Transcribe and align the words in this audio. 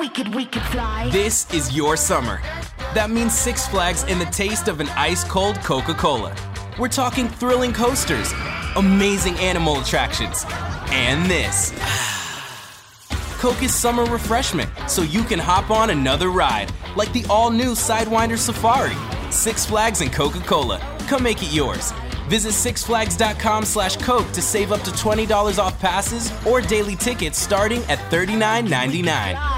we 0.00 0.08
could, 0.08 0.34
we 0.34 0.44
could 0.44 0.62
fly. 0.62 1.08
This 1.10 1.52
is 1.52 1.74
your 1.74 1.96
summer. 1.96 2.40
That 2.94 3.10
means 3.10 3.36
Six 3.36 3.66
Flags 3.66 4.04
and 4.08 4.20
the 4.20 4.26
taste 4.26 4.68
of 4.68 4.80
an 4.80 4.88
ice 4.90 5.24
cold 5.24 5.56
Coca 5.60 5.94
Cola. 5.94 6.34
We're 6.78 6.88
talking 6.88 7.28
thrilling 7.28 7.72
coasters, 7.72 8.32
amazing 8.76 9.36
animal 9.36 9.80
attractions, 9.80 10.44
and 10.90 11.28
this. 11.28 11.72
Coke 13.38 13.62
is 13.62 13.74
summer 13.74 14.04
refreshment, 14.04 14.70
so 14.88 15.02
you 15.02 15.22
can 15.22 15.38
hop 15.38 15.70
on 15.70 15.90
another 15.90 16.30
ride, 16.30 16.72
like 16.96 17.12
the 17.12 17.24
all 17.28 17.50
new 17.50 17.72
Sidewinder 17.72 18.36
Safari. 18.36 18.96
Six 19.30 19.66
Flags 19.66 20.00
and 20.00 20.12
Coca 20.12 20.40
Cola. 20.40 20.78
Come 21.08 21.22
make 21.22 21.42
it 21.42 21.52
yours. 21.52 21.92
Visit 22.28 22.52
sixflags.com 22.52 23.64
slash 23.64 23.96
Coke 23.96 24.30
to 24.32 24.42
save 24.42 24.70
up 24.70 24.82
to 24.82 24.90
$20 24.90 25.58
off 25.58 25.80
passes 25.80 26.30
or 26.46 26.60
daily 26.60 26.94
tickets 26.94 27.38
starting 27.38 27.82
at 27.84 27.98
$39.99. 28.10 29.57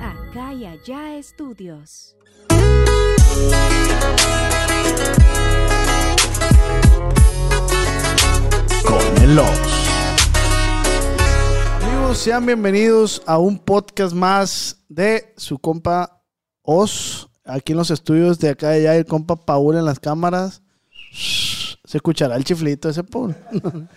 Acá 0.00 0.54
y 0.54 0.66
allá 0.66 1.16
estudios. 1.16 2.16
con 8.84 9.22
el 9.22 9.38
Oz. 9.38 9.48
Amigos, 11.82 12.18
sean 12.18 12.46
bienvenidos 12.46 13.22
a 13.26 13.38
un 13.38 13.58
podcast 13.58 14.14
más 14.14 14.84
de 14.88 15.32
su 15.36 15.58
compa 15.58 16.22
Oz. 16.62 17.28
Aquí 17.44 17.72
en 17.72 17.78
los 17.78 17.90
estudios 17.90 18.38
de 18.38 18.50
acá 18.50 18.76
y 18.76 18.82
allá, 18.82 18.96
el 18.96 19.06
compa 19.06 19.36
Paul 19.36 19.76
en 19.76 19.84
las 19.84 19.98
cámaras. 19.98 20.62
Se 21.12 21.98
escuchará 21.98 22.36
el 22.36 22.44
chiflito 22.44 22.88
ese 22.88 23.02
Paul. 23.02 23.34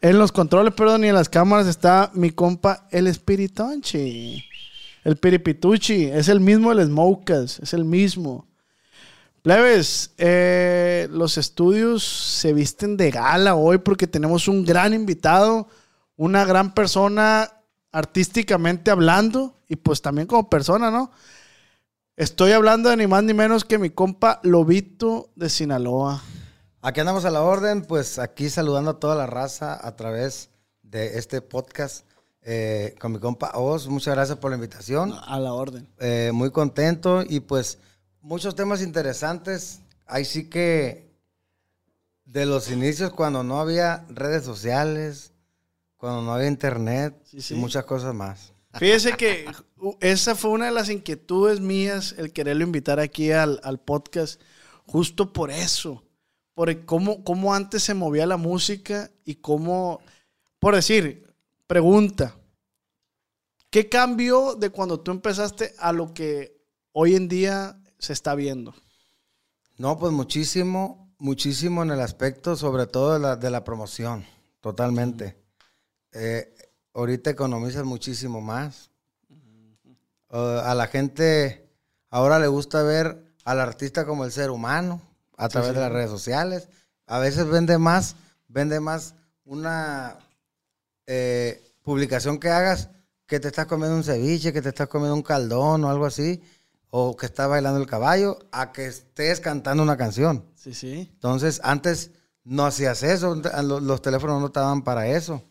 en 0.00 0.18
los 0.18 0.32
controles, 0.32 0.74
perdón, 0.74 1.04
y 1.04 1.08
en 1.08 1.14
las 1.14 1.28
cámaras 1.28 1.66
está 1.66 2.10
mi 2.14 2.30
compa 2.30 2.86
el 2.90 3.06
Espiritonchi. 3.06 4.44
El 5.04 5.16
Piripituchi. 5.16 6.06
Es 6.06 6.28
el 6.28 6.40
mismo 6.40 6.72
el 6.72 6.84
Smokas. 6.84 7.60
Es 7.60 7.72
el 7.72 7.84
mismo. 7.84 8.46
Plebes, 9.42 10.12
eh, 10.18 11.06
los 11.12 11.38
estudios 11.38 12.02
se 12.02 12.52
visten 12.52 12.96
de 12.96 13.12
gala 13.12 13.54
hoy 13.54 13.78
porque 13.78 14.08
tenemos 14.08 14.48
un 14.48 14.64
gran 14.64 14.92
invitado, 14.92 15.68
una 16.16 16.44
gran 16.44 16.74
persona 16.74 17.48
artísticamente 17.92 18.90
hablando 18.90 19.56
y 19.68 19.76
pues 19.76 20.02
también 20.02 20.26
como 20.26 20.50
persona, 20.50 20.90
¿no? 20.90 21.12
Estoy 22.16 22.50
hablando 22.50 22.90
de 22.90 22.96
ni 22.96 23.06
más 23.06 23.22
ni 23.22 23.34
menos 23.34 23.64
que 23.64 23.78
mi 23.78 23.90
compa 23.90 24.40
Lobito 24.42 25.30
de 25.36 25.48
Sinaloa. 25.48 26.20
Aquí 26.86 27.00
andamos 27.00 27.24
a 27.24 27.32
la 27.32 27.42
orden, 27.42 27.82
pues 27.82 28.20
aquí 28.20 28.48
saludando 28.48 28.92
a 28.92 29.00
toda 29.00 29.16
la 29.16 29.26
raza 29.26 29.76
a 29.84 29.96
través 29.96 30.50
de 30.84 31.18
este 31.18 31.40
podcast 31.42 32.06
eh, 32.42 32.94
con 33.00 33.10
mi 33.10 33.18
compa 33.18 33.50
Oz. 33.56 33.88
Muchas 33.88 34.14
gracias 34.14 34.38
por 34.38 34.52
la 34.52 34.54
invitación. 34.56 35.12
A 35.26 35.40
la 35.40 35.52
orden. 35.52 35.88
Eh, 35.98 36.30
muy 36.32 36.52
contento 36.52 37.24
y 37.28 37.40
pues 37.40 37.78
muchos 38.20 38.54
temas 38.54 38.82
interesantes. 38.82 39.80
Ahí 40.06 40.24
sí 40.24 40.48
que 40.48 41.10
de 42.24 42.46
los 42.46 42.70
inicios 42.70 43.12
cuando 43.12 43.42
no 43.42 43.58
había 43.58 44.04
redes 44.08 44.44
sociales, 44.44 45.32
cuando 45.96 46.22
no 46.22 46.34
había 46.34 46.46
internet 46.46 47.20
Sí, 47.24 47.42
sí. 47.42 47.54
y 47.54 47.56
muchas 47.56 47.84
cosas 47.84 48.14
más. 48.14 48.52
Fíjese 48.74 49.16
que 49.16 49.44
esa 49.98 50.36
fue 50.36 50.50
una 50.50 50.66
de 50.66 50.70
las 50.70 50.88
inquietudes 50.88 51.58
mías, 51.58 52.14
el 52.16 52.32
quererlo 52.32 52.62
invitar 52.62 53.00
aquí 53.00 53.32
al, 53.32 53.58
al 53.64 53.80
podcast, 53.80 54.40
justo 54.86 55.32
por 55.32 55.50
eso, 55.50 56.04
por 56.56 56.86
cómo, 56.86 57.22
cómo 57.22 57.52
antes 57.52 57.82
se 57.82 57.92
movía 57.92 58.24
la 58.24 58.38
música 58.38 59.10
y 59.26 59.34
cómo, 59.34 60.00
por 60.58 60.74
decir, 60.74 61.30
pregunta, 61.66 62.34
¿qué 63.68 63.90
cambió 63.90 64.54
de 64.54 64.70
cuando 64.70 64.98
tú 65.00 65.10
empezaste 65.10 65.74
a 65.78 65.92
lo 65.92 66.14
que 66.14 66.58
hoy 66.92 67.14
en 67.14 67.28
día 67.28 67.78
se 67.98 68.14
está 68.14 68.34
viendo? 68.34 68.74
No, 69.76 69.98
pues 69.98 70.14
muchísimo, 70.14 71.12
muchísimo 71.18 71.82
en 71.82 71.90
el 71.90 72.00
aspecto, 72.00 72.56
sobre 72.56 72.86
todo 72.86 73.12
de 73.12 73.18
la, 73.18 73.36
de 73.36 73.50
la 73.50 73.62
promoción, 73.62 74.24
totalmente. 74.62 75.36
Eh, 76.12 76.54
ahorita 76.94 77.28
economizas 77.28 77.84
muchísimo 77.84 78.40
más. 78.40 78.90
Uh, 80.30 80.64
a 80.64 80.74
la 80.74 80.86
gente 80.86 81.68
ahora 82.08 82.38
le 82.38 82.46
gusta 82.46 82.82
ver 82.82 83.34
al 83.44 83.60
artista 83.60 84.06
como 84.06 84.24
el 84.24 84.32
ser 84.32 84.50
humano 84.50 85.02
a 85.36 85.48
través 85.48 85.74
de 85.74 85.80
las 85.80 85.92
redes 85.92 86.10
sociales. 86.10 86.68
A 87.06 87.18
veces 87.18 87.46
vende 87.48 87.78
más, 87.78 88.16
vende 88.48 88.80
más 88.80 89.14
una 89.44 90.16
eh, 91.06 91.62
publicación 91.82 92.38
que 92.38 92.48
hagas 92.50 92.90
que 93.26 93.40
te 93.40 93.48
estás 93.48 93.66
comiendo 93.66 93.96
un 93.96 94.04
ceviche, 94.04 94.52
que 94.52 94.62
te 94.62 94.68
estás 94.68 94.88
comiendo 94.88 95.14
un 95.14 95.22
caldón 95.22 95.82
o 95.84 95.90
algo 95.90 96.06
así, 96.06 96.40
o 96.90 97.16
que 97.16 97.26
estás 97.26 97.48
bailando 97.48 97.80
el 97.80 97.86
caballo, 97.86 98.38
a 98.52 98.72
que 98.72 98.86
estés 98.86 99.40
cantando 99.40 99.82
una 99.82 99.96
canción. 99.96 100.44
Sí, 100.54 100.72
sí. 100.74 101.08
Entonces, 101.12 101.60
antes 101.64 102.12
no 102.44 102.64
hacías 102.64 103.02
eso, 103.02 103.34
lo- 103.34 103.80
los 103.80 104.00
teléfonos 104.00 104.40
no 104.40 104.46
estaban 104.46 104.82
para 104.82 105.08
eso. 105.08 105.42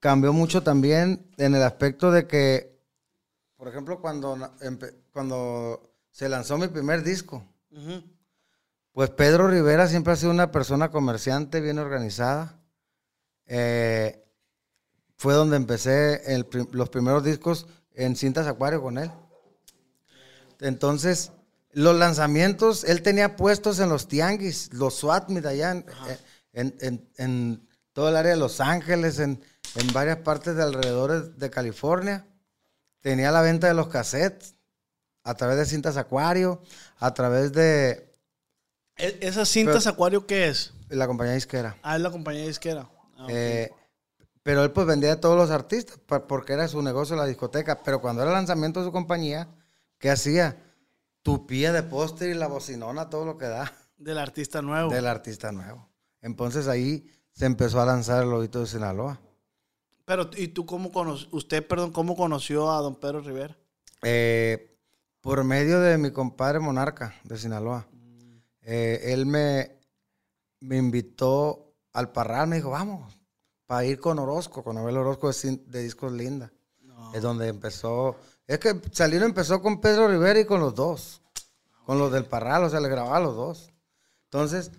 Cambió 0.00 0.32
mucho 0.32 0.62
también 0.62 1.30
en 1.36 1.54
el 1.54 1.62
aspecto 1.62 2.10
de 2.10 2.26
que, 2.26 2.80
por 3.56 3.68
ejemplo, 3.68 4.00
cuando, 4.00 4.36
cuando 5.12 5.94
se 6.10 6.28
lanzó 6.28 6.56
mi 6.58 6.68
primer 6.68 7.02
disco, 7.04 7.44
pues 8.92 9.10
Pedro 9.10 9.48
Rivera 9.48 9.86
siempre 9.88 10.12
ha 10.12 10.16
sido 10.16 10.30
una 10.30 10.50
persona 10.52 10.90
comerciante, 10.90 11.60
bien 11.60 11.78
organizada. 11.78 12.60
Eh, 13.46 14.24
fue 15.16 15.34
donde 15.34 15.56
empecé 15.56 16.34
el 16.34 16.46
los 16.72 16.88
primeros 16.90 17.24
discos 17.24 17.66
en 17.94 18.16
cintas 18.16 18.46
acuario 18.46 18.82
con 18.82 18.98
él. 18.98 19.10
Entonces, 20.60 21.32
los 21.72 21.96
lanzamientos, 21.96 22.84
él 22.84 23.02
tenía 23.02 23.36
puestos 23.36 23.78
en 23.80 23.88
los 23.88 24.08
tianguis, 24.08 24.72
los 24.74 24.94
SWAT 24.96 25.28
meet 25.30 25.46
allá 25.46 25.70
en, 25.72 25.86
en- 26.52 26.76
en- 26.80 27.08
en 27.16 27.68
todo 27.92 28.08
el 28.08 28.16
área 28.16 28.32
de 28.32 28.38
Los 28.38 28.60
Ángeles, 28.60 29.18
en, 29.18 29.42
en 29.74 29.92
varias 29.92 30.18
partes 30.18 30.54
de 30.54 30.62
alrededor 30.62 31.34
de 31.34 31.50
California. 31.50 32.26
Tenía 33.00 33.30
la 33.32 33.42
venta 33.42 33.66
de 33.66 33.74
los 33.74 33.88
cassettes 33.88 34.54
a 35.24 35.34
través 35.34 35.56
de 35.56 35.66
cintas 35.66 35.96
acuario, 35.96 36.62
a 36.98 37.14
través 37.14 37.52
de 37.52 38.11
¿Esas 38.96 39.48
cintas 39.48 39.84
Pero- 39.84 39.92
Acuario 39.94 40.26
qué 40.26 40.48
es? 40.48 40.72
la 40.88 41.06
compañía 41.06 41.34
disquera. 41.34 41.76
Ah, 41.82 41.96
es 41.96 42.02
la 42.02 42.10
compañía 42.10 42.46
disquera. 42.46 42.88
Ah. 43.16 43.26
Eh, 43.30 43.70
pero 44.42 44.62
él 44.64 44.72
pues 44.72 44.86
vendía 44.86 45.12
a 45.14 45.20
todos 45.20 45.36
los 45.36 45.50
artistas 45.50 45.98
porque 46.28 46.52
era 46.52 46.68
su 46.68 46.82
negocio 46.82 47.16
la 47.16 47.24
discoteca. 47.26 47.82
Pero 47.82 48.00
cuando 48.00 48.22
era 48.22 48.30
el 48.30 48.36
lanzamiento 48.36 48.80
de 48.80 48.86
su 48.86 48.92
compañía, 48.92 49.48
¿qué 49.98 50.10
hacía? 50.10 50.56
Tupía 51.22 51.72
de 51.72 51.82
póster 51.84 52.30
y 52.30 52.34
la 52.34 52.48
bocinona, 52.48 53.08
todo 53.08 53.24
lo 53.24 53.38
que 53.38 53.46
da 53.46 53.72
Del 53.96 54.18
artista 54.18 54.60
nuevo. 54.60 54.90
del 54.92 55.06
artista 55.06 55.52
nuevo. 55.52 55.88
Entonces 56.20 56.66
ahí 56.68 57.08
se 57.30 57.46
empezó 57.46 57.80
a 57.80 57.86
lanzar 57.86 58.24
el 58.24 58.30
lobito 58.30 58.60
de 58.60 58.66
Sinaloa. 58.66 59.20
Pero, 60.04 60.28
¿y 60.36 60.48
tú 60.48 60.66
cómo 60.66 60.90
conoció, 60.90 61.28
usted, 61.30 61.64
perdón, 61.66 61.92
cómo 61.92 62.16
conoció 62.16 62.70
a 62.72 62.80
don 62.80 62.96
Pedro 62.96 63.20
Rivera? 63.20 63.56
Eh, 64.02 64.76
por 65.20 65.42
medio 65.44 65.80
de 65.80 65.96
mi 65.96 66.10
compadre 66.10 66.58
Monarca 66.58 67.14
de 67.22 67.38
Sinaloa. 67.38 67.86
Eh, 68.62 69.12
él 69.12 69.26
me, 69.26 69.78
me 70.60 70.76
invitó 70.76 71.74
al 71.92 72.12
Parral, 72.12 72.48
me 72.48 72.56
dijo, 72.56 72.70
vamos, 72.70 73.18
para 73.66 73.84
ir 73.84 74.00
con 74.00 74.18
Orozco, 74.18 74.62
con 74.62 74.78
Abel 74.78 74.96
Orozco 74.96 75.30
de, 75.30 75.82
Discos 75.82 76.12
Linda. 76.12 76.52
Es 77.14 77.22
donde 77.22 77.48
empezó. 77.48 78.16
Es 78.46 78.58
que 78.58 78.80
Salino 78.92 79.24
empezó 79.24 79.60
con 79.60 79.80
Pedro 79.80 80.08
Rivera 80.08 80.40
y 80.40 80.44
con 80.44 80.60
los 80.60 80.74
dos. 80.74 81.20
Con 81.84 81.98
los 81.98 82.12
del 82.12 82.24
Parral, 82.24 82.64
o 82.64 82.70
sea, 82.70 82.80
le 82.80 82.88
grababa 82.88 83.16
a 83.16 83.20
los 83.20 83.34
dos. 83.34 83.72
Entonces, 84.24 84.70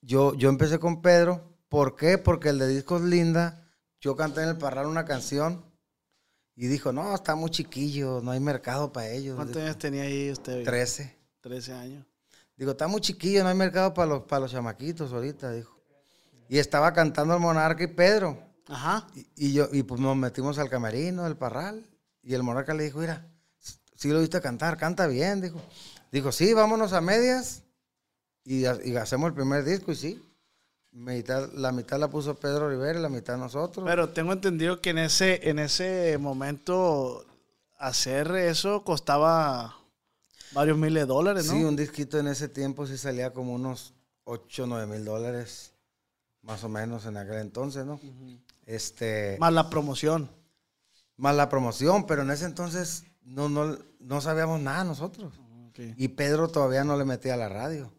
yo, 0.00 0.34
yo 0.34 0.48
empecé 0.48 0.78
con 0.78 1.02
Pedro. 1.02 1.56
¿Por 1.68 1.96
qué? 1.96 2.16
Porque 2.16 2.50
el 2.50 2.58
de 2.58 2.68
Discos 2.68 3.02
Linda, 3.02 3.66
yo 4.00 4.16
canté 4.16 4.42
en 4.42 4.50
el 4.50 4.58
Parral 4.58 4.86
una 4.86 5.04
canción 5.04 5.64
y 6.54 6.66
dijo, 6.66 6.92
no, 6.92 7.14
está 7.14 7.34
muy 7.34 7.50
chiquillo, 7.50 8.20
no 8.22 8.30
hay 8.30 8.40
mercado 8.40 8.92
para 8.92 9.10
ellos. 9.10 9.36
¿Cuántos 9.36 9.62
años 9.62 9.78
tenía 9.78 10.02
ahí 10.02 10.30
usted? 10.30 10.64
13. 10.64 11.16
13 11.40 11.72
años. 11.72 12.06
Digo, 12.58 12.72
está 12.72 12.88
muy 12.88 13.00
chiquillo, 13.00 13.42
no 13.44 13.48
hay 13.48 13.54
mercado 13.54 13.94
para 13.94 14.08
los, 14.08 14.22
para 14.24 14.40
los 14.40 14.50
chamaquitos 14.50 15.12
ahorita, 15.12 15.52
dijo. 15.52 15.78
Y 16.48 16.58
estaba 16.58 16.92
cantando 16.92 17.32
el 17.34 17.40
Monarca 17.40 17.84
y 17.84 17.86
Pedro. 17.86 18.36
Ajá. 18.66 19.06
Y, 19.14 19.26
y 19.36 19.52
yo, 19.54 19.68
y 19.72 19.82
pues 19.84 20.00
nos 20.00 20.16
metimos 20.16 20.58
al 20.58 20.68
camerino 20.68 21.24
del 21.24 21.36
Parral. 21.36 21.86
Y 22.22 22.34
el 22.34 22.42
Monarca 22.42 22.74
le 22.74 22.82
dijo, 22.84 22.98
mira, 22.98 23.24
si 23.94 24.08
lo 24.10 24.20
viste 24.20 24.40
cantar, 24.40 24.76
canta 24.76 25.06
bien, 25.06 25.40
dijo. 25.40 25.60
Dijo, 26.10 26.32
sí, 26.32 26.52
vámonos 26.52 26.92
a 26.92 27.00
medias. 27.00 27.62
Y, 28.44 28.64
y 28.64 28.96
hacemos 28.96 29.28
el 29.28 29.34
primer 29.34 29.62
disco, 29.64 29.92
y 29.92 29.94
sí. 29.94 30.22
Mitad- 30.90 31.52
la 31.52 31.70
mitad 31.70 31.98
la 31.98 32.08
puso 32.08 32.34
Pedro 32.34 32.68
Rivera 32.70 32.98
y 32.98 33.02
la 33.02 33.08
mitad 33.08 33.36
nosotros. 33.36 33.86
Pero 33.86 34.08
tengo 34.08 34.32
entendido 34.32 34.80
que 34.80 34.90
en 34.90 34.98
ese, 34.98 35.48
en 35.48 35.60
ese 35.60 36.18
momento 36.18 37.24
hacer 37.78 38.34
eso 38.34 38.82
costaba 38.82 39.77
varios 40.52 40.76
miles 40.78 41.02
de 41.02 41.06
dólares, 41.06 41.46
¿no? 41.46 41.52
Sí, 41.52 41.64
un 41.64 41.76
disquito 41.76 42.18
en 42.18 42.28
ese 42.28 42.48
tiempo 42.48 42.86
sí 42.86 42.96
salía 42.98 43.32
como 43.32 43.54
unos 43.54 43.94
8, 44.24 44.66
9 44.66 44.86
mil 44.86 45.04
dólares, 45.04 45.72
más 46.42 46.64
o 46.64 46.68
menos 46.68 47.06
en 47.06 47.16
aquel 47.16 47.36
entonces, 47.38 47.84
¿no? 47.86 48.00
Este, 48.66 49.36
Más 49.40 49.52
la 49.52 49.70
promoción. 49.70 50.30
más 51.16 51.34
la 51.34 51.48
promoción, 51.48 52.06
pero 52.06 52.22
en 52.22 52.30
ese 52.30 52.44
entonces 52.44 53.04
no, 53.22 53.48
no, 53.48 53.78
no 53.98 54.20
sabíamos 54.20 54.60
nada 54.60 54.84
nosotros. 54.84 55.34
Y 55.96 56.08
Pedro 56.08 56.48
todavía 56.48 56.82
no 56.84 56.96
le 56.96 57.04
metía 57.04 57.34
a 57.34 57.36
la 57.36 57.48
radio. 57.48 57.92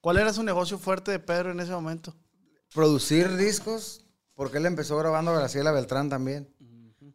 ¿Cuál 0.00 0.18
era 0.18 0.32
su 0.32 0.42
negocio 0.42 0.78
fuerte 0.78 1.12
de 1.12 1.20
Pedro 1.20 1.52
en 1.52 1.60
ese 1.60 1.70
momento? 1.72 2.14
Producir 2.74 3.36
discos, 3.36 4.04
porque 4.34 4.58
él 4.58 4.66
empezó 4.66 4.96
grabando 4.98 5.30
a 5.30 5.38
Graciela 5.38 5.70
Beltrán 5.70 6.08
también. 6.08 6.52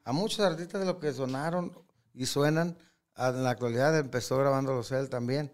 A 0.05 0.13
muchos 0.13 0.39
artistas 0.39 0.79
de 0.79 0.87
los 0.87 0.97
que 0.97 1.11
sonaron 1.11 1.73
y 2.13 2.25
suenan, 2.27 2.77
en 3.17 3.43
la 3.43 3.49
actualidad 3.51 3.97
empezó 3.97 4.37
grabándolos 4.37 4.91
él 4.91 5.09
también. 5.09 5.51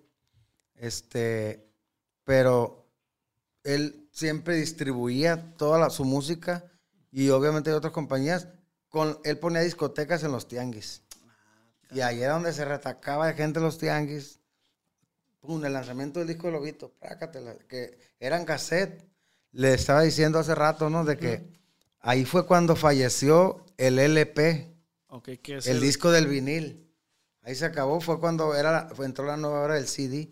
Este, 0.76 1.66
pero 2.24 2.86
él 3.64 4.08
siempre 4.12 4.56
distribuía 4.56 5.56
toda 5.58 5.80
la- 5.80 5.90
su 5.90 6.04
música 6.06 6.66
y 7.12 7.30
obviamente 7.30 7.70
de 7.70 7.76
otras 7.76 7.94
compañías. 7.94 8.48
Con, 8.90 9.18
él 9.24 9.40
ponía 9.40 9.62
discotecas 9.62 10.24
en 10.24 10.32
los 10.32 10.48
tianguis. 10.48 11.02
Y 11.92 12.02
ahí 12.02 12.22
era 12.22 12.34
donde 12.34 12.54
se 12.54 12.66
retacaba 12.66 13.28
de 13.28 13.34
gente 13.34 13.60
en 13.60 13.66
los 13.66 13.78
tianguis. 13.78 14.40
Pum, 15.40 15.64
el 15.66 15.74
lanzamiento 15.74 16.20
del 16.20 16.28
disco 16.28 16.48
de 16.48 16.54
Lobito, 16.54 16.92
prácatela, 17.00 17.56
que 17.68 17.98
eran 18.20 18.46
cassette. 18.46 19.04
Le 19.52 19.74
estaba 19.74 20.02
diciendo 20.02 20.40
hace 20.40 20.56
rato, 20.56 20.90
¿no? 20.90 21.06
De 21.06 21.18
que 21.18 21.60
ahí 22.00 22.26
fue 22.26 22.46
cuando 22.46 22.76
falleció 22.76 23.66
el 23.78 24.00
LP, 24.00 24.74
Ok, 25.08 25.30
que 25.44 25.58
es 25.58 25.68
el 25.68 25.80
disco 25.80 26.12
del 26.12 26.28
vinil. 26.28 26.83
Ahí 27.44 27.56
se 27.56 27.66
acabó, 27.66 28.00
fue 28.02 28.20
cuando 28.20 28.56
era, 28.56 28.90
fue- 28.96 29.06
entró 29.06 29.26
la 29.26 29.38
nueva 29.38 29.62
hora 29.62 29.76
del 29.76 29.88
CD. 29.88 30.30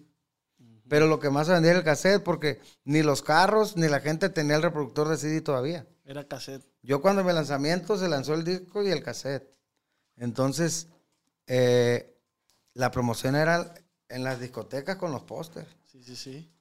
Pero 0.88 1.08
lo 1.08 1.20
que 1.20 1.30
más 1.30 1.48
se 1.48 1.54
vendía 1.54 1.72
era 1.72 1.80
el 1.80 1.86
cassette, 1.86 2.22
porque 2.24 2.60
ni 2.84 3.02
los 3.02 3.22
carros 3.22 3.78
ni 3.78 3.88
la 3.88 4.00
gente 4.02 4.30
tenía 4.30 4.58
el 4.58 4.62
reproductor 4.62 5.08
de 5.08 5.18
CD 5.18 5.42
todavía. 5.42 5.86
Era 6.06 6.28
cassette. 6.28 6.66
Yo 6.82 7.02
cuando 7.02 7.24
mi 7.24 7.32
lanzamiento 7.32 7.98
se 7.98 8.10
lanzó 8.10 8.34
el 8.34 8.44
disco 8.44 8.84
y 8.84 8.90
el 8.92 9.02
cassette. 9.04 9.48
Entonces, 10.18 10.88
eh, 11.48 12.14
la 12.74 12.92
promoción 12.92 13.36
era 13.36 13.74
en 14.10 14.24
las 14.24 14.40
discotecas 14.40 14.98
con 14.98 15.12
los 15.12 15.24
pósters. 15.24 15.68
Sí, 15.86 16.04
sí, 16.04 16.16
sí. 16.16 16.52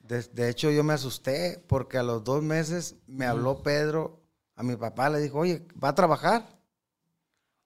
De, 0.00 0.22
de 0.22 0.48
hecho, 0.48 0.70
yo 0.70 0.82
me 0.84 0.94
asusté 0.94 1.62
porque 1.68 1.98
a 1.98 2.02
los 2.02 2.22
dos 2.24 2.42
meses 2.42 2.96
me 3.06 3.26
habló 3.26 3.62
Pedro, 3.62 4.20
a 4.54 4.62
mi 4.62 4.76
papá 4.76 5.10
le 5.10 5.20
dijo, 5.20 5.38
oye, 5.38 5.66
¿va 5.82 5.90
a 5.90 5.94
trabajar? 5.94 6.55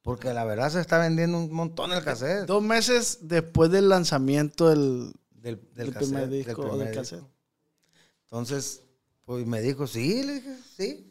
Porque 0.03 0.33
la 0.33 0.45
verdad 0.45 0.71
se 0.71 0.81
está 0.81 0.99
vendiendo 0.99 1.39
un 1.39 1.53
montón 1.53 1.93
el 1.93 2.03
cassette. 2.03 2.47
Dos 2.47 2.63
meses 2.63 3.19
después 3.23 3.71
del 3.71 3.89
lanzamiento 3.89 4.69
del, 4.71 5.13
Del, 5.31 5.57
del 5.57 5.75
del 5.75 5.93
cassette, 5.93 6.09
primer 6.09 6.29
disco 6.29 6.69
primer 6.69 6.99
disco. 6.99 7.29
Entonces, 8.25 8.83
pues 9.25 9.47
me 9.47 9.61
dijo, 9.61 9.87
sí, 9.87 10.23
le 10.23 10.35
dije, 10.35 10.57
sí. 10.77 11.07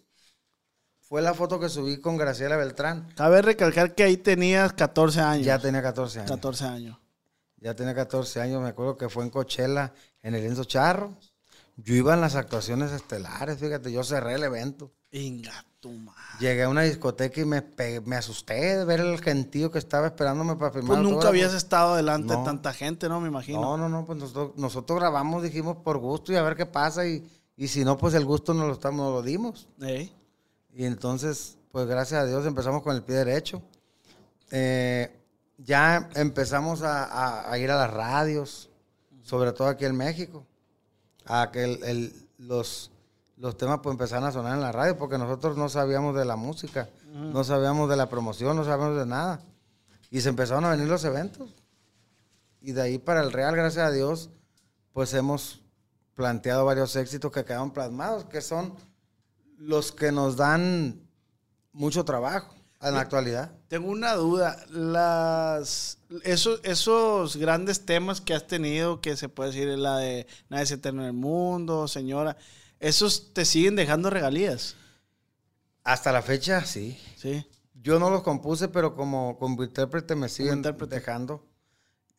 Fue 1.01 1.21
la 1.21 1.33
foto 1.33 1.59
que 1.59 1.69
subí 1.69 1.99
con 1.99 2.17
Graciela 2.17 2.55
Beltrán. 2.55 3.07
Cabe 3.15 3.41
recalcar 3.41 3.95
que 3.95 4.03
ahí 4.03 4.17
tenías 4.17 4.73
14 4.73 5.19
años. 5.19 5.45
Ya 5.45 5.59
tenía 5.59 5.81
14 5.81 6.19
años. 6.19 6.31
14 6.31 6.65
años. 6.65 6.97
Ya 7.57 7.75
tenía 7.75 7.93
14 7.93 8.41
años, 8.41 8.61
me 8.61 8.69
acuerdo 8.69 8.95
que 8.95 9.09
fue 9.09 9.23
en 9.23 9.29
Coachella, 9.29 9.93
en 10.21 10.35
el 10.35 10.45
Enzo 10.45 10.63
Charro. 10.63 11.17
Yo 11.75 11.93
iba 11.93 12.13
en 12.13 12.21
las 12.21 12.35
actuaciones 12.35 12.91
estelares, 12.91 13.57
fíjate, 13.57 13.91
yo 13.91 14.03
cerré 14.03 14.35
el 14.35 14.43
evento. 14.43 14.91
Inga 15.11 15.65
tu 15.79 15.91
madre. 15.91 16.19
Llegué 16.39 16.63
a 16.63 16.69
una 16.69 16.81
discoteca 16.83 17.39
y 17.41 17.45
me, 17.45 17.63
asusté 18.15 18.77
de 18.77 18.85
ver 18.85 18.99
el 18.99 19.19
gentío 19.21 19.71
que 19.71 19.79
estaba 19.79 20.07
esperándome 20.07 20.55
para 20.55 20.71
firmar. 20.71 20.97
Pues 20.97 21.09
nunca 21.09 21.27
habías 21.29 21.53
estado 21.53 21.95
delante 21.95 22.35
de 22.35 22.43
tanta 22.43 22.73
gente, 22.73 23.07
¿no? 23.09 23.19
Me 23.21 23.27
imagino. 23.29 23.61
No, 23.61 23.77
no, 23.77 23.87
no, 23.89 24.05
pues 24.05 24.17
nosotros, 24.19 24.51
nosotros 24.57 24.99
grabamos, 24.99 25.43
dijimos 25.43 25.77
por 25.77 25.97
gusto 25.97 26.31
y 26.33 26.35
a 26.35 26.41
ver 26.41 26.55
qué 26.55 26.65
pasa 26.65 27.05
y, 27.07 27.25
y 27.55 27.67
si 27.67 27.83
no, 27.85 27.97
pues 27.97 28.13
el 28.13 28.25
gusto 28.25 28.53
nos 28.53 28.67
lo, 28.67 28.73
estamos, 28.73 28.99
nos 28.99 29.13
lo 29.13 29.21
dimos. 29.21 29.67
Ey. 29.81 30.13
Y 30.73 30.85
entonces, 30.85 31.57
pues 31.71 31.87
gracias 31.87 32.21
a 32.23 32.25
Dios 32.25 32.45
empezamos 32.45 32.81
con 32.83 32.95
el 32.95 33.03
pie 33.03 33.15
derecho. 33.15 33.61
Eh, 34.51 35.15
ya 35.57 36.09
empezamos 36.15 36.81
a, 36.81 37.03
a- 37.05 37.51
a 37.51 37.57
ir 37.57 37.69
a 37.71 37.77
las 37.77 37.91
radios, 37.91 38.69
sobre 39.23 39.51
todo 39.51 39.67
aquí 39.67 39.85
en 39.85 39.95
México, 39.95 40.45
a 41.25 41.51
que 41.51 41.63
el- 41.63 41.83
el- 41.83 42.27
los, 42.37 42.91
los 43.39 43.57
temas 43.57 43.79
pues 43.81 43.93
empezaran 43.93 44.25
a 44.25 44.31
sonar 44.31 44.53
en 44.53 44.61
la 44.61 44.71
radio, 44.73 44.97
porque 44.97 45.17
nosotros 45.17 45.57
no 45.57 45.69
sabíamos 45.69 46.13
de 46.15 46.25
la 46.25 46.35
música, 46.35 46.89
no 47.13 47.43
sabíamos 47.45 47.89
de 47.89 47.95
la 47.95 48.09
promoción, 48.09 48.55
no 48.55 48.65
sabíamos 48.65 48.97
de 48.97 49.05
nada. 49.05 49.41
Y 50.11 50.21
se 50.21 50.29
empezaron 50.29 50.65
a 50.65 50.71
venir 50.71 50.87
los 50.87 51.05
eventos. 51.05 51.49
Y 52.61 52.73
de 52.73 52.81
ahí 52.81 52.97
para 52.97 53.21
el 53.21 53.31
Real, 53.31 53.55
gracias 53.55 53.85
a 53.85 53.91
Dios, 53.91 54.29
pues 54.91 55.13
hemos 55.13 55.61
planteado 56.15 56.65
varios 56.65 56.95
éxitos 56.97 57.31
que 57.31 57.45
quedaron 57.45 57.71
plasmados, 57.71 58.25
que 58.25 58.41
son 58.41 58.75
los 59.57 59.93
que 59.93 60.11
nos 60.11 60.35
dan 60.35 61.01
mucho 61.71 62.03
trabajo 62.03 62.53
en 62.81 62.93
la 62.93 63.01
actualidad. 63.01 63.51
Tengo 63.69 63.89
una 63.89 64.15
duda. 64.15 64.57
Las, 64.69 65.99
esos, 66.23 66.59
esos 66.63 67.37
grandes 67.37 67.85
temas 67.85 68.19
que 68.19 68.33
has 68.33 68.47
tenido, 68.47 68.99
que 68.99 69.15
se 69.15 69.29
puede 69.29 69.51
decir 69.51 69.67
la 69.77 69.97
de 69.97 70.27
Nadie 70.49 70.63
es 70.63 70.71
eterno 70.71 71.03
en 71.03 71.07
el 71.07 71.13
mundo, 71.13 71.87
señora, 71.87 72.35
¿esos 72.79 73.33
te 73.33 73.45
siguen 73.45 73.75
dejando 73.75 74.09
regalías? 74.09 74.75
Hasta 75.83 76.11
la 76.11 76.21
fecha, 76.21 76.65
sí. 76.65 76.99
Sí. 77.17 77.45
Yo 77.73 77.99
no 77.99 78.09
los 78.09 78.23
compuse, 78.23 78.67
pero 78.67 78.93
como, 78.95 79.37
como 79.37 79.63
intérprete 79.63 80.15
me 80.15 80.29
siguen 80.29 80.57
intérprete. 80.57 80.95
dejando. 80.95 81.45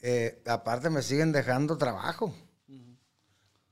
eh, 0.01 0.43
aparte 0.47 0.89
me 0.91 1.03
siguen 1.03 1.33
dejando 1.33 1.77
trabajo. 1.77 2.35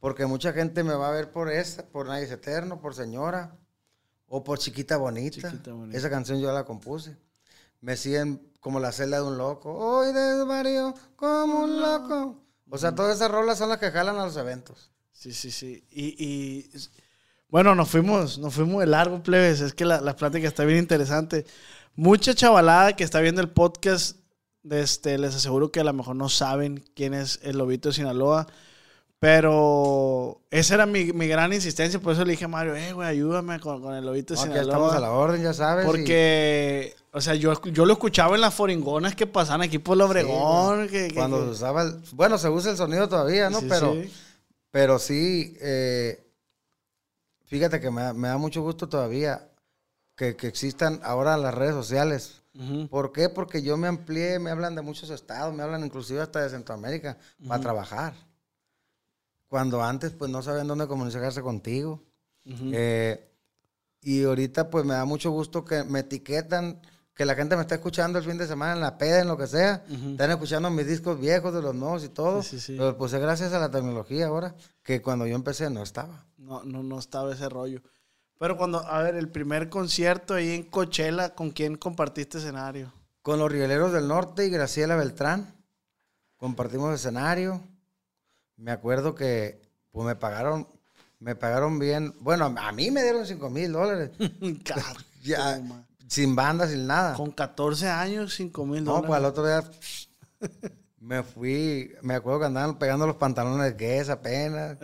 Porque 0.00 0.26
mucha 0.26 0.52
gente 0.52 0.84
me 0.84 0.94
va 0.94 1.08
a 1.08 1.12
ver 1.12 1.32
por 1.32 1.50
esa, 1.50 1.84
por 1.88 2.06
Nadie 2.06 2.24
es 2.24 2.30
Eterno, 2.30 2.80
por 2.80 2.94
Señora, 2.94 3.56
o 4.28 4.44
por 4.44 4.58
Chiquita 4.60 4.96
Bonita. 4.96 5.50
Chiquita 5.50 5.72
Bonita. 5.72 5.98
Esa 5.98 6.08
canción 6.08 6.38
yo 6.40 6.52
la 6.52 6.64
compuse. 6.64 7.16
Me 7.80 7.96
siguen 7.96 8.52
como 8.60 8.78
la 8.78 8.92
celda 8.92 9.16
de 9.16 9.24
un 9.24 9.38
loco. 9.38 9.72
Hoy 9.74 10.12
desvarío 10.12 10.94
como 11.16 11.64
un 11.64 11.80
loco. 11.80 12.44
O 12.70 12.78
sea, 12.78 12.94
todas 12.94 13.16
esas 13.16 13.30
rolas 13.30 13.58
son 13.58 13.70
las 13.70 13.78
que 13.78 13.90
jalan 13.90 14.18
a 14.18 14.24
los 14.26 14.36
eventos. 14.36 14.92
Sí, 15.18 15.32
sí, 15.32 15.50
sí. 15.50 15.82
Y, 15.90 16.14
y, 16.24 16.70
bueno, 17.48 17.74
nos 17.74 17.88
fuimos, 17.88 18.38
nos 18.38 18.54
fuimos 18.54 18.80
de 18.80 18.86
largo, 18.86 19.20
plebes. 19.22 19.60
Es 19.60 19.74
que 19.74 19.84
la, 19.84 20.00
la 20.00 20.14
plática 20.14 20.46
está 20.46 20.64
bien 20.64 20.78
interesante. 20.78 21.44
Mucha 21.96 22.34
chavalada 22.34 22.94
que 22.94 23.02
está 23.02 23.18
viendo 23.20 23.40
el 23.40 23.48
podcast, 23.50 24.16
este, 24.70 25.18
les 25.18 25.34
aseguro 25.34 25.72
que 25.72 25.80
a 25.80 25.84
lo 25.84 25.92
mejor 25.92 26.14
no 26.14 26.28
saben 26.28 26.84
quién 26.94 27.14
es 27.14 27.40
el 27.42 27.58
Lobito 27.58 27.88
de 27.88 27.94
Sinaloa. 27.96 28.46
Pero 29.20 30.40
esa 30.50 30.74
era 30.74 30.86
mi, 30.86 31.12
mi 31.12 31.26
gran 31.26 31.52
insistencia, 31.52 31.98
por 32.00 32.12
eso 32.12 32.24
le 32.24 32.30
dije 32.32 32.44
a 32.44 32.48
Mario, 32.48 32.76
eh, 32.76 32.92
güey, 32.92 33.08
ayúdame 33.08 33.58
con, 33.58 33.82
con 33.82 33.94
el 33.94 34.06
Lobito 34.06 34.34
de 34.34 34.38
No, 34.38 34.42
Sinaloa. 34.44 34.62
estamos 34.62 34.92
a 34.94 35.00
la 35.00 35.10
orden, 35.10 35.42
ya 35.42 35.52
sabes. 35.52 35.84
y- 35.84 35.88
Porque, 35.88 36.94
o 37.12 37.20
sea, 37.20 37.34
yo, 37.34 37.60
yo 37.72 37.84
lo 37.84 37.94
escuchaba 37.94 38.36
en 38.36 38.40
las 38.42 38.54
foringonas 38.54 39.16
que 39.16 39.26
pasaban 39.26 39.62
aquí 39.62 39.80
por 39.80 39.96
el 39.96 40.02
Obregón. 40.02 40.86
Sí, 40.86 40.92
que- 40.92 41.08
que- 41.08 41.14
Cuando 41.16 41.44
se 41.44 41.50
usaba 41.50 41.82
el- 41.82 41.96
bueno, 42.12 42.38
se 42.38 42.48
usa 42.48 42.70
el 42.70 42.76
sonido 42.76 43.08
todavía, 43.08 43.50
¿no? 43.50 43.58
Sí, 43.58 43.66
pero, 43.68 43.92
sí. 43.94 44.12
Pero 44.70 44.98
sí, 44.98 45.56
eh, 45.60 46.24
fíjate 47.46 47.80
que 47.80 47.90
me 47.90 48.02
da, 48.02 48.12
me 48.12 48.28
da 48.28 48.38
mucho 48.38 48.62
gusto 48.62 48.88
todavía 48.88 49.50
que, 50.14 50.36
que 50.36 50.46
existan 50.48 51.00
ahora 51.02 51.36
las 51.36 51.54
redes 51.54 51.74
sociales. 51.74 52.42
¿Por 52.90 53.12
qué? 53.12 53.28
Porque 53.28 53.62
yo 53.62 53.76
me 53.76 53.86
amplié, 53.86 54.40
me 54.40 54.50
hablan 54.50 54.74
de 54.74 54.82
muchos 54.82 55.10
estados, 55.10 55.54
me 55.54 55.62
hablan 55.62 55.84
inclusive 55.84 56.20
hasta 56.20 56.42
de 56.42 56.50
Centroamérica 56.50 57.16
para 57.46 57.60
trabajar. 57.60 58.14
Cuando 59.46 59.80
antes 59.82 60.12
pues 60.12 60.28
no 60.30 60.42
sabían 60.42 60.66
dónde 60.66 60.88
comunicarse 60.88 61.40
contigo. 61.40 62.02
Eh, 62.44 63.30
y 64.00 64.24
ahorita 64.24 64.70
pues 64.70 64.84
me 64.84 64.94
da 64.94 65.04
mucho 65.04 65.30
gusto 65.30 65.64
que 65.64 65.84
me 65.84 66.00
etiquetan, 66.00 66.80
que 67.18 67.24
la 67.24 67.34
gente 67.34 67.56
me 67.56 67.62
está 67.62 67.74
escuchando 67.74 68.20
el 68.20 68.24
fin 68.24 68.38
de 68.38 68.46
semana 68.46 68.74
en 68.74 68.80
la 68.80 68.96
peda, 68.96 69.20
en 69.20 69.26
lo 69.26 69.36
que 69.36 69.48
sea. 69.48 69.82
Están 69.90 70.30
escuchando 70.30 70.70
mis 70.70 70.86
discos 70.86 71.18
viejos 71.18 71.52
de 71.52 71.60
los 71.60 71.74
nuevos 71.74 72.04
y 72.04 72.10
todo. 72.10 72.44
Sí, 72.44 72.60
sí, 72.60 72.60
sí. 72.60 72.76
Pero 72.78 72.96
pues 72.96 73.12
es 73.12 73.20
gracias 73.20 73.52
a 73.52 73.58
la 73.58 73.72
tecnología 73.72 74.28
ahora, 74.28 74.54
que 74.84 75.02
cuando 75.02 75.26
yo 75.26 75.34
empecé 75.34 75.68
no 75.68 75.82
estaba. 75.82 76.24
No, 76.36 76.62
no, 76.62 76.84
no 76.84 76.96
estaba 76.96 77.34
ese 77.34 77.48
rollo. 77.48 77.82
Pero 78.38 78.56
cuando, 78.56 78.86
a 78.86 79.02
ver, 79.02 79.16
el 79.16 79.28
primer 79.30 79.68
concierto 79.68 80.34
ahí 80.34 80.54
en 80.54 80.62
Coachella, 80.62 81.34
¿con 81.34 81.50
quién 81.50 81.74
compartiste 81.74 82.38
escenario? 82.38 82.92
Con 83.22 83.40
los 83.40 83.50
Rieleros 83.50 83.92
del 83.92 84.06
Norte 84.06 84.46
y 84.46 84.50
Graciela 84.50 84.94
Beltrán 84.94 85.52
compartimos 86.36 86.94
escenario. 86.94 87.60
Me 88.54 88.70
acuerdo 88.70 89.16
que 89.16 89.60
pues 89.90 90.06
me 90.06 90.14
pagaron 90.14 90.68
Me 91.18 91.34
pagaron 91.34 91.80
bien. 91.80 92.14
Bueno, 92.20 92.54
a 92.56 92.70
mí 92.70 92.92
me 92.92 93.02
dieron 93.02 93.26
5 93.26 93.50
mil 93.50 93.72
dólares. 93.72 94.12
Ya. 95.24 95.60
Sin 96.08 96.34
banda, 96.34 96.66
sin 96.66 96.86
nada. 96.86 97.14
Con 97.14 97.30
14 97.30 97.88
años, 97.88 98.34
5 98.34 98.66
mil 98.66 98.82
No, 98.82 99.02
pues 99.02 99.22
al 99.22 99.32
dólares. 99.32 99.38
otro 99.38 99.46
día 99.46 100.70
me 101.00 101.22
fui, 101.22 101.92
me 102.02 102.14
acuerdo 102.14 102.40
que 102.40 102.46
andaban 102.46 102.78
pegando 102.78 103.06
los 103.06 103.16
pantalones 103.16 103.76
Guess 103.76 104.08
apenas. 104.08 104.78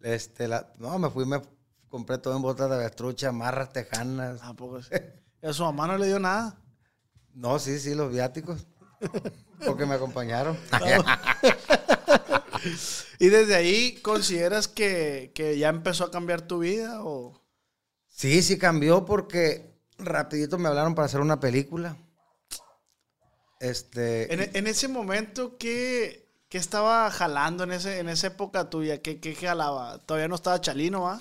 Este, 0.00 0.48
la, 0.48 0.72
no, 0.78 0.98
me 0.98 1.10
fui, 1.10 1.26
me 1.26 1.42
compré 1.88 2.18
todo 2.18 2.36
en 2.36 2.42
botas 2.42 2.70
de 2.70 2.76
avestrucha, 2.76 3.32
marras 3.32 3.72
tejanas. 3.72 4.40
¿A 4.42 4.54
poco 4.54 4.80
sí? 4.82 4.90
¿Y 5.42 5.46
a 5.46 5.52
su 5.52 5.64
mamá 5.64 5.86
no 5.86 5.98
le 5.98 6.06
dio 6.06 6.18
nada? 6.18 6.56
No, 7.32 7.60
sí, 7.60 7.78
sí, 7.78 7.94
los 7.94 8.12
viáticos. 8.12 8.66
Porque 9.64 9.86
me 9.86 9.94
acompañaron. 9.94 10.58
¿Y 13.20 13.28
desde 13.28 13.54
ahí 13.54 14.00
consideras 14.02 14.66
que, 14.66 15.30
que 15.32 15.56
ya 15.56 15.68
empezó 15.68 16.04
a 16.04 16.10
cambiar 16.10 16.42
tu 16.42 16.58
vida? 16.58 17.04
O... 17.04 17.40
Sí, 18.08 18.42
sí 18.42 18.58
cambió 18.58 19.04
porque 19.04 19.69
rapidito 20.04 20.58
me 20.58 20.68
hablaron 20.68 20.94
para 20.94 21.06
hacer 21.06 21.20
una 21.20 21.40
película. 21.40 21.96
Este, 23.60 24.32
En, 24.32 24.56
en 24.56 24.66
ese 24.66 24.88
momento, 24.88 25.58
¿qué, 25.58 26.28
qué 26.48 26.58
estaba 26.58 27.10
jalando 27.10 27.64
en, 27.64 27.72
ese, 27.72 27.98
en 27.98 28.08
esa 28.08 28.28
época 28.28 28.70
tuya? 28.70 29.02
¿Qué, 29.02 29.20
qué 29.20 29.34
jalaba? 29.34 29.98
Todavía 30.06 30.28
no 30.28 30.34
estaba 30.36 30.60
Chalino, 30.60 31.02
¿va? 31.02 31.20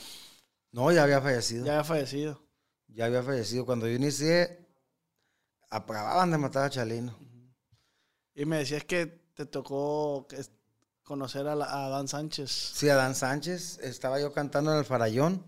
no, 0.71 0.91
ya 0.91 1.03
había 1.03 1.21
fallecido. 1.21 1.65
Ya 1.65 1.71
Ya. 1.74 1.79
había 1.79 1.83
fallecido. 1.83 2.41
había 3.01 3.24
fallecido. 3.24 3.65
Cuando 3.65 3.88
yo 3.88 3.93
inicié, 3.95 4.67
acababan 5.69 6.31
de 6.31 6.38
matar 6.38 6.65
a 6.65 6.69
Chalino. 6.69 7.17
Y 8.36 8.45
me 8.45 8.59
decías 8.59 8.86
que 8.86 9.07
te 9.36 9.45
tocó 9.45 10.27
conocer 11.03 11.48
a, 11.48 11.55
la- 11.55 11.86
a 11.86 11.89
Dan 11.89 12.07
Sánchez 12.07 12.50
Sí, 12.51 12.88
Adán 12.88 13.15
Sánchez, 13.15 13.79
estaba 13.81 14.19
yo 14.21 14.31
cantando 14.31 14.71
en 14.71 14.77
el 14.79 14.86
Farallón. 14.86 15.43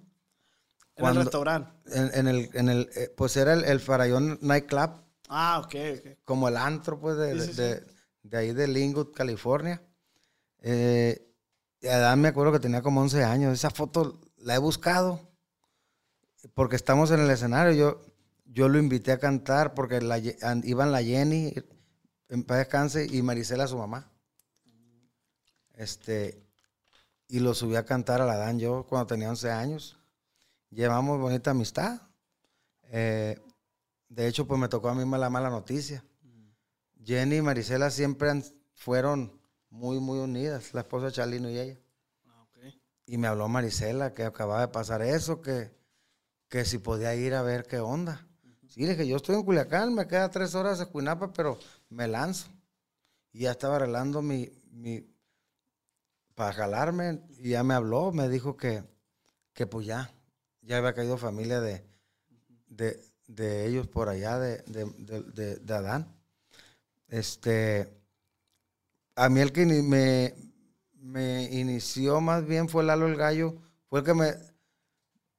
En 1.10 1.16
Cuando- 1.16 1.20
el 1.22 1.26
restaurante. 1.26 1.72
En, 1.88 2.12
en 2.16 2.28
el, 2.28 2.50
en 2.54 2.70
el, 2.70 2.90
eh, 2.96 3.14
pues 3.16 3.36
era 3.38 3.54
el, 3.54 3.64
el 3.66 3.80
Farallón 3.80 4.38
Nightclub, 4.42 4.92
Ah, 5.30 5.60
ok, 5.64 5.76
ok. 6.00 6.18
como 6.26 6.48
el 6.48 6.58
antro, 6.58 7.00
pues, 7.00 7.18
de, 7.18 7.34
Sí, 7.40 7.48
sí, 7.48 7.54
sí. 7.54 7.62
de- 7.62 7.84
de 8.24 8.38
ahí 8.38 8.54
de 8.54 8.68
Linwood, 8.68 9.14
California. 9.14 9.82
Eh, 10.60 11.28
y 11.82 11.88
Adán 11.88 12.22
me 12.22 12.28
acuerdo 12.28 12.52
que 12.52 12.60
tenía 12.60 12.82
como 12.84 13.02
11 13.02 13.24
años. 13.24 13.54
Esa 13.54 13.72
foto 13.72 14.22
la 14.38 14.56
he 14.56 14.60
buscado 14.60 15.20
porque 16.54 16.76
estamos 16.76 17.10
en 17.12 17.22
el 17.22 17.30
escenario. 17.32 17.74
Yo, 17.74 18.02
yo 18.46 18.70
lo 18.70 18.78
invité 18.78 19.12
a 19.12 19.18
cantar 19.20 19.74
porque 19.74 20.02
la 20.02 20.20
iban 20.20 20.92
la 20.92 21.02
Jenny, 21.02 21.54
en 22.30 22.44
paz 22.44 22.60
descanse, 22.60 23.08
y 23.10 23.22
Marisela, 23.24 23.68
su 23.68 23.78
mamá. 23.78 24.12
Este, 25.74 26.44
y 27.28 27.40
lo 27.40 27.54
subí 27.54 27.76
a 27.76 27.86
cantar 27.86 28.22
a 28.22 28.26
la 28.26 28.36
Dan 28.38 28.60
yo 28.60 28.86
cuando 28.88 29.08
tenía 29.08 29.30
11 29.30 29.50
años. 29.50 29.98
Llevamos 30.72 31.20
bonita 31.20 31.52
amistad. 31.52 32.02
Eh, 32.84 33.38
de 34.10 34.28
hecho, 34.28 34.48
pues 34.48 34.60
me 34.60 34.70
tocó 34.70 34.90
a 34.90 34.96
mí 34.96 35.10
la 35.18 35.30
mala 35.30 35.50
noticia. 35.50 36.04
Jenny 37.04 37.38
y 37.38 37.42
Marisela 37.42 37.90
siempre 37.90 38.30
han- 38.30 38.44
fueron 38.74 39.40
muy, 39.70 40.00
muy 40.00 40.20
unidas, 40.20 40.74
la 40.74 40.82
esposa 40.82 41.08
de 41.08 41.12
Chalino 41.14 41.50
y 41.50 41.60
ella. 41.60 41.80
Ah. 42.28 42.46
Y 43.06 43.18
me 43.18 43.28
habló 43.28 43.48
Marisela 43.48 44.14
que 44.14 44.24
acababa 44.24 44.62
de 44.62 44.68
pasar 44.70 45.02
eso, 45.02 45.42
que, 45.42 45.72
que 46.48 46.64
si 46.66 46.78
podía 46.78 47.16
ir 47.16 47.34
a 47.34 47.42
ver 47.42 47.66
qué 47.66 47.80
onda. 47.80 48.28
Sí, 48.68 48.82
le 48.84 48.92
dije, 48.92 49.08
yo 49.08 49.18
estoy 49.18 49.36
en 49.36 49.44
Culiacán, 49.44 49.94
me 49.94 50.08
queda 50.08 50.30
tres 50.32 50.56
horas 50.56 50.80
de 50.80 50.86
Cuinapa, 50.86 51.34
pero 51.34 51.60
me 51.90 52.08
lanzo. 52.08 52.48
Y 53.34 53.42
ya 53.42 53.52
estaba 53.52 53.76
arreglando 53.78 54.22
mi, 54.22 54.50
mi 54.72 55.06
para 56.36 56.54
jalarme, 56.54 57.22
y 57.40 57.50
ya 57.50 57.64
me 57.64 57.74
habló, 57.74 58.12
me 58.14 58.30
dijo 58.30 58.56
que, 58.56 58.84
que 59.54 59.68
pues 59.68 59.86
ya, 59.86 60.14
ya 60.62 60.78
había 60.78 60.94
caído 60.94 61.18
familia 61.18 61.62
de, 61.62 61.84
de, 62.68 63.02
de 63.28 63.68
ellos 63.68 63.88
por 63.88 64.10
allá, 64.10 64.40
de, 64.40 64.60
de, 64.68 65.58
de- 65.60 65.74
Adán. 65.74 66.16
Este, 67.08 67.92
a 69.16 69.30
mí 69.30 69.40
el 69.42 69.52
que 69.52 69.66
me, 69.66 70.34
me 71.00 71.44
inició 71.52 72.22
más 72.22 72.46
bien 72.46 72.70
fue 72.70 72.84
Lalo 72.84 73.08
el 73.08 73.16
Gallo, 73.16 73.56
fue 73.90 74.00
el 74.00 74.06
que 74.06 74.14
me, 74.14 74.34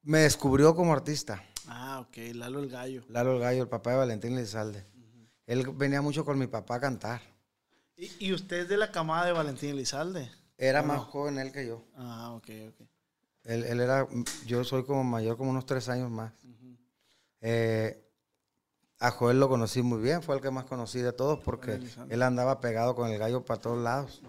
me 0.03 0.19
descubrió 0.19 0.75
como 0.75 0.93
artista. 0.93 1.43
Ah, 1.67 1.99
ok. 2.01 2.17
Lalo 2.33 2.59
el 2.59 2.69
gallo. 2.69 3.03
Lalo 3.09 3.33
el 3.33 3.39
Gallo, 3.39 3.63
el 3.63 3.69
papá 3.69 3.91
de 3.91 3.97
Valentín 3.97 4.35
Lizalde. 4.35 4.85
Él 5.45 5.65
venía 5.75 6.01
mucho 6.01 6.23
con 6.25 6.37
mi 6.37 6.47
papá 6.47 6.75
a 6.75 6.79
cantar. 6.81 7.21
¿Y, 7.95 8.27
y 8.27 8.33
usted 8.33 8.57
es 8.61 8.69
de 8.69 8.77
la 8.77 8.91
camada 8.91 9.25
de 9.25 9.31
Valentín 9.31 9.71
Elizalde? 9.71 10.29
Era 10.57 10.81
¿O 10.81 10.85
más 10.85 10.97
no? 10.97 11.05
joven 11.05 11.37
él 11.37 11.51
que 11.51 11.67
yo. 11.67 11.85
Ah, 11.95 12.31
ok, 12.35 12.49
ok. 12.69 12.87
Él, 13.43 13.63
él 13.65 13.79
era, 13.81 14.07
yo 14.45 14.63
soy 14.63 14.83
como 14.85 15.03
mayor, 15.03 15.37
como 15.37 15.49
unos 15.51 15.65
tres 15.65 15.89
años 15.89 16.09
más. 16.09 16.31
Eh, 17.41 17.99
a 18.99 19.11
Joel 19.11 19.39
lo 19.39 19.49
conocí 19.49 19.81
muy 19.81 20.01
bien, 20.01 20.23
fue 20.23 20.35
el 20.35 20.41
que 20.41 20.49
más 20.49 20.63
conocí 20.65 20.99
de 20.99 21.11
todos 21.11 21.39
porque 21.43 21.79
él 22.09 22.21
andaba 22.21 22.61
pegado 22.61 22.95
con 22.95 23.09
el 23.09 23.17
gallo 23.19 23.43
para 23.43 23.59
todos 23.59 23.83
lados. 23.83 24.21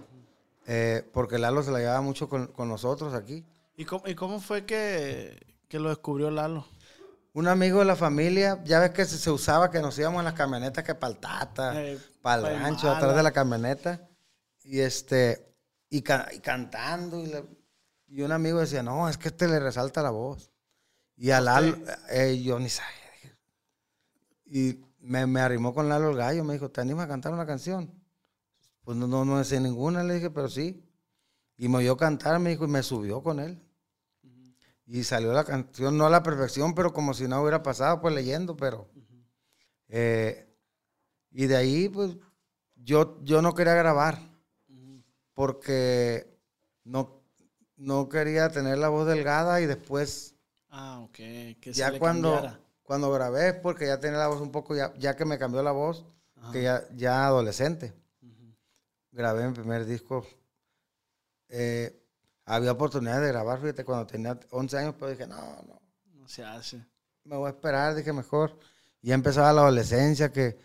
Eh, 0.66 1.09
porque 1.12 1.38
Lalo 1.38 1.62
se 1.62 1.71
la 1.71 1.78
llevaba 1.78 2.00
mucho 2.00 2.28
con, 2.28 2.49
con 2.49 2.68
nosotros 2.68 3.14
aquí. 3.14 3.44
¿Y 3.76 3.85
cómo, 3.85 4.06
y 4.09 4.14
cómo 4.14 4.40
fue 4.40 4.64
que, 4.64 5.38
que 5.68 5.78
lo 5.78 5.90
descubrió 5.90 6.30
Lalo? 6.30 6.66
Un 7.35 7.47
amigo 7.49 7.80
de 7.80 7.85
la 7.85 7.97
familia, 7.97 8.62
ya 8.64 8.80
ves 8.80 8.90
que 8.90 9.04
se, 9.04 9.18
se 9.18 9.30
usaba 9.30 9.71
que 9.71 9.80
nos 9.80 9.97
íbamos 9.99 10.21
en 10.21 10.25
las 10.25 10.35
camionetas 10.35 10.83
que 10.85 10.94
para 10.94 11.12
el 11.12 11.18
Tata, 11.21 11.83
Eh, 11.85 11.99
para 12.23 12.42
pa' 12.42 12.50
el 12.52 12.61
rancho, 12.62 12.90
atrás 12.90 13.14
de 13.16 13.23
la 13.23 13.33
camioneta. 13.33 14.09
Y 14.64 14.80
este, 14.80 15.54
y, 15.90 16.00
ca- 16.02 16.28
y 16.33 16.38
cantando. 16.40 17.21
Y, 17.21 17.26
le- 17.26 17.44
y 18.14 18.23
un 18.23 18.30
amigo 18.30 18.61
decía, 18.61 18.80
no, 18.80 19.09
es 19.09 19.18
que 19.18 19.26
este 19.26 19.49
le 19.49 19.59
resalta 19.59 20.00
la 20.00 20.11
voz. 20.11 20.52
Y 21.16 21.33
a 21.33 21.40
Lalo, 21.40 21.76
eh, 22.11 22.40
yo 22.40 22.61
ni 22.61 22.68
sabía. 22.68 23.37
Y 24.44 24.85
me, 25.00 25.26
me 25.26 25.40
arrimó 25.40 25.75
con 25.75 25.88
Lalo 25.88 26.11
el 26.11 26.16
gallo, 26.16 26.44
me 26.44 26.52
dijo, 26.52 26.71
¿te 26.71 26.80
animas 26.80 27.06
a 27.06 27.09
cantar 27.09 27.33
una 27.33 27.44
canción? 27.44 27.92
Pues 28.85 28.97
no, 28.97 29.09
no, 29.09 29.25
no 29.25 29.42
sé 29.42 29.59
ninguna, 29.59 30.04
le 30.04 30.14
dije, 30.14 30.30
pero 30.30 30.49
sí. 30.49 30.88
Y 31.56 31.66
me 31.68 31.78
oyó 31.78 31.97
cantar, 31.97 32.38
me 32.38 32.50
dijo, 32.50 32.66
y 32.66 32.68
me 32.68 32.85
subió 32.85 33.21
con 33.21 33.40
él. 33.40 33.61
Y 34.87 35.02
salió 35.02 35.33
la 35.33 35.42
canción, 35.42 35.99
no 35.99 36.06
a 36.06 36.11
la 36.11 36.23
perfección, 36.23 36.73
pero 36.73 36.92
como 36.92 37.14
si 37.14 37.26
no 37.26 37.42
hubiera 37.42 37.64
pasado, 37.64 38.00
pues 38.00 38.14
leyendo, 38.14 38.56
pero... 38.56 38.88
eh, 39.88 40.56
y 41.33 41.47
de 41.47 41.56
ahí, 41.56 41.88
pues, 41.88 42.16
yo, 42.76 43.21
yo 43.25 43.42
no 43.42 43.54
quería 43.54 43.75
grabar, 43.75 44.21
porque 45.33 46.38
no, 46.85 47.13
no 47.85 48.09
quería 48.09 48.49
tener 48.50 48.79
la 48.79 48.88
voz 48.88 49.07
delgada 49.07 49.61
y 49.61 49.67
después, 49.67 50.35
Ah, 50.71 51.00
ok. 51.00 51.14
Que 51.14 51.59
se 51.67 51.73
ya 51.75 51.91
le 51.91 51.99
cuando, 51.99 52.33
cambiara. 52.33 52.61
cuando 52.83 53.12
grabé, 53.12 53.55
porque 53.55 53.87
ya 53.87 54.00
tenía 54.00 54.19
la 54.19 54.26
voz 54.29 54.41
un 54.41 54.50
poco, 54.50 54.75
ya, 54.75 54.93
ya 54.99 55.14
que 55.17 55.25
me 55.25 55.38
cambió 55.38 55.62
la 55.62 55.71
voz, 55.73 56.05
que 56.53 56.62
ya, 56.62 56.83
ya 56.95 57.26
adolescente. 57.26 57.93
Grabé 59.12 59.47
mi 59.47 59.55
primer 59.55 59.85
disco. 59.85 60.26
Eh, 61.49 61.97
había 62.47 62.73
oportunidad 62.73 63.21
de 63.21 63.29
grabar, 63.29 63.61
fíjate, 63.61 63.85
cuando 63.85 64.07
tenía 64.07 64.38
11 64.50 64.79
años, 64.79 64.95
pero 64.99 65.11
dije, 65.11 65.26
no, 65.26 65.37
no, 65.67 65.81
No 66.14 66.29
se 66.29 66.45
hace. 66.45 66.85
me 67.25 67.37
voy 67.37 67.47
a 67.47 67.50
esperar, 67.50 67.95
dije 67.95 68.12
mejor. 68.12 68.59
Ya 69.03 69.14
empezaba 69.14 69.53
la 69.53 69.61
adolescencia, 69.62 70.33
que 70.33 70.59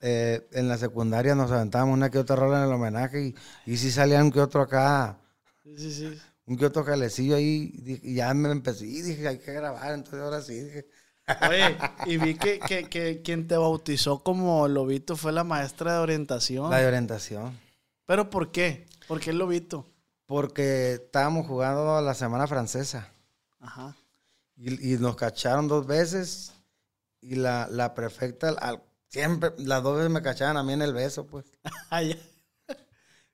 eh, 0.00 0.46
en 0.52 0.68
la 0.68 0.76
secundaria 0.76 1.34
nos 1.34 1.50
aventábamos 1.50 1.94
una 1.94 2.10
que 2.10 2.18
otra 2.18 2.36
rola 2.36 2.58
en 2.58 2.64
el 2.68 2.72
homenaje 2.74 3.22
y, 3.28 3.34
y 3.64 3.76
sí 3.78 3.90
salía 3.90 4.22
un 4.22 4.30
que 4.30 4.40
otro 4.40 4.60
acá, 4.60 5.18
Sí, 5.62 5.78
sí, 5.78 5.92
sí. 5.94 6.20
Un 6.46 6.56
que 6.56 6.66
otro 6.66 6.84
calecillo 6.84 7.36
ahí, 7.36 7.72
y 8.02 8.14
ya 8.14 8.32
me 8.34 8.50
empecé, 8.50 8.86
y 8.86 9.02
dije, 9.02 9.26
hay 9.28 9.38
que 9.38 9.52
grabar, 9.52 9.92
entonces 9.92 10.20
ahora 10.20 10.40
sí, 10.42 10.60
dije, 10.60 10.86
Oye, 11.48 11.76
y 12.06 12.16
vi 12.18 12.34
que, 12.34 12.58
que, 12.60 12.88
que 12.88 13.22
quien 13.22 13.48
te 13.48 13.56
bautizó 13.56 14.22
como 14.22 14.68
lobito 14.68 15.16
fue 15.16 15.32
la 15.32 15.42
maestra 15.44 15.94
de 15.94 15.98
orientación. 16.00 16.70
la 16.70 16.78
de 16.78 16.86
orientación. 16.86 17.58
¿Pero 18.06 18.28
por 18.28 18.50
qué? 18.50 18.86
¿Por 19.08 19.20
qué 19.20 19.30
el 19.30 19.38
lobito? 19.38 19.90
Porque 20.26 20.92
estábamos 20.94 21.46
jugando 21.46 22.00
la 22.02 22.12
semana 22.14 22.46
francesa 22.46 23.10
Ajá. 23.60 23.96
y, 24.56 24.94
y 24.94 24.98
nos 24.98 25.16
cacharon 25.16 25.66
dos 25.68 25.86
veces 25.86 26.52
y 27.22 27.36
la, 27.36 27.68
la 27.70 27.94
prefecta, 27.94 28.50
al- 28.50 28.82
siempre, 29.08 29.52
las 29.56 29.82
dos 29.82 29.96
veces 29.96 30.10
me 30.10 30.20
cachaban 30.20 30.58
a 30.58 30.62
mí 30.62 30.74
en 30.74 30.82
el 30.82 30.92
beso, 30.92 31.26
pues. 31.26 31.46
Ah. 31.90 32.02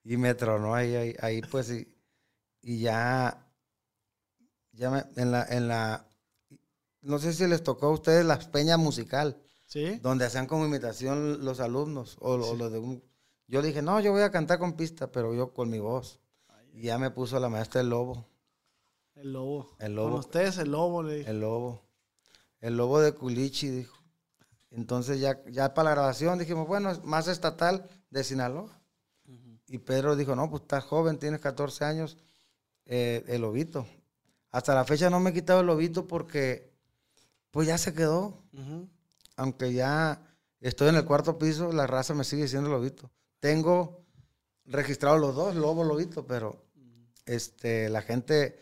Y 0.05 0.17
me 0.17 0.35
tronó 0.35 0.75
ahí, 0.75 0.95
ahí, 0.95 1.17
ahí, 1.21 1.41
pues, 1.43 1.71
y, 1.71 1.87
y 2.63 2.81
ya, 2.81 3.47
ya 4.73 4.91
me, 4.91 5.05
en 5.17 5.33
la, 5.33 5.45
en 5.45 5.69
la, 5.69 6.07
no 7.03 7.19
sé 7.19 7.33
si 7.33 7.47
les 7.47 7.63
tocó 7.63 7.87
a 7.87 7.93
ustedes 7.93 8.25
la 8.25 8.39
peña 8.39 8.77
musical, 8.77 9.41
¿Sí? 9.67 9.99
donde 10.03 10.25
hacían 10.25 10.47
como 10.47 10.67
imitación 10.67 11.45
los 11.45 11.61
alumnos, 11.61 12.17
o, 12.21 12.35
o 12.35 12.57
los 12.57 12.73
de 12.73 12.79
un, 12.79 13.03
yo 13.47 13.63
dije, 13.63 13.83
no, 13.83 13.99
yo 14.01 14.13
voy 14.13 14.23
a 14.23 14.31
cantar 14.31 14.59
con 14.59 14.75
pista, 14.75 15.11
pero 15.11 15.35
yo 15.35 15.53
con 15.53 15.71
mi 15.71 15.81
voz. 15.81 16.21
Y 16.73 16.83
ya 16.83 16.99
me 16.99 17.11
puso 17.11 17.41
la 17.41 17.49
maestra 17.49 17.81
el 17.81 17.91
lobo, 17.91 18.29
El 19.17 19.33
lobo. 19.33 19.75
El 19.81 19.97
lobo. 19.97 20.11
Con 20.11 20.19
ustedes 20.21 20.59
el 20.59 20.71
lobo, 20.71 21.03
le 21.03 21.17
dije. 21.17 21.31
el 21.31 21.41
lobo, 21.41 21.83
el 22.61 22.77
lobo 22.77 23.01
de 23.01 23.13
Culichi, 23.13 23.69
dijo. 23.69 23.97
Entonces 24.71 25.19
ya, 25.19 25.43
ya 25.47 25.75
para 25.75 25.91
la 25.91 25.97
grabación 25.97 26.39
dijimos, 26.39 26.69
bueno, 26.69 26.93
más 27.03 27.27
estatal 27.27 27.89
de 28.11 28.23
Sinaloa. 28.23 28.81
Y 29.67 29.79
Pedro 29.79 30.15
dijo, 30.15 30.37
no, 30.37 30.49
pues 30.49 30.63
estás 30.63 30.85
joven, 30.85 31.19
tienes 31.19 31.41
14 31.41 31.85
años, 31.85 32.17
eh, 32.91 33.25
el 33.29 33.43
lobito. 33.43 33.87
hasta 34.51 34.75
la 34.75 34.85
fecha 34.85 35.09
no 35.09 35.21
me 35.21 35.31
he 35.31 35.33
quitado 35.33 35.61
el 35.61 35.67
lobito 35.69 36.09
porque 36.09 36.73
pues 37.53 37.69
ya 37.69 37.79
se 37.79 37.95
quedó. 37.95 38.43
Aunque 39.37 39.73
ya 39.73 40.21
estoy 40.61 40.89
en 40.89 40.97
el 40.97 41.05
cuarto 41.05 41.39
piso, 41.39 41.73
la 41.73 41.87
raza 41.87 42.15
me 42.15 42.25
sigue 42.25 42.43
diciendo 42.43 42.69
lobito. 42.69 43.11
Tengo 43.39 44.05
registrados 44.67 45.21
los 45.21 45.37
dos, 45.37 45.55
lobo, 45.55 45.85
lobito, 45.85 46.27
pero 46.27 46.67
este, 47.27 47.89
la 47.89 48.03
gente, 48.03 48.59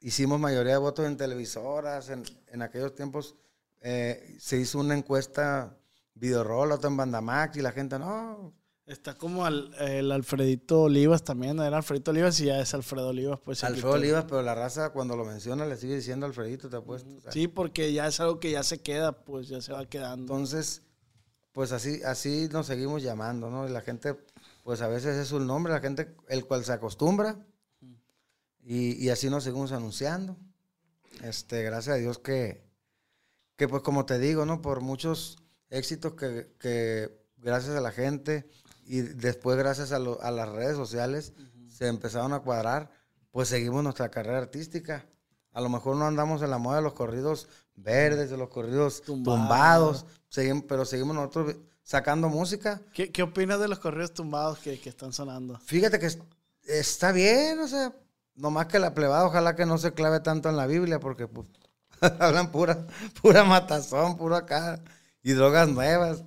hicimos 0.00 0.38
mayoría 0.38 0.72
de 0.72 0.78
votos 0.78 1.06
en 1.06 1.16
televisoras, 1.16 2.08
en, 2.08 2.22
en 2.46 2.62
aquellos 2.62 2.94
tiempos 2.94 3.34
eh, 3.80 4.36
se 4.38 4.58
hizo 4.58 4.78
una 4.78 4.96
encuesta 4.96 5.76
videorol, 6.14 6.70
otra 6.70 6.88
en 6.88 6.96
Bandamax, 6.96 7.56
y 7.56 7.62
la 7.62 7.72
gente, 7.72 7.98
no, 7.98 8.54
Está 8.84 9.14
como 9.14 9.46
al- 9.46 9.72
el 9.78 10.10
Alfredito 10.10 10.82
Olivas 10.82 11.22
también, 11.22 11.58
era 11.60 11.76
Alfredito 11.76 12.10
Olivas 12.10 12.38
y 12.40 12.46
ya 12.46 12.60
es 12.60 12.74
Alfredo 12.74 13.08
Olivas, 13.08 13.38
pues. 13.44 13.62
Alfredo. 13.62 13.92
Olivas, 13.92 14.24
pero 14.24 14.42
la 14.42 14.54
raza 14.56 14.90
cuando 14.90 15.16
lo 15.16 15.24
menciona 15.24 15.64
le 15.66 15.76
sigue 15.76 15.94
diciendo 15.94 16.26
Alfredito, 16.26 16.68
te 16.68 16.76
apuesto. 16.76 17.08
o 17.16 17.20
sea. 17.20 17.30
Sí, 17.30 17.46
porque 17.46 17.92
ya 17.92 18.08
es 18.08 18.18
algo 18.18 18.40
que 18.40 18.50
ya 18.50 18.62
se 18.64 18.80
queda, 18.80 19.12
pues 19.24 19.46
ya 19.48 19.60
se 19.60 19.72
va 19.72 19.86
quedando. 19.86 20.22
Entonces, 20.34 20.82
pues 21.52 21.70
así, 21.70 22.02
así 22.04 22.48
nos 22.50 22.66
seguimos 22.66 23.02
llamando, 23.04 23.50
¿no? 23.50 23.68
Y 23.68 23.70
la 23.70 23.82
gente, 23.82 24.16
pues 24.64 24.80
a 24.82 24.88
veces 24.88 25.16
es 25.16 25.30
un 25.30 25.46
nombre, 25.46 25.72
la 25.72 25.80
gente, 25.80 26.16
el 26.28 26.44
cual 26.44 26.64
se 26.64 26.72
acostumbra, 26.72 27.38
y, 28.64 28.92
y 29.04 29.10
así 29.10 29.30
nos 29.30 29.44
seguimos 29.44 29.70
anunciando. 29.72 30.36
Este, 31.22 31.62
gracias 31.62 31.94
a 31.96 31.98
Dios 31.98 32.18
que, 32.18 32.64
que 33.56 33.68
pues 33.68 33.82
como 33.82 34.06
te 34.06 34.18
digo, 34.18 34.44
¿no? 34.44 34.60
Por 34.60 34.80
muchos 34.80 35.38
éxitos 35.70 36.14
que, 36.14 36.52
que 36.58 37.22
gracias 37.36 37.76
a 37.76 37.80
la 37.80 37.92
gente 37.92 38.48
y 38.94 39.00
después 39.00 39.56
gracias 39.56 39.90
a, 39.92 39.98
lo- 39.98 40.20
a 40.22 40.30
las 40.30 40.48
redes 40.50 40.76
sociales 40.76 41.32
se 41.68 41.86
empezaron 41.88 42.32
a 42.34 42.40
cuadrar, 42.40 42.90
pues 43.30 43.48
seguimos 43.48 43.82
nuestra 43.82 44.10
carrera 44.10 44.38
artística. 44.38 45.06
A 45.52 45.60
lo 45.62 45.68
mejor 45.70 45.96
no 45.96 46.06
andamos 46.06 46.42
en 46.42 46.50
la 46.50 46.58
moda 46.58 46.76
de 46.76 46.82
los 46.82 46.92
corridos 46.92 47.48
verdes, 47.74 48.28
de 48.30 48.36
los 48.36 48.50
corridos 48.50 49.00
Tumbados. 49.02 50.04
pero 50.68 50.84
seguimos 50.84 51.14
nosotros 51.16 51.56
sacando 51.82 52.28
música. 52.28 52.82
¿Qué, 52.92 53.10
qué 53.10 53.22
opinas 53.22 53.58
de 53.60 53.68
los 53.68 53.78
correos 53.78 54.12
tumbados 54.12 54.58
que, 54.58 54.78
que 54.78 54.90
están 54.90 55.12
sonando? 55.14 55.58
Fíjate 55.60 55.98
que 55.98 56.06
es- 56.06 56.18
está 56.66 57.12
bien, 57.12 57.60
o 57.60 57.68
sea, 57.68 57.94
nomás 58.34 58.66
que 58.66 58.78
la 58.78 58.92
plebada, 58.94 59.24
ojalá 59.26 59.56
que 59.56 59.64
no 59.66 59.78
se 59.78 59.92
clave 59.94 60.20
tanto 60.20 60.48
en 60.50 60.56
la 60.58 60.66
Biblia, 60.66 61.00
porque 61.00 61.26
pues, 61.28 61.46
hablan 62.20 62.50
pura, 62.52 62.86
pura 63.22 63.44
matazón, 63.44 64.18
puro 64.18 64.36
acá, 64.36 64.80
y 65.22 65.32
drogas 65.32 65.68
nuevas. 65.68 66.24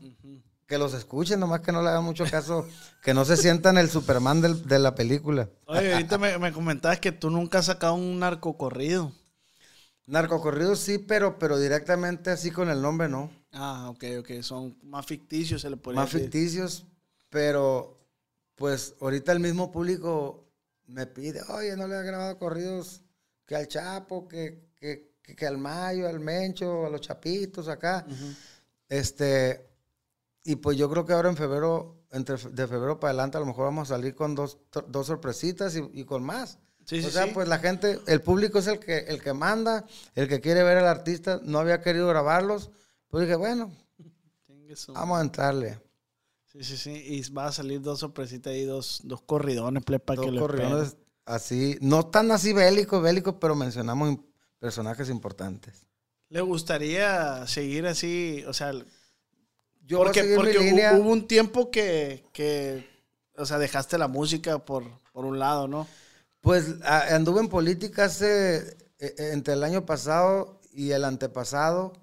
Que 0.68 0.78
los 0.80 0.94
escuchen, 0.96 1.40
nomás 1.40 1.62
que 1.62 1.72
no 1.72 1.82
le 1.84 1.90
hagan 1.90 2.04
mucho 2.04 2.26
caso, 2.26 2.68
que 3.04 3.14
no 3.14 3.24
se 3.26 3.38
sientan 3.38 3.78
el 3.78 3.90
Superman 3.90 4.42
del- 4.42 4.66
de 4.68 4.80
la 4.80 4.96
película. 4.96 5.50
Oye, 5.68 5.94
ahorita 5.94 6.18
me, 6.18 6.38
me 6.40 6.52
comentabas 6.52 7.00
que 7.00 7.12
tú 7.12 7.30
nunca 7.30 7.60
has 7.60 7.66
sacado 7.68 7.94
un 7.94 8.20
narcocorrido. 8.20 9.12
Narcocorridos 10.08 10.80
sí, 10.80 11.00
pero, 11.00 11.40
pero 11.40 11.58
directamente 11.58 12.30
así 12.30 12.52
con 12.52 12.70
el 12.70 12.82
nombre 12.82 13.10
no. 13.10 13.32
Ah, 13.52 13.90
ok, 13.90 14.04
ok. 14.20 14.32
Son 14.42 14.78
más 14.84 15.06
ficticios, 15.06 15.62
se 15.62 15.70
le 15.70 15.78
podría 15.78 16.02
Más 16.02 16.12
decir. 16.12 16.30
ficticios, 16.30 16.86
pero 17.30 18.00
pues 18.56 18.96
ahorita 19.02 19.32
el 19.32 19.40
mismo 19.40 19.72
público 19.72 20.46
me 20.88 21.08
pide, 21.08 21.42
oye, 21.50 21.76
no 21.76 21.88
le 21.88 21.96
has 21.96 22.06
grabado 22.06 22.38
corridos 22.38 23.02
que 23.48 23.56
al 23.56 23.68
Chapo, 23.68 24.28
que, 24.28 24.70
que, 24.76 25.16
que, 25.24 25.36
que 25.36 25.48
al 25.48 25.58
Mayo, 25.58 26.08
al 26.08 26.20
Mencho, 26.20 26.86
a 26.86 26.90
los 26.90 27.02
Chapitos 27.02 27.68
acá. 27.68 28.06
Este, 28.88 29.66
y 30.46 30.58
pues 30.58 30.78
yo 30.78 30.90
creo 30.90 31.06
que 31.06 31.14
ahora 31.14 31.30
en 31.30 31.36
febrero, 31.36 32.06
entre 32.12 32.38
de 32.38 32.68
febrero 32.68 33.00
para 33.00 33.12
adelante, 33.12 33.38
a 33.38 33.40
lo 33.40 33.48
mejor 33.48 33.66
vamos 33.66 33.90
a 33.90 33.96
salir 33.96 34.14
con 34.14 34.36
dos, 34.36 34.60
dos 34.88 35.08
sorpresitas 35.08 35.76
y, 35.76 35.82
y 35.92 36.06
con 36.06 36.24
más. 36.24 36.60
Sí, 36.86 37.02
sí, 37.02 37.08
o 37.08 37.10
sea, 37.10 37.26
sí. 37.26 37.32
pues 37.34 37.48
la 37.48 37.58
gente, 37.58 38.00
el 38.06 38.22
público 38.22 38.60
es 38.60 38.68
el 38.68 38.80
que, 38.80 39.00
el 39.00 39.22
que 39.22 39.34
manda, 39.34 39.86
el 40.14 40.28
que 40.28 40.40
quiere 40.40 40.62
ver 40.62 40.78
al 40.78 40.88
artista, 40.88 41.42
no 41.44 41.58
había 41.58 41.82
querido 41.82 42.08
grabarlos. 42.08 42.70
Pues 43.08 43.24
dije, 43.24 43.36
bueno, 43.36 43.72
vamos 44.90 45.18
a 45.18 45.22
entrarle. 45.22 45.82
Sí, 46.46 46.64
sí, 46.64 46.78
sí. 46.78 46.92
Y 46.92 47.32
va 47.32 47.48
a 47.48 47.52
salir 47.52 47.82
dos 47.82 48.00
sorpresitas 48.00 48.54
y 48.54 48.66
dos, 48.66 49.02
dos 49.04 49.24
corridones, 49.24 49.84
ple, 49.84 49.98
para 50.00 50.22
que 50.22 50.28
Dos 50.28 50.36
lo 50.36 50.42
corridones 50.42 50.96
así, 51.26 51.78
no 51.82 52.06
tan 52.06 52.32
así 52.32 52.54
bélicos, 52.54 53.02
bélicos, 53.02 53.36
pero 53.42 53.56
mencionamos 53.56 54.20
personajes 54.60 55.10
importantes. 55.10 55.88
¿Le 56.30 56.42
gustaría 56.42 57.48
seguir 57.48 57.88
así? 57.88 58.44
O 58.48 58.54
sea, 58.54 58.72
Yo 59.86 60.00
voy 60.00 60.08
a 60.08 60.12
porque, 60.12 60.24
mi 60.24 60.36
porque 60.36 60.60
línea. 60.60 60.94
hubo 60.96 61.10
un 61.12 61.28
tiempo 61.28 61.70
que, 61.72 62.26
que, 62.34 62.88
o 63.38 63.46
sea, 63.46 63.58
dejaste 63.60 63.98
la 63.98 64.08
música 64.08 64.60
por, 64.66 64.84
por 65.14 65.26
un 65.26 65.38
lado, 65.40 65.68
¿no? 65.68 65.88
Pues 66.42 66.76
a- 66.84 67.16
anduve 67.16 67.42
en 67.42 67.50
política 67.50 68.06
hace, 68.06 68.58
eh, 68.58 68.76
eh, 69.00 69.30
entre 69.34 69.54
el 69.54 69.64
año 69.64 69.86
pasado 69.86 70.60
y 70.72 70.92
el 70.92 71.04
antepasado. 71.06 71.94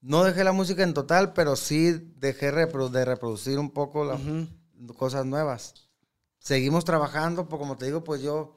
No 0.00 0.24
dejé 0.24 0.44
la 0.44 0.52
música 0.52 0.82
en 0.82 0.94
total, 0.94 1.32
pero 1.34 1.56
sí 1.56 2.12
dejé 2.16 2.50
repro- 2.52 2.88
de 2.90 3.04
reproducir 3.04 3.58
un 3.58 3.70
poco 3.70 4.04
las 4.04 4.20
cosas 4.96 5.26
nuevas. 5.26 5.74
Seguimos 6.38 6.84
trabajando, 6.86 7.48
pues 7.48 7.58
como 7.60 7.76
te 7.76 7.84
digo, 7.86 8.02
pues 8.02 8.22
yo, 8.22 8.56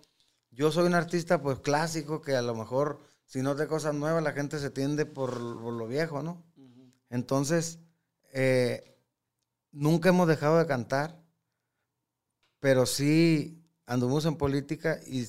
yo 0.52 0.72
soy 0.72 0.86
un 0.86 0.94
artista 0.96 1.42
pues 1.42 1.60
clásico 1.60 2.22
que 2.22 2.36
a 2.36 2.42
lo 2.42 2.56
mejor 2.56 3.02
si 3.26 3.42
no 3.42 3.56
de 3.56 3.68
cosas 3.68 3.94
nuevas 3.94 4.24
la 4.24 4.32
gente 4.32 4.58
se 4.60 4.70
tiende 4.70 5.06
por, 5.06 5.32
por 5.62 5.74
lo 5.74 5.86
viejo, 5.88 6.24
¿no? 6.24 6.46
Entonces, 7.10 7.80
eh, 8.34 8.98
nunca 9.72 10.10
hemos 10.10 10.28
dejado 10.28 10.58
de 10.60 10.68
cantar, 10.68 11.22
pero 12.60 12.86
sí 12.86 13.62
anduvimos 13.86 14.26
en 14.26 14.38
política 14.38 15.00
y 15.06 15.28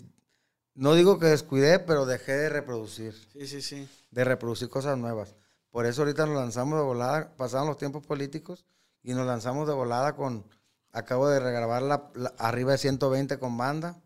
no 0.74 0.94
digo 0.94 1.18
que 1.18 1.26
descuidé, 1.26 1.78
pero 1.78 2.06
dejé 2.06 2.32
de 2.32 2.48
reproducir, 2.48 3.14
Sí, 3.32 3.46
sí, 3.46 3.62
sí. 3.62 3.88
de 4.10 4.24
reproducir 4.24 4.68
cosas 4.68 4.98
nuevas. 4.98 5.36
Por 5.70 5.86
eso 5.86 6.02
ahorita 6.02 6.26
nos 6.26 6.36
lanzamos 6.36 6.78
de 6.78 6.84
volada, 6.84 7.36
pasaron 7.36 7.66
los 7.68 7.76
tiempos 7.78 8.04
políticos 8.06 8.64
y 9.02 9.14
nos 9.14 9.26
lanzamos 9.26 9.68
de 9.68 9.74
volada 9.74 10.14
con, 10.16 10.44
acabo 10.92 11.28
de 11.28 11.40
regrabar 11.40 11.82
la, 11.82 12.10
la- 12.14 12.34
arriba 12.38 12.72
de 12.72 12.78
120 12.78 13.38
con 13.38 13.56
banda, 13.56 14.00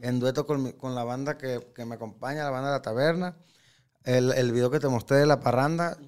en 0.00 0.18
dueto 0.20 0.46
con, 0.46 0.62
mi- 0.62 0.72
con 0.72 0.94
la 0.94 1.04
banda 1.04 1.36
que, 1.36 1.72
que 1.74 1.84
me 1.84 1.96
acompaña, 1.96 2.44
la 2.44 2.50
banda 2.50 2.68
de 2.70 2.76
la 2.76 2.82
taberna. 2.82 3.36
El, 4.04 4.32
el 4.32 4.52
video 4.52 4.70
que 4.70 4.80
te 4.80 4.88
mostré 4.88 5.18
de 5.18 5.26
la 5.26 5.40
parranda, 5.40 5.98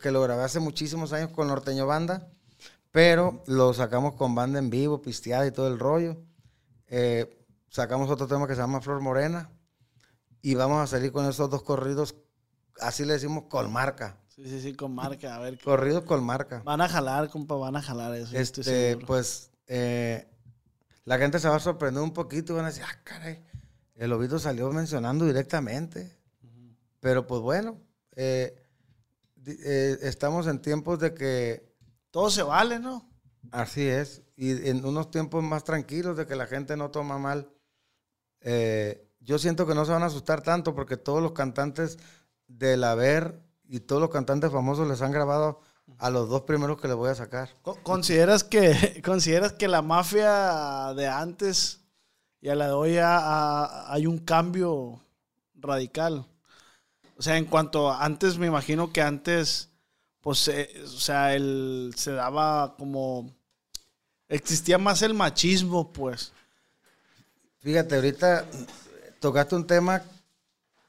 que 0.00 0.10
lo 0.10 0.22
grabé 0.22 0.42
hace 0.42 0.60
muchísimos 0.60 1.12
años 1.12 1.30
con 1.30 1.48
Norteño 1.48 1.86
Banda, 1.86 2.28
pero 2.90 3.42
lo 3.46 3.72
sacamos 3.74 4.14
con 4.14 4.34
banda 4.34 4.58
en 4.58 4.70
vivo, 4.70 5.02
pisteada 5.02 5.46
y 5.46 5.50
todo 5.52 5.68
el 5.68 5.78
rollo. 5.78 6.16
Eh, 6.88 7.44
sacamos 7.70 8.10
otro 8.10 8.26
tema 8.26 8.46
que 8.46 8.54
se 8.54 8.60
llama 8.60 8.80
Flor 8.80 9.00
Morena 9.00 9.50
y 10.42 10.54
vamos 10.54 10.82
a 10.82 10.86
salir 10.86 11.12
con 11.12 11.26
esos 11.26 11.48
dos 11.48 11.62
corridos, 11.62 12.14
así 12.80 13.04
le 13.04 13.14
decimos 13.14 13.44
colmarca. 13.48 14.18
Sí, 14.28 14.46
sí, 14.48 14.60
sí, 14.60 14.74
con 14.74 14.94
marca. 14.94 15.36
A 15.36 15.38
ver, 15.40 15.58
Corridos 15.58 16.04
colmarca. 16.04 16.62
van 16.64 16.80
a 16.80 16.88
jalar, 16.88 17.28
compa, 17.28 17.54
van 17.54 17.76
a 17.76 17.82
jalar 17.82 18.14
eso. 18.14 18.36
Este, 18.36 18.96
pues 19.06 19.50
eh, 19.66 20.26
la 21.04 21.18
gente 21.18 21.38
se 21.38 21.48
va 21.48 21.56
a 21.56 21.60
sorprender 21.60 22.02
un 22.02 22.12
poquito 22.12 22.52
y 22.52 22.56
van 22.56 22.64
a 22.64 22.68
decir, 22.68 22.84
ah, 22.86 22.98
caray, 23.04 23.42
el 23.94 24.12
Obito 24.12 24.38
salió 24.38 24.70
mencionando 24.72 25.26
directamente. 25.26 26.16
Pero 27.00 27.26
pues 27.26 27.40
bueno, 27.42 27.78
eh, 28.14 28.61
eh, 29.46 29.98
estamos 30.02 30.46
en 30.46 30.60
tiempos 30.60 30.98
de 30.98 31.14
que 31.14 31.74
Todo 32.10 32.30
se 32.30 32.42
vale, 32.42 32.78
¿no? 32.78 33.08
así 33.50 33.86
es, 33.86 34.22
y 34.36 34.68
en 34.68 34.84
unos 34.84 35.10
tiempos 35.10 35.42
más 35.42 35.64
tranquilos 35.64 36.16
de 36.16 36.26
que 36.26 36.36
la 36.36 36.46
gente 36.46 36.76
no 36.76 36.90
toma 36.90 37.18
mal. 37.18 37.50
Eh, 38.40 39.08
yo 39.20 39.38
siento 39.38 39.66
que 39.66 39.74
no 39.74 39.84
se 39.84 39.92
van 39.92 40.02
a 40.02 40.06
asustar 40.06 40.42
tanto 40.42 40.74
porque 40.74 40.96
todos 40.96 41.22
los 41.22 41.32
cantantes 41.32 41.98
del 42.48 42.84
haber 42.84 43.42
y 43.68 43.80
todos 43.80 44.00
los 44.02 44.10
cantantes 44.10 44.50
famosos 44.50 44.88
les 44.88 45.00
han 45.02 45.12
grabado 45.12 45.60
a 45.98 46.10
los 46.10 46.28
dos 46.28 46.42
primeros 46.42 46.80
que 46.80 46.88
les 46.88 46.96
voy 46.96 47.10
a 47.10 47.14
sacar. 47.14 47.50
Co- 47.62 47.78
¿Consideras 47.82 48.44
que, 48.44 49.00
¿Consideras 49.04 49.52
que 49.52 49.68
la 49.68 49.82
mafia 49.82 50.92
de 50.94 51.06
antes 51.08 51.80
y 52.40 52.48
a 52.48 52.54
la 52.54 52.66
de 52.66 52.72
hoy 52.72 52.98
ha- 52.98 53.18
ha- 53.18 53.92
hay 53.92 54.06
un 54.06 54.18
cambio 54.18 55.00
radical? 55.54 56.26
O 57.22 57.24
sea, 57.24 57.36
en 57.36 57.44
cuanto 57.44 57.88
a 57.88 58.04
antes, 58.04 58.36
me 58.36 58.48
imagino 58.48 58.92
que 58.92 59.00
antes, 59.00 59.68
pues, 60.22 60.48
eh, 60.48 60.68
o 60.84 60.88
sea, 60.88 61.36
el, 61.36 61.94
se 61.96 62.10
daba 62.10 62.74
como... 62.76 63.32
Existía 64.28 64.76
más 64.76 65.02
el 65.02 65.14
machismo, 65.14 65.92
pues. 65.92 66.32
Fíjate, 67.60 67.94
ahorita 67.94 68.44
tocaste 69.20 69.54
un 69.54 69.68
tema 69.68 70.02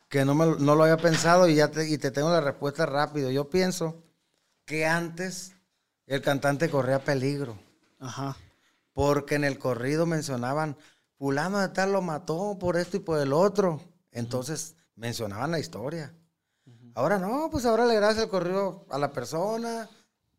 que 0.10 0.26
no, 0.26 0.34
me 0.34 0.48
lo- 0.48 0.56
no 0.58 0.74
lo 0.74 0.86
había 0.86 0.98
pensado 0.98 1.48
y 1.48 1.54
ya 1.54 1.67
te, 1.69 1.88
y 1.88 2.00
te 2.00 2.10
tengo 2.10 2.32
la 2.32 2.41
respuesta 2.41 2.88
rápido. 2.88 3.30
Yo 3.30 3.48
pienso 3.52 4.02
que 4.65 4.88
antes 4.88 5.52
el 6.08 6.24
cantante 6.24 6.67
corría 6.67 7.04
peligro, 7.04 7.60
Ajá. 8.00 8.36
porque 8.93 9.36
en 9.36 9.43
el 9.43 9.60
corrido 9.60 10.08
mencionaban, 10.08 10.78
fulano 11.19 11.60
de 11.60 11.69
tal 11.69 11.91
lo 11.91 12.02
mató 12.02 12.58
por 12.60 12.76
esto 12.78 12.98
y 12.98 13.02
por 13.02 13.19
el 13.19 13.34
otro. 13.34 13.84
Entonces 14.12 14.76
mencionaban 14.96 15.52
la 15.52 15.60
historia. 15.60 16.12
Ahora 16.96 17.18
no, 17.18 17.50
pues 17.52 17.66
ahora 17.66 17.86
le 17.86 18.00
das 18.00 18.18
el 18.18 18.30
corrido 18.30 18.86
a 18.90 18.98
la 18.98 19.12
persona, 19.12 19.90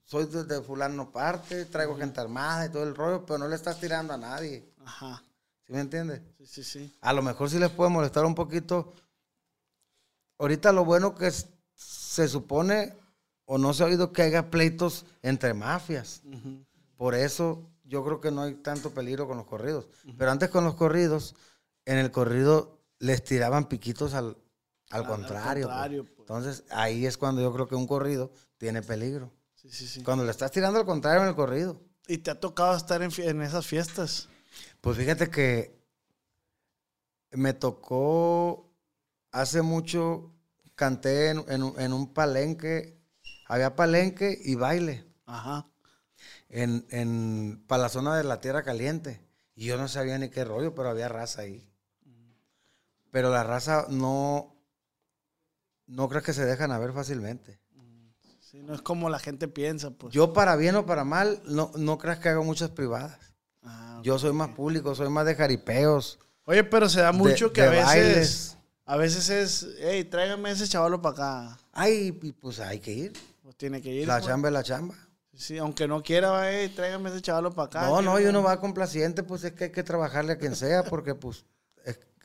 soy 0.05 0.27
de, 0.27 0.45
de 0.45 0.63
fulano 0.63 1.11
parte, 1.11 1.65
traigo 1.67 1.97
gente 1.97 2.21
armada 2.21 2.67
y 2.67 2.69
todo 2.71 2.83
el 2.85 2.95
rollo, 2.95 3.25
pero 3.27 3.39
no 3.39 3.49
le 3.49 3.57
estás 3.57 3.81
tirando 3.81 4.13
a 4.15 4.17
nadie. 4.19 4.73
Ajá. 4.85 5.23
¿Sí 5.67 5.73
me 5.73 5.81
entiendes? 5.81 6.21
Sí, 6.39 6.47
sí, 6.47 6.65
sí. 6.65 6.99
A 7.01 7.13
lo 7.13 7.23
mejor 7.23 7.51
sí 7.51 7.59
les 7.59 7.71
puede 7.71 7.91
molestar 7.91 8.25
un 8.25 8.35
poquito 8.35 8.93
ahorita 10.39 10.73
lo 10.73 10.85
bueno 10.85 11.15
que 11.15 11.29
es- 11.29 11.49
se 11.75 12.29
supone 12.29 12.95
o 13.47 13.59
no 13.59 13.73
se 13.75 13.83
ha 13.83 13.87
oído 13.87 14.13
que 14.13 14.23
haya 14.23 14.51
pleitos 14.51 15.07
entre 15.23 15.55
mafias. 15.55 16.23
Por 16.97 17.15
eso 17.15 17.67
yo 17.85 18.05
creo 18.05 18.21
que 18.21 18.31
no 18.31 18.43
hay 18.43 18.55
tanto 18.55 18.91
peligro 18.91 19.27
con 19.27 19.37
los 19.37 19.47
corridos. 19.47 19.87
Pero 20.17 20.31
antes 20.31 20.49
con 20.51 20.65
los 20.65 20.75
corridos, 20.75 21.35
en 21.85 21.99
el 21.99 22.11
corrido 22.11 22.79
les 22.99 23.25
tiraban 23.25 23.67
piquitos 23.69 24.15
al, 24.15 24.37
al 24.95 25.03
al 25.03 25.07
contrario. 25.09 25.69
pues. 26.05 26.15
pues. 26.17 26.19
Entonces 26.21 26.65
ahí 26.71 27.07
es 27.07 27.17
cuando 27.19 27.43
yo 27.43 27.53
creo 27.53 27.69
que 27.69 27.75
un 27.75 27.87
corrido 27.87 28.33
tiene 28.59 28.83
peligro. 28.83 29.33
Sí, 29.55 29.71
sí, 29.71 29.87
sí. 29.87 30.03
Cuando 30.03 30.25
le 30.25 30.31
estás 30.31 30.51
tirando 30.51 30.79
al 30.79 30.85
contrario 30.87 31.23
en 31.23 31.29
el 31.29 31.35
corrido. 31.35 31.81
¿Y 32.07 32.19
te 32.19 32.31
ha 32.31 32.39
tocado 32.39 32.77
estar 32.77 33.03
en, 33.03 33.43
esas 33.43 33.67
fiestas? 33.67 34.29
Pues 34.81 34.97
fíjate 34.97 35.31
que 35.31 35.83
me 37.31 37.53
tocó 37.55 38.71
hace 39.33 39.63
mucho, 39.63 40.33
canté 40.75 41.31
en, 41.31 41.45
en 41.49 41.63
un- 41.63 41.81
en 41.81 41.93
un 41.93 42.13
palenque, 42.13 43.01
había 43.49 43.75
palenque 43.75 44.39
y 44.45 44.55
baile 44.55 45.07
Ajá. 45.27 45.67
en, 46.49 46.87
en, 46.91 47.65
para 47.67 47.83
la 47.85 47.89
zona 47.89 48.17
de 48.17 48.25
la 48.25 48.41
Tierra 48.41 48.63
Caliente. 48.63 49.21
Y 49.57 49.67
yo 49.67 49.77
no 49.79 49.89
sabía 49.89 50.19
ni 50.19 50.29
qué 50.31 50.45
rollo, 50.45 50.75
pero 50.75 50.91
había 50.91 51.09
raza 51.09 51.43
ahí. 51.43 51.67
Pero 53.11 53.31
la 53.31 53.45
raza 53.45 53.87
no, 53.89 54.54
no 55.87 56.09
crees 56.09 56.25
que 56.25 56.33
se 56.33 56.45
dejan 56.45 56.73
a 56.73 56.79
ver 56.79 56.93
fácilmente. 56.93 57.61
Sí, 58.41 58.63
no 58.63 58.75
es 58.75 58.83
como 58.83 59.11
la 59.11 59.19
gente 59.19 59.49
piensa, 59.49 59.91
pues. 59.91 60.15
Yo 60.15 60.33
para 60.33 60.55
bien 60.57 60.77
o 60.77 60.87
para 60.87 61.05
mal, 61.05 61.43
no, 61.45 61.73
no 61.77 61.99
creas 61.99 62.19
que 62.21 62.29
hago 62.29 62.45
muchas 62.45 62.71
privadas. 62.71 63.19
Ah. 63.63 64.01
Yo 64.05 64.19
soy 64.19 64.33
más 64.33 64.51
público, 64.51 64.95
soy 64.95 65.09
más 65.09 65.27
de 65.27 65.35
jaripeos. 65.35 66.19
Oye, 66.45 66.63
pero 66.63 66.89
se 66.89 67.01
da 67.01 67.11
mucho 67.13 67.47
de- 67.49 67.53
que 67.53 67.63
de 67.63 67.67
a 67.67 67.71
veces. 67.71 67.87
bailes. 67.87 68.57
A 68.87 68.97
veces 68.97 69.29
es, 69.31 69.67
hey, 69.81 70.05
tráigame 70.05 70.51
ese 70.51 70.69
chavalo 70.69 71.01
para 71.01 71.15
acá. 71.49 71.59
Ay, 71.73 72.13
pues 72.13 72.61
hay 72.61 72.79
que 72.81 72.93
ir. 72.93 73.13
Pues 73.43 73.57
tiene 73.57 73.81
que 73.81 73.91
ir. 73.93 74.07
La 74.07 74.19
pues. 74.19 74.27
chamba 74.27 74.49
es 74.49 74.53
la 74.53 74.63
chamba. 74.63 74.95
Sí, 75.33 75.59
aunque 75.59 75.89
no 75.89 76.03
quiera, 76.03 76.49
hey, 76.49 76.71
tráigame 76.77 77.11
ese 77.11 77.23
chavalo 77.23 77.51
para 77.53 77.67
acá. 77.67 77.87
no, 77.89 78.03
no, 78.03 78.21
y 78.21 78.27
uno 78.27 78.43
va 78.43 78.61
complaciente, 78.61 79.23
pues 79.25 79.43
es 79.43 79.53
que 79.53 79.65
hay 79.65 79.71
que 79.73 79.83
trabajarle 79.83 80.35
a 80.35 80.39
quien 80.39 80.55
sea, 80.55 80.85
porque 80.85 81.15
pues 81.17 81.39
es- 81.39 81.45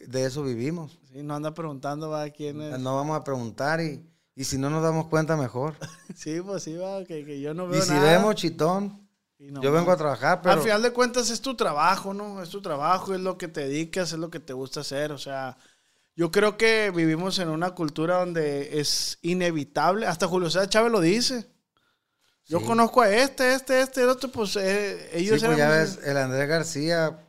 de 0.08 0.26
eso 0.26 0.44
vivimos. 0.44 1.00
Sí, 1.12 1.24
no 1.24 1.36
anda 1.36 1.54
preguntando, 1.54 2.10
va, 2.10 2.30
quién 2.30 2.62
es. 2.62 2.80
No 2.80 2.96
vamos 2.96 3.18
a 3.20 3.24
preguntar 3.24 3.82
y, 3.82 4.04
y 4.36 4.44
si 4.44 4.58
no 4.58 4.70
nos 4.70 4.84
damos 4.84 5.08
cuenta, 5.08 5.36
mejor. 5.38 5.76
Sí, 6.16 6.42
pues 6.42 6.64
sí, 6.64 6.76
va, 6.76 7.04
que, 7.06 7.24
que 7.26 7.40
yo 7.40 7.54
no 7.54 7.68
veo 7.68 7.80
Y 7.80 7.82
si 7.82 7.92
nada. 7.92 8.12
vemos 8.18 8.36
chitón, 8.36 9.08
no 9.40 9.62
yo 9.62 9.72
vengo 9.72 9.92
a 9.92 9.98
trabajar, 9.98 10.42
pero 10.42 10.54
Al 10.54 10.62
final 10.62 10.82
de 10.82 10.92
cuentas 10.92 11.30
es 11.30 11.40
tu 11.42 11.56
trabajo, 11.56 12.14
¿no? 12.14 12.42
Es 12.44 12.50
tu 12.50 12.62
trabajo, 12.62 13.14
es 13.16 13.22
lo 13.22 13.38
que 13.38 13.48
te 13.48 13.62
dedicas, 13.62 14.12
es 14.12 14.20
lo 14.20 14.30
que 14.30 14.40
te 14.42 14.52
gusta 14.54 14.82
hacer. 14.82 15.12
O 15.14 15.18
sea, 15.18 15.56
yo 16.16 16.30
creo 16.32 16.58
que 16.58 16.92
vivimos 16.94 17.40
en 17.40 17.48
una 17.50 17.72
cultura 17.72 18.20
donde 18.20 18.80
es 18.82 19.18
inevitable. 19.22 20.06
Hasta 20.08 20.28
Julio 20.28 20.50
César 20.50 20.68
Chávez 20.68 20.92
lo 20.92 21.00
dice. 21.00 21.48
Yo 22.48 22.60
Sí. 22.60 22.66
conozco 22.66 23.02
a 23.02 23.10
este, 23.10 23.54
este, 23.54 23.80
este, 23.82 24.02
el 24.02 24.10
otro, 24.10 24.30
pues 24.30 24.56
eh, 24.58 25.10
sí, 25.14 25.20
ellos 25.20 25.42
pues 25.44 25.58
ya 25.58 25.68
eran- 25.68 25.80
ves, 25.86 26.00
el 26.04 26.18
Andrés 26.18 26.50
García, 26.50 27.20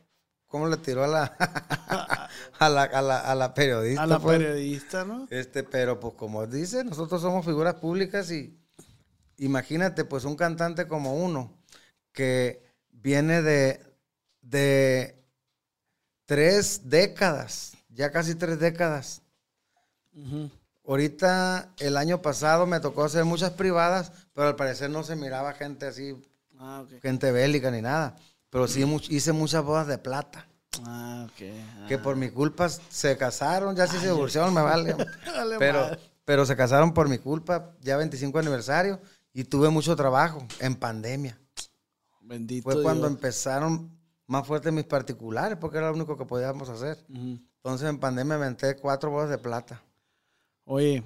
cómo 0.51 0.67
le 0.67 0.77
tiró 0.77 1.03
a 1.03 1.07
la, 1.07 1.23
a 2.59 2.69
la, 2.69 2.83
a 2.83 3.01
la, 3.01 3.19
a 3.19 3.35
la 3.35 3.53
periodista. 3.53 4.03
a 4.03 4.05
la 4.05 4.19
pues. 4.19 4.37
periodista, 4.37 5.05
¿no? 5.05 5.25
Este, 5.31 5.63
pero 5.63 5.99
pues 5.99 6.13
como 6.15 6.45
dice, 6.45 6.83
nosotros 6.83 7.21
somos 7.21 7.45
figuras 7.45 7.75
públicas 7.75 8.29
y 8.31 8.59
imagínate 9.37 10.05
pues 10.05 10.25
un 10.25 10.35
cantante 10.35 10.87
como 10.87 11.15
uno 11.15 11.57
que 12.11 12.61
viene 12.91 13.41
de, 13.41 13.81
de 14.41 15.15
tres 16.25 16.81
décadas, 16.89 17.77
ya 17.89 18.11
casi 18.11 18.35
tres 18.35 18.59
décadas. 18.59 19.21
Ahorita, 20.85 21.73
el 21.79 21.95
año 21.95 22.21
pasado 22.21 22.67
me 22.67 22.81
tocó 22.81 23.05
hacer 23.05 23.23
muchas 23.23 23.51
privadas, 23.51 24.11
pero 24.33 24.49
al 24.49 24.55
parecer 24.57 24.89
no 24.89 25.03
se 25.03 25.15
miraba 25.15 25.53
gente 25.53 25.85
así, 25.87 26.15
Ah, 26.63 26.85
gente 27.01 27.31
bélica 27.31 27.71
ni 27.71 27.81
nada. 27.81 28.15
Pero 28.51 28.67
sí 28.67 28.85
hice 29.09 29.31
muchas 29.31 29.63
bodas 29.63 29.87
de 29.87 29.97
plata, 29.97 30.47
Ah, 30.85 31.25
ok. 31.27 31.87
que 31.87 31.97
por 31.97 32.15
mi 32.15 32.29
culpa 32.29 32.69
se 32.69 33.17
casaron, 33.17 33.75
ya 33.75 33.87
si 33.87 33.97
se 33.97 34.07
divorciaron 34.11 34.53
me 34.53 34.61
vale. 34.61 34.93
Vale 35.25 35.55
pero, 35.57 35.97
pero 36.25 36.45
se 36.45 36.55
casaron 36.55 36.93
por 36.93 37.09
mi 37.09 37.17
culpa, 37.17 37.71
ya 37.81 37.97
25 37.97 38.37
aniversario, 38.37 39.01
y 39.33 39.45
tuve 39.45 39.69
mucho 39.69 39.95
trabajo 39.95 40.45
en 40.59 40.75
pandemia. 40.75 41.39
Bendito 42.21 42.69
Fue 42.69 42.83
cuando 42.83 43.07
Dios. 43.07 43.13
empezaron 43.17 43.97
más 44.27 44.45
fuertes 44.45 44.71
mis 44.71 44.85
particulares, 44.85 45.57
porque 45.59 45.77
era 45.77 45.87
lo 45.89 45.95
único 45.95 46.17
que 46.17 46.25
podíamos 46.25 46.69
hacer. 46.69 47.03
Entonces 47.09 47.89
en 47.89 47.99
pandemia 47.99 48.37
me 48.37 48.45
aventé 48.45 48.75
cuatro 48.77 49.11
bodas 49.11 49.29
de 49.29 49.37
plata. 49.37 49.81
Oye, 50.65 51.03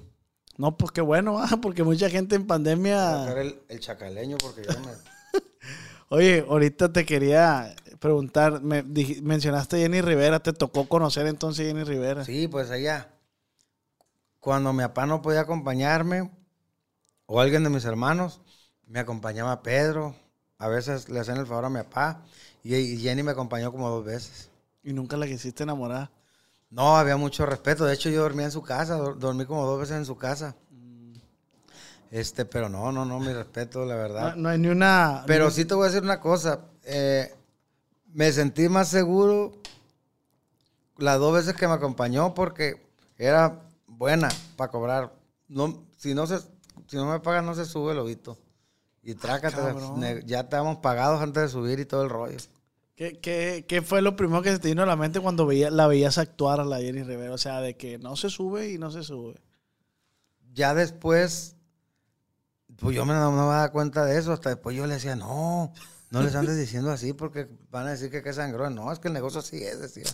no, 0.56 0.76
pues 0.76 0.90
qué 0.92 1.00
bueno, 1.00 1.38
ah, 1.38 1.48
porque 1.62 1.82
mucha 1.82 2.10
gente 2.10 2.34
en 2.36 2.46
pandemia... 2.46 3.24
El 3.68 3.80
chacaleño, 3.80 4.36
porque 4.38 4.62
yo 4.62 4.78
me... 4.80 4.92
Oye, 6.08 6.44
ahorita 6.48 6.92
te 6.92 7.04
quería 7.04 7.74
preguntar, 8.00 8.60
me 8.62 8.84
dij- 8.84 9.22
mencionaste 9.22 9.76
a 9.76 9.78
Jenny 9.80 10.00
Rivera, 10.00 10.40
¿te 10.40 10.52
tocó 10.52 10.88
conocer 10.88 11.26
entonces 11.26 11.64
a 11.64 11.68
Jenny 11.68 11.84
Rivera? 11.84 12.24
Sí, 12.24 12.46
pues 12.48 12.70
allá. 12.70 13.10
Cuando 14.40 14.72
mi 14.72 14.82
papá 14.82 15.04
no 15.06 15.20
podía 15.22 15.40
acompañarme, 15.40 16.30
o 17.26 17.40
alguien 17.40 17.64
de 17.64 17.70
mis 17.70 17.84
hermanos, 17.84 18.40
me 18.86 19.00
acompañaba 19.00 19.62
Pedro. 19.62 20.14
A 20.58 20.68
veces 20.68 21.08
le 21.08 21.20
hacían 21.20 21.38
el 21.38 21.46
favor 21.46 21.66
a 21.66 21.70
mi 21.70 21.78
papá. 21.82 22.22
Y, 22.62 22.98
Jenny 22.98 23.22
me 23.22 23.32
acompañó 23.32 23.72
como 23.72 23.90
dos 23.90 24.04
veces. 24.04 24.50
Y 24.82 24.92
nunca 24.92 25.16
la 25.16 25.26
quisiste 25.26 25.64
enamorar. 25.64 26.10
No, 26.70 26.96
había 26.96 27.16
mucho 27.16 27.46
respeto. 27.46 27.84
De 27.84 27.94
hecho, 27.94 28.10
yo 28.10 28.22
dormía 28.22 28.46
en 28.46 28.52
su 28.52 28.62
casa. 28.62 28.98
dor- 28.98 29.18
Dormí 29.18 29.46
como 29.46 29.66
dos 29.66 29.80
veces 29.80 29.96
en 29.96 30.06
su 30.06 30.16
casa. 30.16 30.56
Este, 32.10 32.44
pero 32.44 32.68
no, 32.68 32.92
no, 32.92 33.04
no, 33.04 33.18
mi 33.20 33.32
respeto, 33.32 33.84
la 33.84 33.96
verdad. 33.96 34.36
no 34.36 34.48
hay 34.48 34.58
ni 34.58 34.68
una... 34.68 35.24
Pero 35.26 35.50
sí 35.50 35.64
te 35.64 35.74
voy 35.74 35.84
a 35.84 35.90
decir 35.90 36.02
una 36.02 36.20
cosa. 36.20 36.60
eh, 36.84 37.32
me 38.12 38.32
sentí 38.32 38.68
más 38.68 38.88
seguro 38.88 39.52
las 40.96 41.18
dos 41.18 41.34
veces 41.34 41.54
que 41.54 41.68
me 41.68 41.74
acompañó 41.74 42.32
porque 42.32 42.82
era 43.18 43.60
buena 43.86 44.28
para 44.56 44.70
cobrar. 44.70 45.12
No, 45.48 45.84
si, 45.98 46.14
no 46.14 46.26
se, 46.26 46.38
si 46.86 46.96
no 46.96 47.06
me 47.10 47.20
pagan, 47.20 47.44
no 47.44 47.54
se 47.54 47.66
sube 47.66 47.90
el 47.90 47.98
lobito. 47.98 48.38
Y 49.02 49.14
trácate, 49.14 49.60
ya 50.24 50.40
estábamos 50.40 50.78
pagados 50.78 51.20
antes 51.20 51.42
de 51.42 51.48
subir 51.48 51.78
y 51.78 51.84
todo 51.84 52.02
el 52.02 52.10
rollo. 52.10 52.38
¿Qué, 52.96 53.18
qué, 53.18 53.66
qué 53.68 53.82
fue 53.82 54.00
lo 54.00 54.16
primero 54.16 54.42
que 54.42 54.50
se 54.50 54.58
te 54.58 54.68
vino 54.68 54.82
a 54.82 54.86
la 54.86 54.96
mente 54.96 55.20
cuando 55.20 55.44
veía, 55.44 55.70
la 55.70 55.86
veías 55.86 56.16
actuar 56.16 56.60
a 56.60 56.64
la 56.64 56.78
Jenny 56.78 57.02
Rivera? 57.02 57.34
O 57.34 57.38
sea, 57.38 57.60
de 57.60 57.76
que 57.76 57.98
no 57.98 58.16
se 58.16 58.30
sube 58.30 58.70
y 58.70 58.78
no 58.78 58.90
se 58.90 59.02
sube. 59.02 59.34
Ya 60.54 60.74
después, 60.74 61.55
pues 62.78 62.94
yo 62.94 63.04
me, 63.04 63.14
no 63.14 63.30
me 63.30 63.38
daba 63.38 63.70
cuenta 63.70 64.04
de 64.04 64.18
eso. 64.18 64.32
Hasta 64.32 64.50
después 64.50 64.76
yo 64.76 64.86
le 64.86 64.94
decía, 64.94 65.16
no, 65.16 65.72
no 66.10 66.22
les 66.22 66.34
andes 66.34 66.56
diciendo 66.56 66.90
así 66.90 67.12
porque 67.12 67.48
van 67.70 67.86
a 67.86 67.90
decir 67.90 68.10
que 68.10 68.22
qué 68.22 68.32
sangrón. 68.32 68.74
No, 68.74 68.92
es 68.92 68.98
que 68.98 69.08
el 69.08 69.14
negocio 69.14 69.40
así 69.40 69.62
es, 69.62 69.80
decía. 69.80 70.04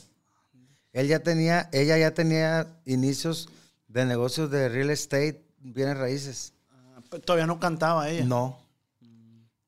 Él 0.92 1.08
ya 1.08 1.20
tenía, 1.20 1.68
ella 1.72 1.96
ya 1.96 2.12
tenía 2.12 2.80
inicios 2.84 3.48
de 3.88 4.04
negocios 4.04 4.50
de 4.50 4.68
real 4.68 4.90
estate, 4.90 5.44
bienes 5.58 5.96
raíces. 5.96 6.54
Ah, 6.70 7.00
Todavía 7.24 7.46
no 7.46 7.58
cantaba 7.58 8.08
ella. 8.08 8.24
No. 8.24 8.58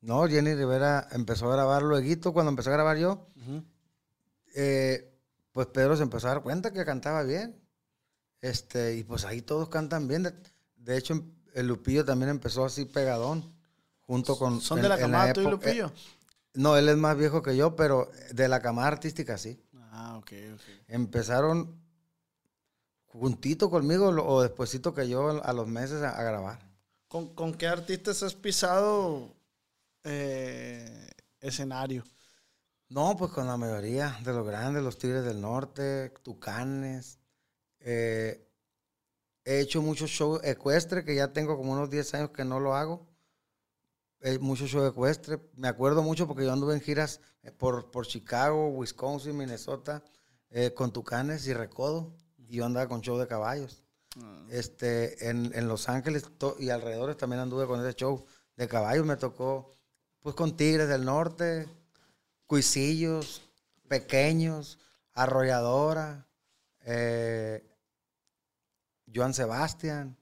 No, 0.01 0.27
Jenny 0.27 0.53
Rivera 0.53 1.07
empezó 1.13 1.51
a 1.51 1.55
grabar 1.55 1.81
luego, 1.81 2.31
cuando 2.31 2.51
empezó 2.51 2.69
a 2.69 2.73
grabar 2.73 2.97
yo, 2.97 3.27
eh, 4.53 5.11
pues 5.51 5.65
Pedro 5.67 5.97
se 5.97 6.03
empezó 6.03 6.27
a 6.27 6.35
dar 6.35 6.43
cuenta 6.43 6.71
que 6.71 6.85
cantaba 6.85 7.23
bien. 7.23 7.59
Este, 8.39 8.97
y 8.97 9.03
pues 9.03 9.25
ahí 9.25 9.41
todos 9.41 9.69
cantan 9.69 10.07
bien. 10.07 10.21
De, 10.21 10.33
de 10.75 10.97
hecho, 10.97 11.25
el 11.55 11.67
Lupillo 11.67 12.05
también 12.05 12.29
empezó 12.29 12.63
así 12.65 12.85
pegadón, 12.85 13.51
junto 14.05 14.37
con... 14.37 14.61
¿Son 14.61 14.77
en- 14.77 14.83
de 14.83 14.89
la 14.89 14.97
camada 14.99 15.33
tú 15.33 15.41
y 15.41 15.45
Lupillo? 15.49 15.87
eh, 15.87 15.91
no, 16.53 16.77
él 16.77 16.87
es 16.87 16.97
más 16.97 17.17
viejo 17.17 17.41
que 17.41 17.57
yo, 17.57 17.75
pero 17.75 18.11
de 18.31 18.47
la 18.47 18.61
camada 18.61 18.87
artística 18.89 19.37
sí. 19.37 19.59
Ah, 19.91 20.17
ok, 20.17 20.31
ok. 20.53 20.61
Empezaron 20.87 21.81
juntito 23.07 23.69
conmigo 23.69 24.09
o 24.09 24.41
despuesito 24.41 24.93
que 24.93 25.07
yo 25.07 25.41
a 25.43 25.53
los 25.53 25.67
meses 25.67 26.01
a, 26.03 26.09
a 26.17 26.23
grabar. 26.23 26.59
¿Con, 27.07 27.33
con 27.33 27.53
qué 27.53 27.67
artistas 27.67 28.23
has 28.23 28.33
pisado 28.35 29.33
eh, 30.03 31.09
escenario? 31.39 32.03
No, 32.89 33.15
pues 33.17 33.31
con 33.31 33.47
la 33.47 33.57
mayoría 33.57 34.17
de 34.23 34.33
los 34.33 34.45
grandes, 34.45 34.83
los 34.83 34.97
Tigres 34.97 35.23
del 35.23 35.41
Norte, 35.41 36.13
Tucanes. 36.23 37.19
eh, 37.79 38.44
he 39.45 39.59
hecho 39.59 39.81
muchos 39.81 40.09
shows 40.09 40.41
ecuestres, 40.43 41.05
que 41.05 41.15
ya 41.15 41.31
tengo 41.31 41.55
como 41.55 41.71
unos 41.71 41.89
10 41.89 42.13
años 42.15 42.29
que 42.31 42.43
no 42.43 42.59
lo 42.59 42.75
hago. 42.75 43.07
He 44.19 44.39
muchos 44.39 44.69
shows 44.69 44.89
ecuestres. 44.91 45.39
Me 45.55 45.67
acuerdo 45.67 46.01
mucho 46.01 46.27
porque 46.27 46.43
yo 46.43 46.51
anduve 46.51 46.73
en 46.73 46.81
giras 46.81 47.21
eh, 47.43 47.51
por, 47.51 47.91
por 47.91 48.07
Chicago, 48.07 48.69
Wisconsin, 48.69 49.37
Minnesota, 49.37 50.03
eh, 50.49 50.73
con 50.73 50.91
Tucanes 50.91 51.47
y 51.47 51.53
Recodo. 51.53 52.15
Y 52.37 52.57
yo 52.57 52.65
andaba 52.65 52.87
con 52.87 53.01
show 53.01 53.17
de 53.17 53.27
caballos. 53.27 53.83
Este, 54.49 55.29
en, 55.29 55.51
en 55.53 55.67
Los 55.67 55.89
Ángeles 55.89 56.23
y 56.57 56.69
alrededores 56.69 57.17
también 57.17 57.41
anduve 57.41 57.67
con 57.67 57.85
ese 57.85 57.95
show 57.95 58.25
de 58.55 58.67
caballos. 58.67 59.05
Me 59.05 59.17
tocó 59.17 59.71
pues 60.21 60.35
con 60.35 60.57
Tigres 60.57 60.87
del 60.87 61.05
Norte, 61.05 61.67
Cuisillos, 62.47 63.41
Pequeños, 63.87 64.79
Arrolladora, 65.13 66.27
eh, 66.81 67.63
Joan 69.15 69.33
Sebastián. 69.33 70.17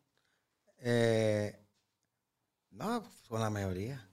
eh, 0.80 1.60
no, 2.72 3.04
con 3.28 3.40
la 3.42 3.50
mayoría. 3.50 4.08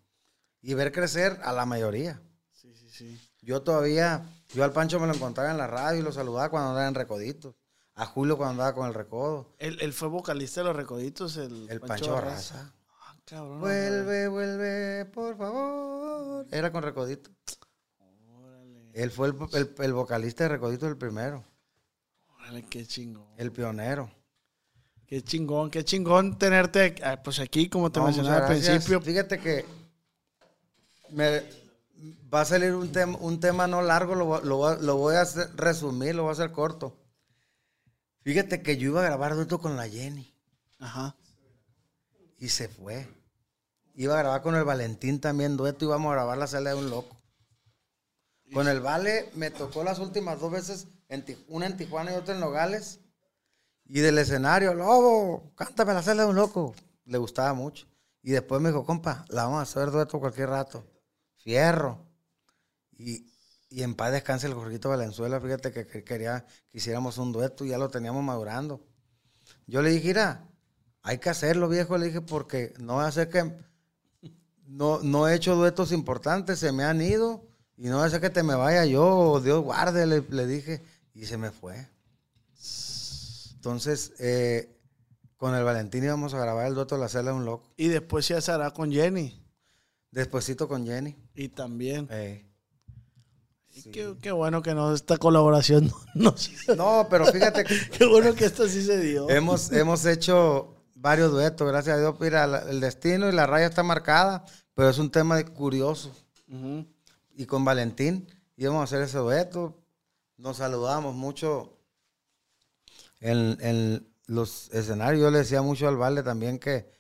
Y 0.63 0.75
ver 0.75 0.93
crecer 0.93 1.39
a 1.43 1.53
la 1.53 1.65
mayoría. 1.67 2.21
Sí, 2.53 2.75
sí, 2.75 2.89
sí. 2.91 3.31
Yo 3.41 3.63
todavía, 3.63 4.27
yo 4.51 4.63
al 4.65 4.73
Pancho 4.73 5.01
me 5.01 5.07
lo 5.07 5.15
encontraba 5.15 5.51
en 5.51 5.57
la 5.59 5.67
radio 5.67 6.01
y 6.01 6.03
lo 6.03 6.13
saludaba 6.13 6.51
cuando 6.51 6.71
andaba 6.71 6.87
en 6.89 6.95
Recoditos. 6.95 7.55
A 7.95 8.07
Julio 8.07 8.37
cuando 8.37 8.53
andaba 8.53 8.75
con 8.75 8.87
el 8.87 8.95
Recodo. 8.95 9.55
Él, 9.59 9.79
él 9.81 9.93
fue 9.93 10.09
vocalista 10.09 10.61
de 10.61 10.67
Los 10.67 10.77
Recoditos, 10.77 11.37
el, 11.39 11.69
El 11.71 11.81
Pancho 11.81 12.13
Barraza. 12.13 12.73
Ah, 13.03 13.17
cabrón. 13.25 13.55
no, 13.55 13.61
Vuelve, 13.61 14.29
vuelve, 14.29 15.05
por 15.07 15.37
favor. 15.37 16.47
Era 16.51 16.71
con 16.71 16.83
Recodito. 16.83 17.31
Él 18.93 19.11
fue 19.11 19.29
el, 19.29 19.37
el- 19.55 19.75
el 19.79 19.93
vocalista 19.93 20.45
de 20.45 20.49
Recodito 20.51 20.87
el 20.87 20.97
primero, 20.97 21.45
Órale, 22.37 22.63
qué 22.67 22.87
chingón. 22.87 23.27
el 23.37 23.53
pionero. 23.53 24.11
Qué 25.11 25.23
chingón, 25.25 25.71
qué 25.71 25.85
chingón 25.85 26.39
tenerte 26.39 26.95
ah, 27.03 27.21
pues 27.21 27.41
aquí, 27.41 27.69
como 27.69 27.91
te 27.91 27.99
No, 27.99 28.07
mencionaba 28.07 28.47
al 28.47 28.47
principio. 28.47 29.01
Fíjate 29.01 29.41
que 29.41 29.65
me 31.09 31.43
va 32.33 32.43
a 32.43 32.45
salir 32.45 32.73
un, 32.75 32.93
tema 32.93 33.19
un 33.21 33.41
tema 33.41 33.67
no 33.67 33.83
largo, 33.83 34.15
lo, 34.15 34.27
vo- 34.29 34.43
lo 34.43 34.57
voy 34.59 34.73
a- 34.73 34.77
lo 34.79 34.97
voy 34.99 35.17
a 35.17 35.23
hacer- 35.23 35.51
resumir, 35.57 36.15
lo 36.15 36.23
voy 36.23 36.31
a 36.31 36.35
hacer 36.35 36.53
corto. 36.53 36.97
Fíjate 38.23 38.63
que 38.63 38.77
yo 38.77 38.91
iba 38.91 39.01
a 39.01 39.05
grabar 39.05 39.35
dueto 39.35 39.59
con 39.61 39.77
la 39.77 39.89
Jenny 39.89 40.33
Ajá. 40.79 41.17
y 42.39 42.49
se 42.51 42.69
fue. 42.69 43.09
Iba 43.97 44.15
a 44.15 44.19
grabar 44.23 44.43
con 44.43 44.55
el 44.55 44.63
Valentín 44.63 45.21
también 45.21 45.57
dueto, 45.57 45.87
íbamos 45.87 46.11
a 46.13 46.15
grabar 46.15 46.39
la 46.39 46.47
celda 46.47 46.71
de 46.71 46.77
un 46.77 46.89
loco. 46.89 47.21
Con 48.53 48.69
el 48.69 48.79
Vale 48.81 49.29
me 49.35 49.51
tocó 49.51 49.83
las 49.83 49.99
últimas 49.99 50.39
dos 50.39 50.53
veces, 50.53 50.87
en 51.09 51.25
una 51.49 51.67
en 51.67 51.77
Tijuana 51.77 52.13
y 52.13 52.15
otra 52.15 52.35
en 52.35 52.41
Nogales. 52.41 53.00
Y 53.93 53.99
del 53.99 54.19
escenario, 54.19 54.73
Lobo, 54.73 55.53
cántame 55.57 55.93
la 55.93 56.01
celda 56.01 56.23
de 56.23 56.31
un 56.31 56.37
loco. 56.37 56.77
Le 57.07 57.19
gustaba 57.19 57.53
mucho. 57.55 57.89
Y 58.23 58.31
después 58.31 58.63
me 58.63 58.69
dijo, 58.69 58.85
compa, 58.85 59.25
la 59.31 59.47
vamos 59.47 59.59
a 59.59 59.63
hacer 59.63 59.91
dueto 59.91 60.21
cualquier 60.21 60.51
rato. 60.51 60.87
Fierro. 61.39 62.07
Y, 62.97 63.27
y 63.69 63.83
en 63.83 63.97
paz 63.97 64.13
descanse 64.13 64.47
el 64.47 64.55
Jorgito 64.55 64.91
Valenzuela. 64.91 65.41
Fíjate 65.41 65.73
que, 65.73 65.89
que 65.89 66.05
quería 66.05 66.47
que 66.71 66.79
hiciéramos 66.79 67.19
un 67.19 67.33
dueto 67.33 67.65
y 67.65 67.71
ya 67.71 67.79
lo 67.79 67.89
teníamos 67.89 68.23
madurando. 68.23 68.81
Yo 69.67 69.83
le 69.83 69.91
dije, 69.91 70.07
mira, 70.07 70.47
hay 71.03 71.19
que 71.19 71.31
hacerlo, 71.31 71.69
viejo. 71.69 71.99
Le 71.99 72.07
dije, 72.07 72.21
porque 72.21 72.73
no 72.79 72.97
va 72.97 73.09
a 73.09 73.13
ser 73.13 73.29
que 73.29 73.57
no, 74.67 75.01
no 75.03 75.27
he 75.27 75.35
hecho 75.35 75.57
duetos 75.57 75.91
importantes, 75.91 76.61
se 76.61 76.71
me 76.71 76.85
han 76.85 77.03
ido. 77.03 77.45
Y 77.77 77.89
no 77.89 77.99
va 77.99 78.05
a 78.05 78.11
ser 78.11 78.21
que 78.21 78.31
te 78.31 78.45
me 78.45 78.55
vaya 78.55 78.85
yo, 78.85 79.41
Dios 79.41 79.65
guarde, 79.65 80.07
le, 80.07 80.21
le 80.21 80.47
dije. 80.47 80.81
Y 81.13 81.27
se 81.27 81.37
me 81.37 81.51
fue. 81.51 81.89
Entonces, 83.61 84.15
eh, 84.21 84.75
con 85.37 85.55
el 85.55 85.63
Valentín 85.65 86.03
íbamos 86.03 86.33
a 86.33 86.39
grabar 86.41 86.67
el 86.67 86.75
dueto 86.75 86.95
de 86.95 87.03
la 87.03 87.11
celda 87.11 87.33
de 87.33 87.37
un 87.37 87.45
loco. 87.45 87.71
Y 87.77 87.89
después 87.89 88.27
ya 88.27 88.41
se 88.41 88.51
hará 88.53 88.71
con 88.71 88.91
Jenny. 88.91 89.45
Despuésito 90.11 90.67
con 90.67 90.87
Jenny. 90.87 91.15
Y 91.35 91.51
también. 91.51 92.09
Eh, 92.11 92.47
Y 93.69 93.83
qué, 93.91 94.17
qué 94.23 94.33
bueno 94.33 94.63
que 94.63 94.75
no, 94.75 94.95
esta 94.95 95.19
colaboración 95.19 95.93
no, 96.15 96.35
se- 96.39 96.75
No, 96.75 97.07
pero 97.11 97.27
fíjate 97.27 97.65
que 97.65 97.75
Qué 97.99 98.07
bueno 98.07 98.35
que 98.35 98.47
esta 98.47 98.67
sí 98.67 98.83
se 98.83 98.99
dio. 98.99 99.29
hemos, 99.29 99.71
hemos 99.73 100.07
hecho 100.07 100.83
varios 100.95 101.31
duetos, 101.31 101.69
gracias 101.69 101.97
a 101.97 102.01
Dios. 102.01 102.15
Mira, 102.19 102.47
la- 102.47 102.63
el 102.71 102.81
destino 102.81 103.29
y 103.29 103.33
la 103.33 103.47
raya 103.47 103.67
está 103.67 103.83
marcada, 103.83 104.47
pero 104.75 104.89
es 104.89 104.97
un 104.99 105.11
tema 105.11 105.37
de 105.37 105.45
curioso. 105.45 106.11
Y 107.37 107.45
con 107.45 107.63
Valentín 107.65 108.27
íbamos 108.57 108.81
a 108.81 108.85
hacer 108.85 109.03
ese 109.03 109.19
dueto. 109.19 109.77
Nos 110.39 110.57
saludábamos 110.57 111.15
mucho 111.15 111.77
en, 113.21 113.57
en 113.61 114.09
los 114.27 114.71
escenarios. 114.73 115.23
Yo 115.23 115.31
le 115.31 115.39
decía 115.39 115.63
mucho 115.63 115.89
al 115.89 115.97
Vale 115.97 116.23
también 116.23 116.59
que, 116.59 116.91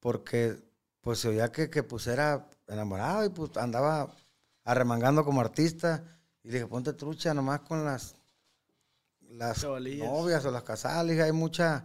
porque 0.00 0.56
pues 1.00 1.20
se 1.20 1.28
oía 1.28 1.52
que, 1.52 1.70
que 1.70 1.82
pues 1.82 2.06
era 2.06 2.48
enamorado 2.66 3.24
y 3.24 3.28
pues 3.28 3.56
andaba 3.56 4.14
arremangando 4.64 5.24
como 5.24 5.40
artista. 5.40 6.04
Y 6.42 6.48
le 6.48 6.54
dije, 6.54 6.66
ponte 6.66 6.92
trucha 6.92 7.34
nomás 7.34 7.60
con 7.60 7.84
las, 7.84 8.14
las 9.20 9.60
Chavalillas. 9.60 10.08
novias 10.08 10.44
o 10.44 10.50
las 10.50 10.62
casadas. 10.62 11.04
Le 11.04 11.12
dije, 11.12 11.24
hay 11.24 11.32
mucha, 11.32 11.84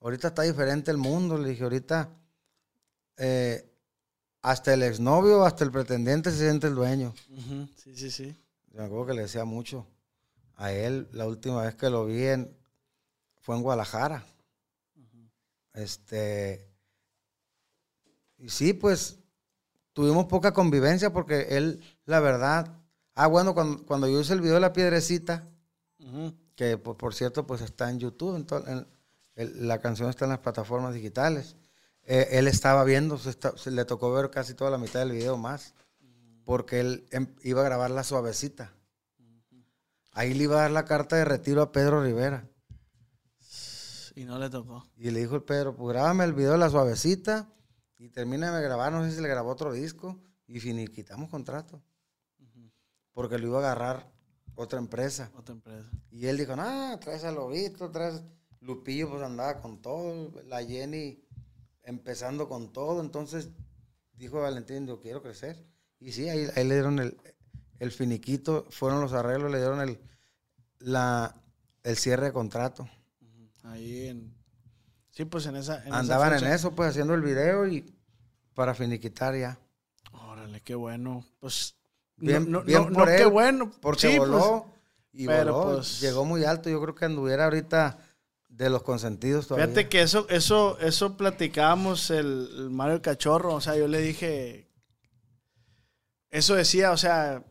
ahorita 0.00 0.28
está 0.28 0.42
diferente 0.42 0.90
el 0.90 0.96
mundo. 0.98 1.38
Le 1.38 1.50
dije, 1.50 1.62
ahorita 1.62 2.10
eh, 3.16 3.66
hasta 4.42 4.74
el 4.74 4.82
exnovio, 4.82 5.44
hasta 5.44 5.64
el 5.64 5.70
pretendiente 5.70 6.30
se 6.30 6.38
siente 6.38 6.66
el 6.66 6.74
dueño. 6.74 7.14
Sí, 7.76 7.96
sí, 7.96 8.10
sí. 8.10 8.36
Me 8.72 8.84
acuerdo 8.84 9.06
que 9.06 9.14
le 9.14 9.22
decía 9.22 9.44
mucho 9.44 9.86
a 10.60 10.72
él. 10.72 11.08
La 11.12 11.26
última 11.26 11.62
vez 11.62 11.74
que 11.74 11.90
lo 11.90 12.06
vi 12.06 12.24
en, 12.24 12.56
fue 13.40 13.56
en 13.56 13.62
Guadalajara. 13.62 14.24
Este. 15.74 16.66
Y 18.38 18.48
sí, 18.48 18.72
pues 18.72 19.18
tuvimos 19.92 20.26
poca 20.26 20.52
convivencia 20.52 21.12
porque 21.12 21.48
él, 21.56 21.82
la 22.04 22.20
verdad. 22.20 22.76
Ah, 23.14 23.26
bueno, 23.26 23.54
cuando, 23.54 23.84
cuando 23.84 24.08
yo 24.08 24.20
hice 24.20 24.32
el 24.32 24.40
video 24.40 24.54
de 24.54 24.60
la 24.60 24.72
piedrecita, 24.72 25.46
que 26.56 26.78
por, 26.78 26.96
por 26.96 27.14
cierto, 27.14 27.46
pues 27.46 27.60
está 27.60 27.90
en 27.90 27.98
YouTube, 27.98 28.36
en 28.36 28.46
to- 28.46 28.66
en- 28.66 28.86
el- 29.34 29.68
la 29.68 29.78
canción 29.80 30.08
está 30.08 30.24
en 30.24 30.30
las 30.30 30.38
plataformas 30.40 30.94
digitales. 30.94 31.56
Eh, 32.04 32.28
él 32.32 32.48
estaba 32.48 32.82
viendo, 32.84 33.18
se, 33.18 33.30
está- 33.30 33.56
se 33.58 33.70
le 33.70 33.84
tocó 33.84 34.12
ver 34.12 34.30
casi 34.30 34.54
toda 34.54 34.70
la 34.70 34.78
mitad 34.78 35.00
del 35.00 35.12
video 35.12 35.36
más, 35.36 35.74
porque 36.44 36.80
él 36.80 37.06
em- 37.10 37.34
iba 37.42 37.60
a 37.60 37.64
grabar 37.64 37.90
la 37.90 38.02
suavecita. 38.04 38.72
Ahí 40.12 40.34
le 40.34 40.44
iba 40.44 40.56
a 40.56 40.62
dar 40.62 40.70
la 40.70 40.84
carta 40.84 41.16
de 41.16 41.24
retiro 41.24 41.62
a 41.62 41.72
Pedro 41.72 42.02
Rivera. 42.02 42.48
Y 44.14 44.24
no 44.24 44.38
le 44.38 44.50
tocó. 44.50 44.84
Y 44.96 45.10
le 45.10 45.20
dijo 45.20 45.36
el 45.36 45.44
Pedro, 45.44 45.76
pues 45.76 45.94
grábame 45.94 46.24
el 46.24 46.32
video 46.32 46.52
de 46.52 46.58
la 46.58 46.68
suavecita 46.68 47.48
y 47.96 48.08
termina 48.08 48.54
de 48.54 48.62
grabar, 48.62 48.92
no 48.92 49.04
sé 49.04 49.12
si 49.12 49.20
le 49.22 49.28
grabó 49.28 49.50
otro 49.50 49.72
disco 49.72 50.20
y 50.46 50.60
finiquitamos 50.60 51.30
contrato. 51.30 51.82
Porque 53.12 53.38
lo 53.38 53.48
iba 53.48 53.58
a 53.58 53.60
agarrar 53.72 54.12
otra 54.54 54.78
empresa. 54.78 55.30
Otra 55.36 55.54
empresa. 55.54 55.90
Y 56.10 56.26
él 56.26 56.36
dijo, 56.36 56.56
no, 56.56 56.98
traes 56.98 57.24
a 57.24 57.32
Lobito, 57.32 57.90
traes... 57.90 58.22
Lupillo 58.60 59.08
pues 59.08 59.22
andaba 59.22 59.60
con 59.60 59.80
todo, 59.80 60.32
la 60.44 60.62
Jenny 60.62 61.24
empezando 61.82 62.46
con 62.46 62.72
todo, 62.72 63.00
entonces 63.00 63.48
dijo 64.12 64.40
Valentín, 64.40 64.86
yo 64.86 65.00
quiero 65.00 65.22
crecer. 65.22 65.66
Y 65.98 66.12
sí, 66.12 66.28
ahí, 66.28 66.46
ahí 66.54 66.68
le 66.68 66.74
dieron 66.74 66.98
el, 66.98 67.16
el 67.80 67.90
finiquito, 67.90 68.66
fueron 68.70 69.00
los 69.00 69.12
arreglos, 69.12 69.50
le 69.50 69.58
dieron 69.58 69.80
el, 69.80 69.98
la, 70.78 71.34
el 71.82 71.96
cierre 71.96 72.26
de 72.26 72.32
contrato. 72.32 72.88
Ahí 73.64 74.06
en. 74.06 74.32
Sí, 75.10 75.24
pues 75.24 75.46
en 75.46 75.56
esa. 75.56 75.80
en 75.82 75.88
esa 75.88 75.98
Andaban 75.98 76.34
en 76.38 76.52
eso, 76.52 76.74
pues 76.74 76.90
haciendo 76.90 77.14
el 77.14 77.22
video 77.22 77.66
y 77.66 77.92
para 78.54 78.74
finiquitar 78.74 79.34
ya. 79.36 79.58
Órale, 80.12 80.60
qué 80.60 80.74
bueno. 80.76 81.24
Pues. 81.40 81.74
Bien, 82.16 82.50
no, 82.50 82.62
bien 82.62 82.82
no, 82.82 82.92
por 82.92 83.06
no, 83.06 83.12
él, 83.12 83.18
qué 83.18 83.26
bueno. 83.26 83.72
Porque 83.80 84.12
Sí, 84.12 84.18
voló 84.18 84.66
y 85.12 85.26
pero, 85.26 85.54
voló, 85.54 85.76
pues- 85.76 86.00
llegó 86.00 86.24
muy 86.24 86.44
alto, 86.44 86.68
yo 86.68 86.80
creo 86.82 86.94
que 86.94 87.06
anduviera 87.06 87.44
ahorita 87.44 87.98
de 88.48 88.68
los 88.68 88.82
consentidos 88.82 89.46
todavía. 89.46 89.68
Fíjate 89.68 89.88
que 89.88 90.02
eso, 90.02 90.26
eso, 90.28 90.78
eso 90.80 91.16
platicábamos 91.16 92.10
el, 92.10 92.50
el 92.58 92.70
Mario 92.70 93.00
Cachorro. 93.00 93.54
O 93.54 93.60
sea, 93.62 93.74
yo 93.74 93.88
le 93.88 94.00
dije. 94.02 94.68
Eso 96.30 96.54
decía, 96.54 96.92
o 96.92 96.96
sea. 96.98 97.42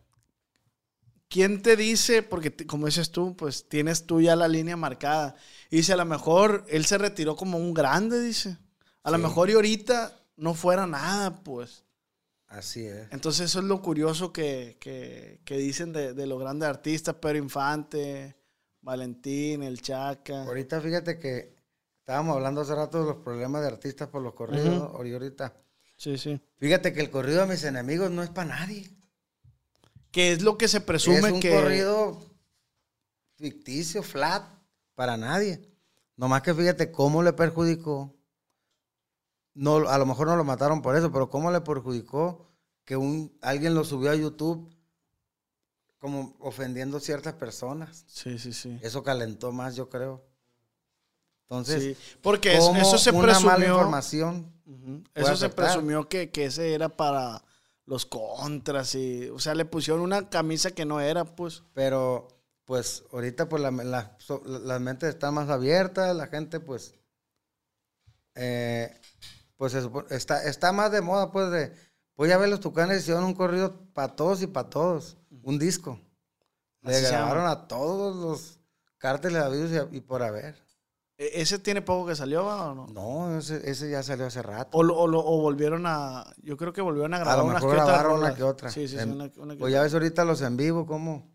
¿Quién 1.29 1.61
te 1.61 1.75
dice? 1.75 2.23
Porque 2.23 2.51
como 2.65 2.87
dices 2.87 3.11
tú, 3.11 3.35
pues 3.35 3.69
tienes 3.69 4.05
tú 4.05 4.19
ya 4.19 4.35
la 4.35 4.47
línea 4.47 4.75
marcada. 4.75 5.35
Y 5.69 5.77
dice, 5.77 5.93
a 5.93 5.97
lo 5.97 6.05
mejor 6.05 6.65
él 6.69 6.85
se 6.85 6.97
retiró 6.97 7.35
como 7.35 7.57
un 7.57 7.73
grande, 7.73 8.19
dice. 8.19 8.57
A 9.03 9.11
lo 9.11 9.17
mejor 9.19 9.49
y 9.49 9.53
ahorita 9.53 10.19
no 10.37 10.53
fuera 10.55 10.87
nada, 10.87 11.35
pues. 11.43 11.83
Así 12.47 12.83
es. 12.85 13.07
Entonces 13.11 13.45
eso 13.45 13.59
es 13.59 13.65
lo 13.65 13.81
curioso 13.81 14.33
que, 14.33 14.77
que- 14.79 15.39
que 15.45 15.57
dicen 15.57 15.93
de, 15.93 16.13
de 16.15 16.25
los 16.25 16.39
grandes 16.39 16.67
artistas, 16.67 17.15
Pedro 17.15 17.37
Infante, 17.37 18.35
Valentín, 18.81 19.61
El 19.61 19.81
Chaca. 19.83 20.43
Ahorita 20.45 20.81
fíjate 20.81 21.19
que 21.19 21.55
estábamos 21.99 22.35
hablando 22.35 22.61
hace 22.61 22.73
rato 22.73 22.99
de 23.01 23.05
los 23.13 23.17
problemas 23.23 23.61
de 23.61 23.67
artistas 23.67 24.07
por 24.07 24.23
los 24.23 24.33
corridos. 24.33 24.91
Y 25.05 25.13
ahorita, 25.13 25.53
Sí, 25.95 26.17
sí. 26.17 26.41
fíjate 26.57 26.91
que 26.91 27.01
el 27.01 27.11
corrido 27.11 27.41
de 27.41 27.47
mis 27.53 27.63
enemigos 27.63 28.09
no 28.09 28.23
es 28.23 28.29
para 28.31 28.49
nadie. 28.49 28.89
Que 30.11 30.31
es 30.31 30.41
lo 30.41 30.57
que 30.57 30.67
se 30.67 30.81
presume 30.81 31.19
es 31.19 31.33
un 31.33 31.39
que... 31.39 31.51
corrido 31.51 32.19
ficticio, 33.35 34.03
flat, 34.03 34.43
para 34.95 35.17
nadie. 35.17 35.61
Nomás 36.15 36.41
que 36.41 36.53
fíjate 36.53 36.91
cómo 36.91 37.23
le 37.23 37.33
perjudicó. 37.33 38.13
No, 39.53 39.89
a 39.89 39.97
lo 39.97 40.05
mejor 40.05 40.27
no 40.27 40.35
lo 40.35 40.43
mataron 40.43 40.81
por 40.81 40.95
eso, 40.95 41.11
pero 41.11 41.29
cómo 41.29 41.51
le 41.51 41.61
perjudicó 41.61 42.49
que 42.85 42.97
un, 42.97 43.37
alguien 43.41 43.75
lo 43.75 43.83
subió 43.83 44.11
a 44.11 44.15
YouTube 44.15 44.69
como 45.99 46.35
ofendiendo 46.39 46.99
ciertas 46.99 47.33
personas. 47.33 48.03
Sí, 48.07 48.39
sí, 48.39 48.53
sí. 48.53 48.79
Eso 48.81 49.03
calentó 49.03 49.51
más, 49.51 49.75
yo 49.75 49.89
creo. 49.89 50.25
Entonces, 51.43 51.97
Sí, 51.97 52.17
porque 52.21 52.55
eso, 52.55 52.97
se 52.97 53.11
una 53.11 53.39
mala 53.39 53.55
presumió... 53.55 53.73
información 53.73 54.53
Eso 55.15 55.35
se 55.35 55.49
presumió 55.49 56.07
que, 56.07 56.29
que 56.29 56.45
ese 56.45 56.73
era 56.73 56.89
para 56.89 57.43
los 57.89 58.05
contras 58.05 58.93
y... 58.95 59.29
O 59.29 59.39
sea, 59.39 59.55
le 59.55 59.65
pusieron 59.65 60.01
una 60.01 60.29
camisa 60.29 60.71
que 60.71 60.85
no 60.85 61.01
era, 61.01 61.25
pues. 61.25 61.63
Pero 61.73 62.27
pues 62.65 63.03
ahorita 63.11 63.49
pues 63.49 63.63
la, 63.63 63.71
la- 63.71 64.15
so- 64.19 64.43
la- 64.45 64.59
las 64.59 64.79
mentes 64.79 65.09
están 65.09 65.33
más 65.33 65.49
abiertas, 65.49 66.15
la 66.15 66.27
gente 66.27 66.59
pues, 66.59 66.93
eh, 68.35 68.95
pues 69.57 69.73
está, 70.11 70.43
está 70.43 70.71
más 70.71 70.91
de 70.91 71.01
moda 71.01 71.31
pues 71.31 71.49
de, 71.51 71.73
pues 72.13 72.29
ya 72.29 72.37
ver 72.37 72.49
los 72.49 72.59
tucanes 72.59 72.99
hicieron 73.01 73.23
un 73.23 73.33
corrido 73.33 73.75
para 73.93 74.15
todos 74.15 74.41
y 74.43 74.47
para 74.47 74.69
todos, 74.69 75.17
un 75.43 75.57
disco. 75.57 75.99
Le 76.81 76.95
Así 76.95 77.05
grabaron 77.07 77.47
a 77.47 77.67
todos 77.67 78.15
los 78.15 78.59
cárteles 78.99 79.41
habidos 79.41 79.71
y, 79.91 79.97
y 79.97 80.01
por 80.01 80.21
haber. 80.21 80.55
¿E- 81.21 81.41
¿Ese 81.41 81.59
tiene 81.59 81.81
poco 81.81 82.07
que 82.07 82.15
salió 82.15 82.45
va, 82.45 82.71
o 82.71 82.75
no? 82.75 82.87
No, 82.87 83.37
ese, 83.37 83.69
ese 83.69 83.91
ya 83.91 84.01
salió 84.01 84.25
hace 84.25 84.41
rato. 84.41 84.69
O, 84.77 84.83
lo- 84.83 84.97
o 84.97 85.05
lo- 85.05 85.19
o 85.19 85.41
volvieron 85.41 85.83
a. 85.85 86.23
Yo 86.41 86.55
creo 86.55 86.71
que 86.71 86.79
volvieron 86.81 87.13
a 87.13 87.17
A 87.17 87.19
grabar 87.19 87.43
unas 87.45 87.61
que 87.61 87.67
una 87.67 88.33
que 88.35 88.43
otra. 88.43 88.71
Sí, 88.71 88.87
sí, 88.87 88.97
sí. 88.97 89.03
Una, 89.09 89.29
una 89.35 89.53
que 89.53 89.59
Pues 89.59 89.73
ya 89.73 89.81
ves 89.83 89.93
ahorita 89.93 90.23
los 90.23 90.41
en 90.41 90.55
vivo, 90.55 90.85
cómo, 90.85 91.29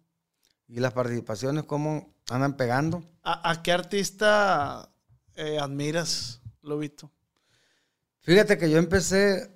y 0.66 0.80
las 0.80 0.94
participaciones, 0.94 1.64
cómo 1.64 2.14
andan 2.30 2.56
pegando. 2.56 3.04
¿A, 3.22 3.50
a 3.50 3.62
qué 3.62 3.72
artista 3.72 4.90
eh, 5.34 5.58
admiras, 5.58 6.40
Lobito? 6.62 7.12
Fíjate 8.20 8.56
que 8.56 8.70
yo 8.70 8.78
empecé 8.78 9.54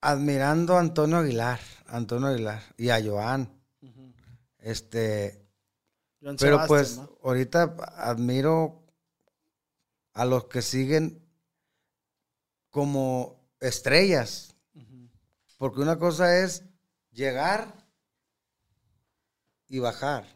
admirando 0.00 0.76
a 0.76 0.80
Antonio 0.80 1.18
Aguilar, 1.18 1.60
Antonio 1.86 2.28
Aguilar 2.28 2.62
y 2.78 2.88
a 2.88 3.02
Joan. 3.04 3.50
Este, 4.58 5.46
Joan 6.22 6.36
pero 6.36 6.56
Sebastián, 6.56 6.66
pues 6.68 6.96
¿no? 6.96 7.10
ahorita 7.22 7.76
admiro 7.98 8.83
a 10.14 10.24
los 10.24 10.46
que 10.46 10.62
siguen 10.62 11.22
como 12.70 13.40
estrellas. 13.60 14.54
Porque 15.58 15.80
una 15.80 15.98
cosa 15.98 16.38
es 16.38 16.64
llegar 17.12 17.72
y 19.68 19.78
bajar. 19.78 20.26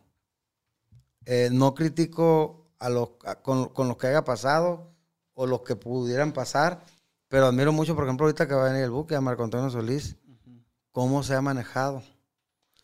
Eh, 1.27 1.51
no 1.53 1.75
critico 1.75 2.71
a 2.79 2.89
los, 2.89 3.11
a- 3.25 3.37
con, 3.43 3.69
con 3.71 3.89
lo 3.89 3.99
que 3.99 4.07
haya 4.07 4.25
pasado 4.25 4.95
o 5.35 5.47
los 5.47 5.63
que 5.63 5.77
pudieran 5.77 6.33
pasar, 6.33 6.85
pero 7.29 7.47
admiro 7.47 7.73
mucho, 7.73 7.95
por 7.95 8.05
ejemplo, 8.05 8.27
ahorita 8.27 8.49
que 8.49 8.55
va 8.55 8.63
a 8.67 8.69
venir 8.71 8.85
el 8.85 8.91
buque 8.91 9.15
a 9.15 9.21
Marco 9.21 9.45
Antonio 9.45 9.69
Solís, 9.71 10.17
cómo 10.93 11.23
se 11.23 11.35
ha 11.35 11.43
manejado. 11.43 12.03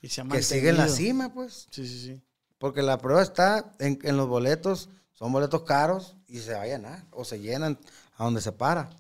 Y 0.00 0.08
se 0.08 0.20
ha 0.20 0.28
Que 0.28 0.42
sigue 0.42 0.68
en 0.70 0.76
la 0.76 0.88
cima, 0.88 1.32
pues. 1.32 1.66
Sí, 1.70 1.86
sí, 1.88 2.00
sí. 2.00 2.22
Porque 2.58 2.82
la 2.82 2.98
prueba 2.98 3.22
está 3.22 3.72
en, 3.78 3.98
en 4.02 4.16
los 4.16 4.28
boletos, 4.28 4.90
son 5.14 5.32
boletos 5.32 5.62
caros 5.62 6.16
y 6.26 6.38
se 6.38 6.54
va 6.54 6.62
a 6.62 6.66
llenar 6.66 7.04
o 7.10 7.24
se 7.24 7.40
llenan 7.40 7.78
a 8.16 8.24
donde 8.24 8.40
se 8.40 8.52
para. 8.52 8.90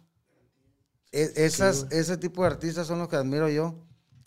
E- 1.12 1.32
esas, 1.36 1.86
ese 1.90 2.16
tipo 2.16 2.42
de 2.42 2.48
artistas 2.48 2.86
son 2.86 2.98
los 2.98 3.08
que 3.08 3.16
admiro 3.16 3.48
yo. 3.48 3.74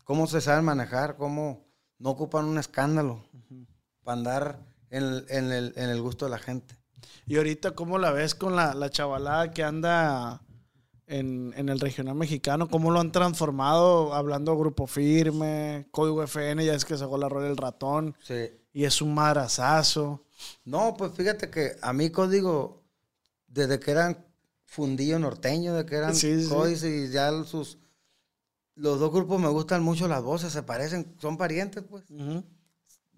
Cómo 0.04 0.28
se 0.28 0.39
saben 0.39 0.63
manejar, 0.63 1.17
cómo 1.17 1.65
no 2.00 2.12
ocupan 2.12 2.45
un 2.45 2.58
escándalo 2.58 3.26
para 4.04 4.17
andar 4.17 4.60
en 4.89 5.04
el, 5.04 5.26
en, 5.30 5.52
el, 5.52 5.73
en 5.76 5.89
el 5.89 6.02
gusto 6.02 6.26
de 6.26 6.32
la 6.32 6.39
gente. 6.39 6.76
Y 7.26 7.36
ahorita, 7.38 7.71
¿cómo 7.71 7.97
la 7.97 8.12
ves 8.12 8.36
con 8.36 8.56
la, 8.56 8.73
la 8.73 8.89
chavalada 8.89 9.52
que 9.52 9.63
anda 9.63 10.41
en, 11.08 11.54
en 11.58 11.67
el 11.67 11.80
regional 11.80 12.15
mexicano? 12.15 12.69
¿Cómo 12.69 12.89
lo 12.91 13.02
han 13.02 13.12
transformado? 13.12 14.13
Hablando 14.13 14.58
Grupo 14.58 14.88
Firme, 14.88 15.88
Código 15.91 16.23
FN, 16.23 16.63
ya 16.63 16.73
es 16.73 16.86
que 16.86 16.97
sacó 16.97 17.17
la 17.17 17.28
rola 17.28 17.47
del 17.47 17.58
ratón. 17.58 18.15
Sí. 18.21 18.50
Y 18.71 18.86
es 18.86 19.02
un 19.02 19.13
madrazazo. 19.13 20.23
No, 20.65 20.95
pues 20.97 21.13
fíjate 21.13 21.50
que 21.50 21.76
a 21.82 21.93
mí 21.93 22.10
código, 22.10 22.84
desde 23.47 23.80
que 23.80 23.91
eran 23.91 24.26
fundillo 24.65 25.17
norteño, 25.19 25.73
de 25.73 25.86
que 25.86 25.95
eran 25.95 26.15
Sí, 26.15 26.43
sí. 26.43 26.50
códices 26.50 27.10
y 27.10 27.12
ya 27.13 27.32
sus... 27.43 27.78
Los 28.76 29.00
dos 29.00 29.12
grupos 29.12 29.41
me 29.41 29.47
gustan 29.47 29.82
mucho 29.82 30.08
las 30.08 30.21
voces, 30.21 30.54
se 30.54 30.62
parecen, 30.62 31.15
son 31.19 31.36
parientes, 31.38 31.84
pues. 31.89 32.04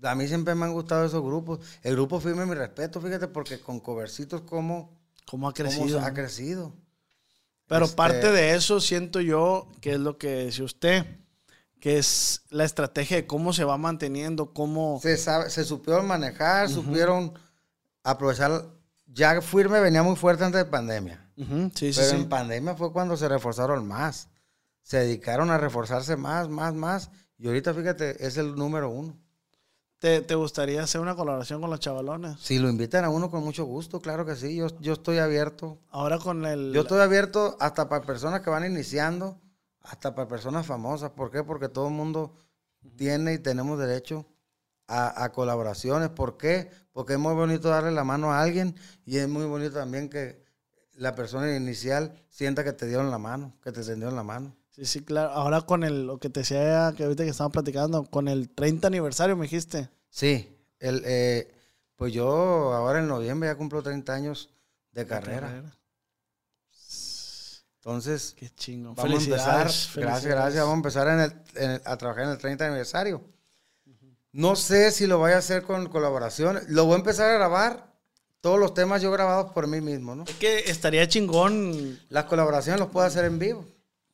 A 0.01 0.15
mí 0.15 0.25
siempre 0.27 0.55
me 0.55 0.65
han 0.65 0.71
gustado 0.73 1.05
esos 1.05 1.21
grupos. 1.21 1.60
El 1.84 1.95
grupo 1.95 2.21
firme 2.21 2.45
mi 2.45 2.55
respeto, 2.55 3.01
fíjate, 3.01 3.27
porque 3.27 3.60
con 3.60 3.82
covercitos 3.82 4.41
como 4.41 4.97
¿Cómo 5.25 5.49
ha 5.49 5.53
cómo 5.53 5.67
crecido? 5.69 5.99
ha 5.99 6.13
crecido. 6.13 6.73
Pero 7.67 7.86
Este- 7.86 7.97
parte 7.97 8.32
de 8.32 8.55
eso 8.55 8.79
siento 8.79 9.19
yo 9.19 9.69
que 9.82 9.93
es 9.93 9.99
lo 9.99 10.17
que 10.17 10.29
decía 10.29 10.63
usted, 10.63 11.05
que 11.80 11.98
es 11.98 12.44
la 12.50 12.65
estrategia 12.65 13.18
de 13.18 13.28
cómo 13.28 13.54
se 13.54 13.63
va 13.63 13.78
manteniendo, 13.78 14.54
cómo... 14.54 15.00
Se, 15.02 15.18
sabe, 15.18 15.50
se 15.50 15.63
supieron 15.63 16.08
manejar, 16.08 16.70
supieron 16.70 17.34
aprovechar. 18.04 18.65
Ya 19.08 19.42
firme 19.42 19.80
venía 19.80 20.04
muy 20.04 20.15
fuerte 20.15 20.44
antes 20.44 20.63
de 20.63 20.70
pandemia. 20.70 21.26
Sí, 21.38 21.92
pero 21.96 22.10
sí. 22.10 22.15
en 22.15 22.28
pandemia 22.28 22.76
fue 22.76 22.92
cuando 22.92 23.15
se 23.15 23.30
reforzaron 23.30 23.88
más. 23.88 24.28
Se 24.84 24.98
dedicaron 24.98 25.52
a 25.52 25.58
reforzarse 25.58 26.18
más, 26.18 26.50
más, 26.50 26.74
más. 26.74 27.12
Y 27.38 27.48
ahorita, 27.48 27.74
fíjate, 27.74 28.26
es 28.26 28.38
el 28.38 28.56
número 28.56 28.89
uno. 28.89 29.18
¿Te, 30.00 30.22
te 30.22 30.36
gustaría 30.36 30.84
hacer 30.84 31.00
una 31.02 31.15
colaboración 31.15 31.62
con 31.62 31.70
los 31.70 31.80
chavalones? 31.80 32.39
Si 32.39 32.58
lo 32.60 32.70
invitan 32.70 33.06
a 33.06 33.10
uno 33.10 33.30
con 33.30 33.44
mucho 33.44 33.65
gusto, 33.65 34.02
claro 34.02 34.26
que 34.26 34.36
sí. 34.36 34.56
Yo, 34.56 34.68
yo 34.80 34.94
estoy 34.94 35.18
abierto. 35.18 35.80
Ahora 35.89 36.20
con 36.20 36.46
el... 36.46 36.74
Yo 36.74 36.82
estoy 36.82 37.02
abierto 37.02 37.58
hasta 37.60 37.88
para 37.88 38.06
personas 38.06 38.42
que 38.42 38.50
van 38.50 38.65
iniciando, 38.65 39.39
hasta 39.82 40.15
para 40.15 40.28
personas 40.28 40.65
famosas. 40.65 41.12
¿Por 41.12 41.32
qué? 41.32 41.44
Porque 41.44 41.70
todo 41.70 41.88
el 41.88 41.94
mundo 41.94 42.36
tiene 42.96 43.34
y 43.34 43.39
tenemos 43.39 43.80
derecho 43.80 44.26
a, 44.88 45.24
a 45.24 45.32
colaboraciones. 45.32 46.10
¿Por 46.10 46.38
qué? 46.38 46.72
Porque 46.92 47.13
es 47.13 47.20
muy 47.20 47.34
bonito 47.34 47.70
darle 47.70 47.92
la 47.92 48.04
mano 48.04 48.32
a 48.32 48.42
alguien 48.42 48.76
y 49.06 49.18
es 49.18 49.28
muy 49.28 49.46
bonito 49.46 49.74
también 49.74 50.10
que 50.10 50.44
la 51.00 51.15
persona 51.15 51.56
inicial 51.56 52.13
sienta 52.30 52.63
que 52.63 52.74
te 52.74 52.86
dieron 52.86 53.10
la 53.10 53.18
mano, 53.18 53.56
que 53.63 53.72
te 53.72 53.84
tendieron 53.84 54.15
la 54.15 54.24
mano. 54.24 54.56
Sí, 54.70 54.86
sí, 54.86 55.02
claro. 55.02 55.32
Ahora 55.32 55.62
con 55.62 55.84
el, 55.84 56.06
lo 56.06 56.20
que 56.20 56.30
te 56.30 56.42
decía 56.42 56.94
que 56.96 57.04
ahorita 57.04 57.24
que 57.24 57.30
estábamos 57.30 57.54
platicando, 57.54 58.04
con 58.04 58.28
el 58.28 58.50
30 58.50 58.88
aniversario, 58.88 59.36
me 59.36 59.44
dijiste. 59.44 59.89
Sí, 60.10 60.56
el, 60.80 61.02
eh, 61.06 61.54
pues 61.96 62.13
yo 62.13 62.74
ahora 62.74 63.00
en 63.00 63.08
noviembre 63.08 63.50
ya 63.50 63.56
cumplo 63.56 63.82
30 63.82 64.13
años 64.13 64.50
de 64.92 65.06
carrera. 65.06 65.63
Entonces, 67.80 68.36
Qué 68.38 68.50
chingo. 68.50 68.94
Vamos 68.94 69.22
a 69.22 69.24
empezar, 69.24 69.70
Felicidades. 69.70 69.96
gracias, 69.96 70.26
gracias, 70.34 70.62
vamos 70.63 70.74
a 70.74 70.78
empezar 70.78 71.08
en 71.08 71.20
el- 71.22 71.63
en 71.63 71.72
el- 71.72 71.82
a 71.86 71.98
trabajar 71.98 72.26
en 72.26 72.30
el 72.32 72.38
30 72.38 72.65
aniversario. 72.65 73.22
No 74.32 74.56
sé 74.56 74.92
si 74.92 75.08
lo 75.08 75.18
voy 75.18 75.32
a 75.32 75.38
hacer 75.38 75.63
con 75.63 75.88
colaboraciones. 75.88 76.68
Lo 76.70 76.86
voy 76.86 76.96
a 76.96 76.98
empezar 76.98 77.32
a 77.32 77.34
grabar, 77.34 77.92
todos 78.42 78.60
los 78.60 78.74
temas 78.74 79.02
yo 79.02 79.12
grabados 79.12 79.52
por 79.54 79.65
mí 79.68 79.82
mismo, 79.82 80.13
¿no? 80.13 80.24
Es 80.26 80.36
que 80.36 80.60
estaría 80.70 81.08
chingón. 81.08 82.00
Las 82.10 82.26
colaboraciones 82.26 82.80
los 82.80 82.89
puedo 82.89 83.06
hacer 83.08 83.26
en 83.26 83.39
vivo. 83.39 83.65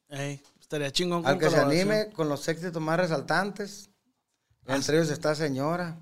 ey, 0.09 0.41
estaría 0.61 0.91
chingón 0.91 1.23
con 1.23 1.31
Al 1.31 1.39
que 1.39 1.49
se 1.49 1.57
anime 1.59 2.11
con 2.13 2.29
los 2.29 2.47
éxitos 2.47 2.81
más 2.81 2.97
resaltantes. 2.97 3.89
Entre 4.67 4.95
ellos 4.97 5.09
está 5.09 5.35
Señora. 5.35 5.97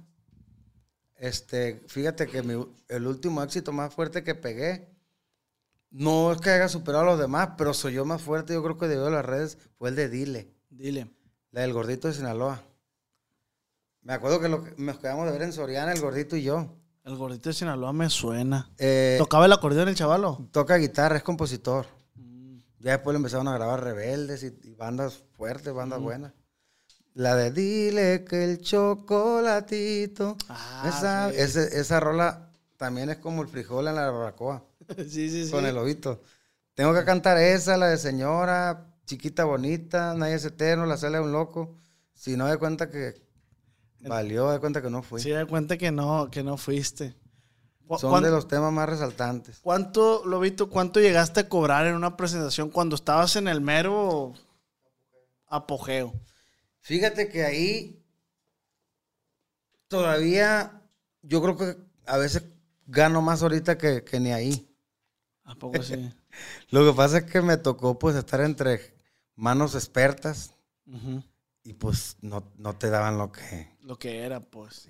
Este, 1.18 1.82
fíjate 1.88 2.28
que 2.28 2.44
mi- 2.44 2.68
el 2.90 3.08
último 3.08 3.42
éxito 3.42 3.72
más 3.72 3.94
fuerte 3.94 4.24
que 4.24 4.36
pegué, 4.36 4.93
no 5.94 6.32
es 6.34 6.42
que 6.42 6.50
haya 6.50 6.68
superado 6.68 7.04
a 7.04 7.08
los 7.12 7.20
demás, 7.20 7.52
pero 7.58 7.74
soy 7.74 7.94
yo 7.94 8.04
más 8.04 8.22
fuerte, 8.22 8.54
yo 8.54 8.62
creo 8.64 8.78
que 8.78 8.88
debido 8.88 9.08
a 9.08 9.12
las 9.12 9.26
redes, 9.26 9.58
fue 9.78 9.90
el 9.90 9.96
de 9.96 10.10
Dile. 10.10 10.52
Dile. 10.70 11.08
La 11.52 11.62
del 11.62 11.72
gordito 11.72 12.08
de 12.10 12.14
Sinaloa. 12.16 12.62
Me 14.02 14.14
acuerdo 14.14 14.42
que, 14.42 14.50
lo 14.50 14.64
que- 14.64 14.74
nos 14.78 14.98
quedamos 15.00 15.26
de 15.28 15.32
ver 15.32 15.44
en 15.44 15.54
Soriana, 15.54 15.94
el 15.94 16.02
gordito 16.02 16.36
y 16.36 16.44
yo. 16.44 16.76
El 17.06 17.16
gordito 17.16 17.50
de 17.50 17.54
Sinaloa 17.54 17.94
me 17.94 18.10
suena. 18.10 18.70
Eh, 18.78 19.16
¿Tocaba 19.20 19.46
el 19.46 19.54
acordeón 19.54 19.88
el 19.88 19.96
chavalo? 19.96 20.48
toca 20.52 20.76
guitarra, 20.78 21.18
es 21.18 21.24
compositor. 21.24 21.86
Ya 22.80 22.92
después 22.92 23.14
le 23.14 23.18
empezaron 23.18 23.48
a 23.48 23.54
grabar 23.54 23.82
rebeldes 23.82 24.44
y, 24.44 24.48
y 24.68 24.74
bandas 24.74 25.24
fuertes, 25.38 25.74
bandas 25.74 26.02
buenas. 26.02 26.34
La 27.14 27.36
de 27.36 27.52
Dile 27.52 28.26
que 28.26 28.44
el 28.44 28.60
chocolatito. 28.62 30.36
Ah, 30.50 30.84
esa, 30.88 31.30
sí. 31.32 31.36
ese- 31.40 31.80
esa 31.80 32.00
rola 32.00 32.50
también 32.78 33.10
es 33.10 33.18
como 33.18 33.42
el 33.42 33.48
frijol 33.48 33.88
en 33.88 33.96
la 33.96 34.10
barbacoa, 34.10 34.66
sí, 34.98 35.30
sí, 35.30 35.46
sí. 35.46 35.52
con 35.52 35.66
el 35.66 35.78
ovito. 35.78 36.22
Tengo 36.76 36.94
que 36.94 37.04
cantar 37.06 37.38
esa, 37.38 37.78
la 37.78 37.88
de 37.88 37.98
Señora, 37.98 38.94
Chiquita 39.06 39.46
Bonita, 39.46 40.14
Nadie 40.16 40.36
es 40.36 40.46
Eterno, 40.46 40.86
La 40.86 40.98
Sala 40.98 41.20
de 41.20 41.24
un 41.26 41.32
Loco. 41.32 41.78
Si 42.14 42.36
no, 42.38 42.48
de 42.48 42.58
cuenta 42.58 42.90
que 42.90 43.22
valió, 44.02 44.50
de 44.52 44.60
cuenta 44.60 44.82
que 44.82 44.90
no 44.90 45.04
fui. 45.04 45.22
Sí, 45.22 45.30
da 45.32 45.46
cuenta 45.46 45.78
que 45.78 45.92
no, 45.92 46.30
que 46.32 46.44
no 46.44 46.58
fuiste. 46.58 47.16
¿Cu- 47.88 47.98
Son 48.00 48.24
de 48.24 48.32
los 48.32 48.48
temas 48.48 48.72
más 48.72 48.90
resaltantes. 48.90 49.60
¿Cuánto, 49.62 50.26
Lobito, 50.26 50.70
cuánto 50.70 51.00
llegaste 51.00 51.42
a 51.42 51.50
cobrar 51.50 51.86
en 51.86 51.96
una 51.96 52.16
presentación 52.18 52.70
cuando 52.70 52.96
estabas 52.96 53.36
en 53.36 53.48
el 53.48 53.62
mero 53.62 54.34
apogeo? 55.48 56.14
Fíjate 56.80 57.30
que 57.30 57.44
ahí 57.44 58.04
todavía 59.88 60.82
yo 61.22 61.42
creo 61.42 61.58
que 61.58 61.78
a 62.06 62.18
veces 62.18 62.44
gano 62.88 63.22
más 63.22 63.42
ahorita 63.44 63.78
que, 63.78 64.04
que 64.04 64.20
ni 64.20 64.32
ahí. 64.32 64.73
¿A 65.46 65.56
poco 65.56 65.82
sí? 65.84 66.12
Lo 66.72 66.86
que 66.86 66.96
pasa 66.96 67.20
es 67.20 67.24
que 67.26 67.42
me 67.42 67.58
tocó 67.58 67.98
pues 68.00 68.16
estar 68.16 68.42
entre 68.42 68.94
manos 69.36 69.76
expertas 69.76 70.54
y 71.64 71.74
pues 71.74 72.18
no, 72.22 72.44
no 72.58 72.76
te 72.76 72.90
daban 72.90 73.18
lo 73.18 73.32
que... 73.32 73.70
Lo 73.82 73.98
que 73.98 74.20
era, 74.20 74.40
pues. 74.42 74.88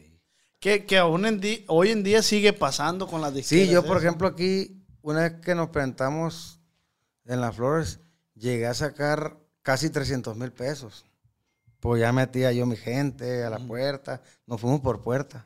Que, 0.59 0.85
que 0.85 0.97
aún 0.97 1.25
en 1.25 1.39
di- 1.39 1.65
hoy 1.67 1.89
en 1.91 2.03
día 2.03 2.21
sigue 2.23 2.53
pasando 2.53 3.07
con 3.07 3.21
las 3.21 3.31
Sí, 3.31 3.37
disqueras. 3.39 3.69
yo 3.69 3.81
por 3.85 3.97
eso. 3.97 4.05
ejemplo 4.07 4.27
aquí, 4.27 4.83
una 5.01 5.21
vez 5.21 5.33
que 5.41 5.55
nos 5.55 5.69
presentamos 5.69 6.59
en 7.25 7.41
las 7.41 7.55
flores, 7.55 7.99
llegué 8.35 8.65
a 8.67 8.73
sacar 8.73 9.37
casi 9.61 9.89
300 9.89 10.35
mil 10.37 10.51
pesos. 10.51 11.05
Pues 11.79 11.99
ya 12.01 12.11
metía 12.13 12.51
yo 12.53 12.65
mi 12.65 12.77
gente 12.77 13.43
a 13.43 13.49
la 13.49 13.59
puerta, 13.59 14.21
nos 14.47 14.59
fuimos 14.61 14.79
por 14.81 15.01
puerta. 15.01 15.45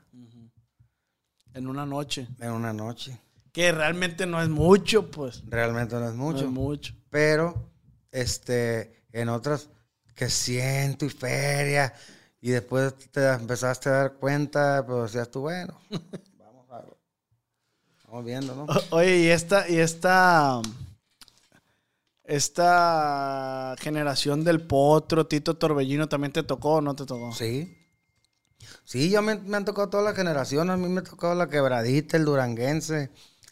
En 1.53 1.67
una 1.67 1.85
noche. 1.85 2.27
en 2.39 2.51
una 2.51 2.71
noche. 2.73 3.19
Que 3.57 3.71
realmente 3.71 4.27
no 4.27 4.39
es 4.39 4.49
mucho, 4.49 5.09
pues. 5.09 5.41
Realmente 5.47 5.95
no 5.95 6.07
es 6.07 6.13
mucho. 6.13 6.41
No 6.43 6.45
es 6.45 6.51
mucho. 6.53 6.93
Pero, 7.09 7.71
este, 8.11 9.03
en 9.11 9.29
otras, 9.29 9.71
que 10.13 10.29
ciento 10.29 11.05
y 11.05 11.09
feria. 11.09 11.91
Y 12.39 12.51
después 12.51 12.93
te 13.09 13.27
empezaste 13.27 13.89
a 13.89 13.93
dar 13.93 14.13
cuenta, 14.17 14.83
pero 14.85 15.01
decías 15.01 15.31
tú, 15.31 15.39
bueno, 15.39 15.81
vamos 16.37 16.69
a 16.69 16.85
Vamos 18.05 18.25
viendo, 18.25 18.53
¿no? 18.53 18.65
O- 18.65 18.97
Oye, 18.97 19.21
y 19.21 19.27
esta, 19.29 19.67
y 19.67 19.79
esta, 19.79 20.61
esta 22.25 23.73
generación 23.79 24.43
del 24.43 24.61
potro, 24.61 25.25
Tito 25.25 25.55
Torbellino, 25.57 26.07
¿también 26.07 26.31
te 26.31 26.43
tocó 26.43 26.75
o 26.75 26.81
no 26.81 26.95
te 26.95 27.07
tocó? 27.07 27.31
Sí. 27.31 27.73
Sí, 28.83 29.09
ya 29.09 29.23
me, 29.23 29.33
me 29.35 29.57
han 29.57 29.65
tocado 29.65 29.89
todas 29.89 30.05
las 30.05 30.15
generaciones. 30.15 30.75
A 30.75 30.77
mí 30.77 30.87
me 30.89 30.99
ha 30.99 31.03
tocado 31.03 31.33
la 31.33 31.49
quebradita, 31.49 32.17
el 32.17 32.25
duranguense, 32.25 33.09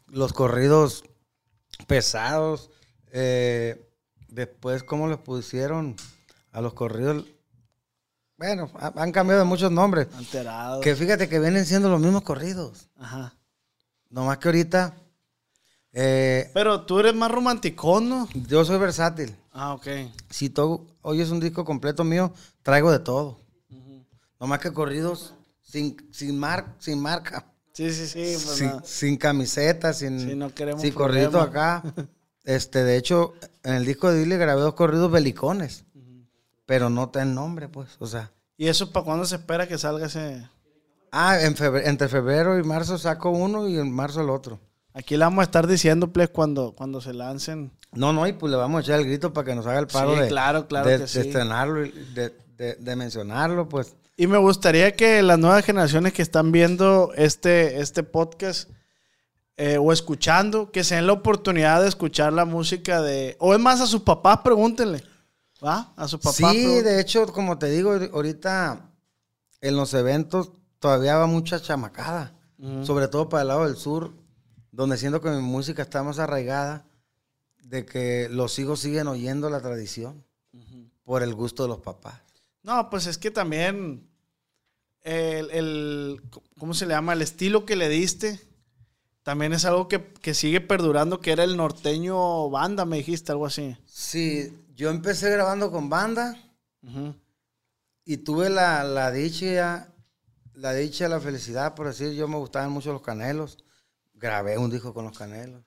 los 0.08 0.34
corridos 0.34 1.04
pesados. 1.88 2.70
eh, 3.18 3.90
después, 4.28 4.84
¿cómo 4.84 5.08
les 5.08 5.18
pusieron 5.18 5.96
a 6.52 6.60
los 6.62 6.74
corridos? 6.74 7.26
Bueno, 8.38 8.70
ha- 8.76 8.92
han 8.98 9.12
cambiado 9.14 9.40
de 9.40 9.46
muchos 9.48 9.72
nombres. 9.72 10.08
Alterado. 10.16 10.82
Que 10.82 10.96
fíjate 10.96 11.30
que 11.30 11.40
vienen 11.40 11.66
siendo 11.66 11.90
los 11.90 12.02
mismos 12.02 12.24
corridos. 12.24 12.90
Ajá. 12.98 13.34
Nomás 14.10 14.38
que 14.40 14.50
ahorita 14.50 14.94
eh, 15.94 16.52
Pero 16.54 16.86
tú 16.86 17.00
eres 17.00 17.16
más 17.16 17.32
romanticón, 17.32 18.10
¿no? 18.10 18.28
yo 18.34 18.66
soy 18.66 18.78
versátil. 18.78 19.34
Ah, 19.54 19.74
ok. 19.74 19.88
Si 20.30 20.50
tú 20.50 20.86
oyes 21.02 21.30
un 21.32 21.40
disco 21.40 21.64
completo 21.64 22.04
mío, 22.04 22.34
traigo 22.62 22.92
de 22.92 23.00
todo. 23.00 23.40
Nomás 24.38 24.60
que 24.60 24.74
corridos 24.74 25.34
sin, 25.62 25.96
sin, 26.12 26.38
mar, 26.38 26.76
sin 26.80 27.00
marca. 27.02 27.46
Sí, 27.76 27.92
sí, 27.92 28.08
sí. 28.08 28.20
pues 28.44 28.58
sin, 28.58 28.68
nada. 28.68 28.82
sin 28.86 29.18
camiseta, 29.18 29.94
sin, 29.94 30.20
Sí, 30.20 30.36
no 30.36 30.54
queremos 30.54 30.82
sin 30.82 30.94
problema. 30.94 31.44
acá. 31.44 31.84
Este, 32.46 32.84
de 32.84 32.96
hecho, 32.96 33.34
en 33.64 33.74
el 33.74 33.86
disco 33.86 34.12
de 34.12 34.20
Dile 34.20 34.38
grabé 34.38 34.62
dos 34.62 34.76
corridos 34.76 35.12
belicones. 35.12 35.84
Pero 36.66 36.90
no 36.90 37.10
ten 37.10 37.36
nombre, 37.36 37.68
pues. 37.68 37.90
O 38.00 38.08
sea. 38.08 38.32
¿Y 38.58 38.68
eso 38.68 38.92
para 38.92 39.04
cuándo 39.04 39.26
se 39.26 39.36
espera 39.36 39.68
que 39.68 39.78
salga 39.78 40.06
ese...? 40.08 40.48
Ah, 41.12 41.40
en 41.42 41.56
febre- 41.56 41.84
entre 41.88 42.08
febrero 42.08 42.58
y 42.58 42.64
marzo 42.64 42.98
saco 42.98 43.30
uno 43.30 43.68
y 43.68 43.78
en 43.78 43.92
marzo 43.92 44.22
el 44.22 44.30
otro. 44.30 44.60
Aquí 44.94 45.16
le 45.18 45.26
vamos 45.26 45.42
a 45.42 45.44
estar 45.46 45.68
diciendo, 45.68 46.12
pues, 46.12 46.30
cuando, 46.30 46.72
cuando 46.74 47.02
se 47.02 47.14
lancen. 47.14 47.72
No, 47.94 48.14
no, 48.14 48.26
y 48.28 48.34
pues 48.34 48.52
le 48.52 48.58
vamos 48.58 48.80
a 48.80 48.82
echar 48.82 49.00
el 49.00 49.06
grito 49.06 49.34
para 49.34 49.46
que 49.46 49.56
nos 49.56 49.66
haga 49.68 49.80
el 49.80 49.88
paro 49.88 50.14
Sí, 50.16 50.22
de, 50.22 50.28
claro, 50.28 50.68
claro 50.68 50.90
de, 50.90 50.96
que 50.96 51.02
de 51.04 51.08
sí. 51.08 51.20
estrenarlo 51.20 51.86
y 51.86 51.92
de, 52.14 52.34
de- 52.58 52.76
de 52.76 52.96
mencionarlo, 52.96 53.68
pues. 53.68 53.96
Y 54.18 54.28
me 54.28 54.38
gustaría 54.38 54.96
que 54.96 55.22
las 55.22 55.38
nuevas 55.38 55.66
generaciones 55.66 56.14
que 56.14 56.22
están 56.22 56.52
viendo 56.52 57.12
este, 57.16 57.82
este 57.82 58.04
podcast 58.04 58.70
eh, 59.58 59.78
o 59.78 59.92
escuchando, 59.92 60.72
que 60.72 60.84
se 60.84 60.96
den 60.96 61.08
la 61.08 61.14
oportunidad 61.14 61.82
de 61.82 61.90
escuchar 61.90 62.32
la 62.32 62.46
música 62.46 63.02
de... 63.02 63.36
O 63.40 63.54
es 63.54 63.60
más, 63.60 63.82
a 63.82 63.88
sus 63.88 64.02
papás 64.02 64.40
pregúntenle. 64.44 65.04
¿Va? 65.64 65.94
A 65.98 66.08
sus 66.08 66.20
papás. 66.20 66.36
Sí, 66.54 66.82
de 66.82 67.02
hecho, 67.02 67.26
como 67.28 67.58
te 67.58 67.70
digo, 67.70 67.92
ahorita 68.14 68.90
en 69.62 69.76
los 69.76 69.94
eventos 69.94 70.52
todavía 70.80 71.18
va 71.18 71.28
mucha 71.28 71.62
chamacada. 71.62 72.34
Sobre 72.84 73.10
todo 73.10 73.28
para 73.30 73.42
el 73.42 73.50
lado 73.50 73.66
del 73.66 73.76
sur, 73.76 74.14
donde 74.72 74.98
siento 74.98 75.22
que 75.22 75.30
mi 75.30 75.42
música 75.42 75.82
está 75.82 76.02
más 76.04 76.20
arraigada, 76.20 76.86
de 77.62 77.86
que 77.86 78.28
los 78.32 78.58
hijos 78.60 78.80
siguen 78.80 79.08
oyendo 79.08 79.50
la 79.50 79.62
tradición 79.62 80.26
por 81.04 81.22
el 81.22 81.36
gusto 81.36 81.64
de 81.64 81.70
los 81.70 81.80
papás. 81.80 82.25
No, 82.66 82.90
pues 82.90 83.06
es 83.06 83.20
que 83.20 83.30
también 83.30 84.10
el, 85.04 85.52
el- 85.52 86.22
¿cómo 86.58 86.74
se 86.74 86.88
le 86.88 86.96
llama? 86.96 87.14
El 87.14 87.22
estilo 87.22 87.64
que 87.64 87.76
le 87.76 87.90
diste 87.90 88.40
también 89.22 89.54
es 89.54 89.66
algo 89.66 89.88
que, 89.88 90.14
que 90.14 90.34
sigue 90.34 90.62
perdurando, 90.62 91.20
que 91.22 91.32
era 91.32 91.44
el 91.44 91.58
norteño 91.58 92.50
banda, 92.50 92.86
me 92.86 92.98
dijiste, 92.98 93.32
algo 93.32 93.46
así. 93.46 93.78
Sí, 93.86 94.52
yo 94.74 94.90
empecé 94.90 95.30
grabando 95.30 95.72
con 95.72 95.90
banda 95.90 96.42
y 98.04 98.18
tuve 98.18 98.50
la, 98.50 98.84
la 98.84 99.12
dicha, 99.12 99.94
la 100.54 100.74
dicha, 100.74 101.08
la 101.08 101.20
felicidad, 101.20 101.76
por 101.76 101.86
decir, 101.86 102.14
yo 102.14 102.28
me 102.28 102.38
gustaban 102.38 102.72
mucho 102.72 102.92
los 102.92 103.04
canelos. 103.04 103.60
Grabé 104.16 104.58
un 104.58 104.72
disco 104.72 104.92
con 104.92 105.06
los 105.06 105.16
canelos. 105.18 105.64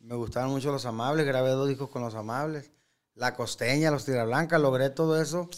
Me 0.00 0.14
gustaban 0.16 0.50
mucho 0.50 0.70
los 0.70 0.84
amables, 0.84 1.24
grabé 1.24 1.50
dos 1.50 1.66
discos 1.68 1.88
con 1.88 2.02
los 2.02 2.14
amables. 2.14 2.72
La 3.14 3.34
costeña, 3.34 3.90
los 3.90 4.04
tirablancas, 4.04 4.60
logré 4.60 4.90
todo 4.90 5.20
eso 5.20 5.48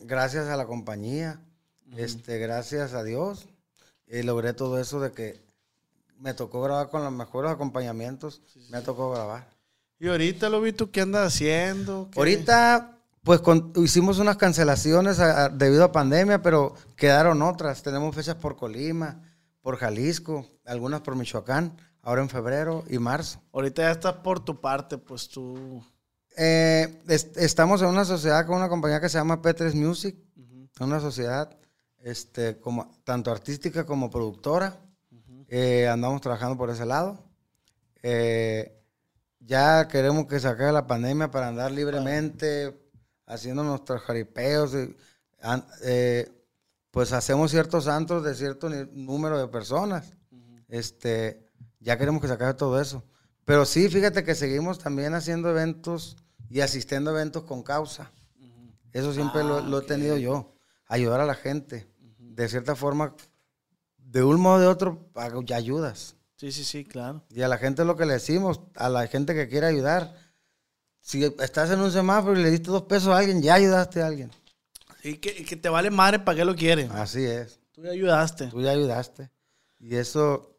gracias 0.00 0.46
a 0.48 0.56
la 0.56 0.66
compañía, 0.66 1.40
este, 1.96 2.38
gracias 2.38 2.92
a 2.94 3.02
Dios. 3.04 3.48
Y 4.06 4.22
logré 4.22 4.52
todo 4.54 4.78
eso 4.80 5.00
de 5.00 5.12
que 5.12 5.40
me 6.18 6.34
tocó 6.34 6.62
grabar 6.62 6.88
con 6.88 7.04
los 7.04 7.12
mejores 7.12 7.50
acompañamientos, 7.52 8.40
me 8.70 8.80
tocó 8.80 9.10
grabar. 9.12 9.48
Y 10.00 10.08
ahorita 10.08 10.48
lo 10.48 10.60
vi 10.60 10.72
tú, 10.72 10.90
¿qué 10.90 11.02
andas 11.02 11.34
haciendo? 11.34 12.08
¿Qué- 12.10 12.18
Ahorita, 12.20 12.98
pues 13.22 13.40
con- 13.40 13.72
hicimos 13.76 14.18
unas 14.18 14.36
cancelaciones 14.36 15.18
a- 15.20 15.44
a- 15.44 15.48
debido 15.48 15.84
a 15.84 15.92
pandemia, 15.92 16.40
pero 16.40 16.74
quedaron 16.96 17.42
otras. 17.42 17.82
Tenemos 17.82 18.14
fechas 18.14 18.36
por 18.36 18.56
Colima, 18.56 19.20
por 19.60 19.76
Jalisco, 19.76 20.46
algunas 20.64 21.00
por 21.02 21.14
Michoacán, 21.16 21.76
ahora 22.02 22.22
en 22.22 22.28
febrero 22.30 22.84
y 22.88 22.98
marzo. 22.98 23.40
Ahorita 23.52 23.82
ya 23.82 23.90
estás 23.90 24.14
por 24.14 24.40
tu 24.40 24.60
parte, 24.60 24.96
pues 24.98 25.28
tú... 25.28 25.84
Eh, 26.40 27.02
es- 27.08 27.30
estamos 27.36 27.82
en 27.82 27.88
una 27.88 28.04
sociedad 28.04 28.46
con 28.46 28.56
una 28.56 28.68
compañía 28.68 29.00
que 29.00 29.08
se 29.08 29.18
llama 29.18 29.42
P3 29.42 29.74
Music, 29.74 30.16
una 30.80 31.00
sociedad 31.00 31.50
este, 32.00 32.58
como, 32.60 32.92
tanto 33.02 33.32
artística 33.32 33.84
como 33.84 34.08
productora. 34.08 34.78
Eh, 35.48 35.88
andamos 35.88 36.20
trabajando 36.20 36.56
por 36.56 36.70
ese 36.70 36.86
lado. 36.86 37.24
Eh, 38.02 38.80
ya 39.40 39.88
queremos 39.88 40.26
que 40.26 40.38
se 40.38 40.46
acabe 40.46 40.70
la 40.72 40.86
pandemia 40.86 41.30
para 41.30 41.48
andar 41.48 41.72
libremente 41.72 42.78
haciendo 43.26 43.64
nuestros 43.64 44.00
jaripeos. 44.02 44.74
y, 44.74 44.94
an- 45.40 45.66
eh, 45.82 46.30
pues 46.92 47.12
hacemos 47.12 47.50
ciertos 47.50 47.84
santos 47.84 48.22
de 48.22 48.34
cierto 48.34 48.68
número 48.92 49.38
de 49.38 49.48
personas. 49.48 50.14
Este, 50.68 51.48
ya 51.80 51.98
queremos 51.98 52.20
que 52.22 52.28
se 52.28 52.34
acabe 52.34 52.54
todo 52.54 52.80
eso. 52.80 53.02
Pero 53.44 53.64
sí, 53.64 53.88
fíjate 53.88 54.22
que 54.22 54.34
seguimos 54.36 54.78
también 54.78 55.14
haciendo 55.14 55.50
eventos 55.50 56.16
y 56.50 56.60
asistiendo 56.60 57.10
a 57.10 57.14
eventos 57.14 57.44
con 57.44 57.62
causa. 57.62 58.10
Eso 58.92 59.12
siempre 59.12 59.44
lo, 59.44 59.60
lo 59.60 59.80
he 59.80 59.82
tenido 59.82 60.16
yo. 60.16 60.54
Ayudar 60.86 61.20
a 61.20 61.26
la 61.26 61.34
gente. 61.34 61.86
De 62.18 62.48
cierta 62.48 62.74
forma, 62.74 63.14
de 63.98 64.22
un 64.22 64.40
modo 64.40 64.56
o 64.56 64.60
de 64.60 64.66
otro, 64.66 65.10
ya 65.44 65.56
ayudas. 65.56 66.14
Sí, 66.36 66.52
sí, 66.52 66.64
sí, 66.64 66.84
claro. 66.84 67.24
Y 67.30 67.42
a 67.42 67.48
la 67.48 67.58
gente 67.58 67.84
lo 67.84 67.96
que 67.96 68.06
le 68.06 68.14
decimos, 68.14 68.60
a 68.76 68.88
la 68.88 69.06
gente 69.08 69.34
que 69.34 69.48
quiere 69.48 69.66
ayudar, 69.66 70.14
si 71.00 71.24
estás 71.24 71.70
en 71.70 71.80
un 71.80 71.90
semáforo 71.90 72.38
y 72.38 72.42
le 72.42 72.50
diste 72.50 72.70
dos 72.70 72.82
pesos 72.82 73.08
a 73.08 73.18
alguien, 73.18 73.42
ya 73.42 73.54
ayudaste 73.54 74.02
a 74.02 74.06
alguien. 74.06 74.30
Y 75.02 75.16
que, 75.16 75.44
que 75.44 75.56
te 75.56 75.68
vale 75.68 75.90
madre 75.90 76.20
para 76.20 76.36
qué 76.36 76.44
lo 76.44 76.54
quieren. 76.54 76.90
Así 76.92 77.24
es. 77.24 77.60
Tú 77.72 77.82
ya 77.82 77.90
ayudaste. 77.90 78.46
Tú 78.46 78.60
ya 78.62 78.70
ayudaste. 78.70 79.30
Y 79.80 79.96
eso, 79.96 80.56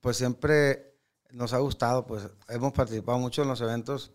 pues 0.00 0.16
siempre 0.16 0.94
nos 1.30 1.52
ha 1.52 1.58
gustado, 1.58 2.06
pues 2.06 2.28
hemos 2.48 2.72
participado 2.72 3.18
mucho 3.18 3.42
en 3.42 3.48
los 3.48 3.60
eventos 3.60 4.12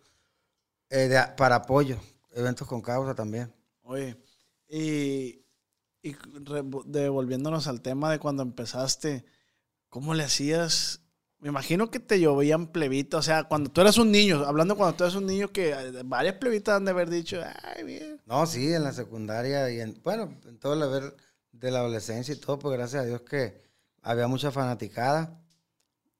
eh, 0.90 1.08
de- 1.08 1.28
para 1.38 1.56
apoyo, 1.58 1.98
eventos 2.32 2.68
con 2.68 2.82
causa 2.82 3.16
también. 3.16 3.54
Oye, 3.84 4.18
y, 4.68 5.44
y 6.02 6.14
re- 6.14 6.64
devolviéndonos 6.86 7.68
al 7.68 7.82
tema 7.82 8.12
de 8.12 8.20
cuando 8.20 8.44
empezaste, 8.44 9.26
¿cómo 9.90 10.14
le 10.14 10.24
hacías? 10.24 11.02
Me 11.40 11.50
imagino 11.50 11.90
que 11.90 12.00
te 12.00 12.20
llovían 12.20 12.68
plebitas, 12.68 13.20
o 13.20 13.24
sea, 13.24 13.46
cuando 13.46 13.72
tú 13.72 13.82
eras 13.82 13.98
un 13.98 14.12
niño, 14.12 14.44
hablando 14.46 14.76
cuando 14.76 14.96
tú 14.98 15.04
eras 15.06 15.16
un 15.16 15.26
niño, 15.26 15.50
que 15.52 15.72
eh, 15.72 16.02
varias 16.06 16.36
plebitas 16.36 16.76
han 16.76 16.86
de 16.86 16.92
haber 16.92 17.10
dicho, 17.10 17.40
ay, 17.64 17.84
bien. 17.84 18.22
No, 18.26 18.46
sí, 18.46 18.74
en 18.74 18.84
la 18.84 18.92
secundaria 18.94 19.70
y 19.72 19.80
en, 19.80 20.00
bueno, 20.04 20.38
en 20.46 20.60
todo 20.60 20.74
el 20.74 20.84
haber 20.84 21.16
de 21.54 21.72
la 21.72 21.80
adolescencia 21.80 22.34
y 22.34 22.38
todo, 22.38 22.60
pues 22.60 22.78
gracias 22.78 23.04
a 23.04 23.06
Dios 23.06 23.22
que 23.22 23.62
había 24.02 24.28
mucha 24.28 24.52
fanaticada. 24.52 25.42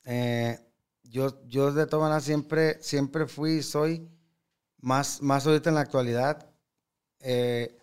Eh, 0.06 0.60
yo, 1.04 1.42
yo 1.48 1.72
de 1.74 1.86
todas 1.88 2.04
maneras 2.04 2.24
siempre, 2.24 2.82
siempre 2.82 3.28
fui 3.28 3.56
y 3.58 3.64
soy, 3.64 4.08
más, 4.82 5.22
más 5.22 5.46
ahorita 5.46 5.70
en 5.70 5.76
la 5.76 5.82
actualidad, 5.82 6.48
eh, 7.20 7.78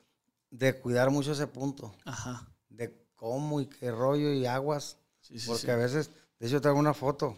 de 0.50 0.78
cuidar 0.80 1.10
mucho 1.10 1.32
ese 1.32 1.46
punto, 1.46 1.94
Ajá. 2.04 2.48
de 2.68 2.96
cómo 3.14 3.60
y 3.60 3.66
qué 3.66 3.90
rollo 3.90 4.32
y 4.32 4.46
aguas, 4.46 4.98
Sí, 5.20 5.38
sí, 5.40 5.46
porque 5.48 5.62
sí. 5.66 5.70
a 5.70 5.76
veces, 5.76 6.10
de 6.38 6.46
hecho 6.46 6.60
traigo 6.60 6.78
una 6.78 6.94
foto, 6.94 7.36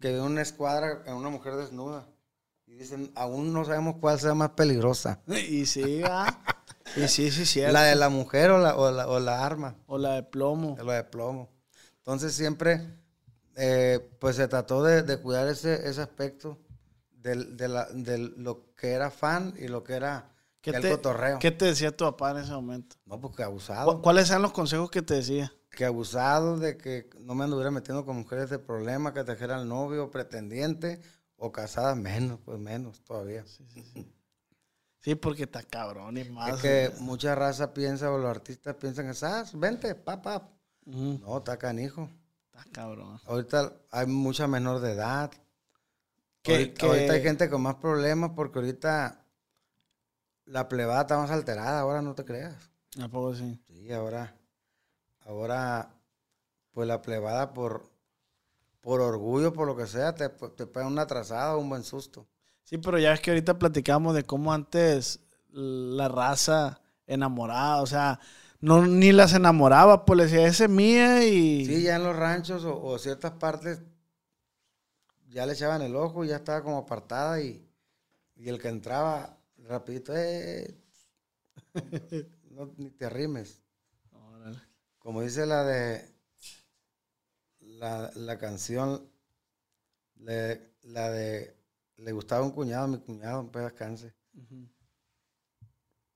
que 0.00 0.12
veo 0.12 0.24
una 0.24 0.42
escuadra 0.42 1.02
en 1.06 1.14
una 1.14 1.28
mujer 1.28 1.54
desnuda, 1.56 2.06
y 2.66 2.74
dicen, 2.74 3.10
aún 3.14 3.52
no 3.52 3.64
sabemos 3.64 3.96
cuál 4.00 4.18
sea 4.20 4.34
más 4.34 4.50
peligrosa. 4.50 5.20
Y 5.28 5.64
sí, 5.66 6.02
ah. 6.04 6.42
Y 6.96 7.06
sí, 7.08 7.30
sí, 7.30 7.46
cierto. 7.46 7.72
La 7.72 7.82
de 7.84 7.94
la 7.96 8.08
mujer 8.08 8.50
o 8.50 8.58
la, 8.58 8.74
o 8.76 8.90
la, 8.90 9.08
o 9.08 9.20
la 9.20 9.44
arma, 9.46 9.76
O 9.86 9.98
la 9.98 10.14
de 10.14 10.22
plomo. 10.22 10.74
de 10.76 10.84
lo 10.84 10.92
de 10.92 11.04
plomo. 11.04 11.48
Entonces 11.98 12.32
siempre, 12.34 12.82
eh, 13.56 14.00
pues 14.18 14.36
se 14.36 14.48
trató 14.48 14.82
de, 14.82 15.02
de 15.02 15.18
cuidar 15.18 15.48
ese, 15.48 15.88
ese 15.88 16.00
aspecto 16.02 16.58
del- 17.20 17.56
de, 17.56 17.68
la- 17.68 17.88
de 17.92 18.18
lo 18.18 18.74
que 18.74 18.90
era 18.92 19.10
fan 19.10 19.54
y 19.58 19.68
lo 19.68 19.82
que 19.84 19.94
era 19.94 20.32
¿Qué 20.60 20.70
que 20.72 20.76
el 20.78 20.82
te, 20.82 20.90
cotorreo. 20.90 21.38
¿Qué 21.38 21.50
te 21.50 21.66
decía 21.66 21.96
tu 21.96 22.04
papá 22.04 22.32
en 22.32 22.38
ese 22.38 22.52
momento? 22.52 22.96
No, 23.06 23.20
pues 23.20 23.34
que 23.36 23.42
abusado. 23.42 23.96
¿Cu- 23.96 24.02
¿Cuáles 24.02 24.28
eran 24.30 24.42
los 24.42 24.52
consejos 24.52 24.90
que 24.90 25.02
te 25.02 25.14
decía? 25.14 25.52
que 25.70 25.84
abusado 25.84 26.56
de 26.58 26.76
que 26.76 27.08
no 27.20 27.34
me 27.36 27.44
anduviera 27.44 27.70
metiendo 27.70 28.04
con 28.04 28.16
mujeres 28.16 28.50
de 28.50 28.58
problema, 28.58 29.14
que 29.14 29.22
trajera 29.22 29.54
al 29.56 29.68
novio, 29.68 30.10
pretendiente 30.10 31.00
o 31.36 31.52
casada, 31.52 31.94
menos, 31.94 32.40
pues 32.44 32.58
menos 32.58 33.00
todavía. 33.04 33.44
Sí, 35.00 35.14
porque 35.14 35.44
está 35.44 35.62
cabrón 35.62 36.16
y 36.18 36.24
más. 36.24 36.54
Es 36.54 36.60
que 36.60 36.92
mucha 37.00 37.34
raza 37.34 37.72
piensa, 37.72 38.10
o 38.10 38.18
los 38.18 38.28
artistas 38.30 38.74
piensan 38.74 39.10
que, 39.12 39.16
ah, 39.24 39.44
vente, 39.54 39.94
papá. 39.94 40.48
No, 40.84 41.38
está 41.38 41.56
canijo. 41.56 42.08
Está 42.46 42.64
cabrón. 42.72 43.20
Ahorita 43.26 43.72
hay 43.92 44.06
mucha 44.06 44.48
menor 44.48 44.80
de 44.80 44.92
edad. 44.92 45.30
Que- 46.48 46.52
ahorita, 46.54 46.74
que- 46.80 46.86
ahorita 46.86 47.12
hay 47.14 47.22
gente 47.22 47.50
con 47.50 47.62
más 47.62 47.76
problemas 47.76 48.30
porque 48.34 48.58
ahorita 48.58 49.24
la 50.46 50.68
plebada 50.68 51.02
está 51.02 51.18
más 51.18 51.30
alterada, 51.30 51.80
ahora 51.80 52.02
no 52.02 52.14
te 52.14 52.24
creas. 52.24 52.70
¿A 53.00 53.08
poco 53.08 53.34
sí? 53.34 53.60
Sí, 53.68 53.92
ahora, 53.92 54.34
ahora, 55.20 55.90
pues 56.72 56.88
la 56.88 57.02
plebada 57.02 57.52
por, 57.52 57.90
por 58.80 59.00
orgullo, 59.00 59.52
por 59.52 59.66
lo 59.66 59.76
que 59.76 59.86
sea, 59.86 60.14
te, 60.14 60.28
te 60.28 60.66
pega 60.66 60.86
una 60.86 61.02
atrasada 61.02 61.54
o 61.54 61.60
un 61.60 61.68
buen 61.68 61.84
susto. 61.84 62.26
Sí, 62.64 62.78
pero 62.78 62.98
ya 62.98 63.12
es 63.12 63.20
que 63.20 63.30
ahorita 63.30 63.58
platicamos 63.58 64.14
de 64.14 64.24
cómo 64.24 64.52
antes 64.52 65.20
la 65.50 66.08
raza 66.08 66.80
enamorada, 67.06 67.80
o 67.82 67.86
sea, 67.86 68.20
no 68.60 68.86
ni 68.86 69.12
las 69.12 69.32
enamoraba, 69.34 70.04
pues 70.04 70.16
le 70.18 70.24
decía, 70.24 70.46
esa 70.46 70.64
es 70.64 70.70
mía 70.70 71.24
y... 71.24 71.64
Sí, 71.64 71.82
ya 71.82 71.96
en 71.96 72.04
los 72.04 72.16
ranchos 72.16 72.64
o, 72.64 72.82
o 72.82 72.98
ciertas 72.98 73.32
partes 73.32 73.80
ya 75.28 75.46
le 75.46 75.52
echaban 75.54 75.82
el 75.82 75.96
ojo 75.96 76.24
y 76.24 76.28
ya 76.28 76.36
estaba 76.36 76.62
como 76.62 76.78
apartada 76.78 77.40
y, 77.40 77.66
y 78.36 78.48
el 78.48 78.60
que 78.60 78.68
entraba 78.68 79.38
rapidito, 79.58 80.14
eh, 80.16 80.78
no, 82.50 82.72
ni 82.76 82.90
te 82.90 83.06
arrimes. 83.06 83.60
Como 85.00 85.22
dice 85.22 85.44
la 85.46 85.64
de 85.64 86.08
la, 87.60 88.10
la 88.16 88.36
canción, 88.36 89.08
le- 90.16 90.74
la 90.82 91.10
de 91.10 91.56
le 91.96 92.12
gustaba 92.12 92.44
un 92.44 92.52
cuñado, 92.52 92.86
mi 92.88 92.98
cuñado, 92.98 93.40
un 93.40 93.50
pedazo. 93.50 93.74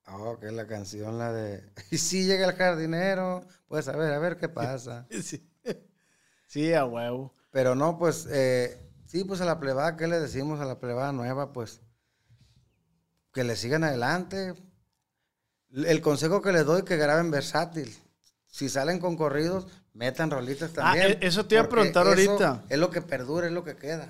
Ah, 0.04 0.36
que 0.40 0.46
es 0.46 0.52
la 0.52 0.66
canción, 0.66 1.18
la 1.18 1.32
de 1.32 1.62
y 1.90 1.98
si 1.98 2.24
llega 2.26 2.46
el 2.48 2.54
jardinero, 2.56 3.44
pues 3.68 3.88
a 3.88 3.96
ver, 3.96 4.12
a 4.12 4.18
ver 4.18 4.36
qué 4.36 4.48
pasa. 4.48 5.06
Sí. 5.22 5.48
Sí, 6.46 6.72
a 6.74 6.84
huevo. 6.84 7.34
Pero 7.50 7.74
no, 7.74 7.98
pues, 7.98 8.26
eh, 8.30 8.81
sí, 9.12 9.24
pues 9.24 9.42
a 9.42 9.44
la 9.44 9.60
plebada, 9.60 9.96
¿qué 9.98 10.08
le 10.08 10.18
decimos 10.18 10.58
a 10.60 10.64
la 10.64 10.80
plebada 10.80 11.12
nueva? 11.12 11.52
Pues 11.52 11.82
que 13.32 13.44
le 13.44 13.56
sigan 13.56 13.84
adelante. 13.84 14.54
El 15.70 16.00
consejo 16.00 16.40
que 16.40 16.52
les 16.52 16.64
doy 16.64 16.82
que 16.82 16.96
graben 16.96 17.30
versátil. 17.30 17.94
Si 18.46 18.70
salen 18.70 18.98
con 19.00 19.16
corridos, 19.16 19.66
metan 19.92 20.30
rolitas 20.30 20.72
también. 20.72 21.18
e- 21.20 21.26
eso 21.26 21.44
te 21.46 21.56
iba 21.56 21.64
a 21.64 21.68
preguntar 21.68 22.06
ahorita. 22.06 22.64
Es 22.70 22.78
lo 22.78 22.90
que 22.90 23.02
perdura, 23.02 23.46
es 23.46 23.52
lo 23.52 23.64
que 23.64 23.76
queda. 23.76 24.08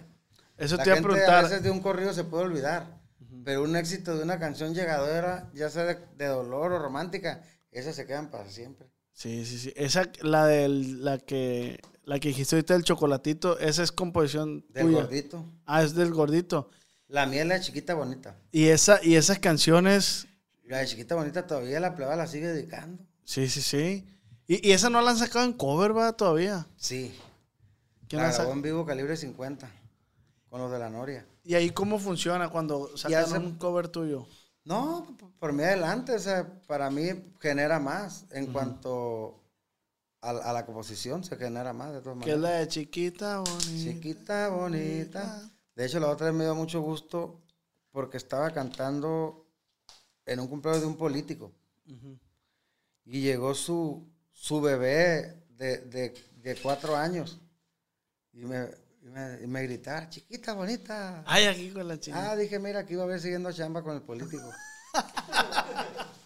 Eso 0.56 0.76
la 0.76 0.84
te 0.84 0.90
iba 0.90 0.98
a 1.00 1.02
preguntar. 1.02 1.34
a 1.34 1.42
veces 1.42 1.62
de 1.64 1.70
un 1.70 1.80
corrido 1.80 2.12
se 2.12 2.24
puede 2.24 2.44
olvidar. 2.44 3.00
Pero 3.44 3.64
un 3.64 3.74
éxito 3.74 4.16
de 4.16 4.22
una 4.22 4.38
canción 4.38 4.72
llegadora, 4.72 5.50
ya 5.52 5.68
sea 5.68 5.84
de, 5.84 5.98
de 6.16 6.26
dolor 6.26 6.72
o 6.72 6.78
romántica, 6.78 7.42
esas 7.72 7.96
se 7.96 8.06
quedan 8.06 8.30
para 8.30 8.48
siempre. 8.48 8.88
Sí, 9.12 9.44
sí, 9.44 9.58
sí. 9.58 9.72
Esa, 9.74 10.04
la 10.20 10.46
de 10.46 10.68
la 10.68 11.18
que, 11.18 11.80
la 12.04 12.18
que 12.18 12.28
dijiste 12.28 12.56
ahorita 12.56 12.74
del 12.74 12.84
chocolatito, 12.84 13.58
esa 13.58 13.82
es 13.82 13.92
composición 13.92 14.64
Del 14.70 14.86
tuya. 14.86 15.02
gordito. 15.02 15.44
Ah, 15.66 15.82
es 15.82 15.94
del 15.94 16.12
gordito. 16.12 16.70
La 17.08 17.26
miel 17.26 17.52
es 17.52 17.66
chiquita 17.66 17.94
bonita. 17.94 18.36
Y 18.50 18.66
esa, 18.68 18.98
y 19.04 19.16
esas 19.16 19.38
canciones, 19.38 20.26
La 20.64 20.78
de 20.78 20.86
chiquita 20.86 21.14
bonita 21.14 21.46
todavía 21.46 21.78
la 21.80 21.94
plebada 21.94 22.16
la 22.16 22.26
sigue 22.26 22.48
dedicando. 22.48 23.02
sí, 23.24 23.48
sí, 23.48 23.60
sí. 23.62 24.06
Y, 24.46 24.66
y 24.68 24.72
esa 24.72 24.90
no 24.90 25.00
la 25.00 25.10
han 25.12 25.18
sacado 25.18 25.44
en 25.44 25.52
cover, 25.52 25.96
va, 25.96 26.12
todavía. 26.14 26.66
Sí. 26.76 27.14
¿Quién 28.08 28.20
La 28.22 28.28
la 28.28 28.34
grabó 28.34 28.52
en 28.52 28.62
vivo 28.62 28.84
calibre 28.84 29.16
50. 29.16 29.70
Con 30.50 30.60
los 30.60 30.70
de 30.72 30.78
la 30.78 30.90
Noria. 30.90 31.24
¿Y 31.44 31.54
ahí 31.54 31.70
cómo 31.70 31.98
funciona 31.98 32.48
cuando 32.50 32.94
sacan 32.96 33.24
hace- 33.24 33.38
un 33.38 33.56
cover 33.56 33.88
tuyo? 33.88 34.26
No, 34.64 35.16
por 35.38 35.52
mí 35.52 35.62
adelante. 35.62 36.12
O 36.14 36.18
sea, 36.18 36.46
para 36.66 36.90
mí 36.90 37.08
genera 37.40 37.78
más. 37.80 38.26
En 38.30 38.46
cuanto 38.52 39.41
a, 40.22 40.30
a 40.30 40.52
la 40.52 40.64
composición, 40.64 41.22
se 41.24 41.36
genera 41.36 41.72
más 41.72 41.92
de 41.92 42.00
todas 42.00 42.18
Que 42.24 42.30
es 42.30 42.36
maneras. 42.38 42.40
la 42.40 42.58
de 42.60 42.68
chiquita 42.68 43.38
bonita. 43.40 43.66
Chiquita, 43.92 44.48
bonita. 44.48 45.50
De 45.74 45.84
hecho, 45.86 46.00
la 46.00 46.08
otra 46.08 46.26
vez 46.26 46.34
me 46.34 46.44
dio 46.44 46.54
mucho 46.54 46.80
gusto 46.80 47.40
porque 47.90 48.16
estaba 48.16 48.50
cantando 48.52 49.46
en 50.24 50.40
un 50.40 50.48
cumpleaños 50.48 50.82
de 50.82 50.88
un 50.88 50.96
político. 50.96 51.52
Y 53.04 53.20
llegó 53.20 53.54
su, 53.54 54.08
su 54.32 54.60
bebé 54.60 55.44
de, 55.50 55.78
de, 55.78 56.14
de 56.36 56.56
cuatro 56.56 56.96
años. 56.96 57.40
Y 58.32 58.44
me, 58.44 58.68
y 59.02 59.08
me, 59.08 59.38
y 59.42 59.46
me 59.46 59.80
chiquita, 60.08 60.54
bonita. 60.54 61.24
Ay, 61.26 61.46
aquí 61.46 61.70
con 61.70 61.86
la 61.88 61.98
chiquita. 61.98 62.30
Ah, 62.30 62.36
dije, 62.36 62.58
mira, 62.58 62.80
aquí 62.80 62.94
va 62.94 63.02
a 63.02 63.06
ver 63.06 63.20
siguiendo 63.20 63.52
chamba 63.52 63.82
con 63.82 63.96
el 63.96 64.02
político. 64.02 64.48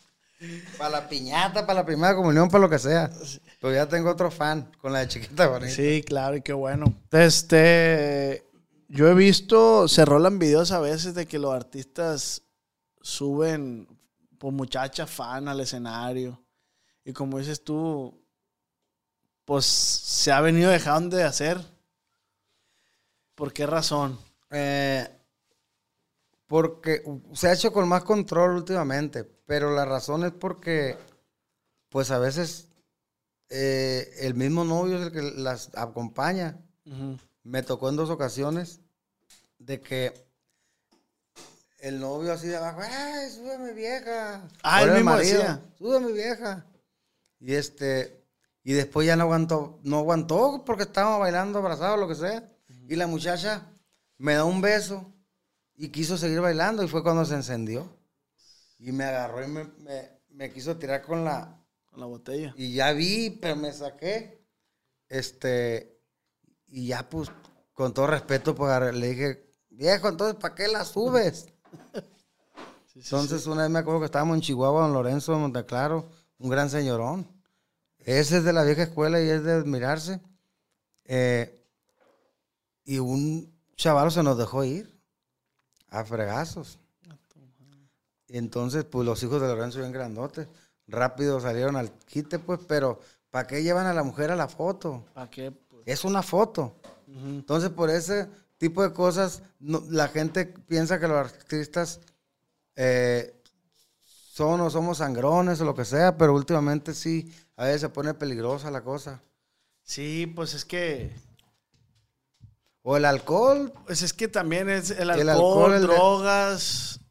para 0.77 0.91
la 0.91 1.09
piñata, 1.09 1.67
para 1.67 1.81
la 1.81 1.87
primera 1.87 2.15
comunión, 2.15 2.49
para 2.49 2.63
lo 2.63 2.71
que 2.71 2.79
sea. 2.79 3.11
Pero 3.61 3.75
ya 3.75 3.89
tengo 3.89 4.11
otro 4.11 4.31
fan 4.31 4.71
con 4.81 4.93
la 4.93 5.01
de 5.01 5.09
chiquita 5.09 5.49
bonita. 5.49 5.73
Sí, 5.73 6.03
claro, 6.07 6.37
y 6.37 6.43
qué 6.43 6.53
bueno. 6.53 6.95
Este, 7.11 8.47
yo 8.89 9.09
he 9.09 9.15
visto, 9.15 9.89
se 9.89 10.05
rolan 10.05 10.39
videos 10.39 10.73
a 10.73 10.81
veces 10.81 11.15
de 11.15 11.27
que 11.27 11.39
los 11.39 11.55
artistas 11.55 12.43
suben 13.01 13.89
por 14.39 14.53
muchachas 14.53 15.11
fan 15.11 15.49
al 15.49 15.61
escenario. 15.61 16.43
Y 17.05 17.13
como 17.13 17.39
dices 17.39 17.63
tú, 17.63 18.21
pues 19.45 19.65
se 19.65 20.33
ha 20.33 20.41
venido 20.41 20.71
dejando 20.71 21.17
de 21.17 21.25
hacer. 21.25 21.59
¿Por 23.35 23.53
qué 23.53 23.67
razón? 23.67 24.19
Eh, 24.51 25.09
porque 26.47 27.03
se 27.33 27.49
ha 27.49 27.53
hecho 27.53 27.73
con 27.73 27.89
más 27.89 28.05
control 28.05 28.57
últimamente, 28.57 29.25
pero 29.47 29.75
la 29.75 29.85
razón 29.85 30.25
es 30.25 30.33
porque, 30.33 30.99
pues 31.89 32.11
a 32.11 32.19
veces 32.19 32.69
eh, 33.49 34.13
el 34.21 34.35
mismo 34.35 34.65
novio 34.65 34.99
es 34.99 35.07
el 35.07 35.13
que 35.13 35.23
las 35.23 35.71
acompaña. 35.75 36.59
Me 37.43 37.63
tocó 37.63 37.89
en 37.89 37.97
dos 37.97 38.11
ocasiones 38.11 38.81
de 39.59 39.81
que 39.81 40.13
el 41.79 42.01
novio 42.01 42.33
así 42.33 42.49
de 42.49 42.57
abajo, 42.57 42.81
¡ay, 42.83 43.31
súbeme 43.31 43.73
vieja! 43.73 44.49
Ah, 44.63 44.83
era 44.83 44.95
mismo 44.95 45.17
decía. 45.17 45.63
Súbeme 45.79 46.13
vieja. 46.13 46.67
Y 47.39 47.55
este, 47.55 48.25
y 48.65 48.73
después 48.73 49.07
ya 49.07 49.15
no 49.15 49.25
aguantó, 49.25 49.79
no 49.83 49.99
aguantó 49.99 50.65
porque 50.65 50.85
estábamos 50.85 51.21
bailando 51.21 51.59
abrazados, 51.59 52.01
lo 52.01 52.09
que 52.09 52.15
sea. 52.17 52.49
Y 52.89 52.97
la 52.97 53.07
muchacha 53.07 53.71
me 54.19 54.35
da 54.35 54.45
un 54.45 54.61
beso 54.61 55.13
y 55.77 55.89
quiso 55.91 56.17
seguir 56.17 56.41
bailando 56.41 56.83
y 56.83 56.89
fue 56.89 57.03
cuando 57.03 57.25
se 57.25 57.35
encendió. 57.35 57.96
Y 58.79 58.93
me 58.93 59.05
agarró 59.05 59.45
y 59.45 59.49
me, 59.49 59.65
me- 59.79 60.17
me 60.31 60.53
quiso 60.53 60.77
tirar 60.77 61.03
con 61.03 61.25
la, 61.25 61.63
Con 61.91 62.01
la 62.01 62.07
botella. 62.07 62.53
y 62.57 62.75
ya 62.75 62.93
vi, 62.93 63.31
pero 63.31 63.57
me 63.57 63.73
saqué. 63.73 64.45
Este, 65.09 65.99
y 66.69 66.89
ya 66.89 67.09
pues, 67.09 67.31
con 67.73 67.95
todo 67.95 68.07
respeto, 68.09 68.55
pues 68.55 68.95
le 68.95 69.09
dije, 69.09 69.51
viejo, 69.71 70.09
entonces, 70.09 70.37
¿para 70.41 70.55
qué 70.55 70.69
la 70.69 70.85
subes? 70.85 71.47
entonces, 72.95 73.47
una 73.47 73.63
vez 73.63 73.71
me 73.71 73.79
acuerdo 73.79 74.01
que 74.01 74.07
estábamos 74.07 74.37
en 74.37 74.41
Chihuahua, 74.43 74.83
don 74.83 74.93
Lorenzo 74.93 75.33
de 75.33 75.39
Monteclaro, 75.39 76.09
un 76.39 76.51
gran 76.51 76.69
señorón. 76.71 77.27
Ese 77.99 78.39
es 78.39 78.45
de 78.45 78.53
la 78.53 78.63
vieja 78.65 78.83
escuela 78.85 79.21
y 79.21 79.29
es 79.29 79.43
de 79.43 79.53
admirarse. 79.53 80.21
Eh, 81.05 81.65
y 82.85 82.99
un 82.99 83.53
chaval 83.77 84.13
se 84.13 84.23
nos 84.23 84.39
dejó 84.39 84.65
ir 84.65 85.01
a 85.89 86.05
fregazos. 86.05 86.79
Entonces, 88.29 88.85
pues 88.85 89.07
los 89.07 89.23
hijos 89.23 89.41
de 89.41 89.49
Lorenzo 89.49 89.79
bien 89.81 89.93
grandotes, 89.93 90.49
rápido 90.89 91.41
salieron 91.41 91.77
al 91.77 91.91
quite, 91.93 92.39
pues, 92.39 92.61
pero 92.67 93.01
¿para 93.31 93.47
qué 93.47 93.63
llevan 93.63 93.87
a 93.87 93.95
la 93.95 94.03
mujer 94.03 94.31
a 94.31 94.37
la 94.37 94.49
foto? 94.49 95.05
¿Para 95.15 95.31
qué? 95.31 95.51
Pues, 95.53 95.83
Es 95.87 96.05
una 96.05 96.23
foto. 96.23 96.77
Entonces, 97.09 97.71
por 97.71 97.89
ese 97.91 98.29
tipo 98.59 98.83
de 98.83 98.93
cosas, 98.93 99.43
no- 99.61 99.83
la 99.91 100.09
gente 100.09 100.47
piensa 100.47 100.99
que 100.99 101.07
los 101.09 101.17
artistas 101.19 102.01
eh, 102.75 103.33
son 104.05 104.61
o 104.61 104.69
somos 104.71 104.99
sangrones 104.99 105.61
o 105.61 105.65
lo 105.65 105.75
que 105.75 105.85
sea, 105.85 106.17
pero 106.19 106.35
últimamente 106.35 106.93
sí, 106.95 107.33
a 107.57 107.65
veces 107.65 107.81
se 107.83 107.89
pone 107.89 108.13
peligrosa 108.13 108.71
la 108.71 108.83
cosa. 108.83 109.23
Sí, 109.83 110.27
pues 110.27 110.53
es 110.55 110.65
que 110.65 111.11
O 112.83 112.97
el 112.97 113.05
alcohol, 113.05 113.73
Pues 113.87 114.03
es 114.03 114.13
que 114.13 114.29
también 114.29 114.69
es 114.69 114.91
el 114.91 115.11
alcohol, 115.11 115.21
El 115.21 115.29
alcohol, 115.31 115.73
el 115.75 115.81
de- 115.83 115.87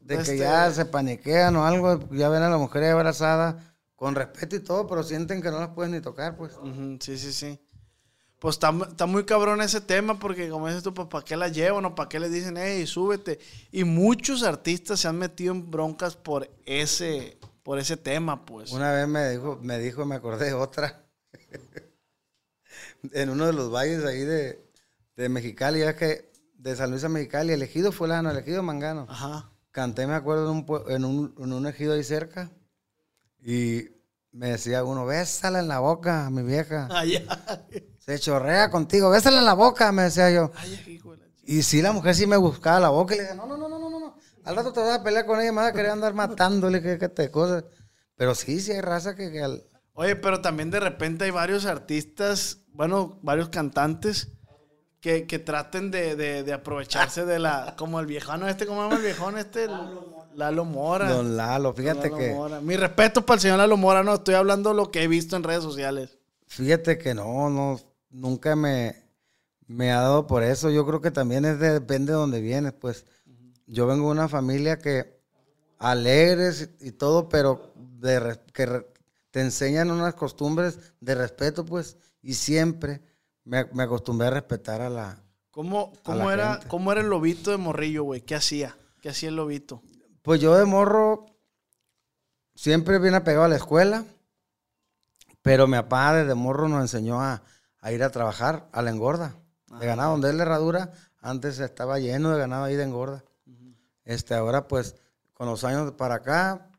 de 0.06 0.14
que 0.16 0.22
este, 0.22 0.38
ya 0.38 0.70
se 0.70 0.84
paniquean 0.84 1.56
o 1.56 1.66
algo, 1.66 1.98
ya 2.10 2.28
ven 2.28 2.42
a 2.42 2.48
la 2.48 2.58
mujer 2.58 2.84
abrazada 2.84 3.74
con 3.96 4.14
respeto 4.14 4.54
y 4.54 4.60
todo, 4.60 4.86
pero 4.86 5.02
sienten 5.02 5.42
que 5.42 5.50
no 5.50 5.58
las 5.58 5.70
pueden 5.70 5.92
ni 5.92 6.00
tocar, 6.00 6.36
pues. 6.36 6.52
sí, 7.00 7.18
sí, 7.18 7.32
sí. 7.32 7.60
Pues 8.38 8.56
está, 8.56 8.72
está 8.86 9.06
muy 9.06 9.24
cabrón 9.24 9.62
ese 9.62 9.80
tema 9.80 10.18
porque 10.18 10.48
como 10.50 10.68
dices 10.68 10.82
tú, 10.82 10.92
pues 10.92 11.08
¿para 11.08 11.24
qué 11.24 11.36
la 11.36 11.48
llevan 11.48 11.86
o 11.86 11.94
para 11.94 12.08
qué 12.08 12.20
les 12.20 12.30
dicen, 12.30 12.56
hey, 12.58 12.86
súbete? 12.86 13.40
Y 13.72 13.84
muchos 13.84 14.42
artistas 14.42 15.00
se 15.00 15.08
han 15.08 15.18
metido 15.18 15.54
en 15.54 15.70
broncas 15.70 16.16
por 16.16 16.48
ese, 16.66 17.38
por 17.62 17.78
ese 17.78 17.96
tema, 17.96 18.44
pues. 18.44 18.70
Una 18.72 18.92
vez 18.92 19.08
me 19.08 19.30
dijo, 19.30 19.58
me 19.62 19.78
dijo, 19.78 20.04
me 20.04 20.14
acordé 20.14 20.46
de 20.46 20.52
otra. 20.52 21.02
en 23.12 23.30
uno 23.30 23.46
de 23.46 23.54
los 23.54 23.72
valles 23.72 24.04
ahí 24.04 24.20
de, 24.20 24.62
de 25.16 25.28
Mexicali, 25.30 25.80
ya 25.80 25.96
que 25.96 26.30
de 26.54 26.76
San 26.76 26.90
Luis 26.90 27.02
a 27.04 27.08
Mexicali, 27.08 27.52
elegido 27.52 27.90
fulano, 27.90 28.30
elegido 28.30 28.62
mangano. 28.62 29.06
Ajá. 29.08 29.50
Canté, 29.76 30.06
me 30.06 30.14
acuerdo, 30.14 30.50
en 30.50 30.56
un, 30.56 30.66
en 30.88 31.04
un, 31.04 31.34
en 31.38 31.52
un 31.52 31.66
ejido 31.66 31.92
ahí 31.92 32.02
cerca. 32.02 32.50
Y 33.44 33.84
me 34.32 34.48
decía 34.52 34.82
uno, 34.84 35.04
bésala 35.04 35.58
en 35.60 35.68
la 35.68 35.80
boca, 35.80 36.30
mi 36.30 36.42
vieja. 36.42 36.88
Ay, 36.90 37.22
Se 37.98 38.18
chorrea 38.18 38.70
contigo, 38.70 39.10
bésala 39.10 39.40
en 39.40 39.44
la 39.44 39.52
boca, 39.52 39.92
me 39.92 40.04
decía 40.04 40.30
yo. 40.30 40.50
ay, 40.56 40.82
hijo 40.86 41.12
de 41.12 41.18
la 41.18 41.26
Y 41.42 41.62
sí, 41.62 41.82
la 41.82 41.92
mujer 41.92 42.14
sí 42.14 42.26
me 42.26 42.38
buscaba 42.38 42.80
la 42.80 42.88
boca 42.88 43.12
y 43.14 43.18
le 43.18 43.24
decía, 43.24 43.36
no, 43.36 43.46
no, 43.46 43.58
no, 43.58 43.68
no, 43.68 43.78
no, 43.78 43.90
no, 43.90 44.00
no. 44.00 44.16
Al 44.44 44.56
rato 44.56 44.72
te 44.72 44.80
vas 44.80 44.98
a 44.98 45.02
pelear 45.02 45.26
con 45.26 45.38
ella, 45.42 45.52
me 45.52 45.58
vas 45.60 45.68
a 45.68 45.72
querer 45.74 45.90
andar 45.90 46.14
matándole, 46.14 46.80
que, 46.80 46.96
que 46.96 47.10
te 47.10 47.30
cosas. 47.30 47.64
Pero 48.16 48.34
sí, 48.34 48.58
sí 48.62 48.72
hay 48.72 48.80
raza 48.80 49.14
que, 49.14 49.30
que 49.30 49.42
al- 49.42 49.62
Oye, 49.92 50.16
pero 50.16 50.40
también 50.40 50.70
de 50.70 50.80
repente 50.80 51.26
hay 51.26 51.32
varios 51.32 51.66
artistas, 51.66 52.62
bueno, 52.72 53.18
varios 53.22 53.50
cantantes 53.50 54.28
que, 55.00 55.26
que 55.26 55.38
traten 55.38 55.90
de, 55.90 56.16
de- 56.16 56.42
de 56.42 56.52
aprovecharse 56.52 57.24
de 57.24 57.38
la, 57.38 57.74
como 57.76 58.00
el 58.00 58.06
viejano 58.06 58.48
este, 58.48 58.66
¿cómo 58.66 58.82
llama 58.82 58.96
el 58.96 59.02
viejón 59.02 59.38
este? 59.38 59.64
El- 59.64 59.70
Lalo 60.34 60.64
Mora. 60.66 61.08
Don 61.10 61.34
Lalo, 61.36 61.72
fíjate 61.72 62.10
Lalo 62.10 62.16
que, 62.18 62.30
Mora. 62.30 62.60
Mi 62.60 62.76
respeto 62.76 63.24
para 63.24 63.36
el 63.36 63.40
señor 63.40 63.56
Lalo 63.58 63.76
Mora, 63.78 64.02
no, 64.02 64.14
estoy 64.14 64.34
hablando 64.34 64.70
de 64.70 64.76
lo 64.76 64.90
que 64.90 65.02
he 65.02 65.08
visto 65.08 65.34
en 65.36 65.42
redes 65.44 65.62
sociales. 65.62 66.18
fíjate 66.46 66.98
que 66.98 67.14
no, 67.14 67.48
no, 67.48 67.80
nunca 68.10 68.54
me, 68.54 68.96
me 69.66 69.92
ha 69.92 70.00
dado 70.02 70.26
por 70.26 70.42
eso. 70.42 70.70
Yo 70.70 70.86
creo 70.86 71.00
que 71.00 71.10
también 71.10 71.44
es 71.46 71.58
de- 71.58 71.72
depende 71.72 72.12
de 72.12 72.18
dónde 72.18 72.40
vienes, 72.42 72.72
pues. 72.74 73.06
Yo 73.66 73.86
vengo 73.86 74.06
de 74.06 74.12
una 74.12 74.28
familia 74.28 74.78
que 74.78 75.18
alegres 75.78 76.70
y 76.80 76.92
todo, 76.92 77.28
pero 77.28 77.72
de 77.76 78.38
que 78.52 78.66
re- 78.66 78.86
te 79.30 79.40
enseñan 79.40 79.90
unas 79.90 80.14
costumbres 80.14 80.78
de 81.00 81.14
respeto, 81.14 81.64
pues, 81.64 81.96
y 82.22 82.34
siempre 82.34 83.00
me, 83.46 83.64
me 83.72 83.84
acostumbré 83.84 84.26
a 84.26 84.30
respetar 84.30 84.82
a 84.82 84.90
la... 84.90 85.18
¿Cómo, 85.50 85.92
A 86.00 86.02
cómo 86.02 86.28
la 86.28 86.34
era, 86.34 86.52
gente. 86.52 86.68
¿Cómo 86.68 86.92
era 86.92 87.00
el 87.00 87.08
lobito 87.08 87.50
de 87.50 87.56
Morrillo, 87.56 88.02
güey? 88.02 88.20
¿Qué 88.20 88.34
hacía? 88.34 88.76
¿Qué 89.00 89.08
hacía 89.08 89.30
el 89.30 89.36
lobito? 89.36 89.82
Pues 90.20 90.40
yo 90.40 90.54
de 90.54 90.66
morro 90.66 91.24
siempre 92.54 92.98
bien 92.98 93.14
apegado 93.14 93.44
a 93.44 93.48
la 93.48 93.56
escuela, 93.56 94.04
pero 95.40 95.66
mi 95.66 95.76
papá 95.76 96.12
desde 96.12 96.34
morro 96.34 96.68
nos 96.68 96.82
enseñó 96.82 97.22
a, 97.22 97.42
a 97.80 97.92
ir 97.92 98.02
a 98.02 98.10
trabajar 98.10 98.68
a 98.72 98.82
la 98.82 98.90
engorda 98.90 99.36
de 99.78 99.86
ganado, 99.86 100.12
donde 100.12 100.30
es 100.30 100.34
la 100.34 100.42
herradura, 100.42 100.92
antes 101.20 101.58
estaba 101.60 101.98
lleno 101.98 102.32
de 102.32 102.38
ganado 102.38 102.64
ahí 102.64 102.76
de 102.76 102.82
engorda. 102.82 103.24
Este, 104.04 104.34
ahora 104.34 104.68
pues 104.68 104.96
con 105.32 105.46
los 105.46 105.64
años 105.64 105.92
para 105.92 106.16
acá, 106.16 106.70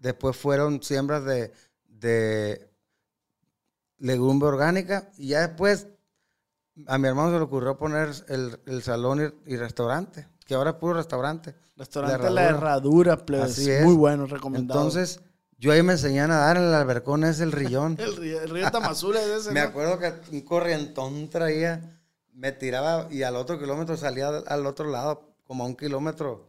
después 0.00 0.36
fueron 0.36 0.82
siembras 0.82 1.24
de, 1.24 1.52
de 1.86 2.67
legumbre 3.98 4.48
orgánica 4.48 5.10
y 5.16 5.28
ya 5.28 5.46
después 5.46 5.88
a 6.86 6.98
mi 6.98 7.08
hermano 7.08 7.30
se 7.30 7.36
le 7.38 7.42
ocurrió 7.42 7.76
poner 7.76 8.10
el, 8.28 8.60
el 8.66 8.82
salón 8.82 9.34
y, 9.46 9.52
y 9.52 9.56
restaurante, 9.56 10.28
que 10.46 10.54
ahora 10.54 10.70
es 10.70 10.76
puro 10.76 10.94
restaurante. 10.94 11.54
Restaurante 11.76 12.30
La 12.30 12.44
Herradura, 12.44 13.16
plebes. 13.24 13.52
Así 13.52 13.70
es. 13.70 13.84
Muy 13.84 13.94
bueno, 13.94 14.26
recomendado. 14.26 14.80
Entonces, 14.80 15.20
yo 15.58 15.72
ahí 15.72 15.82
me 15.82 15.94
enseñé 15.94 16.20
a 16.20 16.28
nadar 16.28 16.56
en 16.56 16.64
el 16.64 16.74
albercón, 16.74 17.24
es 17.24 17.40
el 17.40 17.52
rillón. 17.52 17.96
El 17.98 18.16
río, 18.16 18.40
el 18.40 18.50
río 18.50 18.70
Tamazula 18.70 19.20
es 19.20 19.28
ese, 19.28 19.50
me 19.52 19.60
¿no? 19.60 19.66
acuerdo 19.66 19.98
que 19.98 20.12
un 20.30 20.42
corrientón 20.42 21.28
traía, 21.30 22.00
me 22.32 22.52
tiraba 22.52 23.08
y 23.10 23.22
al 23.24 23.34
otro 23.34 23.58
kilómetro 23.58 23.96
salía 23.96 24.28
al, 24.28 24.44
al 24.46 24.66
otro 24.66 24.88
lado, 24.88 25.34
como 25.44 25.64
a 25.64 25.66
un 25.66 25.74
kilómetro, 25.76 26.47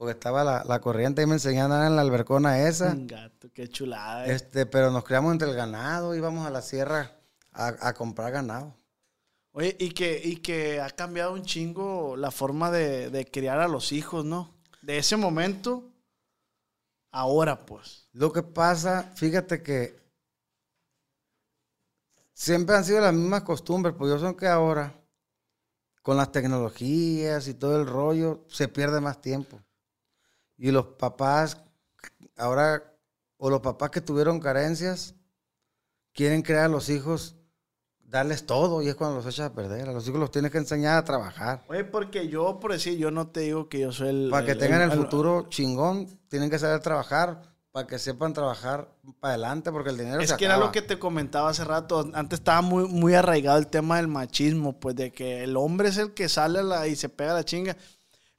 porque 0.00 0.12
estaba 0.12 0.42
la, 0.44 0.64
la 0.64 0.80
corriente 0.80 1.20
y 1.20 1.26
me 1.26 1.34
a 1.34 1.68
nadar 1.68 1.88
en 1.88 1.94
la 1.94 2.00
albercona 2.00 2.66
esa. 2.66 2.92
Un 2.92 3.06
gato, 3.06 3.52
qué 3.52 3.68
chulada. 3.68 4.26
eh. 4.26 4.32
Este, 4.32 4.64
pero 4.64 4.90
nos 4.90 5.04
criamos 5.04 5.30
entre 5.30 5.50
el 5.50 5.54
ganado, 5.54 6.14
íbamos 6.14 6.46
a 6.46 6.50
la 6.50 6.62
sierra 6.62 7.20
a, 7.52 7.74
a 7.86 7.92
comprar 7.92 8.32
ganado. 8.32 8.74
Oye, 9.52 9.76
y 9.78 9.90
que, 9.90 10.18
y 10.24 10.36
que 10.36 10.80
ha 10.80 10.88
cambiado 10.88 11.34
un 11.34 11.42
chingo 11.42 12.16
la 12.16 12.30
forma 12.30 12.70
de, 12.70 13.10
de 13.10 13.26
criar 13.26 13.60
a 13.60 13.68
los 13.68 13.92
hijos, 13.92 14.24
¿no? 14.24 14.54
De 14.80 14.96
ese 14.96 15.18
momento, 15.18 15.92
ahora 17.12 17.66
pues. 17.66 18.08
Lo 18.14 18.32
que 18.32 18.42
pasa, 18.42 19.12
fíjate 19.16 19.62
que 19.62 20.00
siempre 22.32 22.74
han 22.74 22.86
sido 22.86 23.02
las 23.02 23.12
mismas 23.12 23.42
costumbres, 23.42 23.94
pues 23.98 24.10
yo 24.10 24.18
son 24.18 24.34
que 24.34 24.46
ahora, 24.46 24.94
con 26.00 26.16
las 26.16 26.32
tecnologías 26.32 27.48
y 27.48 27.52
todo 27.52 27.78
el 27.78 27.86
rollo, 27.86 28.46
se 28.48 28.66
pierde 28.66 29.02
más 29.02 29.20
tiempo. 29.20 29.60
Y 30.62 30.70
los 30.72 30.84
papás, 30.98 31.56
ahora, 32.36 32.82
o 33.38 33.48
los 33.48 33.60
papás 33.60 33.88
que 33.90 34.02
tuvieron 34.02 34.40
carencias, 34.40 35.14
quieren 36.12 36.42
crear 36.42 36.64
a 36.66 36.68
los 36.68 36.90
hijos, 36.90 37.36
darles 37.98 38.44
todo, 38.44 38.82
y 38.82 38.88
es 38.88 38.94
cuando 38.94 39.16
los 39.16 39.26
echas 39.26 39.46
a 39.50 39.54
perder. 39.54 39.88
A 39.88 39.92
los 39.92 40.06
hijos 40.06 40.20
los 40.20 40.30
tienes 40.30 40.50
que 40.50 40.58
enseñar 40.58 40.98
a 40.98 41.04
trabajar. 41.04 41.64
Oye, 41.68 41.84
porque 41.84 42.28
yo, 42.28 42.60
por 42.60 42.72
decir, 42.72 42.98
yo 42.98 43.10
no 43.10 43.28
te 43.28 43.40
digo 43.40 43.70
que 43.70 43.80
yo 43.80 43.90
soy 43.92 44.08
el... 44.08 44.28
Para 44.30 44.44
que 44.44 44.54
tengan 44.54 44.82
el 44.82 44.92
futuro 44.92 45.46
chingón, 45.48 46.06
tienen 46.28 46.50
que 46.50 46.58
saber 46.58 46.80
trabajar, 46.80 47.40
para 47.72 47.86
que 47.86 47.98
sepan 47.98 48.34
trabajar 48.34 48.92
para 49.20 49.34
adelante, 49.34 49.70
porque 49.72 49.90
el 49.90 49.96
dinero 49.96 50.20
Es 50.20 50.28
se 50.30 50.36
que 50.36 50.44
era 50.44 50.54
acaba. 50.54 50.66
lo 50.66 50.72
que 50.72 50.82
te 50.82 50.98
comentaba 50.98 51.48
hace 51.48 51.64
rato. 51.64 52.10
Antes 52.12 52.40
estaba 52.40 52.60
muy, 52.60 52.86
muy 52.86 53.14
arraigado 53.14 53.58
el 53.58 53.68
tema 53.68 53.96
del 53.96 54.08
machismo, 54.08 54.78
pues 54.78 54.94
de 54.96 55.10
que 55.12 55.44
el 55.44 55.56
hombre 55.56 55.88
es 55.88 55.96
el 55.96 56.12
que 56.12 56.28
sale 56.28 56.62
la- 56.64 56.86
y 56.88 56.96
se 56.96 57.08
pega 57.08 57.32
la 57.32 57.44
chinga. 57.44 57.76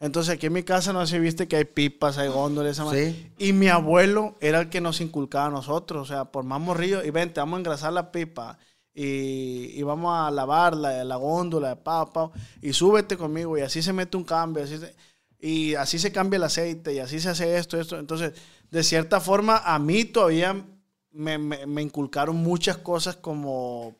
Entonces 0.02 0.34
aquí 0.34 0.48
en 0.48 0.54
mi 0.54 0.64
casa 0.64 0.92
no 0.92 1.06
se 1.08 1.20
viste 1.20 1.48
que 1.48 1.56
hay 1.56 1.66
pipas, 1.66 2.18
hay 2.18 2.28
góndolas, 2.28 2.72
esa. 2.80 2.90
Sí. 2.92 3.32
Y 3.38 3.54
mi 3.54 3.68
abuelo 3.70 4.36
era 4.42 4.60
el 4.62 4.70
que 4.70 4.82
nos 4.82 5.00
inculcaba 5.00 5.46
a 5.46 5.50
nosotros. 5.52 6.02
O 6.02 6.06
sea, 6.14 6.26
por 6.26 6.44
más 6.44 6.60
morrillo, 6.60 7.04
y 7.06 7.12
vente, 7.12 7.40
vamos 7.40 7.58
a 7.58 7.60
engrasar 7.60 7.94
la 7.94 8.12
pipa. 8.12 8.58
Y, 8.94 9.72
y 9.80 9.84
vamos 9.84 10.14
a 10.18 10.30
lavar 10.32 10.76
la, 10.76 11.04
la 11.06 11.16
góndola, 11.16 11.82
pa, 11.82 12.12
pa, 12.12 12.30
y 12.62 12.74
súbete 12.74 13.16
conmigo. 13.16 13.58
Y 13.58 13.62
así 13.62 13.82
se 13.82 13.94
mete 13.94 14.18
un 14.18 14.24
cambio. 14.26 14.64
Así 14.64 14.78
se- 14.80 14.94
y 15.40 15.76
así 15.76 15.98
se 15.98 16.12
cambia 16.12 16.38
el 16.38 16.44
aceite. 16.44 16.94
Y 16.94 17.00
así 17.00 17.20
se 17.20 17.30
hace 17.30 17.56
esto, 17.58 17.80
esto. 17.80 17.98
Entonces, 17.98 18.34
de 18.70 18.84
cierta 18.84 19.22
forma, 19.22 19.58
a 19.64 19.78
mí 19.80 20.04
todavía 20.06 20.66
me, 21.12 21.38
me- 21.38 21.66
me 21.68 21.82
inculcaron 21.84 22.36
muchas 22.38 22.78
cosas 22.78 23.16
como, 23.18 23.96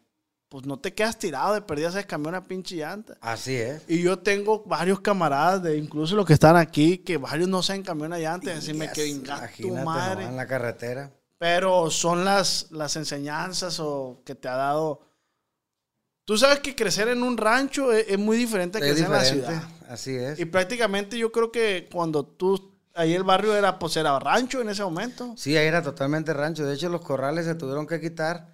pues 0.52 0.66
no 0.66 0.78
te 0.78 0.94
quedas 0.94 1.18
tirado 1.18 1.54
de 1.54 1.62
perdida, 1.62 1.92
sabes 1.92 2.06
cambiar 2.06 2.34
una 2.34 2.46
pinche 2.46 2.76
llanta. 2.76 3.16
Así 3.22 3.56
es. 3.56 3.84
Y 3.88 4.02
yo 4.02 4.20
tengo 4.20 4.66
varios 4.66 5.00
camaradas, 5.00 5.64
de 5.64 5.78
incluso 5.78 6.14
los 6.14 6.26
que 6.26 6.34
están 6.34 6.58
aquí, 6.58 6.98
que 6.98 7.16
varios 7.16 7.48
no 7.48 7.64
saben 7.64 7.84
cambiar 7.84 8.10
una 8.10 8.20
llanta. 8.20 8.52
Y 8.52 8.56
decirme 8.56 8.92
que 8.92 9.04
venga 9.04 9.50
tu 9.58 9.74
madre. 9.74 10.26
en 10.26 10.36
la 10.36 10.46
carretera. 10.46 11.10
Pero 11.38 11.90
son 11.90 12.26
las, 12.26 12.68
las 12.70 12.98
enseñanzas 12.98 13.80
o 13.80 14.24
que 14.26 14.36
te 14.36 14.50
ha 14.50 14.58
dado. 14.58 15.00
Tú 16.26 16.38
sabes 16.38 16.60
que 16.60 16.76
crecer 16.76 17.08
en 17.08 17.24
un 17.24 17.38
rancho 17.38 17.94
es, 17.94 18.08
es 18.10 18.20
muy 18.20 18.36
diferente 18.36 18.78
a 18.78 18.82
Es 18.82 18.88
crecer 18.88 19.06
en 19.06 19.12
la 19.14 19.24
ciudad. 19.24 19.64
Así 19.88 20.18
es. 20.18 20.38
Y 20.38 20.44
prácticamente 20.44 21.18
yo 21.18 21.32
creo 21.32 21.50
que 21.50 21.88
cuando 21.90 22.26
tú, 22.26 22.78
ahí 22.94 23.14
el 23.14 23.24
barrio 23.24 23.56
era, 23.56 23.80
pues 23.80 23.96
era 23.96 24.20
rancho 24.20 24.60
en 24.60 24.68
ese 24.68 24.84
momento. 24.84 25.34
Sí, 25.38 25.56
ahí 25.56 25.68
era 25.68 25.82
totalmente 25.82 26.34
rancho. 26.34 26.66
De 26.66 26.76
hecho, 26.76 26.90
los 26.90 27.00
corrales 27.00 27.46
se 27.46 27.56
tuvieron 27.56 27.88
que 27.88 28.02
quitar 28.02 28.51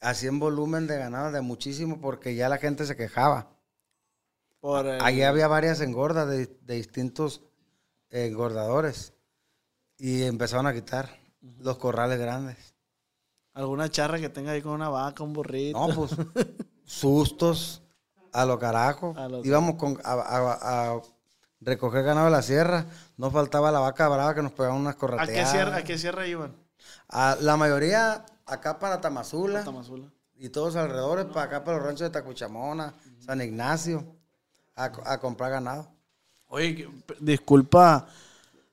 así 0.00 0.26
en 0.26 0.38
volumen 0.38 0.86
de 0.86 0.96
ganado 0.98 1.30
de 1.32 1.40
muchísimo 1.40 2.00
porque 2.00 2.34
ya 2.34 2.48
la 2.48 2.58
gente 2.58 2.86
se 2.86 2.96
quejaba. 2.96 3.48
Por, 4.60 4.86
el- 4.86 5.02
Allí 5.02 5.22
había 5.22 5.48
varias 5.48 5.80
engordas 5.80 6.28
de, 6.28 6.46
de 6.46 6.74
distintos 6.74 7.42
engordadores 8.10 9.12
y 9.96 10.22
empezaron 10.24 10.66
a 10.66 10.72
quitar 10.74 11.10
los 11.58 11.78
corrales 11.78 12.18
grandes. 12.18 12.74
alguna 13.54 13.88
charra 13.90 14.18
que 14.18 14.28
tenga 14.28 14.52
ahí 14.52 14.62
con 14.62 14.72
una 14.72 14.88
vaca, 14.88 15.22
un 15.22 15.32
burrito. 15.32 15.78
No, 15.86 15.94
pues 15.94 16.10
sustos 16.84 17.82
a 18.32 18.44
lo 18.44 18.58
carajo. 18.58 19.14
A 19.16 19.28
lo 19.28 19.44
Íbamos 19.44 19.76
con, 19.76 19.98
a, 20.04 20.12
a- 20.12 20.92
a 20.94 21.00
recoger 21.60 22.02
ganado 22.04 22.26
de 22.26 22.32
la 22.32 22.42
sierra. 22.42 22.86
No 23.16 23.30
faltaba 23.30 23.70
la 23.70 23.80
vaca 23.80 24.08
brava 24.08 24.34
que 24.34 24.42
nos 24.42 24.52
pegaban 24.52 24.80
unas 24.80 24.94
¿A 24.94 24.98
correteadas. 24.98 25.30
qué 25.34 25.46
sierra, 25.46 25.76
a 25.76 25.84
qué 25.84 25.98
sierra 25.98 26.26
iban? 26.26 26.54
A 27.08 27.36
la 27.40 27.56
mayoría 27.56 28.24
acá 28.52 28.78
para 28.78 29.00
Tamazula 29.00 29.64
Tamazula. 29.64 30.08
y 30.36 30.48
todos 30.48 30.76
alrededores, 30.76 31.26
para 31.26 31.42
acá 31.46 31.64
para 31.64 31.76
los 31.78 31.86
ranchos 31.86 32.02
de 32.02 32.10
Tacuchamona, 32.10 32.94
San 33.18 33.40
Ignacio, 33.40 34.04
a, 34.76 34.84
a 35.04 35.18
comprar 35.20 35.50
ganado. 35.50 35.90
Oye, 36.46 36.88
disculpa, 37.20 38.06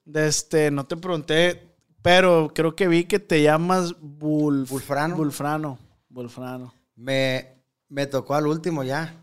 de 0.05 0.27
este, 0.27 0.71
no 0.71 0.85
te 0.85 0.97
pregunté, 0.97 1.75
pero 2.01 2.51
creo 2.53 2.75
que 2.75 2.87
vi 2.87 3.05
que 3.05 3.19
te 3.19 3.41
llamas 3.43 3.91
Bul- 3.99 4.67
Bulfrano. 4.67 5.15
Bulfrano. 5.15 5.77
Bulfrano. 6.09 6.73
Me, 6.95 7.61
me 7.89 8.07
tocó 8.07 8.33
al 8.35 8.47
último 8.47 8.83
ya. 8.83 9.13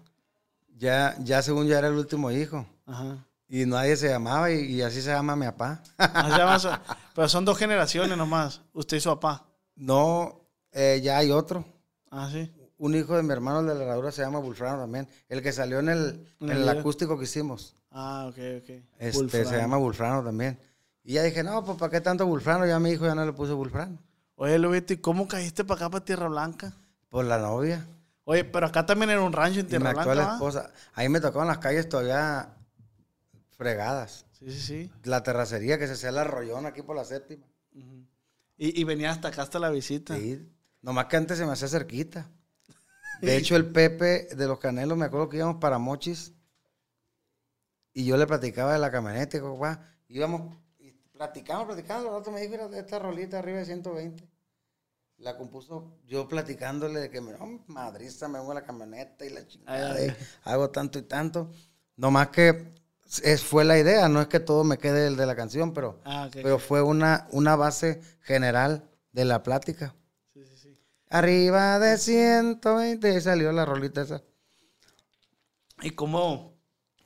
Ya, 0.77 1.17
ya 1.21 1.41
según 1.43 1.67
ya 1.67 1.79
era 1.79 1.89
el 1.89 1.95
último 1.95 2.31
hijo. 2.31 2.67
Ajá. 2.87 3.25
Y 3.49 3.65
nadie 3.67 3.97
se 3.97 4.09
llamaba 4.09 4.51
y, 4.51 4.61
y 4.75 4.83
así 4.83 5.01
se 5.01 5.11
llama 5.11 5.35
mi 5.37 5.47
papá. 5.47 5.83
Pero 7.15 7.29
son 7.29 7.45
dos 7.45 7.57
generaciones 7.59 8.17
nomás. 8.19 8.61
Usted 8.73 8.97
y 8.97 9.01
su 9.01 9.09
papá. 9.11 9.47
no, 9.77 10.44
eh, 10.75 11.01
ya 11.03 11.19
hay 11.19 11.31
otro. 11.31 11.65
Ah, 12.11 12.29
sí. 12.31 12.53
un 12.79 12.95
hijo 12.95 13.17
de 13.17 13.23
mi 13.23 13.33
hermano 13.33 13.61
el 13.61 13.67
de 13.67 13.75
la 13.75 13.85
herradura 13.85 14.13
se 14.13 14.23
llama 14.23 14.39
Bulfrano 14.41 14.81
también. 14.83 15.09
El 15.29 15.43
que 15.43 15.53
salió 15.53 15.79
en 15.79 15.89
el, 15.89 16.27
En 16.41 16.51
el 16.51 16.69
acústico 16.69 17.17
que 17.19 17.25
hicimos. 17.25 17.75
Ah, 17.91 18.27
ok, 18.29 18.39
ok. 18.63 18.71
Este, 18.99 19.45
se 19.45 19.57
llama 19.57 19.79
Bulfrano 19.79 20.23
también. 20.23 20.59
Y 21.03 21.15
ya 21.15 21.23
dije, 21.23 21.43
no, 21.43 21.65
pues 21.65 21.79
¿para 21.79 21.91
qué 21.91 22.01
tanto 22.01 22.27
Bulfrano? 22.27 22.67
Ya 22.67 22.77
a 22.77 22.81
mi 22.81 22.91
hijo 22.91 23.07
ya 23.07 23.15
no 23.15 23.25
le 23.25 23.33
puse 23.33 23.53
Bulfrano. 23.53 23.99
Oye, 24.37 24.59
Lubito, 24.59 24.93
¿y 24.93 24.97
cómo 24.99 25.29
caíste 25.29 25.65
para 25.65 25.77
acá, 25.87 25.91
para 25.91 26.05
Tierra 26.05 26.29
Blanca? 26.29 26.73
Por 27.09 27.25
la 27.25 27.39
novia. 27.39 27.87
Oye, 28.25 28.45
pero 28.45 28.67
acá 28.67 28.85
también 28.87 29.11
era 29.11 29.21
un 29.21 29.33
rancho 29.33 29.61
en 29.61 29.67
Y 29.67 29.69
mi 29.69 29.71
Tierra 29.71 29.91
actual 29.91 30.17
Blanca, 30.17 30.27
¿va? 30.31 30.35
esposa. 30.35 30.71
Ahí 30.95 31.09
me 31.09 31.21
tocaban 31.21 31.47
las 31.47 31.59
calles 31.59 31.89
todavía 31.89 32.49
fregadas. 33.57 34.25
Sí, 34.33 34.51
sí, 34.51 34.61
sí. 34.61 34.91
La 35.05 35.23
terracería 35.23 35.79
que 35.79 35.87
se 35.87 35.93
hacía 35.93 36.09
el 36.09 36.19
arrollón 36.19 36.67
aquí 36.67 36.83
por 36.83 36.97
la 36.97 37.05
séptima. 37.05 37.47
Y, 38.57 38.81
y 38.81 38.85
venía 38.85 39.11
hasta 39.11 39.29
acá, 39.29 39.43
hasta 39.43 39.59
la 39.59 39.71
visita. 39.71 40.17
Sí. 40.17 40.49
Nomás 40.85 41.07
que 41.07 41.17
antes 41.17 41.39
se 41.39 41.47
me 41.47 41.53
hacía 41.53 41.67
cerquita. 41.69 42.31
De 43.23 43.39
hecho, 43.39 43.57
el 43.57 43.65
Pepe 43.73 44.29
de 44.37 44.47
los 44.47 44.59
Canelos, 44.59 44.99
me 44.99 45.07
acuerdo 45.07 45.31
que 45.31 45.39
íbamos 45.39 45.57
para 45.57 45.79
Mochis. 45.79 46.35
Y 47.95 48.05
yo 48.05 48.19
le 48.19 48.27
platicaba 48.27 48.75
de 48.75 48.79
la 48.79 48.91
camioneta. 48.91 49.39
y 49.39 49.41
"Guau", 49.41 49.79
íbamos, 50.09 50.55
y 50.79 50.91
platicamos, 50.91 51.65
platicando. 51.65 52.11
Al 52.11 52.17
rato 52.19 52.31
me 52.31 52.43
dijo, 52.43 52.53
mira, 52.69 52.79
esta 52.79 52.99
rolita 52.99 53.39
arriba 53.39 53.61
de 53.61 53.65
120. 53.65 54.29
La 55.17 55.39
compuso 55.39 55.97
yo 56.07 56.29
platicándole 56.29 57.01
de 57.01 57.11
que, 57.11 57.23
no, 57.23 57.65
madriza, 57.69 58.29
me 58.29 58.39
vengo 58.39 58.53
a 58.53 58.57
la 58.57 58.65
camioneta 58.65 59.25
y 59.25 59.31
la 59.31 59.47
chingada. 59.47 59.95
Ay, 59.95 60.09
y 60.09 60.15
hago 60.51 60.69
tanto 60.69 60.99
y 60.99 61.03
tanto. 61.03 61.51
Nomás 61.97 62.29
que 62.29 62.75
es, 63.23 63.43
fue 63.43 63.65
la 63.65 63.79
idea, 63.79 64.07
no 64.11 64.21
es 64.21 64.27
que 64.27 64.41
todo 64.41 64.65
me 64.65 64.77
quede 64.77 65.07
el 65.07 65.17
de 65.17 65.25
la 65.25 65.35
canción, 65.35 65.73
pero, 65.73 66.01
Ah, 66.05 66.29
pero 66.31 66.59
fue 66.59 66.83
una, 66.83 67.27
una 67.31 67.57
base 67.57 68.03
general 68.21 68.91
de 69.13 69.25
la 69.25 69.43
plática. 69.43 69.95
Arriba 71.15 71.79
de 71.79 71.97
120 71.97 73.15
y 73.15 73.21
salió 73.21 73.53
la 73.53 73.65
rolita 73.65 74.03
esa. 74.03 74.21
¿Y 75.81 75.91
cómo, 75.91 76.55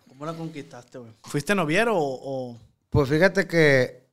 cómo 0.09 0.25
la 0.25 0.33
conquistaste, 0.33 0.97
güey? 0.99 1.13
¿Fuiste 1.25 1.55
noviero 1.55 1.95
o...? 1.97 2.53
o- 2.53 2.59
Pues 2.89 3.09
fíjate 3.09 3.47
que 3.47 4.09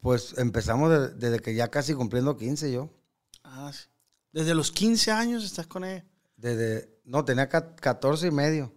pues 0.00 0.34
empezamos 0.38 0.90
de- 0.90 1.08
desde 1.14 1.38
que 1.40 1.54
ya 1.54 1.68
casi 1.68 1.94
cumpliendo 1.94 2.36
15 2.36 2.70
yo. 2.72 2.90
Ah, 3.42 3.70
sí. 3.72 3.84
Desde 4.32 4.54
los 4.54 4.70
15 4.72 5.12
años 5.12 5.44
estás 5.44 5.66
con 5.66 5.84
ella. 5.84 6.04
Desde, 6.36 6.98
no, 7.04 7.24
tenía 7.24 7.48
ca- 7.48 7.74
14 7.76 8.26
y 8.26 8.30
medio. 8.30 8.72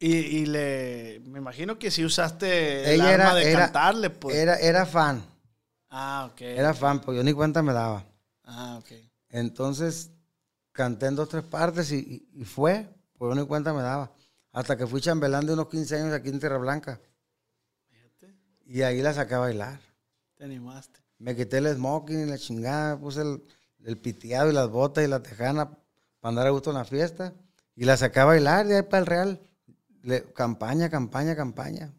Y, 0.00 0.12
y 0.16 0.46
le... 0.46 1.20
Me 1.24 1.38
imagino 1.38 1.78
que 1.78 1.90
sí 1.90 2.04
usaste 2.04 2.84
el 2.92 3.00
Ella 3.00 3.14
arma 3.14 3.24
era, 3.30 3.34
de 3.36 3.50
era, 3.52 3.60
cantarle, 3.60 4.10
pues. 4.10 4.36
era, 4.36 4.56
era 4.58 4.84
fan, 4.84 5.24
Ah, 5.96 6.28
ok. 6.32 6.40
era 6.40 6.74
fan, 6.74 7.00
pues 7.00 7.16
yo 7.16 7.22
ni 7.22 7.32
cuenta 7.32 7.62
me 7.62 7.72
daba. 7.72 8.04
Ah, 8.42 8.78
ok. 8.80 8.90
Entonces 9.28 10.10
canté 10.72 11.06
en 11.06 11.14
dos, 11.14 11.28
tres 11.28 11.44
partes 11.44 11.92
y, 11.92 11.98
y- 12.34 12.40
y 12.40 12.44
fue, 12.44 12.88
pues 13.16 13.32
yo 13.34 13.40
ni 13.40 13.46
cuenta 13.46 13.72
me 13.72 13.82
daba. 13.82 14.10
Hasta 14.52 14.76
que 14.76 14.86
fui 14.88 15.00
chambelán 15.00 15.46
de 15.46 15.52
unos 15.52 15.68
15 15.68 15.96
años 16.00 16.12
aquí 16.12 16.28
en 16.30 16.40
Tierra 16.40 16.58
Blanca. 16.58 17.00
Y 18.66 18.82
ahí 18.82 19.02
la 19.02 19.12
saqué 19.12 19.34
a 19.34 19.38
bailar. 19.38 19.78
Te 20.36 20.44
animaste. 20.44 20.98
Me 21.18 21.36
quité 21.36 21.58
el 21.58 21.72
smoking 21.74 22.20
y 22.26 22.30
la 22.30 22.38
chingada, 22.38 22.96
puse 22.98 23.20
el, 23.22 23.42
el 23.84 23.96
piteado 23.98 24.50
y 24.50 24.54
las 24.54 24.68
botas 24.70 25.04
y 25.04 25.08
la 25.08 25.22
tejana 25.22 25.70
para 26.20 26.30
andar 26.30 26.46
a 26.46 26.50
gusto 26.50 26.70
en 26.70 26.76
la 26.78 26.84
fiesta. 26.84 27.32
Y 27.76 27.84
la 27.84 27.96
saqué 27.96 28.20
a 28.20 28.24
bailar 28.24 28.66
de 28.66 28.76
ahí 28.76 28.82
para 28.82 28.98
el 29.00 29.06
Real. 29.06 29.40
Le- 30.02 30.24
campaña, 30.32 30.88
campaña, 30.90 31.36
campaña. 31.36 31.92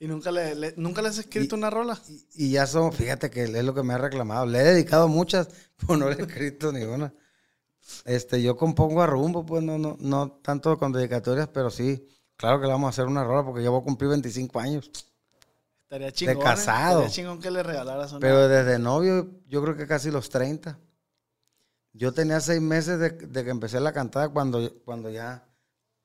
¿Y 0.00 0.08
nunca 0.08 0.32
le, 0.32 0.54
le- 0.54 0.74
nunca 0.76 1.02
le 1.02 1.08
has 1.08 1.18
escrito 1.18 1.54
una 1.56 1.70
rola? 1.70 2.00
Y, 2.08 2.46
y 2.46 2.50
ya 2.52 2.66
son, 2.66 2.92
fíjate 2.92 3.30
que 3.30 3.44
es 3.44 3.64
lo 3.64 3.74
que 3.74 3.82
me 3.82 3.94
ha 3.94 3.98
reclamado. 3.98 4.46
Le 4.46 4.58
he 4.60 4.64
dedicado 4.64 5.06
muchas, 5.08 5.48
pero 5.76 5.96
no 5.98 6.08
le 6.08 6.16
he 6.16 6.22
escrito 6.22 6.72
ninguna. 6.72 7.12
Este, 8.04 8.42
yo 8.42 8.56
compongo 8.56 9.02
a 9.02 9.06
rumbo, 9.06 9.44
pues 9.44 9.62
no, 9.62 9.78
no, 9.78 9.96
no 10.00 10.32
tanto 10.42 10.78
con 10.78 10.90
dedicatorias, 10.92 11.48
pero 11.48 11.70
sí, 11.70 12.08
claro 12.36 12.60
que 12.60 12.66
le 12.66 12.72
vamos 12.72 12.86
a 12.88 12.90
hacer 12.90 13.06
una 13.06 13.24
rola 13.24 13.44
porque 13.44 13.62
yo 13.62 13.72
voy 13.72 13.80
a 13.82 13.84
cumplir 13.84 14.10
25 14.10 14.58
años. 14.58 14.90
Estaría 15.82 16.12
chingón. 16.12 16.36
¿eh? 16.36 16.40
casado. 16.40 17.00
Estaría 17.00 17.14
chingón 17.14 17.40
que 17.40 17.50
le 17.50 17.62
regalaras 17.62 18.10
una. 18.12 18.20
Pero 18.20 18.48
desde 18.48 18.78
novio, 18.78 19.28
yo 19.48 19.62
creo 19.62 19.76
que 19.76 19.86
casi 19.86 20.10
los 20.10 20.30
30. 20.30 20.78
Yo 21.92 22.12
tenía 22.14 22.40
seis 22.40 22.60
meses 22.62 22.98
de, 23.00 23.10
de 23.10 23.44
que 23.44 23.50
empecé 23.50 23.80
la 23.80 23.92
cantada 23.92 24.28
cuando, 24.30 24.72
cuando 24.84 25.10
ya 25.10 25.44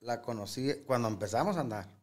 la 0.01 0.21
conocí, 0.21 0.73
cuando 0.85 1.07
empezamos 1.07 1.55
a 1.57 1.61
andar. 1.61 1.94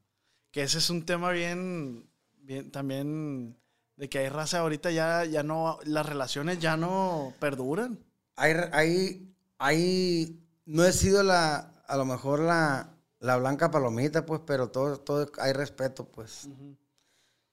Que 0.53 0.63
ese 0.63 0.79
es 0.79 0.91
un 0.91 1.05
tema 1.05 1.31
bien, 1.31 2.09
bien 2.43 2.71
también 2.71 3.57
de 3.97 4.09
que 4.09 4.19
hay 4.19 4.29
raza 4.29 4.59
ahorita 4.59 4.91
ya, 4.91 5.25
ya 5.25 5.43
no, 5.43 5.79
las 5.85 6.07
relaciones 6.07 6.59
ya 6.59 6.77
no 6.77 7.33
perduran. 7.41 7.99
Hay, 8.37 8.55
hay, 8.73 9.35
hay, 9.59 10.39
no 10.67 10.85
he 10.85 10.93
sido 10.93 11.23
la, 11.23 11.73
a 11.87 11.97
lo 11.97 12.05
mejor 12.05 12.41
la, 12.41 12.91
la 13.19 13.37
blanca 13.39 13.71
palomita, 13.71 14.27
pues, 14.27 14.43
pero 14.47 14.69
todo, 14.69 14.99
todo 14.99 15.31
hay 15.39 15.53
respeto, 15.53 16.05
pues. 16.05 16.49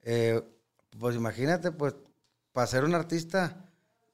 Eh, 0.02 0.41
pues 1.00 1.16
imagínate, 1.16 1.72
pues, 1.72 1.95
para 2.52 2.68
ser 2.68 2.84
un 2.84 2.95
artista 2.95 3.66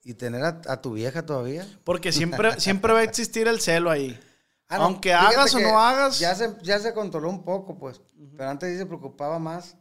y 0.03 0.13
tener 0.13 0.43
a, 0.43 0.61
a 0.67 0.81
tu 0.81 0.93
vieja 0.93 1.25
todavía. 1.25 1.65
Porque 1.83 2.11
siempre, 2.11 2.51
siempre 2.59 2.93
va 2.93 2.99
a 2.99 3.03
existir 3.03 3.47
el 3.47 3.61
celo 3.61 3.89
ahí. 3.89 4.19
Ah, 4.67 4.77
no, 4.79 4.85
Aunque 4.85 5.13
hagas 5.13 5.53
o 5.53 5.59
no 5.59 5.79
hagas. 5.79 6.19
Ya 6.19 6.33
se, 6.35 6.55
ya 6.63 6.79
se 6.79 6.93
controló 6.93 7.29
un 7.29 7.43
poco, 7.43 7.77
pues. 7.77 8.01
Pero 8.35 8.49
antes 8.49 8.71
sí 8.71 8.77
se 8.77 8.85
preocupaba 8.85 9.39
más. 9.39 9.77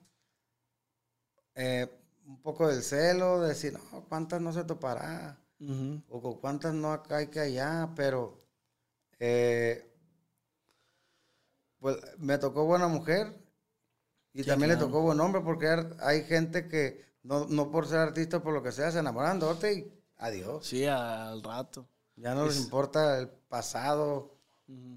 eh, 1.55 1.89
un 2.27 2.41
poco 2.41 2.67
del 2.69 2.83
celo, 2.83 3.41
de 3.43 3.49
decir, 3.49 3.73
no, 3.93 4.05
cuántas 4.09 4.41
no 4.41 4.53
se 4.53 4.65
topará. 4.65 5.39
O 6.11 6.21
con 6.21 6.35
cuántas 6.41 6.75
no 6.75 6.93
acá 6.93 7.23
y 7.23 7.29
que 7.29 7.41
allá. 7.41 7.91
Pero. 7.97 8.45
eh, 9.19 9.91
pues 11.79 11.97
me 12.19 12.39
tocó 12.39 12.65
buena 12.65 12.89
mujer. 12.89 13.35
Y 14.33 14.43
Sí, 14.43 14.49
también 14.49 14.71
le 14.71 14.77
tocó 14.77 15.01
buen 15.03 15.21
hombre, 15.21 15.43
porque 15.43 15.69
hay 16.01 16.25
gente 16.25 16.69
que 16.69 17.05
no, 17.23 17.47
no 17.47 17.71
por 17.71 17.87
ser 17.87 17.99
artista, 17.99 18.43
por 18.43 18.53
lo 18.53 18.63
que 18.63 18.73
sea, 18.73 18.91
se 18.91 18.99
enamoran 18.99 19.39
de 19.39 19.73
y 19.73 19.93
adiós. 20.19 20.67
Sí, 20.67 20.85
al 20.87 21.43
rato. 21.43 21.87
Ya 22.17 22.35
no 22.35 22.47
les 22.47 22.59
importa 22.59 23.19
el 23.19 23.29
pasado 23.29 24.34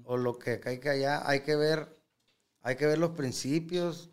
o 0.04 0.16
lo 0.16 0.38
que 0.38 0.60
que 0.60 0.88
allá. 0.90 1.22
Hay 1.28 1.40
que 1.40 1.56
ver, 1.56 1.88
hay 2.62 2.76
que 2.76 2.86
ver 2.86 2.98
los 2.98 3.10
principios, 3.10 4.10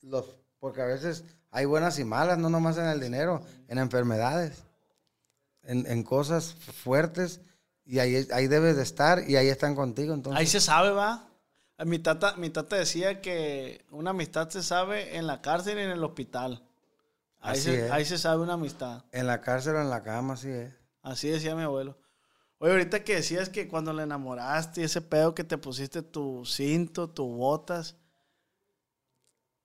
los, 0.00 0.26
porque 0.58 0.82
a 0.82 0.86
veces 0.86 1.24
hay 1.50 1.64
buenas 1.66 1.98
y 1.98 2.04
malas, 2.04 2.38
no 2.38 2.48
nomás 2.50 2.78
en 2.78 2.86
el 2.86 3.00
dinero, 3.00 3.42
en 3.68 3.78
enfermedades, 3.78 4.64
en, 5.62 5.86
en 5.86 6.02
cosas 6.02 6.54
fuertes, 6.54 7.40
y 7.84 7.98
ahí, 7.98 8.26
ahí 8.32 8.46
debes 8.46 8.76
de 8.76 8.82
estar 8.82 9.28
y 9.28 9.36
ahí 9.36 9.48
están 9.48 9.74
contigo. 9.74 10.14
Entonces, 10.14 10.38
Ahí 10.40 10.46
se 10.46 10.60
sabe, 10.60 10.90
va. 10.90 11.28
Mi 11.84 11.98
tata, 11.98 12.36
mi 12.36 12.48
tata 12.48 12.76
decía 12.76 13.20
que 13.20 13.84
una 13.90 14.10
amistad 14.10 14.48
se 14.50 14.62
sabe 14.62 15.16
en 15.16 15.26
la 15.26 15.42
cárcel 15.42 15.78
y 15.78 15.82
en 15.82 15.90
el 15.90 16.04
hospital. 16.04 16.62
Ahí, 17.40 17.54
Así 17.58 17.62
se, 17.62 17.86
es. 17.86 17.90
ahí 17.90 18.04
se 18.04 18.18
sabe 18.18 18.40
una 18.40 18.52
amistad. 18.52 19.04
en 19.10 19.26
la 19.26 19.40
cárcel 19.40 19.74
o 19.74 19.80
en 19.80 19.90
la 19.90 20.02
cama, 20.04 20.34
así 20.34 20.48
es. 20.48 20.72
Así 21.02 21.28
decía 21.28 21.56
mi 21.56 21.62
abuelo. 21.62 21.98
Oye, 22.62 22.70
ahorita 22.70 23.02
que 23.02 23.16
decías 23.16 23.48
que 23.48 23.66
cuando 23.66 23.92
le 23.92 24.04
enamoraste 24.04 24.82
y 24.82 24.84
ese 24.84 25.00
pedo 25.00 25.34
que 25.34 25.42
te 25.42 25.58
pusiste 25.58 26.00
tu 26.00 26.44
cinto, 26.46 27.10
tus 27.10 27.26
botas. 27.26 27.96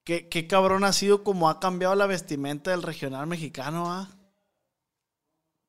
¿Qué, 0.03 0.27
qué 0.29 0.47
cabrón 0.47 0.83
ha 0.83 0.91
sido 0.93 1.23
como 1.23 1.47
ha 1.47 1.59
cambiado 1.59 1.93
la 1.93 2.07
vestimenta 2.07 2.71
del 2.71 2.81
regional 2.81 3.27
mexicano, 3.27 3.91
ah? 3.91 4.09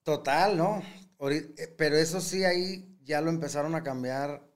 Total, 0.04 0.56
¿no? 0.56 0.82
Eh, 1.30 1.74
Pero 1.76 1.96
eso 1.98 2.18
sí, 2.22 2.44
ahí 2.44 2.96
ya 3.04 3.20
lo 3.20 3.28
empezaron 3.28 3.74
a 3.74 3.82
cambiar 3.82 4.48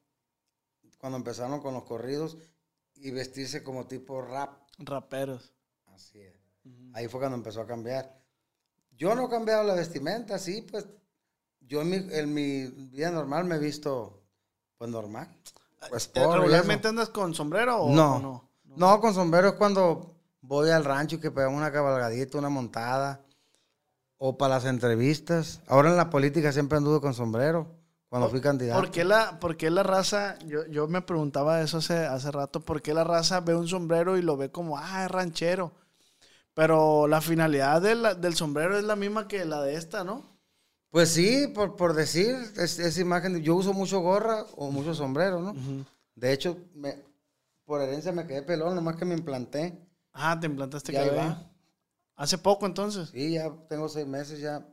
cuando 0.97 1.19
empezaron 1.19 1.61
con 1.61 1.75
los 1.75 1.85
corridos 1.85 2.39
y 2.95 3.11
vestirse 3.11 3.63
como 3.63 3.87
tipo 3.87 4.23
rap. 4.23 4.63
Raperos. 4.79 5.53
Así 5.89 6.23
es. 6.23 6.33
Ahí 6.95 7.07
fue 7.07 7.21
cuando 7.21 7.37
empezó 7.37 7.61
a 7.61 7.67
cambiar. 7.67 8.19
Yo 8.93 9.15
no 9.15 9.27
he 9.27 9.29
cambiado 9.29 9.63
la 9.63 9.75
vestimenta, 9.75 10.39
sí, 10.39 10.63
pues 10.63 10.87
yo 11.73 11.81
en 11.81 11.89
mi, 11.89 11.97
en 11.97 12.35
mi 12.35 12.67
vida 12.67 13.11
normal 13.11 13.47
me 13.47 13.55
he 13.57 13.59
visto 13.59 14.21
pues 14.77 14.91
normal. 14.91 15.27
Pues 15.89 16.11
eso. 16.15 16.33
¿Regularmente 16.37 16.89
andas 16.89 17.09
con 17.09 17.35
sombrero 17.35 17.79
o 17.79 17.95
No, 17.95 18.17
o 18.17 18.21
no. 18.21 18.51
no? 18.77 19.01
con 19.01 19.15
sombrero 19.15 19.49
es 19.49 19.55
cuando 19.55 20.15
voy 20.43 20.69
al 20.69 20.85
rancho 20.85 21.17
y 21.17 21.19
que 21.21 21.31
pegamos 21.31 21.57
una 21.57 21.73
cabalgadita, 21.73 22.37
una 22.39 22.51
montada. 22.51 23.25
O 24.19 24.37
para 24.37 24.57
las 24.57 24.67
entrevistas. 24.67 25.61
Ahora 25.67 25.89
en 25.91 25.97
la 25.97 26.11
política 26.11 26.53
siempre 26.53 26.77
anduve 26.79 27.01
con 27.01 27.15
sombrero. 27.15 27.67
Cuando 28.11 28.29
fui 28.29 28.43
candidato. 28.43 28.79
¿Por 28.79 28.91
qué 28.91 29.05
la, 29.05 29.41
por 29.41 29.57
qué 29.57 29.71
la 29.71 29.83
raza, 29.83 30.39
yo, 30.41 30.67
yo 30.67 30.87
me 30.87 31.01
preguntaba 31.01 31.63
eso 31.63 31.79
hace, 31.79 31.97
hace 32.05 32.31
rato, 32.31 32.61
¿por 32.61 32.83
qué 32.83 32.93
la 32.93 33.05
raza 33.05 33.41
ve 33.41 33.55
un 33.55 33.67
sombrero 33.67 34.19
y 34.19 34.23
lo 34.23 34.37
ve 34.37 34.51
como, 34.53 34.77
ah, 34.77 35.05
es 35.07 35.11
ranchero? 35.11 35.73
Pero 36.55 37.09
la 37.09 37.23
finalidad 37.23 37.81
de 37.81 37.95
la- 37.95 38.15
del 38.15 38.35
sombrero 38.35 38.77
es 38.77 38.85
la 38.85 38.97
misma 38.97 39.27
que 39.27 39.47
la 39.47 39.63
de 39.63 39.77
esta, 39.77 40.05
¿no? 40.05 40.32
Pues 40.93 41.09
sí, 41.09 41.49
por, 41.49 41.75
por 41.75 41.95
decir, 41.95 42.37
es, 42.57 42.79
es 42.79 42.99
imagen. 42.99 43.33
de- 43.33 43.41
Yo 43.43 43.57
uso 43.57 43.73
mucho 43.73 43.99
gorra 44.01 44.45
o 44.57 44.71
mucho 44.71 44.95
sombrero, 44.95 45.41
¿no? 45.41 45.55
De 46.15 46.33
hecho, 46.33 46.59
me, 46.75 46.97
por 47.65 47.81
herencia 47.81 48.13
me 48.13 48.27
quedé 48.27 48.43
pelón, 48.43 48.75
nomás 48.77 48.97
que 48.97 49.05
me 49.07 49.15
implanté. 49.15 49.77
Ah, 50.13 50.39
te 50.39 50.47
implantaste 50.47 50.93
cabello. 50.93 51.35
Hace 52.15 52.37
poco 52.39 52.67
entonces. 52.67 53.09
Sí, 53.09 53.33
ya 53.33 53.51
tengo 53.71 53.89
seis 53.89 54.07
meses 54.07 54.39
ya. 54.39 54.65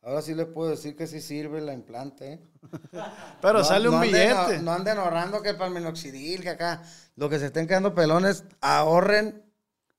Ahora 0.00 0.22
sí 0.22 0.32
les 0.34 0.46
puedo 0.46 0.70
decir 0.70 0.94
que 0.96 1.06
sí 1.08 1.20
sirve 1.20 1.60
la 1.60 1.72
implante. 1.74 2.34
¿eh? 2.34 2.40
Pero 3.42 3.58
No- 3.58 3.64
sale 3.64 3.88
un 3.88 3.96
no 3.96 4.00
anden- 4.02 4.12
billete. 4.12 4.56
no, 4.58 4.62
no 4.62 4.72
anden 4.72 4.98
ahorrando 4.98 5.42
que 5.42 5.54
para 5.54 5.66
el 5.66 5.74
minoxidil, 5.74 6.40
que 6.42 6.50
acá. 6.50 6.82
Lo 7.16 7.28
que 7.28 7.40
se 7.40 7.46
estén 7.46 7.66
quedando 7.66 7.94
pelones, 7.96 8.44
ahorren 8.60 9.42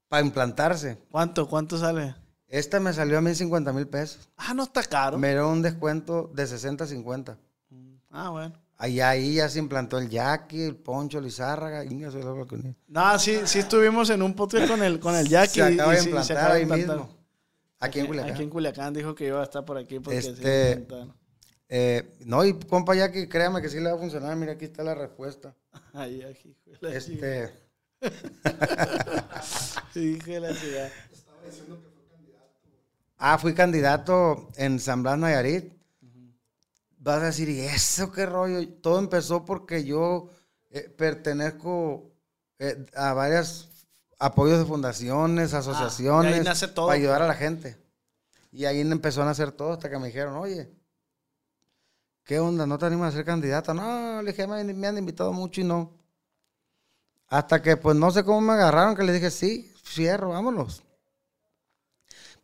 para 0.08 0.26
implantarse. 0.26 1.00
¿Cuánto? 1.12 1.50
¿Cuánto 1.50 1.78
sale? 1.78 2.16
Esta 2.56 2.80
me 2.80 2.94
salió 2.94 3.18
a 3.18 3.22
mí 3.22 3.36
50 3.36 3.74
mil 3.74 3.86
pesos. 3.86 4.30
Ah, 4.38 4.54
no 4.54 4.64
está 4.64 4.82
caro. 4.84 5.18
Me 5.18 5.32
dio 5.32 5.50
un 5.50 5.62
descuento 5.62 6.32
de 6.34 6.48
60 6.48 6.86
a 6.86 6.88
50. 6.88 7.38
Ah, 8.12 8.30
bueno. 8.30 8.54
Ahí, 8.78 9.02
ahí 9.02 9.36
ya 9.36 9.50
se 9.50 9.60
implantó 9.60 9.98
el 9.98 10.08
Jackie, 10.08 10.64
el 10.64 10.78
Poncho, 10.78 11.20
Lizárraga. 11.20 11.84
Él. 11.84 12.76
No, 12.88 13.20
sí, 13.20 13.42
sí 13.44 13.60
estuvimos 13.60 14.10
en 14.10 14.22
un 14.22 14.34
podcast 14.34 14.70
con 14.70 14.82
el, 14.82 15.02
con 15.02 15.16
el 15.16 15.28
Jackie. 15.28 15.56
Se 15.56 15.64
acaba 15.64 15.92
y 15.92 15.96
de 15.98 16.02
sí, 16.02 16.08
implantar 16.08 16.38
acaba 16.38 16.54
de 16.54 16.56
ahí 16.56 16.64
implantar. 16.64 16.98
mismo. 16.98 17.18
Aquí 17.82 18.00
en 18.00 18.08
Culiacán. 18.08 18.32
Aquí 18.34 18.44
en 18.44 18.50
Culiacán 18.50 18.94
dijo 18.94 19.14
que 19.16 19.28
iba 19.28 19.42
a 19.42 19.44
estar 19.44 19.66
por 19.66 19.78
aquí 19.78 20.00
porque 20.00 20.22
sí 20.22 20.30
Este, 20.30 20.72
implantaron. 20.72 21.14
Eh, 21.68 22.14
no, 22.22 22.46
y 22.46 22.54
compa 22.54 22.96
Jackie, 22.96 23.28
créame 23.28 23.62
que 23.62 23.68
sí 23.68 23.82
le 23.82 23.90
va 23.90 23.98
a 23.98 24.00
funcionar. 24.00 24.34
Mira, 24.38 24.54
aquí 24.54 24.64
está 24.64 24.82
la 24.82 24.96
respuesta. 24.96 25.54
Ay, 25.94 26.22
aquí, 26.22 26.56
hijo 26.70 26.88
de 26.88 26.90
la 26.90 26.96
Este. 26.96 27.52
Hijo 29.96 30.32
de 30.32 30.40
la 30.40 30.54
chingada. 30.54 30.90
Ah, 33.18 33.38
fui 33.38 33.54
candidato 33.54 34.50
en 34.56 34.80
San 34.80 35.04
Blas, 35.04 35.18
Nayarit. 35.18 35.74
Vas 36.98 37.22
a 37.22 37.26
decir, 37.26 37.50
¿y 37.50 37.60
eso 37.62 38.12
qué 38.12 38.26
rollo? 38.26 38.68
Todo 38.82 39.00
empezó 39.00 39.46
porque 39.46 39.84
yo 39.84 40.30
eh, 40.72 40.90
pertenezco 40.90 42.12
eh, 42.58 42.86
a 42.96 43.14
varios 43.14 43.70
apoyos 44.18 44.58
de 44.60 44.66
fundaciones, 44.66 45.54
asociaciones, 45.54 46.40
Ah, 46.42 46.44
nace 46.44 46.68
todo. 46.68 46.88
para 46.88 46.98
ayudar 46.98 47.22
a 47.22 47.28
la 47.28 47.36
gente. 47.36 47.78
Y 48.52 48.66
ahí 48.66 48.80
empezó 48.82 49.22
a 49.22 49.26
nacer 49.26 49.52
todo 49.52 49.74
hasta 49.74 49.90
que 49.90 50.00
me 50.00 50.08
dijeron, 50.08 50.36
oye, 50.38 50.72
¿qué 52.24 52.40
onda? 52.40 52.66
¿No 52.66 52.78
te 52.80 52.86
animas 52.88 53.14
a 53.14 53.18
ser 53.18 53.26
candidata? 53.26 53.74
No, 53.74 54.22
le 54.22 54.32
dije, 54.32 54.48
me, 54.48 54.64
me 54.64 54.88
han 54.88 54.98
invitado 54.98 55.32
mucho 55.34 55.62
y 55.62 55.66
no. 55.66 55.92
Hasta 57.28 57.62
que, 57.62 57.76
pues, 57.78 57.96
no 57.96 58.10
sé 58.12 58.24
cómo 58.24 58.40
me 58.42 58.54
agarraron, 58.54 58.96
que 58.96 59.04
le 59.04 59.14
dije, 59.14 59.30
sí, 59.30 59.72
fierro, 59.84 60.30
vámonos. 60.30 60.84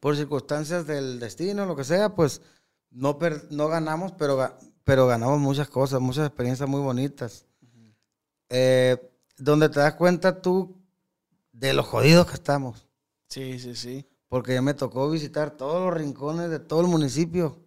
Por 0.02 0.18
circunstancias 0.18 0.86
del 0.86 1.20
destino, 1.22 1.66
lo 1.66 1.78
que 1.78 1.86
sea, 1.86 2.14
pues, 2.14 2.42
no, 2.90 3.18
per- 3.18 3.48
no 3.52 3.70
ganamos, 3.70 4.12
pero, 4.12 4.54
pero 4.84 5.08
ganamos 5.08 5.40
muchas 5.40 5.70
cosas, 5.70 6.02
muchas 6.02 6.28
experiencias 6.28 6.68
muy 6.68 6.82
bonitas. 6.82 7.46
Eh, 8.50 8.98
donde 9.38 9.70
te 9.70 9.80
das 9.80 9.94
cuenta 9.96 10.42
tú 10.42 10.76
de 11.54 11.74
lo 11.74 11.84
jodidos 11.84 12.28
que 12.28 12.34
estamos. 12.34 12.88
Sí, 13.30 13.58
sí, 13.60 13.76
sí. 13.76 14.06
Porque 14.28 14.54
ya 14.56 14.62
me 14.62 14.74
tocó 14.74 15.10
visitar 15.10 15.52
todos 15.52 15.86
los 15.86 15.94
rincones 15.94 16.50
de 16.50 16.60
todo 16.60 16.82
el 16.82 16.88
municipio. 16.88 17.58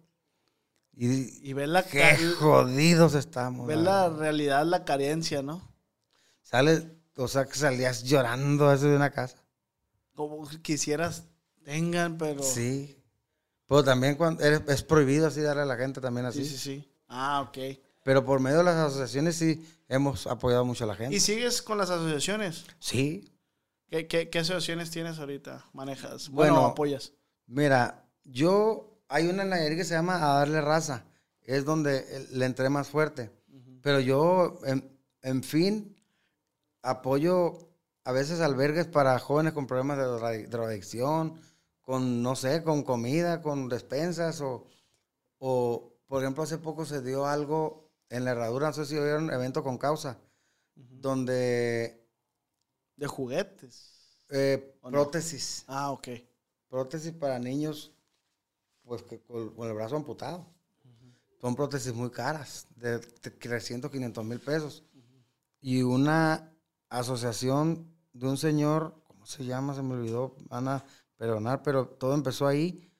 Y, 0.93 1.49
Y 1.49 1.53
ver 1.53 1.69
la, 1.69 1.83
qué 1.83 2.15
jodidos 2.39 3.15
estamos. 3.15 3.65
ver 3.67 3.77
la 3.79 4.09
realidad, 4.09 4.65
la 4.65 4.85
carencia, 4.85 5.41
¿no? 5.41 5.73
Sales, 6.41 6.85
o 7.17 7.27
sea, 7.27 7.45
que 7.45 7.55
salías 7.55 8.03
llorando 8.03 8.67
a 8.67 8.73
veces 8.73 8.89
de 8.89 8.95
una 8.95 9.09
casa. 9.11 9.37
Como 10.13 10.47
quisieras 10.61 11.25
tengan, 11.65 12.17
pero... 12.17 12.41
Sí. 12.41 12.95
Pero 13.67 13.83
también 13.83 14.15
cuando 14.15 14.43
eres- 14.43 14.61
es 14.69 14.83
prohibido 14.83 15.27
así 15.27 15.41
darle 15.41 15.63
a 15.63 15.65
la 15.65 15.75
gente 15.75 15.99
también 15.99 16.25
así. 16.27 16.45
sí, 16.45 16.51
sí, 16.51 16.57
sí. 16.57 16.91
Ah, 17.07 17.41
ok. 17.41 17.57
Pero 18.03 18.23
por 18.23 18.39
medio 18.39 18.59
de 18.59 18.63
las 18.63 18.75
asociaciones 18.75 19.35
sí 19.35 19.65
hemos 19.89 20.27
apoyado 20.27 20.63
mucho 20.63 20.83
a 20.83 20.87
la 20.87 20.95
gente. 20.95 21.15
¿Y 21.15 21.19
sigues 21.19 21.61
con 21.61 21.77
las 21.79 21.89
asociaciones? 21.89 22.65
Sí. 22.79 23.31
¿Qué, 23.89 24.07
qué, 24.07 24.29
qué 24.29 24.39
asociaciones 24.39 24.91
tienes 24.91 25.17
ahorita? 25.19 25.65
¿Manejas? 25.73 26.29
Bueno, 26.29 26.53
Bueno, 26.53 26.67
apoyas. 26.67 27.13
Mira, 27.47 28.05
yo, 28.23 28.99
hay 29.09 29.27
una 29.27 29.43
en 29.43 29.49
Nayarit 29.49 29.77
que 29.79 29.83
se 29.85 29.95
llama 29.95 30.17
A 30.17 30.35
Darle 30.39 30.61
Raza. 30.61 31.05
Es 31.41 31.65
donde 31.65 31.97
eh, 31.97 32.27
le 32.31 32.45
entré 32.45 32.69
más 32.69 32.87
fuerte. 32.87 33.31
Pero 33.81 33.99
yo, 33.99 34.59
en, 34.65 34.87
en 35.21 35.43
fin, 35.43 35.95
apoyo 36.81 37.69
a 38.03 38.11
veces 38.11 38.39
albergues 38.39 38.85
para 38.87 39.17
jóvenes 39.19 39.53
con 39.53 39.67
problemas 39.67 39.97
de 39.97 40.03
droga- 40.03 40.47
drogadicción, 40.47 41.39
con, 41.85 42.23
no 42.23 42.35
sé, 42.35 42.63
con 42.63 42.83
comida, 42.83 43.41
con 43.41 43.69
despensas 43.69 44.41
o, 44.41 44.67
o, 45.39 45.93
por 46.07 46.23
ejemplo, 46.23 46.43
hace 46.43 46.57
poco 46.59 46.85
se 46.85 47.01
dio 47.01 47.25
algo 47.27 47.89
en 48.09 48.25
la 48.25 48.31
herradura, 48.31 48.67
no 48.69 48.73
sé 48.73 48.85
si 48.85 48.97
oyeron, 48.97 49.31
evento 49.31 49.63
con 49.63 49.77
causa, 49.77 50.19
donde 50.75 52.05
De 52.97 53.07
juguetes. 53.07 54.25
eh, 54.29 54.75
prótesis, 54.89 55.65
Ah, 55.67 55.91
ok. 55.91 56.07
prótesis 56.69 57.13
para 57.13 57.39
niños 57.39 57.91
pues 58.83 59.03
que 59.03 59.21
con, 59.21 59.55
con 59.55 59.67
el 59.67 59.73
brazo 59.75 59.95
amputado. 59.97 60.45
Son 61.41 61.55
prótesis 61.55 61.93
muy 61.93 62.11
caras, 62.11 62.67
de, 62.75 62.99
de 62.99 63.31
300, 63.31 63.91
500 63.91 64.25
mil 64.25 64.39
pesos. 64.39 64.83
Y 65.61 65.83
una 65.83 66.53
asociación 66.89 67.95
de 68.13 68.27
un 68.27 68.37
señor, 68.37 69.01
¿cómo 69.07 69.25
se 69.25 69.45
llama? 69.45 69.75
Se 69.75 69.83
me 69.83 69.95
olvidó, 69.95 70.35
Ana, 70.49 70.85
perdonar, 71.17 71.63
pero 71.63 71.87
todo 71.87 72.13
empezó 72.13 72.47
ahí. 72.47 72.91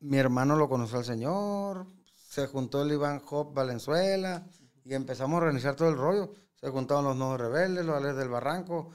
Mi 0.00 0.18
hermano 0.18 0.56
lo 0.56 0.68
conoció 0.68 0.98
al 0.98 1.04
señor, 1.04 1.86
se 2.14 2.46
juntó 2.46 2.82
el 2.82 2.92
Iván 2.92 3.22
Hop 3.30 3.54
Valenzuela 3.54 4.46
y 4.84 4.94
empezamos 4.94 5.34
a 5.34 5.42
organizar 5.44 5.76
todo 5.76 5.88
el 5.88 5.96
rollo. 5.96 6.32
Se 6.56 6.68
juntaron 6.70 7.04
los 7.04 7.16
Nuevos 7.16 7.40
Rebeldes, 7.40 7.84
los 7.84 7.96
Ales 7.96 8.16
del 8.16 8.28
Barranco, 8.28 8.90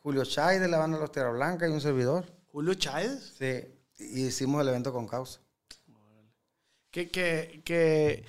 Julio 0.00 0.24
Chay 0.24 0.58
de 0.58 0.68
la 0.68 0.78
banda 0.78 0.98
Los 0.98 1.12
Tierra 1.12 1.30
Blanca 1.30 1.68
y 1.68 1.72
un 1.72 1.80
servidor. 1.80 2.26
Julio 2.52 2.74
Chávez. 2.74 3.34
Sí, 3.38 3.80
y 3.98 4.26
hicimos 4.26 4.62
el 4.62 4.68
evento 4.68 4.92
con 4.92 5.06
causa. 5.06 5.40
Que, 6.90 7.08
que, 7.10 7.62
que 7.64 8.24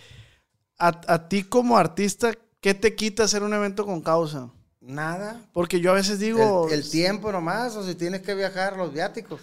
a, 0.78 1.02
a 1.08 1.28
ti 1.28 1.44
como 1.44 1.78
artista, 1.78 2.32
¿qué 2.60 2.74
te 2.74 2.96
quita 2.96 3.24
hacer 3.24 3.42
un 3.44 3.54
evento 3.54 3.86
con 3.86 4.02
causa? 4.02 4.52
Nada. 4.82 5.40
Porque 5.54 5.80
yo 5.80 5.92
a 5.92 5.96
veces 5.96 6.20
digo... 6.20 6.68
el, 6.68 6.74
el 6.80 6.90
tiempo 6.90 7.32
nomás, 7.32 7.76
o 7.76 7.84
si 7.84 7.96
tienes 7.96 8.22
que 8.22 8.34
viajar, 8.36 8.78
los 8.78 8.92
viáticos. 8.92 9.40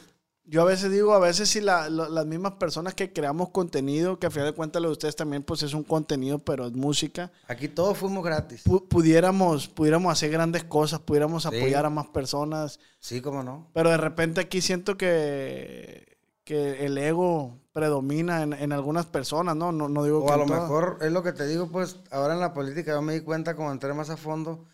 Yo 0.50 0.62
a 0.62 0.64
veces 0.64 0.90
digo, 0.90 1.12
a 1.12 1.18
veces 1.18 1.50
si 1.50 1.60
la- 1.60 1.90
las 1.90 2.24
mismas 2.24 2.52
personas 2.54 2.94
que 2.94 3.12
creamos 3.12 3.50
contenido, 3.50 4.18
que 4.18 4.26
a 4.26 4.30
final 4.30 4.46
de 4.48 4.54
cuentas 4.54 4.80
lo 4.80 4.88
de 4.88 4.92
ustedes 4.92 5.14
también 5.14 5.42
pues 5.42 5.62
es 5.62 5.74
un 5.74 5.84
contenido, 5.84 6.38
pero 6.38 6.66
es 6.66 6.72
música, 6.72 7.30
Aquí 7.48 7.68
todos 7.68 7.98
fuimos 7.98 8.24
gratis. 8.24 8.64
pu- 8.64 8.88
pudiéramos, 8.88 9.68
pudiéramos 9.68 10.10
hacer 10.10 10.30
grandes 10.30 10.64
cosas, 10.64 11.00
pudiéramos 11.00 11.42
Sí. 11.42 11.48
apoyar 11.48 11.84
a 11.84 11.90
más 11.90 12.06
personas, 12.06 12.80
Sí, 12.98 13.20
cómo 13.20 13.42
no. 13.42 13.68
pero 13.74 13.90
de 13.90 13.98
repente 13.98 14.40
aquí 14.40 14.62
siento 14.62 14.96
que, 14.96 16.16
que 16.44 16.86
el 16.86 16.96
ego 16.96 17.58
predomina 17.74 18.42
en, 18.42 18.54
en 18.54 18.72
algunas 18.72 19.04
personas, 19.04 19.54
¿no? 19.54 19.70
No, 19.70 19.90
no 19.90 20.02
digo 20.04 20.24
O 20.24 20.26
que 20.28 20.32
a 20.32 20.36
lo 20.38 20.46
todas. 20.46 20.62
mejor 20.62 20.96
es 21.02 21.12
lo 21.12 21.22
que 21.22 21.32
te 21.34 21.46
digo, 21.46 21.68
pues 21.68 21.96
ahora 22.10 22.32
en 22.32 22.40
la 22.40 22.54
política 22.54 22.92
yo 22.92 23.02
me 23.02 23.12
di 23.12 23.20
cuenta 23.20 23.54
cuando 23.54 23.74
entré 23.74 23.92
más 23.92 24.08
a 24.08 24.16
fondo, 24.16 24.64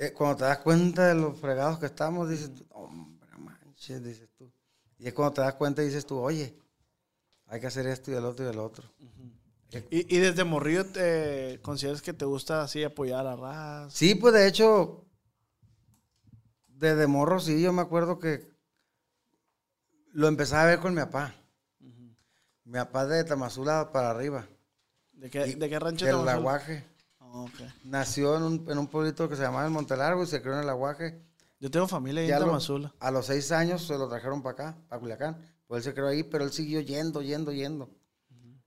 eh, 0.00 0.14
cuando 0.14 0.38
te 0.38 0.44
das 0.44 0.58
cuenta 0.58 1.08
de 1.08 1.14
los 1.14 1.38
fregados 1.38 1.78
que 1.78 1.84
estamos, 1.84 2.26
dices, 2.30 2.54
tú, 2.54 2.64
hombre, 2.70 3.28
manches, 3.36 4.02
dices 4.02 4.30
tú. 4.34 4.50
Y 4.98 5.06
es 5.06 5.12
cuando 5.12 5.34
te 5.34 5.40
das 5.42 5.54
cuenta 5.54 5.82
y 5.82 5.86
dices 5.86 6.06
tú, 6.06 6.18
oye, 6.18 6.58
hay 7.44 7.60
que 7.60 7.66
hacer 7.66 7.86
esto 7.86 8.10
y 8.10 8.14
el 8.14 8.24
otro 8.24 8.46
y 8.46 8.48
el 8.48 8.58
otro. 8.58 8.90
Y, 9.90 10.16
y 10.16 10.18
desde 10.18 10.42
morrillo 10.44 10.86
te 10.86 11.60
consideras 11.60 12.00
que 12.00 12.14
te 12.14 12.24
gusta 12.24 12.62
así 12.62 12.82
apoyar 12.82 13.26
a 13.26 13.36
raza. 13.36 13.90
Sí, 13.90 14.14
pues 14.14 14.32
de 14.32 14.48
hecho, 14.48 15.04
desde 16.66 17.06
morro 17.06 17.38
sí, 17.38 17.60
yo 17.60 17.74
me 17.74 17.82
acuerdo 17.82 18.18
que 18.18 18.48
lo 20.12 20.28
empezaba 20.28 20.62
a 20.62 20.66
ver 20.66 20.80
con 20.80 20.94
mi 20.94 21.00
papá. 21.02 21.34
Mi 22.64 22.78
papá 22.78 23.04
de 23.04 23.22
Tamazula 23.24 23.92
para 23.92 24.10
arriba. 24.10 24.46
¿De 25.12 25.28
qué, 25.28 25.46
Y 25.46 25.54
de 25.56 25.68
qué 25.68 25.78
rancho 25.78 26.06
Del 26.06 26.16
estamos 26.16 26.62
Ah. 27.32 27.46
Nació 27.84 28.36
en 28.36 28.42
un, 28.42 28.66
en 28.70 28.78
un 28.78 28.86
pueblito 28.88 29.28
que 29.28 29.36
se 29.36 29.42
llamaba 29.42 29.64
El 29.64 29.70
Montelargo 29.70 30.22
y 30.22 30.26
se 30.26 30.40
crió 30.40 30.54
en 30.54 30.60
el 30.60 30.68
Aguaje. 30.68 31.20
Yo 31.60 31.70
tengo 31.70 31.86
familia 31.86 32.22
ahí 32.22 32.30
en 32.30 32.40
lo- 32.40 32.46
Tamazula. 32.46 32.94
a 32.98 33.10
los 33.10 33.26
seis 33.26 33.52
años 33.52 33.86
se 33.86 33.96
lo 33.98 34.08
trajeron 34.08 34.42
para 34.42 34.52
acá, 34.70 34.78
para 34.88 35.00
Culiacán. 35.00 35.36
Pues 35.66 35.78
él 35.86 35.90
se 35.90 35.94
crió 35.94 36.08
ahí, 36.08 36.22
pero 36.24 36.44
él 36.44 36.52
siguió 36.52 36.80
yendo, 36.80 37.22
yendo, 37.22 37.52
yendo. 37.52 37.88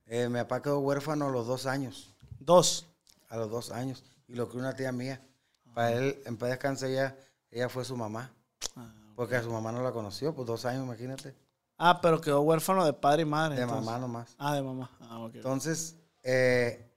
Eh, 0.06 0.28
mi 0.28 0.38
papá 0.40 0.62
quedó 0.62 0.78
huérfano 0.80 1.26
a 1.26 1.30
los 1.30 1.46
dos 1.46 1.66
años. 1.66 2.14
Dos. 2.38 2.86
A 3.28 3.36
los 3.36 3.50
dos 3.50 3.70
años. 3.70 4.04
Y 4.28 4.34
lo 4.34 4.48
crió 4.48 4.60
una 4.60 4.74
tía 4.74 4.92
mía. 4.92 5.20
Para 5.74 5.92
él, 5.92 6.22
en 6.24 6.36
paz 6.36 6.50
descanse, 6.50 6.90
ella, 6.92 7.16
ella 7.50 7.68
fue 7.68 7.84
su 7.84 7.96
mamá. 7.96 8.30
Porque 9.16 9.36
a 9.36 9.42
su 9.42 9.50
mamá 9.50 9.70
no 9.72 9.82
la 9.82 9.92
conoció, 9.92 10.34
pues 10.34 10.46
dos 10.46 10.64
años, 10.64 10.84
imagínate. 10.84 11.34
Ah, 11.78 12.00
pero 12.00 12.20
quedó 12.20 12.40
huérfano 12.42 12.84
de 12.84 12.92
padre 12.92 13.22
y 13.22 13.24
madre. 13.26 13.56
De 13.56 13.62
entonces. 13.62 13.84
mamá 13.84 13.98
nomás. 13.98 14.34
Ah, 14.38 14.54
de 14.54 14.62
mamá. 14.62 14.90
Ah, 15.00 15.18
ok. 15.20 15.34
Entonces, 15.36 15.96
eh, 16.22 16.90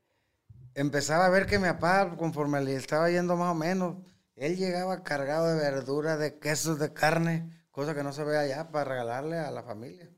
empezaba 0.82 1.26
a 1.26 1.30
ver 1.30 1.46
que 1.46 1.60
mi 1.60 1.68
papá, 1.68 2.16
conforme 2.18 2.62
le 2.64 2.76
estaba 2.76 3.10
yendo 3.10 3.36
más 3.36 3.52
o 3.52 3.56
menos, 3.56 3.96
él 4.36 4.56
llegaba 4.56 5.04
cargado 5.04 5.48
de 5.48 5.56
verdura, 5.56 6.18
de 6.18 6.38
quesos, 6.40 6.78
de 6.80 6.94
carne, 6.94 7.50
cosa 7.72 7.96
que 7.96 8.04
no 8.04 8.14
se 8.14 8.24
ve 8.24 8.38
allá 8.38 8.72
para 8.72 8.86
regalarle 8.92 9.38
a 9.40 9.52
la 9.52 9.64
familia. 9.64 10.10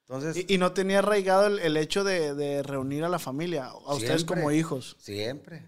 Entonces, 0.00 0.44
Y, 0.48 0.54
y 0.54 0.58
no 0.58 0.72
tenía 0.72 0.98
arraigado 0.98 1.46
el, 1.46 1.58
el 1.60 1.76
hecho 1.76 2.04
de, 2.04 2.34
de 2.34 2.62
reunir 2.62 3.04
a 3.04 3.08
la 3.08 3.18
familia, 3.18 3.66
a 3.66 3.94
ustedes 3.94 4.24
como 4.24 4.50
hijos. 4.50 4.96
siempre. 4.98 5.66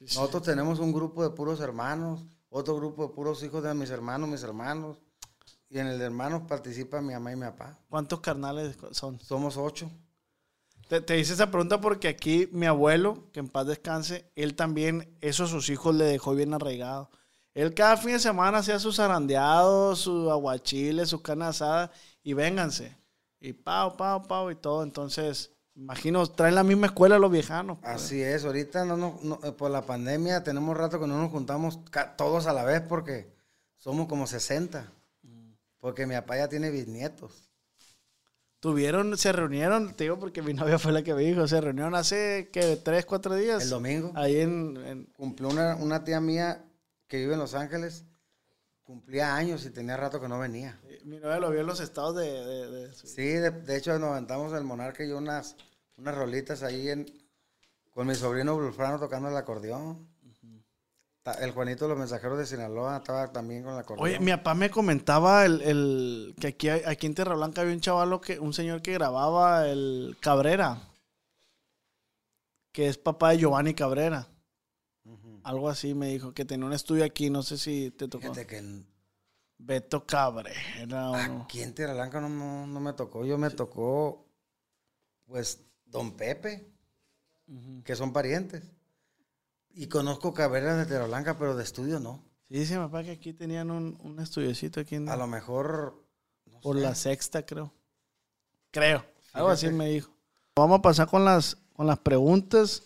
Nosotros 0.00 0.42
tenemos 0.42 0.78
un 0.78 0.92
grupo 0.92 1.22
de 1.22 1.30
puros 1.30 1.60
hermanos, 1.60 2.24
otro 2.48 2.76
grupo 2.76 3.08
de 3.08 3.14
puros 3.14 3.42
hijos 3.42 3.62
de 3.62 3.74
mis 3.74 3.90
hermanos, 3.90 4.28
mis 4.28 4.42
hermanos. 4.42 4.98
Y 5.68 5.78
en 5.78 5.86
el 5.86 5.98
de 5.98 6.04
hermanos 6.06 6.42
participan 6.48 7.06
mi 7.06 7.12
mamá 7.12 7.32
y 7.32 7.36
mi 7.36 7.42
papá. 7.42 7.78
¿Cuántos 7.88 8.20
carnales 8.20 8.76
son? 8.92 9.20
Somos 9.20 9.56
ocho. 9.56 9.90
Te, 10.90 11.00
te 11.00 11.18
hice 11.20 11.34
esa 11.34 11.52
pregunta 11.52 11.80
porque 11.80 12.08
aquí 12.08 12.48
mi 12.50 12.66
abuelo, 12.66 13.30
que 13.32 13.38
en 13.38 13.48
paz 13.48 13.64
descanse, 13.66 14.28
él 14.34 14.56
también, 14.56 15.16
eso 15.20 15.44
a 15.44 15.46
sus 15.46 15.70
hijos 15.70 15.94
le 15.94 16.04
dejó 16.04 16.34
bien 16.34 16.52
arraigado. 16.52 17.10
Él 17.54 17.74
cada 17.74 17.96
fin 17.96 18.12
de 18.12 18.18
semana 18.18 18.58
hacía 18.58 18.78
sus 18.80 18.96
zarandeados, 18.96 20.00
sus 20.00 20.28
aguachiles, 20.28 21.08
sus 21.08 21.22
carnes 21.22 21.48
asadas 21.48 21.90
y 22.24 22.32
vénganse. 22.32 22.96
Y 23.38 23.52
pau, 23.52 23.96
pau, 23.96 24.26
pau 24.26 24.50
y 24.50 24.56
todo. 24.56 24.82
Entonces, 24.82 25.52
imagino, 25.76 26.26
traen 26.26 26.56
la 26.56 26.64
misma 26.64 26.86
escuela 26.88 27.20
los 27.20 27.30
viejanos. 27.30 27.78
pues. 27.80 27.94
Así 27.94 28.20
es, 28.20 28.44
ahorita 28.44 28.84
no, 28.84 28.96
nos- 28.96 29.22
no, 29.22 29.38
eh, 29.44 29.52
por 29.52 29.70
la 29.70 29.82
pandemia 29.86 30.42
tenemos 30.42 30.76
rato 30.76 30.98
que 30.98 31.06
no 31.06 31.18
nos 31.22 31.30
juntamos 31.30 31.78
todos 32.16 32.46
a 32.48 32.52
la 32.52 32.64
vez 32.64 32.80
porque 32.82 33.32
somos 33.76 34.08
como 34.08 34.26
60. 34.26 34.92
Porque 35.78 36.06
mi 36.06 36.14
papá 36.14 36.36
ya 36.36 36.48
tiene 36.48 36.70
bisnietos. 36.70 37.49
Tuvieron, 38.60 39.16
se 39.16 39.32
reunieron, 39.32 39.94
te 39.96 40.04
digo 40.04 40.18
porque 40.18 40.42
mi 40.42 40.52
novia 40.52 40.78
fue 40.78 40.92
la 40.92 41.02
que 41.02 41.14
me 41.14 41.22
dijo, 41.22 41.48
se 41.48 41.60
reunieron 41.62 41.94
hace, 41.94 42.50
¿Tres, 42.84 43.06
cuatro 43.06 43.34
días? 43.34 43.62
El 43.62 43.70
domingo 43.70 44.12
Ahí 44.14 44.36
en, 44.40 44.76
en- 44.84 45.04
cumplió 45.16 45.48
una, 45.48 45.76
una 45.76 46.04
tía 46.04 46.20
mía 46.20 46.62
que 47.08 47.16
vive 47.16 47.32
en 47.34 47.38
Los 47.40 47.54
Ángeles, 47.54 48.04
cumplía 48.84 49.34
años 49.34 49.64
y 49.64 49.70
tenía 49.70 49.96
rato 49.96 50.20
que 50.20 50.28
no 50.28 50.38
venía. 50.38 50.78
mi 51.04 51.18
novia 51.18 51.38
lo 51.38 51.50
vio 51.50 51.60
en 51.62 51.66
los 51.66 51.80
estados 51.80 52.16
de... 52.16 52.26
de- 52.30 52.70
de- 52.70 52.92
Sí, 52.92 53.22
de, 53.22 53.50
de 53.50 53.76
hecho 53.78 53.98
nos 53.98 54.10
aventamos 54.10 54.52
el 54.52 54.64
Monarca 54.64 55.04
y 55.04 55.10
unas, 55.12 55.56
unas 55.96 56.14
rolitas 56.14 56.62
ahí 56.62 56.90
en, 56.90 57.06
con 57.94 58.06
mi 58.06 58.14
sobrino 58.14 58.54
Bulfrano 58.54 58.98
tocando 59.00 59.30
el 59.30 59.36
acordeón. 59.38 60.06
El 61.40 61.50
Juanito 61.52 61.84
de 61.84 61.90
los 61.90 61.98
Mensajeros 61.98 62.38
de 62.38 62.46
Sinaloa 62.46 62.96
estaba 62.96 63.30
también 63.30 63.62
con 63.62 63.74
el 63.74 63.80
acordeón. 63.80 64.06
Oye, 64.08 64.18
mi 64.20 64.30
papá 64.30 64.54
me 64.54 64.70
comentaba 64.70 65.44
el, 65.44 65.60
el- 65.60 66.34
que 66.40 66.48
aquí, 66.48 66.68
aquí 66.70 67.06
en 67.06 67.14
Tierra 67.14 67.34
Blanca 67.34 67.60
había 67.60 67.74
un 67.74 67.80
chavalo, 67.80 68.20
que, 68.22 68.38
un 68.38 68.54
señor 68.54 68.80
que 68.80 68.94
grababa 68.94 69.68
el 69.68 70.16
Cabrera, 70.20 70.88
que 72.72 72.88
es 72.88 72.96
papá 72.96 73.30
de 73.30 73.38
Giovanni 73.38 73.74
Cabrera. 73.74 74.28
Algo 75.42 75.68
así 75.68 75.94
me 75.94 76.08
dijo, 76.08 76.32
que 76.32 76.44
tenía 76.44 76.66
un 76.66 76.72
estudio 76.72 77.04
aquí, 77.04 77.28
no 77.30 77.42
sé 77.42 77.58
si 77.58 77.90
te 77.90 78.08
tocó. 78.08 78.22
Fíjate 78.22 78.46
que 78.46 78.82
Beto 79.58 80.06
Cabrera. 80.06 81.10
o 81.10 81.14
aquí 81.42 81.62
en 81.62 81.74
Tierra 81.74 81.92
Blanca 81.94 82.20
no, 82.20 82.28
no, 82.30 82.66
no 82.66 82.80
me 82.80 82.94
tocó. 82.94 83.26
Yo 83.26 83.36
me 83.36 83.50
tocó, 83.50 84.26
pues, 85.26 85.60
Don 85.84 86.12
Pepe, 86.16 86.66
que 87.84 87.94
son 87.94 88.12
parientes. 88.12 88.62
Y 89.74 89.86
conozco 89.86 90.34
caberas 90.34 90.76
de 90.78 90.86
Tierra 90.86 91.06
Blanca, 91.06 91.36
pero 91.38 91.56
de 91.56 91.62
estudio 91.62 92.00
no. 92.00 92.22
Sí, 92.48 92.54
dice 92.58 92.76
mi 92.78 92.84
papá 92.84 93.02
que 93.04 93.12
aquí 93.12 93.32
tenían 93.32 93.70
un, 93.70 93.96
un 94.02 94.18
estudiocito 94.20 94.80
aquí 94.80 94.96
en, 94.96 95.08
A 95.08 95.16
lo 95.16 95.26
mejor... 95.26 96.02
no 96.46 96.60
por 96.60 96.76
sé. 96.76 96.82
la 96.82 96.94
sexta, 96.94 97.46
creo. 97.46 97.72
Creo. 98.70 99.04
Algo 99.32 99.48
así 99.50 99.68
me 99.70 99.88
dijo. 99.88 100.10
Vamos 100.56 100.80
a 100.80 100.82
pasar 100.82 101.06
con 101.08 101.24
las, 101.24 101.56
con 101.74 101.86
las 101.86 101.98
preguntas. 102.00 102.82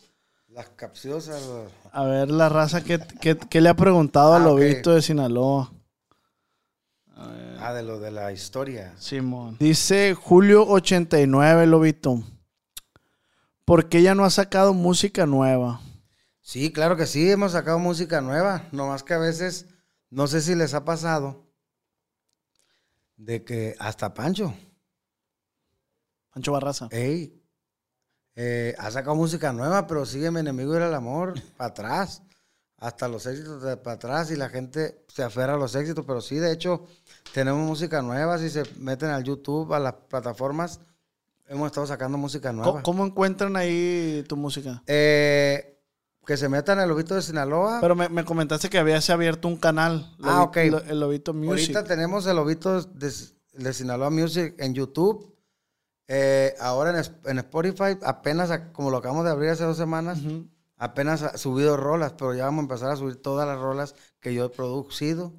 Las 0.49 0.69
capciosas. 0.71 1.43
A 1.91 2.05
ver 2.05 2.31
la 2.31 2.49
raza 2.49 2.83
que 2.85 3.61
le 3.61 3.69
ha 3.69 3.75
preguntado 3.75 4.35
al 4.35 4.43
Ah, 4.43 4.45
lobito 4.47 4.93
de 4.95 5.03
Sinaloa. 5.03 5.73
Ah, 7.17 7.73
de 7.73 7.83
lo 7.83 7.99
de 7.99 8.11
la 8.11 8.31
historia. 8.33 8.93
Simón. 8.99 9.57
Dice 9.59 10.15
Julio89, 10.15 11.67
lobito. 11.67 12.23
¿Por 13.65 13.89
qué 13.89 14.03
ya 14.03 14.15
no 14.15 14.25
ha 14.25 14.31
sacado 14.31 14.75
música 14.75 15.25
nueva? 15.27 15.81
Sí, 16.45 16.71
claro 16.71 16.95
que 16.95 17.07
sí, 17.07 17.31
hemos 17.31 17.53
sacado 17.53 17.79
música 17.79 18.21
nueva, 18.21 18.69
nomás 18.71 19.03
que 19.03 19.15
a 19.15 19.19
veces, 19.19 19.65
no 20.11 20.27
sé 20.27 20.43
si 20.43 20.55
les 20.55 20.75
ha 20.75 20.85
pasado, 20.85 21.47
de 23.17 23.43
que 23.45 23.75
hasta 23.79 24.13
Pancho, 24.13 24.55
Pancho 26.35 26.53
Barraza. 26.53 26.89
ey, 26.91 27.43
eh, 28.37 28.75
ha 28.79 28.91
sacado 28.91 29.17
música 29.17 29.55
nueva, 29.55 29.87
pero 29.87 30.05
sigue 30.05 30.31
mi 30.31 30.41
enemigo 30.41 30.77
era 30.77 30.89
el 30.89 30.95
amor, 30.95 31.33
para 31.57 31.71
atrás, 31.71 32.23
hasta 32.77 33.09
los 33.09 33.25
éxitos 33.25 33.63
de 33.63 33.79
para 33.79 33.95
atrás 33.95 34.31
y 34.31 34.37
la 34.37 34.51
gente 34.51 35.03
se 35.09 35.23
aferra 35.23 35.55
a 35.55 35.59
los 35.59 35.75
éxitos, 35.75 36.05
pero 36.07 36.21
sí, 36.21 36.37
de 36.37 36.53
hecho, 36.53 36.85
tenemos 37.33 37.67
música 37.67 38.03
nueva, 38.03 38.37
si 38.37 38.51
se 38.51 38.65
meten 38.77 39.09
al 39.09 39.25
YouTube, 39.25 39.73
a 39.73 39.81
las 39.81 39.95
plataformas, 39.95 40.79
hemos 41.49 41.69
estado 41.69 41.87
sacando 41.87 42.19
música 42.19 42.53
nueva. 42.53 42.71
¿Cómo, 42.71 42.83
cómo 42.83 43.07
encuentran 43.07 43.57
ahí 43.57 44.23
tu 44.29 44.37
música? 44.37 44.83
Eh, 44.87 45.74
que 46.27 46.37
se 46.37 46.49
metan 46.49 46.79
al 46.79 46.89
Lobito 46.89 47.15
de 47.15 47.23
Sinaloa. 47.23 47.79
Pero 47.81 47.95
me, 47.95 48.09
me 48.09 48.25
comentaste 48.25 48.69
que 48.71 48.79
habías 48.79 49.09
abierto 49.11 49.49
un 49.49 49.57
canal. 49.57 50.15
Ah, 50.23 50.43
ok. 50.43 50.57
Lo- 50.71 50.83
el 50.85 51.01
Lobito 51.01 51.33
Music. 51.35 51.75
Ahorita 51.77 51.85
tenemos 51.85 52.27
el 52.27 52.37
Lobito 52.37 52.83
de, 52.83 53.13
de 53.55 53.73
Sinaloa 53.73 54.11
Music 54.11 54.55
en 54.59 54.75
YouTube. 54.75 55.35
Eh, 56.09 56.55
ahora 56.61 56.91
en, 56.99 57.05
en 57.31 57.39
Spotify, 57.39 57.99
apenas, 58.03 58.51
como 58.73 58.91
lo 58.91 58.99
acabamos 58.99 59.25
de 59.25 59.31
abrir 59.31 59.51
hace 59.51 59.65
dos 59.65 59.77
semanas, 59.79 60.19
apenas 60.77 61.23
ha 61.23 61.39
subido 61.39 61.77
rolas, 61.79 62.13
pero 62.13 62.35
ya 62.35 62.45
vamos 62.45 62.61
a 62.61 62.65
empezar 62.65 62.91
a 62.91 62.97
subir 62.97 63.17
todas 63.23 63.47
las 63.49 63.59
rolas 63.59 63.95
que 64.21 64.35
yo 64.35 64.45
he 64.45 64.49
producido. 64.51 65.33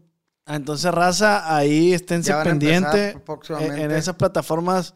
Ah, 0.48 0.56
Entonces, 0.56 0.92
raza, 0.92 1.56
ahí 1.56 1.94
esténse 1.94 2.30
Ya 2.30 2.38
van 2.38 2.48
a 2.48 2.50
pendiente. 2.52 2.88
empezar 3.10 3.24
próximamente. 3.24 3.76
En, 3.84 3.92
en 3.92 3.98
esas 3.98 4.16
plataformas 4.16 4.96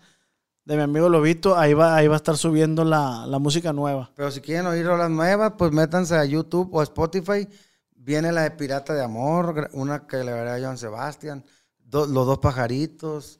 de 0.69 0.77
mi 0.77 0.83
amigo 0.83 1.09
Lobito, 1.09 1.57
ahí 1.57 1.73
va, 1.73 1.95
ahí 1.95 2.07
va 2.07 2.13
a 2.13 2.17
estar 2.17 2.37
subiendo 2.37 2.83
la, 2.85 3.25
la 3.25 3.39
música 3.39 3.73
nueva. 3.73 4.11
Pero 4.15 4.29
si 4.29 4.39
quieren 4.39 4.67
oír 4.67 4.85
rolas 4.85 5.09
nuevas, 5.09 5.53
pues 5.57 5.71
métanse 5.71 6.15
a 6.15 6.23
YouTube 6.25 6.69
o 6.71 6.79
a 6.79 6.83
Spotify. 6.83 7.47
Viene 7.95 8.31
la 8.31 8.43
de 8.43 8.51
Pirata 8.51 8.93
de 8.93 9.03
Amor, 9.03 9.69
una 9.73 10.05
que 10.05 10.17
le 10.17 10.31
veré 10.31 10.51
a 10.51 10.59
Joan 10.59 10.77
Sebastián, 10.77 11.43
do- 11.79 12.05
Los 12.05 12.27
Dos 12.27 12.37
Pajaritos, 12.37 13.39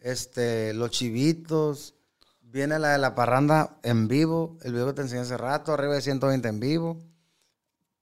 este, 0.00 0.74
Los 0.74 0.90
Chivitos. 0.90 1.94
Viene 2.42 2.78
la 2.78 2.90
de 2.90 2.98
La 2.98 3.14
Parranda 3.14 3.78
en 3.82 4.06
vivo, 4.06 4.58
el 4.62 4.72
video 4.72 4.86
que 4.88 4.92
te 4.92 5.00
enseñé 5.02 5.22
hace 5.22 5.38
rato, 5.38 5.72
arriba 5.72 5.94
de 5.94 6.02
120 6.02 6.46
en 6.46 6.60
vivo. 6.60 6.98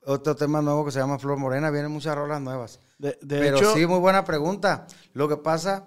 Otro 0.04 0.34
tema 0.34 0.60
nuevo 0.62 0.84
que 0.84 0.90
se 0.90 0.98
llama 0.98 1.18
Flor 1.20 1.38
Morena, 1.38 1.70
vienen 1.70 1.92
muchas 1.92 2.14
rolas 2.16 2.40
nuevas. 2.40 2.80
De, 2.98 3.16
de 3.22 3.38
Pero 3.38 3.56
hecho, 3.58 3.72
sí, 3.72 3.86
muy 3.86 4.00
buena 4.00 4.24
pregunta. 4.24 4.86
Lo 5.12 5.28
que 5.28 5.36
pasa 5.36 5.84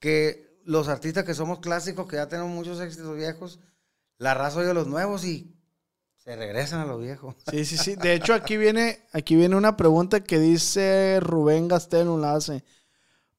que 0.00 0.43
los 0.64 0.88
artistas 0.88 1.24
que 1.24 1.34
somos 1.34 1.60
clásicos, 1.60 2.06
que 2.08 2.16
ya 2.16 2.28
tenemos 2.28 2.50
muchos 2.52 2.80
éxitos 2.80 3.16
viejos, 3.16 3.60
la 4.18 4.34
raza 4.34 4.60
oye 4.60 4.74
los 4.74 4.86
nuevos 4.86 5.24
y 5.24 5.54
se 6.16 6.36
regresan 6.36 6.80
a 6.80 6.86
los 6.86 7.00
viejos. 7.00 7.34
sí, 7.50 7.64
sí, 7.64 7.76
sí. 7.76 7.96
De 7.96 8.14
hecho, 8.14 8.32
aquí 8.34 8.56
viene, 8.56 9.00
aquí 9.12 9.36
viene 9.36 9.56
una 9.56 9.76
pregunta 9.76 10.20
que 10.20 10.38
dice 10.38 11.18
Rubén 11.20 11.68
Gastel, 11.68 12.08
un 12.08 12.24
hace. 12.24 12.64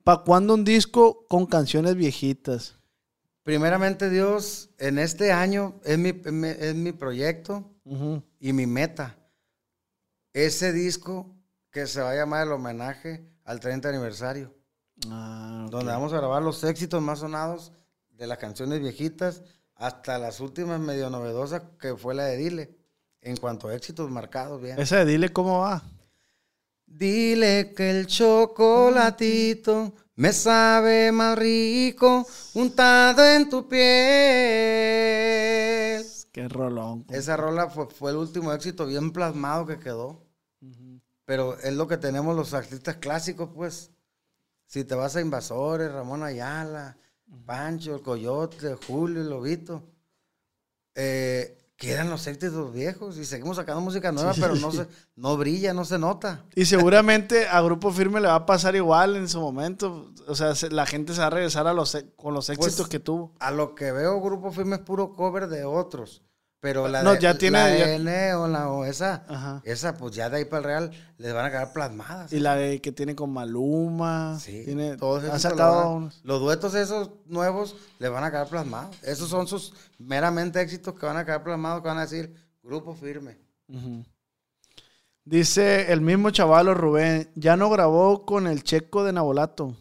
¿Para 0.03 0.21
cuándo 0.23 0.53
un 0.53 0.63
disco 0.63 1.25
con 1.27 1.47
canciones 1.47 1.95
viejitas? 1.95 2.75
Primeramente, 3.43 4.09
Dios, 4.09 4.69
en 4.77 4.99
este 4.99 5.31
año 5.31 5.79
es 5.83 5.97
mi, 5.97 6.09
es 6.09 6.75
mi- 6.75 6.91
proyecto 6.91 7.71
y 8.39 8.53
mi 8.53 8.65
meta. 8.67 9.17
Ese 10.33 10.73
disco 10.73 11.35
que 11.71 11.87
se 11.87 12.01
va 12.01 12.11
a 12.11 12.15
llamar 12.15 12.45
el 12.47 12.53
homenaje 12.53 13.25
al 13.43 13.59
30 13.59 13.89
aniversario. 13.89 14.53
Ah, 15.09 15.67
donde 15.69 15.91
vamos 15.91 16.13
a 16.13 16.17
grabar 16.17 16.41
los 16.41 16.63
éxitos 16.63 17.01
más 17.01 17.19
sonados 17.19 17.71
de 18.09 18.27
las 18.27 18.37
canciones 18.37 18.79
viejitas 18.79 19.43
hasta 19.75 20.17
las 20.17 20.39
últimas 20.39 20.79
medio 20.79 21.09
novedosas 21.09 21.63
que 21.79 21.95
fue 21.95 22.15
la 22.15 22.23
de 22.25 22.37
Dile, 22.37 22.77
en 23.21 23.37
cuanto 23.37 23.67
a 23.67 23.75
éxitos 23.75 24.09
marcados 24.09 24.61
bien. 24.61 24.79
Esa 24.79 24.97
de 24.99 25.05
dile 25.05 25.33
cómo 25.33 25.59
va. 25.59 25.83
Dile 26.85 27.73
que 27.75 27.89
el 27.89 28.07
chocolatito 28.07 29.93
me 30.15 30.31
sabe 30.31 31.11
más 31.11 31.37
rico 31.37 32.25
untado 32.53 33.25
en 33.25 33.49
tu 33.49 33.67
piel. 33.67 33.83
Qué 36.31 36.47
rolón. 36.47 37.05
Esa 37.09 37.35
rola 37.35 37.69
fue, 37.69 37.87
fue 37.87 38.11
el 38.11 38.17
último 38.17 38.53
éxito 38.53 38.85
bien 38.85 39.11
plasmado 39.11 39.65
que 39.65 39.79
quedó. 39.79 40.23
Pero 41.25 41.57
es 41.59 41.73
lo 41.73 41.87
que 41.87 41.97
tenemos 41.97 42.35
los 42.35 42.53
artistas 42.53 42.97
clásicos, 42.97 43.49
pues. 43.53 43.91
Si 44.67 44.83
te 44.83 44.95
vas 44.95 45.15
a 45.15 45.21
Invasores, 45.21 45.91
Ramón 45.91 46.23
Ayala, 46.23 46.97
Pancho, 47.45 47.95
el 47.95 48.01
Coyote, 48.01 48.75
Julio, 48.87 49.21
el 49.21 49.29
Lobito, 49.29 49.83
eh, 50.95 51.57
quedan 51.75 52.09
los 52.09 52.25
éxitos 52.27 52.73
viejos 52.73 53.17
y 53.17 53.25
seguimos 53.25 53.57
sacando 53.57 53.81
música 53.81 54.11
nueva, 54.11 54.33
pero 54.39 54.55
no, 54.55 54.71
se, 54.71 54.87
no 55.15 55.35
brilla, 55.37 55.73
no 55.73 55.83
se 55.85 55.99
nota. 55.99 56.45
Y 56.55 56.65
seguramente 56.65 57.47
a 57.47 57.61
Grupo 57.61 57.91
Firme 57.91 58.21
le 58.21 58.27
va 58.27 58.35
a 58.35 58.45
pasar 58.45 58.75
igual 58.75 59.15
en 59.17 59.27
su 59.27 59.39
momento. 59.41 60.11
O 60.27 60.35
sea, 60.35 60.55
se- 60.55 60.69
la 60.71 60.85
gente 60.85 61.13
se 61.13 61.19
va 61.19 61.27
a 61.27 61.31
regresar 61.31 61.67
a 61.67 61.73
los, 61.73 61.93
e- 61.95 62.13
con 62.15 62.33
los 62.33 62.49
éxitos 62.49 62.75
Pues, 62.77 62.89
que 62.89 62.99
tuvo. 62.99 63.33
A 63.39 63.51
lo 63.51 63.75
que 63.75 63.91
veo, 63.91 64.21
Grupo 64.21 64.51
Firme 64.51 64.77
es 64.77 64.81
puro 64.81 65.13
cover 65.13 65.47
de 65.47 65.65
otros. 65.65 66.23
Pero 66.65 66.87
la 66.87 67.03
No, 67.03 67.13
de, 67.13 67.19
ya 67.19 67.37
tiene- 67.37 67.59
la 67.59 67.77
ya- 67.77 67.85
de 67.85 67.95
N 67.97 68.33
o 68.33 68.47
la 68.47 68.71
o 68.71 68.85
esa, 68.85 69.23
Ajá. 69.27 69.61
esa, 69.65 69.95
pues 69.97 70.15
ya 70.15 70.31
de 70.31 70.37
ahí 70.37 70.45
para 70.45 70.57
el 70.57 70.63
Real 70.63 70.91
les 71.19 71.31
van 71.31 71.45
a 71.45 71.51
quedar 71.51 71.71
plasmadas. 71.73 72.33
Y 72.33 72.39
la 72.39 72.55
de 72.55 72.81
que 72.81 72.91
tiene 72.91 73.15
con 73.15 73.31
Maluma. 73.31 74.39
Sí, 74.39 74.63
tiene, 74.65 74.97
todos 74.97 75.23
esos 75.23 75.43
sacado 75.43 75.91
unos. 75.91 76.19
Los 76.23 76.39
duetos 76.39 76.73
esos 76.73 77.11
nuevos 77.27 77.75
le 77.99 78.09
van 78.09 78.23
a 78.23 78.31
quedar 78.31 78.47
plasmados. 78.47 78.95
Esos 79.03 79.29
son 79.29 79.45
sus 79.47 79.73
meramente 79.99 80.59
éxitos 80.59 80.95
que 80.95 81.05
van 81.05 81.17
a 81.17 81.23
quedar 81.23 81.43
plasmados, 81.43 81.83
que 81.83 81.87
van 81.87 81.99
a 81.99 82.07
decir 82.07 82.33
grupo 82.63 82.95
firme. 82.95 83.37
Dice 85.23 85.91
el 85.93 86.01
mismo 86.01 86.31
chavalo 86.31 86.73
Rubén, 86.73 87.29
ya 87.35 87.55
no 87.57 87.69
grabó 87.69 88.25
con 88.25 88.47
el 88.47 88.63
checo 88.63 89.03
de 89.03 89.13
Nabolato. 89.13 89.75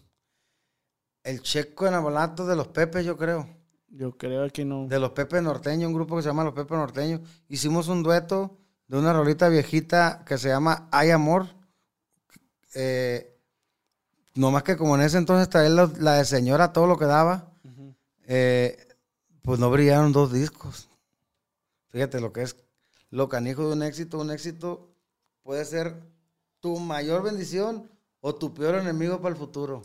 El 1.23 1.41
Checo 1.41 1.87
Enabolato 1.87 2.45
de 2.47 2.57
los 2.57 2.69
Pepes, 2.69 3.07
yo 3.07 3.17
creo. 3.17 3.49
Yo 3.97 4.17
creo 4.17 4.51
que 4.51 4.65
no. 4.65 4.89
De 4.89 4.99
los 4.99 5.11
Pepes 5.11 5.41
Norteños, 5.41 5.87
un 5.87 5.95
grupo 5.95 6.17
que 6.17 6.23
se 6.23 6.29
llama 6.29 6.43
Los 6.43 6.55
Pepes 6.55 6.77
Norteños. 6.77 7.21
Hicimos 7.49 7.87
un 7.87 8.03
dueto 8.03 8.59
de 8.89 8.99
una 8.99 9.13
rolita 9.13 9.49
viejita 9.49 10.25
que 10.27 10.37
se 10.37 10.49
llama 10.49 10.89
Hay 10.91 11.11
Amor. 11.11 11.47
Eh, 12.75 13.39
no 14.35 14.51
más 14.51 14.65
que 14.65 14.77
como 14.77 14.97
en 14.97 15.03
ese 15.03 15.19
entonces 15.19 15.49
traía 15.49 15.69
la, 15.69 15.93
la 16.01 16.15
de 16.15 16.25
señora 16.25 16.73
todo 16.73 16.89
lo 16.89 16.99
que 16.99 17.05
daba, 17.05 17.53
eh, 18.27 18.89
pues 19.43 19.61
no 19.61 19.71
brillaron 19.71 20.13
dos 20.13 20.33
discos. 20.33 20.89
Fíjate 21.91 22.21
lo 22.21 22.33
que 22.33 22.43
es 22.43 22.57
lo 23.11 23.29
canijo 23.29 23.69
de 23.69 23.75
un 23.75 23.85
éxito. 23.85 24.19
Un 24.19 24.33
éxito 24.33 24.89
puede 25.45 25.65
ser 25.65 26.03
tu 26.59 26.81
mayor 26.81 27.23
bendición 27.23 27.89
o 28.21 28.35
tu 28.35 28.53
peor 28.55 28.75
enemigo 28.75 29.21
para 29.21 29.35
el 29.35 29.39
futuro. 29.39 29.83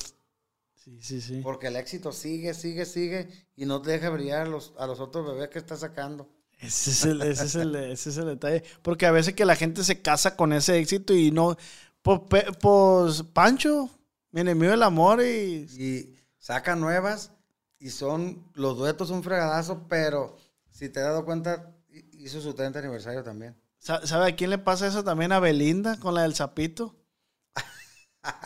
Sí, 0.97 1.01
sí, 1.01 1.21
sí. 1.21 1.41
Porque 1.43 1.67
el 1.67 1.75
éxito 1.75 2.11
sigue, 2.11 2.53
sigue, 2.53 2.85
sigue 2.85 3.27
y 3.55 3.65
no 3.65 3.81
te 3.81 3.91
deja 3.91 4.09
brillar 4.09 4.41
a 4.47 4.49
los, 4.49 4.73
a 4.77 4.87
los 4.87 4.99
otros 4.99 5.25
bebés 5.27 5.49
que 5.49 5.59
está 5.59 5.75
sacando. 5.77 6.27
Ese 6.59 6.91
es, 6.91 7.05
el, 7.05 7.21
ese, 7.21 7.45
es 7.45 7.55
el, 7.55 7.75
ese 7.75 8.09
es 8.09 8.17
el 8.17 8.25
detalle. 8.25 8.63
Porque 8.81 9.05
a 9.05 9.11
veces 9.11 9.33
que 9.33 9.45
la 9.45 9.55
gente 9.55 9.83
se 9.83 10.01
casa 10.01 10.35
con 10.35 10.51
ese 10.51 10.77
éxito 10.77 11.13
y 11.13 11.31
no. 11.31 11.55
Pues, 12.01 12.21
pues, 12.59 13.23
Pancho, 13.33 13.89
mi 14.31 14.41
enemigo 14.41 14.71
del 14.71 14.83
amor 14.83 15.21
y. 15.21 15.67
Y 15.77 16.15
sacan 16.37 16.79
nuevas 16.81 17.31
y 17.79 17.91
son, 17.91 18.43
los 18.55 18.77
duetos 18.77 19.09
un 19.09 19.23
fregadazo, 19.23 19.85
pero 19.87 20.35
si 20.69 20.89
te 20.89 20.99
has 20.99 21.05
dado 21.07 21.23
cuenta, 21.23 21.71
hi- 21.91 22.09
hizo 22.25 22.41
su 22.41 22.53
30 22.53 22.79
aniversario 22.79 23.23
también. 23.23 23.55
Sa- 23.77 24.05
¿Sabe 24.05 24.31
a 24.31 24.35
quién 24.35 24.49
le 24.49 24.57
pasa 24.57 24.87
eso 24.87 25.03
también? 25.03 25.31
A 25.31 25.39
Belinda 25.39 25.97
con 25.97 26.13
la 26.13 26.23
del 26.23 26.35
sapito. 26.35 26.95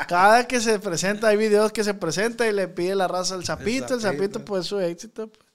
Cada 0.07 0.47
que 0.47 0.59
se 0.59 0.79
presenta, 0.79 1.27
hay 1.27 1.38
videos 1.38 1.71
que 1.71 1.84
se 1.84 1.93
presenta 1.93 2.47
y 2.47 2.53
le 2.53 2.67
pide 2.67 2.95
la 2.95 3.07
raza 3.07 3.36
al 3.36 3.45
sapito, 3.45 3.93
el 3.93 4.01
sapito, 4.01 4.43
pues 4.43 4.65
su 4.65 4.79
éxito. 4.79 5.27
pues. 5.27 5.45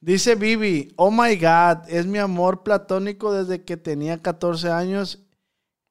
Dice 0.00 0.34
Vivi, 0.34 0.92
oh 0.96 1.12
my 1.12 1.36
God, 1.36 1.88
es 1.88 2.06
mi 2.06 2.18
amor 2.18 2.64
platónico 2.64 3.32
desde 3.32 3.62
que 3.62 3.76
tenía 3.76 4.18
14 4.18 4.68
años 4.70 5.20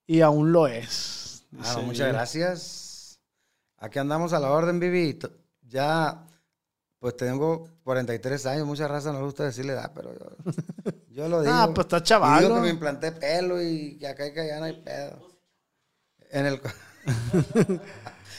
y 0.05 0.19
aún 0.19 0.51
lo 0.51 0.67
es. 0.67 1.45
Ah, 1.57 1.77
muchas 1.77 2.07
Vivi. 2.07 2.11
gracias. 2.11 3.19
Aquí 3.77 3.99
andamos 3.99 4.33
a 4.33 4.39
la 4.39 4.51
orden, 4.51 4.81
Vivi. 4.81 5.17
Ya, 5.61 6.27
pues 6.99 7.15
tengo 7.15 7.69
43 7.83 8.45
años, 8.47 8.67
mucha 8.67 8.85
raza 8.87 9.13
no 9.13 9.19
le 9.19 9.25
gusta 9.25 9.45
decirle 9.45 9.73
edad, 9.73 9.93
pero 9.95 10.13
yo, 10.13 10.51
yo 11.09 11.29
lo 11.29 11.41
digo. 11.41 11.53
Ah, 11.53 11.71
pues 11.73 11.85
está 11.85 12.03
chaval. 12.03 12.43
digo 12.43 12.55
que 12.55 12.61
me 12.61 12.69
implanté 12.69 13.13
pelo 13.13 13.61
y 13.61 13.97
que 13.97 14.07
acá 14.07 14.27
y 14.27 14.33
que 14.33 14.41
allá 14.41 14.59
no 14.59 14.65
hay 14.65 14.81
pedo. 14.81 15.25
En 16.31 16.47
el... 16.47 16.61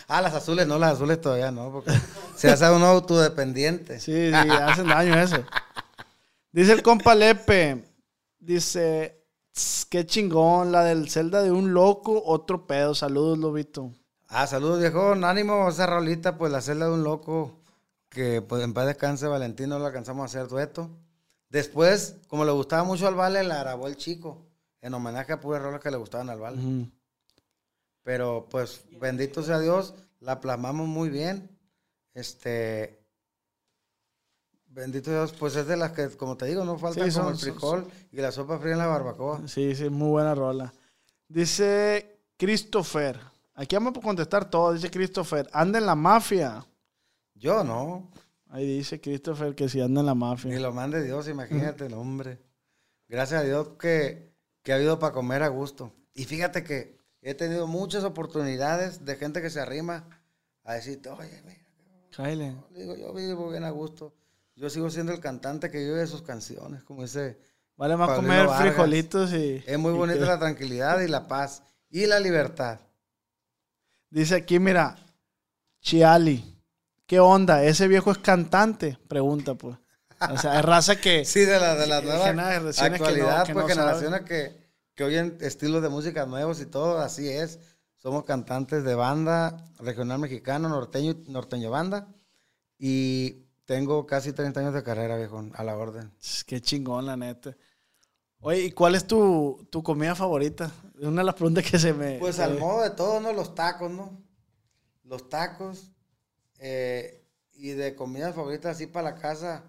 ah, 0.08 0.20
las 0.20 0.34
azules 0.34 0.66
no, 0.66 0.78
las 0.78 0.94
azules 0.94 1.20
todavía 1.20 1.50
no, 1.50 1.72
porque 1.72 1.92
se 2.36 2.50
hace 2.50 2.70
uno 2.70 2.86
autodependiente. 2.86 4.00
Sí, 4.00 4.30
sí, 4.30 4.50
hacen 4.50 4.88
daño 4.88 5.18
eso. 5.18 5.44
Dice 6.52 6.72
el 6.72 6.82
compa 6.82 7.14
Lepe, 7.14 7.84
dice, 8.38 9.24
"Tss, 9.52 9.86
qué 9.86 10.06
chingón, 10.06 10.72
la 10.72 10.84
del 10.84 11.08
celda 11.08 11.42
de 11.42 11.50
un 11.50 11.72
loco, 11.72 12.22
otro 12.24 12.66
pedo. 12.66 12.94
Saludos, 12.94 13.38
Lobito. 13.38 13.92
Ah, 14.28 14.46
saludos, 14.46 14.80
viejo. 14.80 15.12
Ánimo, 15.12 15.68
esa 15.68 15.86
rolita, 15.86 16.38
pues 16.38 16.50
la 16.52 16.60
celda 16.60 16.86
de 16.86 16.92
un 16.92 17.04
loco, 17.04 17.52
que 18.08 18.42
pues 18.42 18.62
en 18.62 18.74
paz 18.74 18.86
descanse 18.86 19.26
Valentín, 19.26 19.68
no 19.68 19.78
lo 19.78 19.86
alcanzamos 19.86 20.22
a 20.22 20.26
hacer 20.26 20.48
dueto. 20.48 20.90
Después, 21.48 22.16
como 22.28 22.46
le 22.46 22.52
gustaba 22.52 22.82
mucho 22.84 23.06
al 23.06 23.14
Vale, 23.14 23.42
la 23.44 23.58
grabó 23.58 23.86
el 23.86 23.96
chico, 23.96 24.38
en 24.80 24.94
homenaje 24.94 25.34
a 25.34 25.40
puras 25.40 25.62
rolas 25.62 25.80
que 25.80 25.90
le 25.90 25.98
gustaban 25.98 26.30
al 26.30 26.40
Vale. 26.40 26.58
Pero 28.02 28.46
pues, 28.50 28.84
bendito 29.00 29.42
sea 29.42 29.58
Dios, 29.60 29.94
la 30.20 30.40
plasmamos 30.40 30.88
muy 30.88 31.08
bien. 31.10 31.48
Este. 32.14 32.98
Bendito 34.66 35.10
Dios, 35.10 35.32
pues 35.38 35.54
es 35.56 35.66
de 35.66 35.76
las 35.76 35.92
que, 35.92 36.08
como 36.10 36.36
te 36.36 36.46
digo, 36.46 36.64
no 36.64 36.78
falta 36.78 37.04
Sí, 37.08 37.14
como 37.16 37.30
el 37.30 37.36
son- 37.36 37.52
frijol 37.52 37.86
y 38.10 38.16
la 38.16 38.32
sopa 38.32 38.58
fría 38.58 38.72
en 38.72 38.78
la 38.78 38.86
barbacoa. 38.86 39.46
Sí, 39.46 39.74
sí, 39.74 39.90
muy 39.90 40.08
buena 40.08 40.34
rola. 40.34 40.72
Dice 41.28 42.20
Christopher, 42.38 43.20
aquí 43.54 43.76
vamos 43.76 43.94
a 43.96 44.00
contestar 44.00 44.48
todo, 44.48 44.72
dice 44.72 44.90
Christopher, 44.90 45.48
anda 45.52 45.78
en 45.78 45.86
la 45.86 45.94
mafia. 45.94 46.64
Yo 47.34 47.62
no, 47.64 48.10
Ahí 48.48 48.66
dice 48.78 49.00
Christopher 49.00 49.54
que 49.54 49.66
si 49.68 49.80
anda 49.80 50.00
en 50.00 50.06
la 50.06 50.14
mafia. 50.14 50.58
lo 50.60 50.72
mande 50.72 51.02
Dios, 51.02 51.26
imagínate, 51.28 51.86
el 51.86 51.94
hombre. 51.94 52.38
Gracias 53.08 53.40
a 53.40 53.44
Dios 53.44 53.68
que, 53.78 54.30
que 54.62 54.72
ha 54.72 54.76
habido 54.76 54.98
para 54.98 55.12
comer 55.14 55.42
a 55.42 55.48
gusto. 55.48 55.92
Y 56.14 56.24
fíjate 56.24 56.62
que 56.62 56.98
he 57.22 57.34
tenido 57.34 57.66
muchas 57.66 58.04
oportunidades 58.04 59.04
de 59.04 59.16
gente 59.16 59.40
que 59.40 59.48
se 59.50 59.60
arrima 59.60 60.04
a 60.64 60.74
decirte, 60.74 61.08
oye, 61.08 61.42
mira, 61.46 61.60
Kyle. 62.10 62.56
digo, 62.74 62.96
yo 62.96 63.12
vivo 63.14 63.50
bien 63.50 63.64
a 63.64 63.70
gusto. 63.70 64.12
Yo 64.54 64.68
sigo 64.68 64.90
siendo 64.90 65.12
el 65.12 65.20
cantante 65.20 65.70
que 65.70 65.78
vive 65.78 65.98
de 66.00 66.06
sus 66.06 66.22
canciones, 66.22 66.82
como 66.84 67.02
dice 67.02 67.38
Vale 67.76 67.96
más 67.96 68.10
comer 68.10 68.46
Vargas. 68.46 68.60
frijolitos 68.60 69.32
y... 69.32 69.64
Es 69.66 69.78
muy 69.78 69.94
y 69.94 69.96
bonita 69.96 70.18
que- 70.20 70.26
la 70.26 70.38
tranquilidad 70.38 71.00
y 71.00 71.08
la 71.08 71.26
paz 71.26 71.62
y 71.88 72.04
la 72.06 72.20
libertad. 72.20 72.78
Dice 74.10 74.34
aquí, 74.34 74.58
mira, 74.58 74.96
Chiali, 75.80 76.60
¿qué 77.06 77.18
onda? 77.18 77.64
¿Ese 77.64 77.88
viejo 77.88 78.10
es 78.12 78.18
cantante? 78.18 78.98
Pregunta, 79.08 79.54
pues. 79.54 79.76
O 80.30 80.36
sea, 80.38 80.58
es 80.58 80.64
raza 80.64 80.96
que... 81.00 81.24
Sí, 81.24 81.40
de 81.40 81.58
la, 81.58 81.74
de 81.74 81.86
la 81.86 82.00
Sí, 82.00 82.06
nueva 82.06 82.26
generaciones 82.26 82.74
que 82.76 82.86
no- 82.88 82.92
actualidad, 82.92 83.46
que 83.46 83.52
pues 83.54 83.64
no 83.64 83.68
generaciones 83.68 84.20
que, 84.22 84.61
que 84.94 85.04
oyen 85.04 85.38
estilos 85.40 85.82
de 85.82 85.88
música 85.88 86.26
nuevos 86.26 86.60
y 86.60 86.66
todo, 86.66 86.98
así 86.98 87.28
es. 87.28 87.58
Somos 87.96 88.24
cantantes 88.24 88.84
de 88.84 88.94
banda 88.94 89.64
regional 89.78 90.18
mexicano, 90.18 90.68
norteño, 90.68 91.14
norteño 91.28 91.70
banda. 91.70 92.08
Y 92.78 93.46
tengo 93.64 94.06
casi 94.06 94.32
30 94.32 94.60
años 94.60 94.74
de 94.74 94.82
carrera, 94.82 95.16
viejo, 95.16 95.44
a 95.54 95.64
la 95.64 95.76
orden. 95.76 96.12
Qué 96.46 96.60
chingón, 96.60 97.06
la 97.06 97.16
neta. 97.16 97.56
Oye, 98.40 98.64
¿y 98.64 98.72
cuál 98.72 98.96
es 98.96 99.06
tu, 99.06 99.66
tu 99.70 99.84
comida 99.84 100.16
favorita? 100.16 100.72
Es 100.98 101.06
una 101.06 101.20
de 101.20 101.26
las 101.26 101.36
preguntas 101.36 101.64
que 101.70 101.78
se 101.78 101.92
me... 101.92 102.18
Pues 102.18 102.40
al 102.40 102.58
modo 102.58 102.82
de 102.82 102.90
todo, 102.90 103.20
¿no? 103.20 103.32
Los 103.32 103.54
tacos, 103.54 103.90
¿no? 103.90 104.20
Los 105.04 105.28
tacos. 105.28 105.92
eh, 106.58 107.20
y 107.54 107.70
de 107.70 107.94
comidas 107.94 108.34
favoritas 108.34 108.74
así 108.74 108.88
para 108.88 109.12
la 109.12 109.16
casa, 109.20 109.62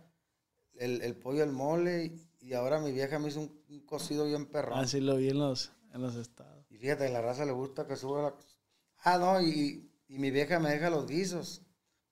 el, 0.75 1.01
el 1.03 1.15
pollo, 1.15 1.43
el 1.43 1.51
mole. 1.51 2.17
Y, 2.43 2.53
ahora 2.53 2.79
mi 2.79 2.91
vieja 2.91 3.19
me 3.19 3.29
hizo 3.29 3.39
un, 3.39 3.63
un 3.69 3.79
cocido 3.85 4.25
bien 4.25 4.45
perrón. 4.47 4.77
Así 4.77 4.99
lo 4.99 5.15
vi 5.15 5.29
en 5.29 5.39
los, 5.39 5.71
en 5.93 6.01
los 6.01 6.15
estados. 6.15 6.65
Y 6.69 6.77
fíjate, 6.77 7.07
a 7.07 7.09
la 7.09 7.21
raza 7.21 7.45
le 7.45 7.53
gusta 7.53 7.87
que 7.87 7.95
suba 7.95 8.21
la... 8.21 8.33
Ah, 9.05 9.17
no, 9.17 9.41
y, 9.41 9.89
y 10.09 10.17
mi 10.19 10.29
vieja 10.29 10.59
me 10.59 10.69
deja 10.69 10.89
los 10.89 11.07
guisos. 11.07 11.61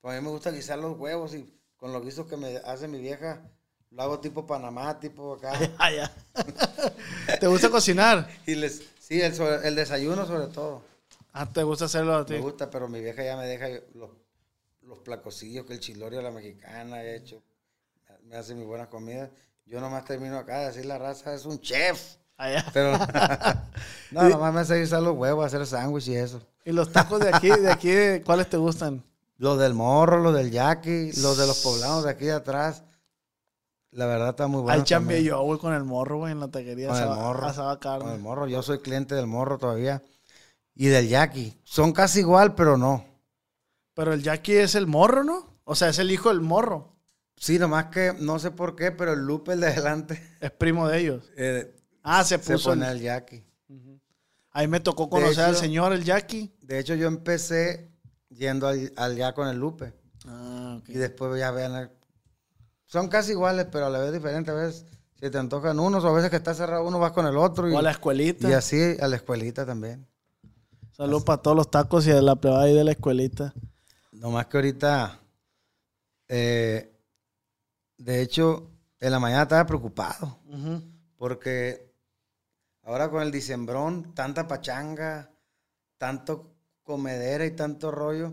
Pues 0.00 0.16
a 0.16 0.20
mí 0.20 0.24
me 0.24 0.30
gusta 0.32 0.50
guisar 0.50 0.78
los 0.78 0.98
huevos 0.98 1.34
y 1.34 1.52
con 1.76 1.92
los 1.92 2.02
guisos 2.02 2.26
que 2.26 2.36
me 2.36 2.56
hace 2.58 2.88
mi 2.88 2.98
vieja, 3.00 3.42
lo 3.90 4.02
hago 4.02 4.20
tipo 4.20 4.46
Panamá, 4.46 4.98
tipo 4.98 5.34
acá. 5.34 5.52
Ah. 5.78 6.10
¿Te 7.40 7.46
gusta 7.46 7.70
cocinar? 7.70 8.28
y 8.46 8.54
les... 8.54 8.82
Sí, 8.98 9.20
el, 9.20 9.34
sobre- 9.34 9.66
el 9.68 9.74
desayuno 9.74 10.26
sobre 10.26 10.46
todo. 10.46 10.82
Ah, 11.32 11.46
¿te 11.50 11.62
gusta 11.62 11.84
hacerlo 11.86 12.14
a 12.14 12.24
ti? 12.24 12.34
Me 12.34 12.40
gusta, 12.40 12.70
pero 12.70 12.88
mi 12.88 13.00
vieja 13.00 13.22
ya 13.22 13.36
me 13.36 13.46
deja 13.46 13.68
los, 13.94 14.10
los 14.82 14.98
placocillos 15.00 15.66
que 15.66 15.74
el 15.74 15.80
chilorio 15.80 16.20
a 16.20 16.22
la 16.22 16.30
mexicana 16.30 17.02
he 17.02 17.16
hecho. 17.16 17.42
Me 18.24 18.36
hace 18.36 18.54
mi 18.54 18.64
buena 18.64 18.88
comida. 18.88 19.30
Yo 19.66 19.80
nomás 19.80 20.04
termino 20.04 20.38
acá 20.38 20.58
de 20.58 20.66
decir 20.66 20.86
la 20.86 20.98
raza 20.98 21.34
es 21.34 21.44
un 21.44 21.60
chef. 21.60 22.16
Ah, 22.36 22.50
ya. 22.50 22.66
Pero 22.72 22.98
no, 24.10 24.28
nomás 24.28 24.54
me 24.54 24.60
hace 24.60 24.80
guisar 24.80 25.02
los 25.02 25.16
huevos, 25.16 25.46
hacer 25.46 25.66
sándwich 25.66 26.08
y 26.08 26.16
eso. 26.16 26.40
¿Y 26.64 26.72
los 26.72 26.92
tacos 26.92 27.20
de 27.20 27.34
aquí, 27.34 27.48
de 27.48 27.70
aquí, 27.70 28.24
cuáles 28.24 28.48
te 28.48 28.56
gustan? 28.56 29.04
Los 29.38 29.58
del 29.58 29.74
morro, 29.74 30.18
los 30.18 30.34
del 30.34 30.50
yaqui, 30.50 31.12
los 31.20 31.36
de 31.36 31.46
los 31.46 31.62
poblados 31.62 32.04
de 32.04 32.10
aquí 32.10 32.26
de 32.26 32.32
atrás. 32.32 32.84
La 33.90 34.06
verdad 34.06 34.30
está 34.30 34.46
muy 34.46 34.62
bueno. 34.62 34.78
Ahí 34.78 34.84
chambeé 34.84 35.22
yo, 35.22 35.42
güey, 35.42 35.58
con 35.58 35.74
el 35.74 35.84
morro, 35.84 36.18
güey, 36.18 36.32
en 36.32 36.40
la 36.40 36.48
taquería. 36.48 36.88
Con 36.88 36.98
el 36.98 37.08
morro. 37.08 37.46
asaba 37.46 37.78
carne. 37.78 38.04
Con 38.04 38.12
el 38.14 38.20
morro. 38.20 38.46
Yo 38.46 38.62
soy 38.62 38.78
cliente 38.78 39.14
del 39.14 39.26
morro 39.26 39.58
todavía. 39.58 40.02
Y 40.74 40.86
del 40.86 41.08
yaqui. 41.08 41.60
Son 41.64 41.92
casi 41.92 42.20
igual, 42.20 42.54
pero 42.54 42.78
no. 42.78 43.04
Pero 43.94 44.12
el 44.14 44.22
Jackie 44.22 44.56
es 44.56 44.74
el 44.74 44.86
morro, 44.86 45.22
¿no? 45.24 45.58
O 45.64 45.74
sea, 45.74 45.88
es 45.88 45.98
el 45.98 46.10
hijo 46.10 46.30
del 46.30 46.40
morro. 46.40 46.91
Sí, 47.42 47.58
nomás 47.58 47.86
que 47.86 48.14
no 48.20 48.38
sé 48.38 48.52
por 48.52 48.76
qué, 48.76 48.92
pero 48.92 49.14
el 49.14 49.26
Lupe, 49.26 49.54
el 49.54 49.60
de 49.62 49.66
adelante, 49.66 50.22
Es 50.40 50.52
primo 50.52 50.86
de 50.86 50.98
ellos. 51.00 51.24
eh, 51.36 51.74
Ah, 52.04 52.22
se 52.22 52.38
se 52.38 52.52
puso. 52.52 52.70
pone 52.70 52.86
el- 52.86 52.98
el 52.98 53.02
yaqui. 53.02 53.44
Ahí 54.52 54.68
me 54.68 54.78
tocó 54.78 55.10
conocer 55.10 55.44
al 55.46 55.56
señor, 55.56 55.92
el 55.92 56.04
Jackie. 56.04 56.54
De 56.60 56.78
hecho, 56.78 56.94
yo 56.94 57.08
empecé 57.08 57.90
yendo 58.28 58.68
al, 58.68 58.92
al 58.96 59.16
ya 59.16 59.32
con 59.34 59.48
el 59.48 59.56
Lupe. 59.56 59.92
Ah, 60.26 60.76
ok. 60.78 60.88
Y 60.90 60.94
después 60.94 61.36
ya 61.40 61.50
vean. 61.50 61.74
el- 61.74 61.90
Son 62.86 63.08
casi 63.08 63.32
iguales, 63.32 63.66
pero 63.72 63.86
a 63.86 63.90
la 63.90 63.98
vez 63.98 64.12
diferentes. 64.12 64.52
A 64.54 64.56
veces 64.56 64.86
si 65.18 65.30
te 65.30 65.38
antojan 65.38 65.80
unos, 65.80 66.04
o 66.04 66.08
a 66.08 66.12
veces 66.12 66.30
que 66.30 66.36
está 66.36 66.54
cerrado 66.54 66.86
uno, 66.86 66.98
vas 67.00 67.10
con 67.12 67.26
el 67.26 67.36
otro. 67.36 67.68
Y, 67.68 67.72
O 67.72 67.78
a 67.78 67.82
la 67.82 67.90
escuelita. 67.92 68.48
y 68.48 68.52
así 68.52 68.96
a 69.00 69.08
la 69.08 69.16
escuelita 69.16 69.64
también. 69.66 70.06
Saludos 70.92 71.24
para 71.24 71.40
todos 71.42 71.56
los 71.56 71.70
tacos 71.70 72.06
y 72.06 72.10
de 72.10 72.20
la 72.22 72.36
plebada 72.36 72.64
ahí 72.64 72.74
de 72.74 72.84
la 72.84 72.92
escuelita. 72.92 73.52
Nomás 74.12 74.46
que 74.46 74.56
ahorita, 74.58 75.18
eh, 76.28 76.92
de 77.98 78.22
hecho, 78.22 78.70
en 79.00 79.12
la 79.12 79.18
mañana 79.20 79.42
estaba 79.42 79.66
preocupado. 79.66 80.38
Porque 81.16 81.92
ahora 82.82 83.10
con 83.10 83.22
el 83.22 83.30
diciembrón, 83.30 84.14
tanta 84.14 84.46
pachanga, 84.46 85.30
tanto 85.98 86.54
comedera 86.82 87.44
y 87.46 87.52
tanto 87.52 87.90
rollo, 87.90 88.32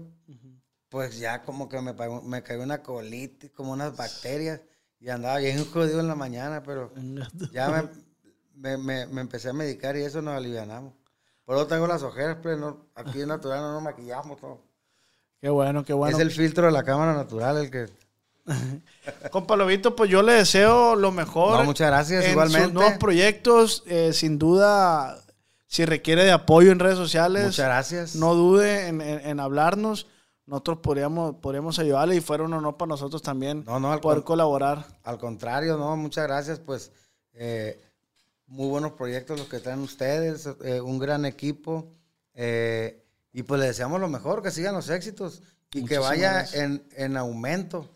pues 0.89 1.19
ya 1.19 1.43
como 1.43 1.69
que 1.69 1.79
me, 1.81 1.93
me 2.23 2.41
cayó 2.43 2.63
una 2.63 2.81
colitis, 2.81 3.51
como 3.51 3.73
unas 3.73 3.95
bacterias, 3.95 4.61
y 4.99 5.09
andaba 5.09 5.37
bien 5.37 5.63
jodido 5.65 5.99
en 5.99 6.07
la 6.07 6.15
mañana, 6.15 6.63
pero 6.63 6.91
ya 7.51 7.69
me, 7.69 7.89
me, 8.55 8.77
me- 8.77 9.07
me 9.07 9.21
empecé 9.21 9.49
a 9.49 9.53
medicar 9.53 9.95
y 9.97 10.01
eso 10.03 10.21
nos 10.21 10.35
alivianamos. 10.35 10.93
Por 11.45 11.55
eso 11.57 11.67
tengo 11.67 11.87
las 11.87 12.03
ojeras, 12.03 12.37
pero 12.41 12.57
no, 12.57 12.85
aquí 12.95 13.21
es 13.21 13.27
natural, 13.27 13.61
no 13.61 13.73
nos 13.73 13.83
maquillamos 13.83 14.39
todo. 14.39 14.61
Qué 15.39 15.49
bueno, 15.49 15.85
qué 15.85 15.93
bueno. 15.93 16.17
Es 16.17 16.21
el 16.21 16.31
filtro 16.31 16.65
de 16.65 16.71
la 16.71 16.83
cámara 16.83 17.13
natural 17.13 17.57
el 17.57 17.71
que... 17.71 17.85
Compa 19.31 19.55
Lobito, 19.55 19.95
pues 19.95 20.09
yo 20.09 20.21
le 20.21 20.33
deseo 20.33 20.95
lo 20.95 21.11
mejor. 21.11 21.59
No, 21.59 21.63
muchas 21.65 21.87
gracias, 21.87 22.25
en 22.25 22.31
igualmente. 22.31 22.65
sus 22.65 22.73
nuevos 22.73 22.93
proyectos, 22.97 23.83
eh, 23.87 24.11
sin 24.13 24.37
duda, 24.39 25.19
si 25.67 25.85
requiere 25.85 26.23
de 26.23 26.31
apoyo 26.31 26.71
en 26.71 26.79
redes 26.79 26.97
sociales, 26.97 27.45
Muchas 27.45 27.65
gracias. 27.65 28.15
no 28.15 28.33
dude 28.35 28.87
en, 28.87 29.01
en- 29.01 29.19
en 29.25 29.39
hablarnos. 29.39 30.07
Nosotros 30.45 30.79
podríamos, 30.81 31.35
podríamos 31.35 31.77
ayudarle 31.77 32.15
y 32.15 32.21
fuera 32.21 32.43
un 32.43 32.53
honor 32.53 32.75
para 32.75 32.89
nosotros 32.89 33.21
también 33.21 33.63
No, 33.67 33.79
no, 33.79 33.91
al 33.91 33.99
poder 33.99 34.19
con- 34.19 34.25
colaborar. 34.33 34.83
Al 35.03 35.19
contrario, 35.19 35.77
no, 35.77 35.95
muchas 35.95 36.25
gracias, 36.25 36.57
pues 36.59 36.91
eh, 37.33 37.79
muy 38.47 38.67
buenos 38.67 38.93
proyectos 38.93 39.37
los 39.37 39.47
que 39.47 39.59
traen 39.59 39.79
ustedes, 39.81 40.49
eh, 40.63 40.81
un 40.81 40.97
gran 40.97 41.25
equipo 41.25 41.93
eh, 42.33 43.03
y 43.31 43.43
pues 43.43 43.59
le 43.61 43.67
deseamos 43.67 44.01
lo 44.01 44.07
mejor, 44.09 44.41
que 44.41 44.49
sigan 44.49 44.73
los 44.73 44.89
éxitos 44.89 45.43
y 45.71 45.85
que 45.85 45.99
vaya 45.99 46.43
en, 46.53 46.83
en 46.95 47.15
aumento, 47.15 47.87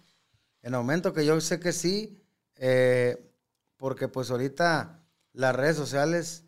en 0.64 0.73
aumento, 0.73 1.14
que 1.14 1.26
yo 1.26 1.40
sé 1.40 1.60
que 1.60 1.72
sí, 1.72 2.19
eh, 2.56 3.31
porque 3.77 4.07
pues 4.07 4.31
ahorita 4.31 4.99
las 5.34 5.56
redes 5.56 5.76
sociales, 5.76 6.45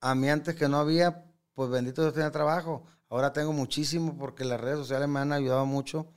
a 0.00 0.14
mí 0.14 0.28
antes 0.30 0.54
que 0.54 0.68
no 0.68 0.78
había, 0.78 1.24
pues 1.54 1.70
bendito 1.70 2.02
Dios 2.02 2.14
tenía 2.14 2.30
trabajo, 2.30 2.84
ahora 3.08 3.32
tengo 3.32 3.52
muchísimo 3.52 4.16
porque 4.16 4.44
las 4.44 4.60
redes 4.60 4.78
sociales 4.78 5.08
me 5.08 5.20
han 5.20 5.32
ayudado 5.32 5.66
mucho 5.66 6.12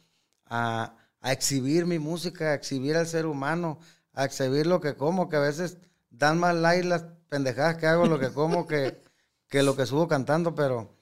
a, 0.46 0.96
a 1.20 1.32
exhibir 1.32 1.86
mi 1.86 2.00
música, 2.00 2.52
a 2.52 2.54
exhibir 2.54 2.96
al 2.96 3.08
ser 3.08 3.26
humano, 3.26 3.80
a 4.14 4.26
exhibir 4.26 4.68
lo 4.68 4.80
que 4.80 4.96
como, 4.96 5.28
que 5.30 5.36
a 5.38 5.42
veces 5.42 5.78
dan 6.10 6.38
más 6.40 6.56
like 6.56 6.88
las 6.88 7.06
pendejadas 7.30 7.78
que 7.78 7.88
hago, 7.88 8.06
lo 8.06 8.20
que 8.20 8.30
como, 8.32 8.68
que, 8.68 9.02
que 9.50 9.64
lo 9.64 9.76
que 9.76 9.86
subo 9.88 10.08
cantando, 10.08 10.54
pero, 10.54 10.96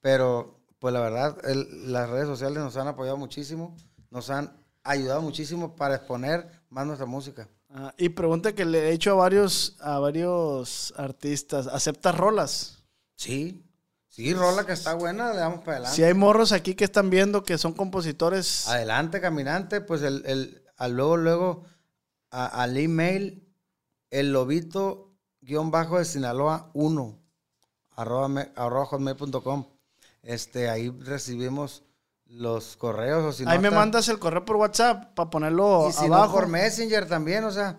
pero 0.00 0.60
pues 0.80 0.92
la 0.92 1.00
verdad, 1.00 1.38
el- 1.44 1.92
las 1.92 2.10
redes 2.10 2.26
sociales 2.26 2.58
nos 2.58 2.76
han 2.76 2.88
apoyado 2.88 3.16
muchísimo, 3.16 3.76
nos 4.10 4.30
han 4.30 4.52
ayudado 4.92 5.22
muchísimo 5.22 5.74
para 5.76 5.96
exponer 5.96 6.48
más 6.70 6.86
nuestra 6.86 7.06
música. 7.06 7.48
Ah, 7.70 7.92
y 7.98 8.08
pregunta 8.08 8.54
que 8.54 8.64
le 8.64 8.88
he 8.88 8.92
hecho 8.92 9.10
a 9.12 9.14
varios, 9.14 9.76
a 9.80 9.98
varios 9.98 10.94
artistas, 10.96 11.66
¿aceptas 11.66 12.16
rolas? 12.16 12.82
Sí, 13.16 13.62
sí, 14.08 14.32
rola 14.32 14.64
que 14.64 14.72
está 14.72 14.94
buena, 14.94 15.32
le 15.32 15.38
damos 15.40 15.60
para 15.60 15.72
adelante. 15.72 15.96
Si 15.96 16.02
hay 16.02 16.14
morros 16.14 16.52
aquí 16.52 16.74
que 16.74 16.84
están 16.84 17.10
viendo 17.10 17.42
que 17.42 17.58
son 17.58 17.74
compositores, 17.74 18.66
Adelante, 18.68 19.20
caminante, 19.20 19.80
pues 19.80 20.02
el, 20.02 20.24
el, 20.26 20.62
al 20.76 20.92
luego, 20.92 21.16
luego, 21.18 21.64
a- 22.30 22.62
al 22.62 22.76
email, 22.78 23.46
el 24.10 24.32
lobito 24.32 25.14
guion 25.42 25.70
bajo 25.70 25.98
de 25.98 26.04
Sinaloa 26.06 26.70
1, 26.74 27.18
arroba, 27.96 28.28
me- 28.28 28.52
arroba 28.56 28.86
hotmail.com. 28.86 29.66
Este, 30.22 30.68
ahí 30.70 30.88
recibimos 30.90 31.82
los 32.28 32.76
correos. 32.76 33.24
O 33.24 33.32
si 33.32 33.44
no 33.44 33.50
ahí 33.50 33.58
me 33.58 33.68
está- 33.68 33.78
mandas 33.80 34.08
el 34.08 34.18
correo 34.18 34.44
por 34.44 34.56
WhatsApp 34.56 35.14
para 35.14 35.30
ponerlo 35.30 35.88
Y 35.88 35.92
si 35.92 36.06
abajo. 36.06 36.26
no, 36.26 36.32
por 36.32 36.48
Messenger 36.48 37.06
también, 37.08 37.44
o 37.44 37.50
sea, 37.50 37.78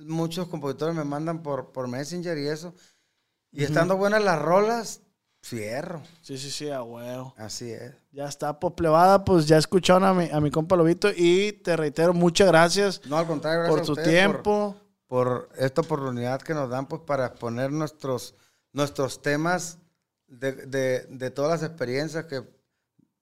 muchos 0.00 0.46
compositores 0.48 0.94
me 0.94 1.04
mandan 1.04 1.42
por, 1.42 1.72
por 1.72 1.88
Messenger 1.88 2.36
y 2.38 2.48
eso. 2.48 2.74
Y 3.50 3.64
estando 3.64 3.96
buenas 3.96 4.22
las 4.22 4.40
rolas, 4.40 5.00
fierro. 5.40 6.02
Sí, 6.20 6.36
sí, 6.36 6.50
sí, 6.50 6.68
a 6.70 6.82
huevo. 6.82 7.34
Así 7.38 7.70
es. 7.72 7.94
Ya 8.12 8.26
está, 8.26 8.58
pues 8.60 8.74
plebada, 8.74 9.24
pues 9.24 9.46
ya 9.46 9.56
escucharon 9.56 10.04
a 10.04 10.12
mi, 10.12 10.28
a 10.30 10.40
mi 10.40 10.50
compa 10.50 10.76
Lobito 10.76 11.08
y 11.14 11.52
te 11.52 11.76
reitero, 11.76 12.12
muchas 12.12 12.48
gracias 12.48 13.00
No, 13.06 13.16
al 13.16 13.26
contrario, 13.26 13.62
gracias 13.64 13.86
por 13.86 13.98
a 13.98 14.02
tu 14.02 14.08
tiempo. 14.10 14.76
por 15.06 15.48
esta 15.56 15.80
oportunidad 15.80 16.42
que 16.42 16.52
nos 16.52 16.68
dan 16.68 16.86
pues 16.86 17.00
para 17.06 17.26
exponer 17.26 17.72
nuestros, 17.72 18.34
nuestros 18.72 19.22
temas 19.22 19.78
de, 20.26 20.52
de- 20.52 21.06
de 21.08 21.30
todas 21.30 21.60
las 21.62 21.70
experiencias 21.70 22.26
que 22.26 22.42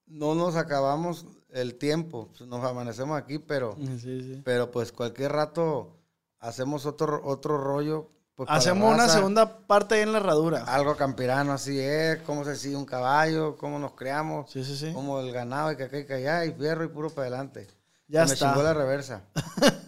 no 0.06 0.34
nos 0.34 0.56
acabamos 0.56 1.26
el 1.50 1.76
tiempo, 1.76 2.28
nos 2.46 2.64
amanecemos 2.64 3.16
aquí, 3.18 3.38
pero, 3.38 3.76
Sí, 3.76 3.98
sí. 3.98 4.42
pero 4.44 4.70
pues 4.70 4.92
cualquier 4.92 5.32
rato 5.32 5.96
hacemos 6.38 6.86
otro, 6.86 7.20
otro 7.24 7.58
rollo. 7.58 8.10
pues, 8.34 8.48
Hacemos 8.50 8.92
una 8.94 9.08
segunda 9.08 9.66
parte 9.66 10.00
en 10.02 10.12
la 10.12 10.18
herradura. 10.18 10.64
Algo 10.64 10.96
campirano, 10.96 11.52
así 11.52 11.78
es, 11.80 12.18
cómo 12.22 12.44
se 12.44 12.56
sigue 12.56 12.76
un 12.76 12.84
caballo, 12.84 13.56
cómo 13.56 13.78
nos 13.78 13.92
creamos, 13.94 14.50
sí. 14.50 14.92
cómo 14.92 15.20
el 15.20 15.32
ganado 15.32 15.72
y 15.72 15.76
que 15.76 15.84
acá 15.84 15.98
y 15.98 16.04
que 16.06 16.14
allá, 16.14 16.44
y 16.44 16.52
fierro 16.52 16.84
y 16.84 16.88
puro 16.88 17.08
para 17.10 17.28
adelante. 17.28 17.66
Ya 18.08 18.22
está. 18.22 18.46
Me 18.46 18.52
chingó 18.52 18.62
la 18.62 18.74
reversa. 18.74 19.22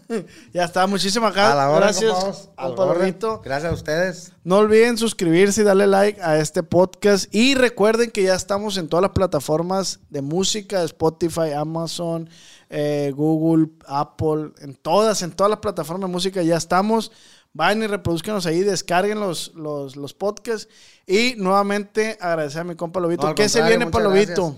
Ya 0.54 0.64
está, 0.64 0.86
muchísimas 0.86 1.34
gracias, 1.34 2.48
al. 2.56 2.74
Lobito. 2.74 3.42
Gracias 3.44 3.70
a 3.70 3.74
ustedes. 3.74 4.32
No 4.42 4.56
olviden 4.56 4.96
suscribirse 4.96 5.60
y 5.60 5.64
darle 5.64 5.86
like 5.86 6.18
a 6.22 6.38
este 6.38 6.62
podcast. 6.62 7.32
Y 7.34 7.54
recuerden 7.54 8.10
que 8.10 8.22
ya 8.22 8.34
estamos 8.34 8.78
en 8.78 8.88
todas 8.88 9.02
las 9.02 9.10
plataformas 9.10 10.00
de 10.08 10.22
música, 10.22 10.82
Spotify, 10.84 11.52
Amazon, 11.54 12.30
eh, 12.70 13.12
Google, 13.14 13.68
Apple, 13.86 14.52
en 14.60 14.74
todas, 14.76 15.20
en 15.20 15.32
todas 15.32 15.50
las 15.50 15.60
plataformas 15.60 16.08
de 16.08 16.12
música 16.12 16.42
ya 16.42 16.56
estamos. 16.56 17.12
Vayan 17.52 17.82
y 17.82 17.86
reproduzcanos 17.86 18.46
ahí, 18.46 18.60
descarguen 18.60 19.20
los, 19.20 19.52
los, 19.54 19.94
los 19.96 20.14
podcasts. 20.14 20.68
Y 21.06 21.34
nuevamente 21.36 22.16
agradecer 22.18 22.62
a 22.62 22.64
mi 22.64 22.76
compa 22.76 22.98
Lobito. 23.00 23.26
No, 23.26 23.34
¿Qué 23.34 23.50
se 23.50 23.62
viene 23.62 23.88
para 23.88 24.04
Lobito? 24.04 24.56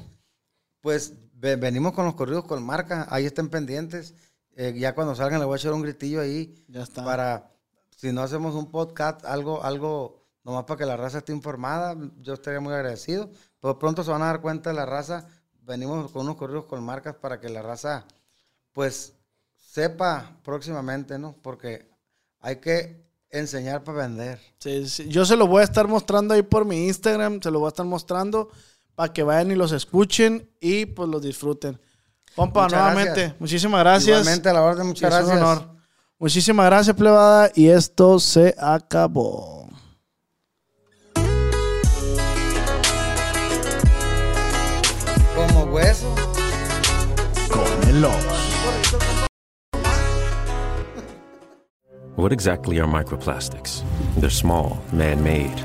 Pues 0.81 1.15
venimos 1.41 1.93
con 1.93 2.05
los 2.05 2.15
corridos 2.15 2.45
con 2.45 2.63
marca, 2.65 3.07
ahí 3.11 3.27
estén 3.27 3.49
pendientes. 3.49 4.15
Eh, 4.57 4.75
ya 4.79 4.95
cuando 4.95 5.15
salgan 5.15 5.41
le 5.41 5.47
voy 5.47 5.55
a 5.55 5.57
echar 5.57 5.73
un 5.73 5.83
gritillo 5.83 6.21
ahí 6.21 6.65
Ya 6.69 6.83
está. 6.83 7.05
para, 7.05 7.51
si 7.97 8.13
no 8.13 8.23
hacemos 8.23 8.55
un 8.55 8.71
podcast, 8.71 9.25
algo, 9.25 9.63
algo, 9.63 10.23
nomás 10.45 10.65
para 10.65 10.79
que 10.79 10.85
la 10.87 10.97
raza 10.97 11.19
esté 11.19 11.33
informada, 11.33 11.97
yo 12.21 12.35
estaría 12.35 12.61
muy 12.61 12.75
agradecido. 12.75 13.31
Pero 13.61 13.79
pronto 13.79 14.03
se 14.05 14.11
van 14.11 14.23
a 14.23 14.27
dar 14.27 14.41
cuenta 14.41 14.71
de 14.71 14.77
la 14.77 14.87
raza, 14.87 15.27
venimos 15.63 16.11
con 16.11 16.23
unos 16.23 16.37
corridos 16.37 16.67
con 16.67 16.83
marcas 16.85 17.15
para 17.17 17.41
que 17.41 17.49
la 17.49 17.63
raza, 17.63 18.05
pues, 18.73 19.15
sepa 19.57 20.37
próximamente, 20.43 21.19
¿no? 21.19 21.37
Porque 21.43 21.89
hay 22.41 22.57
que 22.57 23.05
enseñar 23.31 23.85
para 23.85 23.99
vender. 23.99 24.41
Sí, 24.59 24.89
sí. 24.89 25.09
Yo 25.09 25.25
se 25.25 25.37
lo 25.37 25.47
voy 25.47 25.61
a 25.61 25.65
estar 25.65 25.87
mostrando 25.87 26.35
ahí 26.35 26.43
por 26.43 26.65
mi 26.65 26.87
Instagram, 26.89 27.41
se 27.41 27.51
lo 27.51 27.61
voy 27.61 27.67
a 27.67 27.69
estar 27.69 27.87
mostrando 27.87 28.51
para 28.95 29.13
que 29.13 29.23
vayan 29.23 29.51
y 29.51 29.55
los 29.55 29.73
escuchen 29.73 30.51
y 30.61 30.87
pues 30.87 31.09
los 31.09 31.23
disfruten. 31.23 31.81
Compa, 32.37 32.65
Muchas 32.65 32.79
nuevamente, 32.81 33.21
gracias. 33.21 33.41
muchísimas 33.41 33.81
gracias. 33.81 34.19
Igualmente 34.21 34.49
a 34.49 34.53
la 34.53 34.63
orden, 34.63 34.87
muchas 34.87 35.13
Es 35.15 35.21
un 35.21 35.27
gracias. 35.27 35.47
honor. 35.47 35.69
Muchísimas 36.19 36.67
gracias, 36.67 36.97
plebada, 36.97 37.51
y 37.55 37.69
esto 37.69 38.19
se 38.21 38.55
acabó. 38.59 39.69
Como 45.35 45.65
hueso. 45.73 46.15
Con 47.51 47.89
el. 47.89 48.05
What 52.17 52.33
exactly 52.33 52.79
are 52.79 52.87
microplastics? 52.87 53.83
They're 54.19 54.29
small, 54.31 54.83
man 54.93 55.23
made. 55.23 55.65